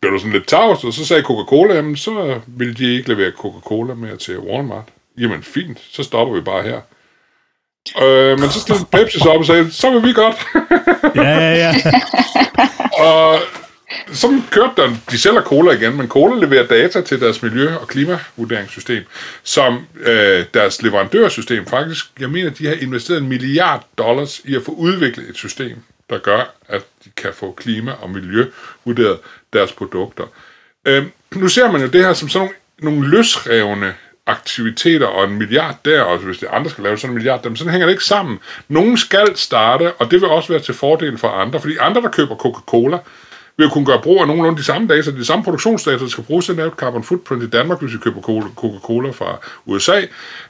blev 0.00 0.12
der 0.12 0.18
sådan 0.18 0.32
lidt 0.32 0.46
tavs, 0.46 0.84
og 0.84 0.92
så 0.92 1.06
sagde 1.06 1.22
Coca-Cola, 1.22 1.74
jamen 1.74 1.96
så 1.96 2.40
vil 2.46 2.78
de 2.78 2.96
ikke 2.96 3.08
levere 3.08 3.30
Coca-Cola 3.30 3.94
mere 3.94 4.16
til 4.16 4.38
Walmart. 4.38 4.88
Jamen 5.18 5.42
fint, 5.42 5.78
så 5.90 6.02
stopper 6.02 6.34
vi 6.34 6.40
bare 6.40 6.62
her. 6.62 6.80
Øh, 8.02 8.40
men 8.40 8.50
så 8.50 8.60
stillede 8.60 8.86
Pepsi 8.92 9.18
sig 9.18 9.30
op 9.30 9.38
og 9.38 9.46
sagde, 9.46 9.72
så 9.72 9.90
vil 9.90 10.08
vi 10.08 10.12
godt. 10.12 10.36
ja, 11.16 11.38
ja, 11.38 11.54
ja. 11.54 11.74
og 13.06 13.38
sådan 14.12 14.42
kørte 14.50 14.72
der, 14.76 14.90
de 15.10 15.18
sælger 15.18 15.42
cola 15.42 15.72
igen, 15.72 15.96
men 15.96 16.08
cola 16.08 16.40
leverer 16.40 16.66
data 16.66 17.00
til 17.00 17.20
deres 17.20 17.42
miljø- 17.42 17.74
og 17.74 17.88
klimavurderingssystem, 17.88 19.04
som 19.42 19.86
øh, 20.00 20.44
deres 20.54 20.82
leverandørsystem 20.82 21.66
faktisk, 21.66 22.06
jeg 22.20 22.30
mener, 22.30 22.50
de 22.50 22.66
har 22.66 22.74
investeret 22.74 23.18
en 23.18 23.28
milliard 23.28 23.86
dollars 23.98 24.40
i 24.44 24.56
at 24.56 24.62
få 24.62 24.72
udviklet 24.72 25.28
et 25.28 25.36
system, 25.36 25.76
der 26.10 26.18
gør, 26.18 26.54
at 26.68 26.82
de 27.04 27.10
kan 27.16 27.30
få 27.34 27.52
klima- 27.52 27.92
og 27.92 28.10
miljø 28.10 28.46
vurderet 28.84 29.18
deres 29.52 29.72
produkter. 29.72 30.24
Øh, 30.84 31.04
nu 31.34 31.48
ser 31.48 31.70
man 31.72 31.80
jo 31.80 31.86
det 31.86 32.04
her 32.04 32.12
som 32.12 32.28
sådan 32.28 32.48
nogle, 32.80 32.96
nogle 32.96 33.16
løsrevne 33.16 33.94
aktiviteter 34.26 35.06
og 35.06 35.24
en 35.24 35.38
milliard 35.38 35.76
der, 35.84 36.02
og 36.02 36.18
hvis 36.18 36.38
det 36.38 36.48
andre 36.52 36.70
skal 36.70 36.84
lave 36.84 36.98
sådan 36.98 37.10
en 37.10 37.14
milliard, 37.14 37.42
dem, 37.42 37.56
sådan 37.56 37.70
hænger 37.70 37.86
det 37.86 37.92
ikke 37.92 38.04
sammen. 38.04 38.38
Nogen 38.68 38.96
skal 38.96 39.36
starte, 39.36 39.92
og 39.92 40.10
det 40.10 40.20
vil 40.20 40.28
også 40.28 40.52
være 40.52 40.62
til 40.62 40.74
fordel 40.74 41.18
for 41.18 41.28
andre, 41.28 41.60
fordi 41.60 41.76
andre, 41.80 42.02
der 42.02 42.08
køber 42.08 42.36
Coca-Cola, 42.36 42.98
vil 43.56 43.64
jo 43.64 43.70
kunne 43.70 43.86
gøre 43.86 44.00
brug 44.02 44.20
af 44.20 44.26
nogenlunde 44.26 44.58
de 44.58 44.64
samme 44.64 44.88
data, 44.88 45.10
de 45.10 45.24
samme 45.24 45.44
produktionsdata, 45.44 45.98
der 45.98 46.08
skal 46.08 46.24
bruges 46.24 46.44
til 46.44 46.52
at 46.52 46.56
lave 46.56 46.70
carbon 46.70 47.02
footprint 47.02 47.42
i 47.42 47.46
Danmark, 47.46 47.80
hvis 47.80 47.92
vi 47.92 47.98
køber 47.98 48.20
Coca-Cola 48.20 49.10
fra 49.10 49.38
USA, 49.66 50.00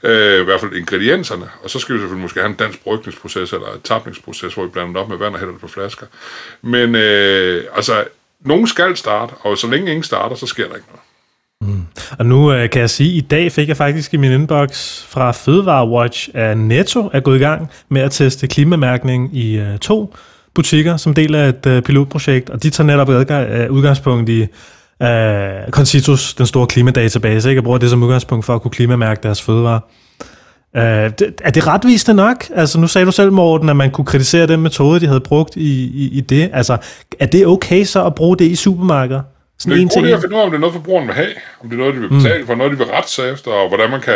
øh, 0.02 0.40
i 0.40 0.44
hvert 0.44 0.60
fald 0.60 0.72
ingredienserne, 0.72 1.44
og 1.62 1.70
så 1.70 1.78
skal 1.78 1.94
vi 1.94 1.98
selvfølgelig 1.98 2.22
måske 2.22 2.40
have 2.40 2.50
en 2.50 2.56
dansk 2.56 2.84
brygningsproces 2.84 3.52
eller 3.52 3.66
et 3.66 3.82
tapningsproces, 3.84 4.54
hvor 4.54 4.62
vi 4.62 4.68
blander 4.68 4.92
det 4.92 5.02
op 5.02 5.08
med 5.08 5.16
vand 5.16 5.34
og 5.34 5.40
hælder 5.40 5.52
det 5.52 5.60
på 5.60 5.68
flasker. 5.68 6.06
Men 6.62 6.94
øh, 6.94 7.64
altså, 7.76 8.04
nogen 8.40 8.66
skal 8.66 8.96
starte, 8.96 9.32
og 9.40 9.58
så 9.58 9.66
længe 9.66 9.90
ingen 9.90 10.04
starter, 10.04 10.36
så 10.36 10.46
sker 10.46 10.68
der 10.68 10.74
ikke 10.74 10.86
noget. 10.88 11.04
Mm. 11.60 11.86
Og 12.18 12.26
nu 12.26 12.52
øh, 12.52 12.70
kan 12.70 12.80
jeg 12.80 12.90
sige, 12.90 13.18
at 13.18 13.24
i 13.24 13.26
dag 13.26 13.52
fik 13.52 13.68
jeg 13.68 13.76
faktisk 13.76 14.14
i 14.14 14.16
min 14.16 14.32
inbox 14.32 15.02
fra 15.02 15.32
Fødevarewatch, 15.32 16.28
at 16.34 16.58
Netto 16.58 17.10
er 17.12 17.20
gået 17.20 17.36
i 17.36 17.42
gang 17.42 17.70
med 17.88 18.02
at 18.02 18.12
teste 18.12 18.46
klimamærkning 18.46 19.36
i 19.36 19.58
øh, 19.58 19.78
to 19.78 20.14
butikker 20.54 20.96
som 20.96 21.14
del 21.14 21.34
af 21.34 21.48
et 21.48 21.66
øh, 21.66 21.82
pilotprojekt, 21.82 22.50
og 22.50 22.62
de 22.62 22.70
tager 22.70 22.86
netop 22.86 23.08
øh, 23.10 23.70
udgangspunkt 23.70 24.28
i 24.28 24.40
øh, 25.02 25.70
Concitus, 25.70 26.34
den 26.34 26.46
store 26.46 26.66
klimadatabase, 26.66 27.48
ikke? 27.48 27.60
og 27.60 27.64
bruger 27.64 27.78
det 27.78 27.90
som 27.90 28.02
udgangspunkt 28.02 28.44
for 28.44 28.54
at 28.54 28.62
kunne 28.62 28.70
klimamærke 28.70 29.20
deres 29.22 29.42
fødevarer. 29.42 29.80
Øh, 30.76 31.10
det, 31.18 31.34
er 31.44 31.50
det 31.50 31.66
retvisende 31.66 32.16
nok? 32.16 32.44
Altså, 32.54 32.80
nu 32.80 32.86
sagde 32.86 33.06
du 33.06 33.12
selv, 33.12 33.32
Morten, 33.32 33.68
at 33.68 33.76
man 33.76 33.90
kunne 33.90 34.04
kritisere 34.04 34.46
den 34.46 34.60
metode, 34.60 35.00
de 35.00 35.06
havde 35.06 35.20
brugt 35.20 35.56
i, 35.56 35.84
i, 35.84 36.08
i 36.12 36.20
det. 36.20 36.50
Altså, 36.52 36.76
er 37.20 37.26
det 37.26 37.46
okay 37.46 37.84
så 37.84 38.06
at 38.06 38.14
bruge 38.14 38.36
det 38.36 38.44
i 38.44 38.54
supermarkeder? 38.54 39.22
Sådan 39.58 39.72
det 39.72 39.78
er 39.78 39.82
en 39.82 39.88
ting. 39.88 40.06
at 40.06 40.20
finde 40.20 40.36
ud 40.36 40.40
af, 40.40 40.44
om 40.44 40.50
det 40.50 40.56
er 40.56 40.60
noget, 40.60 40.74
forbrugeren 40.74 41.06
vil 41.06 41.14
have, 41.14 41.32
om 41.62 41.68
det 41.68 41.76
er 41.76 41.78
noget, 41.78 41.94
de 41.94 42.00
vil 42.00 42.08
betale 42.08 42.40
mm. 42.40 42.46
for, 42.46 42.54
noget, 42.54 42.72
de 42.72 42.78
vil 42.78 42.86
rette 42.86 43.10
sig 43.10 43.30
efter, 43.32 43.50
og 43.50 43.68
hvordan 43.68 43.90
man 43.90 44.00
kan 44.00 44.14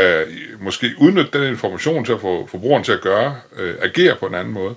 måske 0.60 0.86
udnytte 1.00 1.38
den 1.38 1.48
information 1.48 2.04
til 2.04 2.12
at 2.12 2.20
få 2.20 2.48
forbrugeren 2.50 2.84
til 2.84 2.92
at 2.92 3.00
gøre, 3.00 3.34
øh, 3.58 3.74
agere 3.82 4.14
på 4.20 4.26
en 4.26 4.34
anden 4.34 4.54
måde 4.54 4.74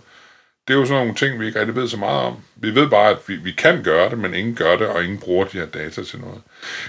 det 0.72 0.78
er 0.78 0.80
jo 0.82 0.86
sådan 0.86 1.01
nogle 1.01 1.15
ting, 1.15 1.39
vi 1.39 1.45
ikke 1.45 1.59
rigtig 1.59 1.76
ved 1.76 1.88
så 1.88 1.97
meget 1.97 2.22
om. 2.22 2.38
Vi 2.55 2.76
ved 2.76 2.88
bare, 2.88 3.09
at 3.09 3.17
vi, 3.28 3.36
vi 3.36 3.51
kan 3.51 3.84
gøre 3.84 4.09
det, 4.09 4.17
men 4.17 4.34
ingen 4.34 4.55
gør 4.55 4.78
det, 4.78 4.88
og 4.88 5.03
ingen 5.03 5.19
bruger 5.19 5.45
de 5.45 5.57
her 5.57 5.65
data 5.65 6.03
til 6.03 6.19
noget. 6.19 6.41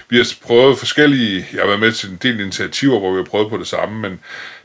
Vi 0.09 0.17
har 0.17 0.33
prøvet 0.43 0.77
forskellige, 0.77 1.47
jeg 1.53 1.61
har 1.61 1.67
været 1.67 1.79
med 1.79 1.91
til 1.91 2.09
en 2.09 2.19
del 2.21 2.39
initiativer, 2.39 2.99
hvor 2.99 3.11
vi 3.11 3.17
har 3.17 3.23
prøvet 3.23 3.49
på 3.49 3.57
det 3.57 3.67
samme, 3.67 3.99
men 3.99 4.19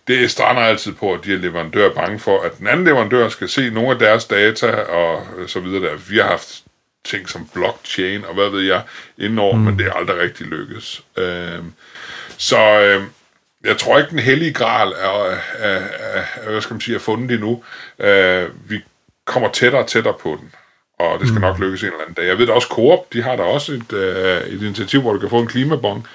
det 0.09 0.31
strander 0.31 0.63
altid 0.63 0.93
på, 0.93 1.13
at 1.13 1.25
de 1.25 1.31
her 1.31 1.39
leverandører 1.39 1.91
er 1.91 1.95
bange 1.95 2.19
for, 2.19 2.43
at 2.43 2.59
den 2.59 2.67
anden 2.67 2.87
leverandør 2.87 3.29
skal 3.29 3.49
se 3.49 3.71
nogle 3.71 3.91
af 3.91 3.99
deres 3.99 4.25
data 4.25 4.71
og 4.71 5.27
så 5.47 5.61
videre. 5.61 5.83
Der. 5.83 5.97
Vi 5.97 6.17
har 6.17 6.27
haft 6.27 6.63
ting 7.05 7.29
som 7.29 7.49
blockchain 7.55 8.25
og 8.25 8.35
hvad 8.35 8.51
ved 8.51 8.63
jeg 8.63 8.83
indenover, 9.19 9.57
mm. 9.57 9.63
men 9.63 9.79
det 9.79 9.87
er 9.87 9.93
aldrig 9.93 10.19
rigtig 10.19 10.47
lykkes. 10.47 11.03
Øhm, 11.17 11.73
så 12.37 12.81
øh, 12.81 13.03
jeg 13.65 13.79
tror 13.79 13.99
ikke, 13.99 14.11
den 14.11 14.19
hellige 14.19 14.53
gral 14.53 14.89
er, 14.89 15.25
er, 15.59 15.81
er, 15.99 16.25
er, 16.43 16.51
hvad 16.51 16.61
skal 16.61 16.75
man 16.75 16.81
sige, 16.81 16.95
er 16.95 17.01
fundet 17.01 17.31
endnu. 17.31 17.65
Øh, 17.99 18.49
vi 18.71 18.81
kommer 19.29 19.49
tættere 19.51 19.83
og 19.83 19.89
tættere 19.89 20.15
på 20.23 20.37
den. 20.41 20.51
Og 20.99 21.19
det 21.21 21.29
skal 21.29 21.39
mm. 21.39 21.45
nok 21.47 21.59
lykkes 21.59 21.83
en 21.83 21.87
eller 21.87 22.01
anden 22.01 22.15
dag. 22.15 22.27
Jeg 22.27 22.39
ved 22.39 22.47
da 22.47 22.53
også, 22.53 22.69
Coop, 22.69 23.13
de 23.13 23.23
har 23.23 23.37
da 23.37 23.43
også 23.43 23.73
et, 23.73 23.93
øh, 23.93 24.41
et 24.41 24.63
initiativ, 24.63 25.01
hvor 25.01 25.13
du 25.13 25.19
kan 25.19 25.31
få 25.31 25.39
en 25.39 25.47
klimabong. 25.47 26.07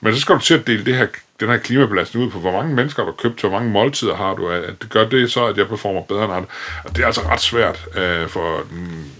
Men 0.00 0.14
så 0.14 0.20
skal 0.20 0.34
du 0.34 0.40
til 0.40 0.54
at 0.54 0.66
dele 0.66 0.84
det 0.84 0.96
her, 0.96 1.06
den 1.40 1.48
her 1.48 1.56
klimabelastning 1.56 2.26
ud 2.26 2.30
på, 2.30 2.38
hvor 2.38 2.52
mange 2.52 2.74
mennesker 2.74 3.04
har 3.04 3.10
du 3.10 3.16
købt 3.16 3.38
til, 3.38 3.48
hvor 3.48 3.58
mange 3.58 3.72
måltider 3.72 4.16
har 4.16 4.34
du. 4.34 4.48
At 4.48 4.82
det 4.82 4.90
gør 4.90 5.08
det 5.08 5.32
så, 5.32 5.46
at 5.46 5.56
jeg 5.56 5.68
performer 5.68 6.02
bedre 6.02 6.24
end 6.24 6.32
andre. 6.32 6.48
Og 6.84 6.96
det 6.96 7.02
er 7.02 7.06
altså 7.06 7.20
ret 7.20 7.40
svært 7.40 7.86
øh, 7.96 8.28
for 8.28 8.66
den 8.70 9.12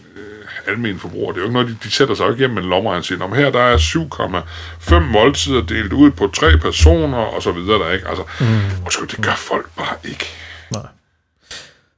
almen 0.67 0.99
forbruger. 0.99 1.33
Det 1.33 1.39
er 1.39 1.43
jo 1.43 1.47
ikke 1.47 1.53
noget, 1.53 1.69
de, 1.69 1.77
de 1.83 1.91
sætter 1.91 2.15
sig 2.15 2.27
ikke 2.27 2.39
hjem 2.39 2.51
med 2.51 2.63
en 2.63 2.69
lommeregn 2.69 2.99
og 2.99 3.05
siger, 3.05 3.25
om 3.25 3.33
her 3.33 3.51
der 3.51 3.61
er 3.61 3.77
7,5 3.77 4.99
måltider 4.99 5.67
delt 5.67 5.93
ud 5.93 6.11
på 6.11 6.27
tre 6.27 6.59
personer, 6.59 7.19
og 7.19 7.43
så 7.43 7.53
videre 7.53 7.79
der, 7.79 7.91
ikke? 7.91 8.09
Altså, 8.09 8.25
mm. 8.41 8.85
måske, 8.85 9.07
det 9.07 9.25
gør 9.25 9.35
folk 9.35 9.67
bare 9.77 9.97
ikke. 10.05 10.27
Nej. 10.71 10.87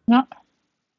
Ja. 0.08 0.20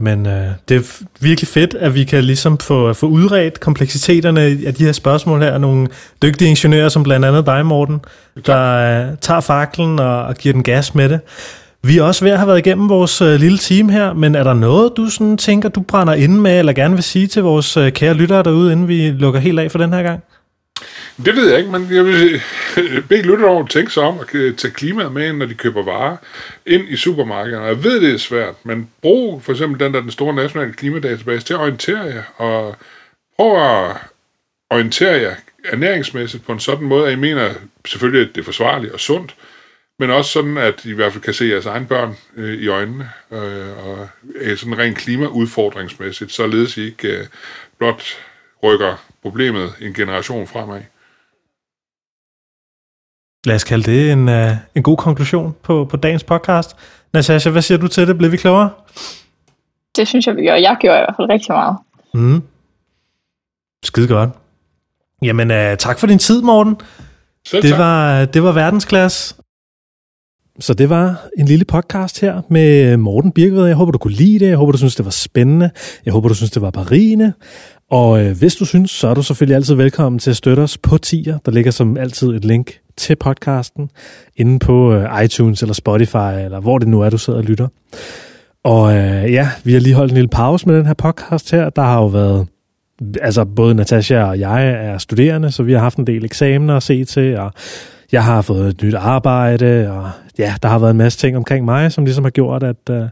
Men 0.04 0.26
øh, 0.26 0.48
det 0.70 0.78
er 0.78 1.04
virkelig 1.20 1.48
fedt, 1.48 1.74
at 1.74 1.96
vi 1.96 2.04
kan 2.04 2.24
ligesom 2.24 2.58
få, 2.58 2.94
få 2.94 3.06
udredt 3.06 3.60
kompleksiteterne 3.60 4.42
af 4.42 4.74
de 4.74 4.86
her 4.86 4.92
spørgsmål 4.92 5.42
her. 5.42 5.58
Nogle 5.58 5.88
dygtige 6.22 6.50
ingeniører, 6.50 6.90
som 6.90 7.04
blandt 7.04 7.26
andet 7.26 7.46
dig, 7.46 7.66
Morten, 7.66 8.00
der 8.46 8.76
øh, 8.76 9.18
tager 9.22 9.40
faklen 9.40 10.00
og, 10.00 10.24
og 10.24 10.36
giver 10.36 10.54
den 10.54 10.64
gas 10.64 10.96
med 10.96 11.10
det. 11.10 11.20
Vi 11.84 11.98
er 11.98 12.04
også 12.04 12.26
ved 12.26 12.32
at 12.32 12.38
have 12.38 12.48
været 12.48 12.58
igennem 12.58 12.90
vores 12.90 13.22
øh, 13.22 13.40
lille 13.40 13.58
team 13.58 13.90
her, 13.90 14.14
men 14.14 14.36
er 14.36 14.44
der 14.44 14.54
noget, 14.54 14.92
du 14.98 15.10
sådan 15.10 15.38
tænker, 15.38 15.70
du 15.70 15.82
brænder 15.82 16.14
inde 16.14 16.42
med, 16.42 16.60
eller 16.60 16.74
gerne 16.74 16.94
vil 16.94 17.04
sige 17.04 17.28
til 17.28 17.44
vores 17.44 17.78
øh, 17.78 17.92
kære 17.92 18.14
lyttere 18.14 18.44
derude, 18.44 18.72
inden 18.72 18.88
vi 18.88 19.10
lukker 19.10 19.40
helt 19.40 19.60
af 19.60 19.72
for 19.72 19.80
den 19.80 19.94
her 19.94 20.04
gang? 20.04 20.24
Det 21.26 21.36
ved 21.36 21.50
jeg 21.50 21.60
ikke, 21.60 21.72
men 21.72 21.96
jeg 21.96 22.06
vil 22.06 22.42
bede 23.10 23.22
lytterne 23.22 23.52
om 23.52 23.64
at 23.64 23.70
tænke 23.70 23.92
sig 23.92 24.04
om 24.04 24.20
at 24.20 24.28
tage 24.58 24.74
klimaet 24.74 25.12
med 25.12 25.28
ind, 25.30 25.38
når 25.38 25.46
de 25.46 25.54
køber 25.54 25.84
varer 25.84 26.18
ind 26.66 26.90
i 26.90 26.98
supermarkederne. 26.98 27.66
Jeg 27.66 27.84
ved, 27.84 28.02
det 28.02 28.14
er 28.14 28.18
svært, 28.18 28.56
men 28.64 28.90
brug 29.02 29.44
for 29.44 29.52
eksempel 29.52 29.80
den 29.80 29.94
der 29.94 30.02
den 30.02 30.12
store 30.12 30.34
nationale 30.34 30.74
klimadatabase 30.74 31.46
til 31.46 31.54
at 31.54 31.60
orientere 31.60 32.02
jer, 32.02 32.24
og 32.38 32.76
prøv 33.36 33.52
at 33.52 33.96
orientere 34.70 35.22
jer 35.22 35.36
ernæringsmæssigt 35.66 36.46
på 36.46 36.52
en 36.52 36.60
sådan 36.60 36.88
måde, 36.88 37.08
at 37.08 37.14
I 37.14 37.16
mener 37.16 37.54
selvfølgelig, 37.88 38.30
at 38.30 38.36
det 38.36 38.42
er 38.42 38.46
forsvarligt 38.46 38.94
og 38.94 39.00
sundt, 39.00 39.36
men 40.00 40.10
også 40.10 40.32
sådan, 40.32 40.58
at 40.58 40.86
I 40.86 40.90
i 40.90 40.94
hvert 40.94 41.14
fald 41.14 41.24
kan 41.24 41.34
se 41.34 41.46
jeres 41.46 41.66
egne 41.66 41.88
børn 41.88 42.18
øh, 42.36 42.54
i 42.54 42.68
øjnene, 42.68 43.10
øh, 43.32 43.88
og 43.88 44.10
øh, 44.36 44.58
sådan 44.58 44.78
rent 44.78 44.98
klimaudfordringsmæssigt, 44.98 46.32
således 46.32 46.78
I 46.78 46.86
ikke 46.86 47.18
øh, 47.18 47.26
blot 47.78 48.04
rykker 48.64 48.96
problemet 49.22 49.74
en 49.82 49.94
generation 49.94 50.48
fremad. 50.48 50.82
Lad 53.46 53.56
os 53.56 53.64
kalde 53.64 53.92
det 53.92 54.12
en, 54.12 54.30
uh, 54.30 54.52
en 54.76 54.84
god 54.84 54.98
konklusion 54.98 55.56
på, 55.64 55.86
på 55.86 55.98
dagens 55.98 56.24
podcast. 56.24 56.76
Natasha, 57.14 57.50
hvad 57.50 57.62
siger 57.62 57.78
du 57.78 57.88
til 57.88 58.08
det? 58.08 58.18
Blev 58.18 58.32
vi 58.32 58.38
klogere? 58.38 58.70
Det 59.96 60.08
synes 60.08 60.28
jeg, 60.28 60.36
vi 60.36 60.46
gør. 60.46 60.56
Jeg 60.56 60.78
gjorde 60.80 60.98
i 60.98 61.02
hvert 61.02 61.16
fald 61.18 61.30
rigtig 61.30 61.54
meget. 61.54 61.78
Mm. 62.14 62.44
Skide 63.84 64.08
godt. 64.08 64.30
Jamen, 65.22 65.52
uh, 65.52 65.78
tak 65.78 66.00
for 66.00 66.08
din 66.08 66.20
tid, 66.20 66.42
Morten. 66.42 66.78
Selv 67.48 67.62
det 67.62 67.70
tak. 67.70 67.80
var, 67.80 68.26
det 68.26 68.44
var 68.44 68.52
verdensklasse. 68.52 69.36
Så 70.60 70.74
det 70.74 70.90
var 70.90 71.28
en 71.38 71.46
lille 71.46 71.66
podcast 71.66 72.22
her 72.22 72.42
med 72.50 72.98
Morten 72.98 73.32
Birkved. 73.32 73.66
Jeg 73.66 73.76
håber, 73.76 73.92
du 73.92 73.98
kunne 73.98 74.14
lide 74.14 74.40
det. 74.40 74.48
Jeg 74.50 74.58
håber, 74.58 74.72
du 74.72 74.78
synes, 74.78 74.96
det 74.96 75.06
var 75.06 75.12
spændende. 75.12 75.70
Jeg 76.06 76.14
håber, 76.14 76.28
du 76.28 76.36
synes, 76.36 76.52
det 76.52 76.62
var 76.62 76.72
berigende. 76.72 77.34
Og 77.92 78.26
øh, 78.26 78.38
hvis 78.38 78.56
du 78.56 78.66
synes, 78.66 78.92
så 78.92 79.08
er 79.08 79.14
du 79.14 79.24
selvfølgelig 79.24 79.56
altid 79.56 79.76
velkommen 79.76 80.20
til 80.20 80.30
at 80.30 80.38
støtte 80.38 80.62
os 80.62 80.78
på 80.78 80.98
Tier. 80.98 81.38
Der 81.46 81.52
ligger 81.52 81.72
som 81.72 81.98
altid 81.98 82.30
et 82.30 82.46
link 82.46 82.80
til 82.98 83.16
podcasten 83.16 83.90
inde 84.36 84.60
på 84.60 84.94
øh, 84.94 85.24
iTunes 85.24 85.62
eller 85.62 85.74
Spotify, 85.74 86.44
eller 86.44 86.60
hvor 86.60 86.78
det 86.78 86.88
nu 86.88 87.02
er, 87.02 87.10
du 87.10 87.18
sidder 87.18 87.40
og 87.40 87.46
lytter. 87.46 87.68
Og 88.64 88.96
øh, 88.96 89.34
ja, 89.34 89.50
vi 89.64 89.74
har 89.74 89.80
lige 89.80 89.96
holdt 89.96 90.12
en 90.12 90.16
lille 90.16 90.30
pause 90.30 90.68
med 90.68 90.78
den 90.78 90.86
her 90.86 90.94
podcast 90.94 91.52
her. 91.52 91.70
Der 91.70 91.82
har 91.82 92.00
jo 92.00 92.06
været, 92.06 92.48
altså 93.22 93.46
både 93.46 93.76
Natasha 93.76 94.24
og 94.24 94.40
jeg 94.40 94.70
er 94.70 94.98
studerende, 94.98 95.52
så 95.52 95.64
vi 95.64 95.74
har 95.74 95.80
haft 95.80 95.98
en 95.98 96.08
del 96.08 96.26
eksamener 96.26 96.76
at 96.76 96.84
se 96.84 97.06
til, 97.06 97.38
og 97.38 97.52
jeg 98.12 98.24
har 98.24 98.42
fået 98.42 98.68
et 98.68 98.84
nyt 98.84 98.94
arbejde, 98.94 99.92
og 99.92 100.10
ja, 100.40 100.54
der 100.64 100.70
har 100.70 100.80
været 100.80 100.92
en 100.92 100.98
masse 100.98 101.20
ting 101.20 101.38
omkring 101.38 101.66
mig, 101.66 101.92
som 101.92 102.06
ligesom 102.06 102.24
har 102.24 102.32
gjort, 102.32 102.64
at 102.64 102.90
øh, 102.90 103.04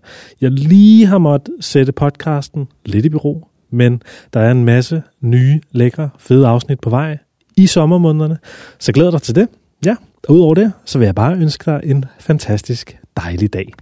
jeg 0.42 0.52
lige 0.52 1.06
har 1.06 1.18
måttet 1.18 1.54
sætte 1.60 1.92
podcasten 1.92 2.68
lidt 2.86 3.06
i 3.06 3.10
bero. 3.10 3.48
Men 3.70 4.02
der 4.34 4.40
er 4.40 4.52
en 4.52 4.66
masse 4.66 5.04
nye, 5.22 5.62
lækre, 5.72 6.10
fede 6.18 6.48
afsnit 6.48 6.80
på 6.80 6.90
vej 6.90 7.18
i 7.58 7.68
sommermånederne. 7.68 8.38
Så 8.80 8.92
glæder 8.92 9.12
dig 9.12 9.22
til 9.22 9.36
det. 9.36 9.48
Ja, 9.86 9.96
og 10.28 10.36
udover 10.36 10.54
det, 10.56 10.74
så 10.86 10.98
vil 10.98 11.06
jeg 11.06 11.16
bare 11.16 11.36
ønske 11.36 11.72
dig 11.72 11.82
en 11.84 12.06
fantastisk 12.20 12.98
dejlig 13.18 13.54
dag. 13.54 13.74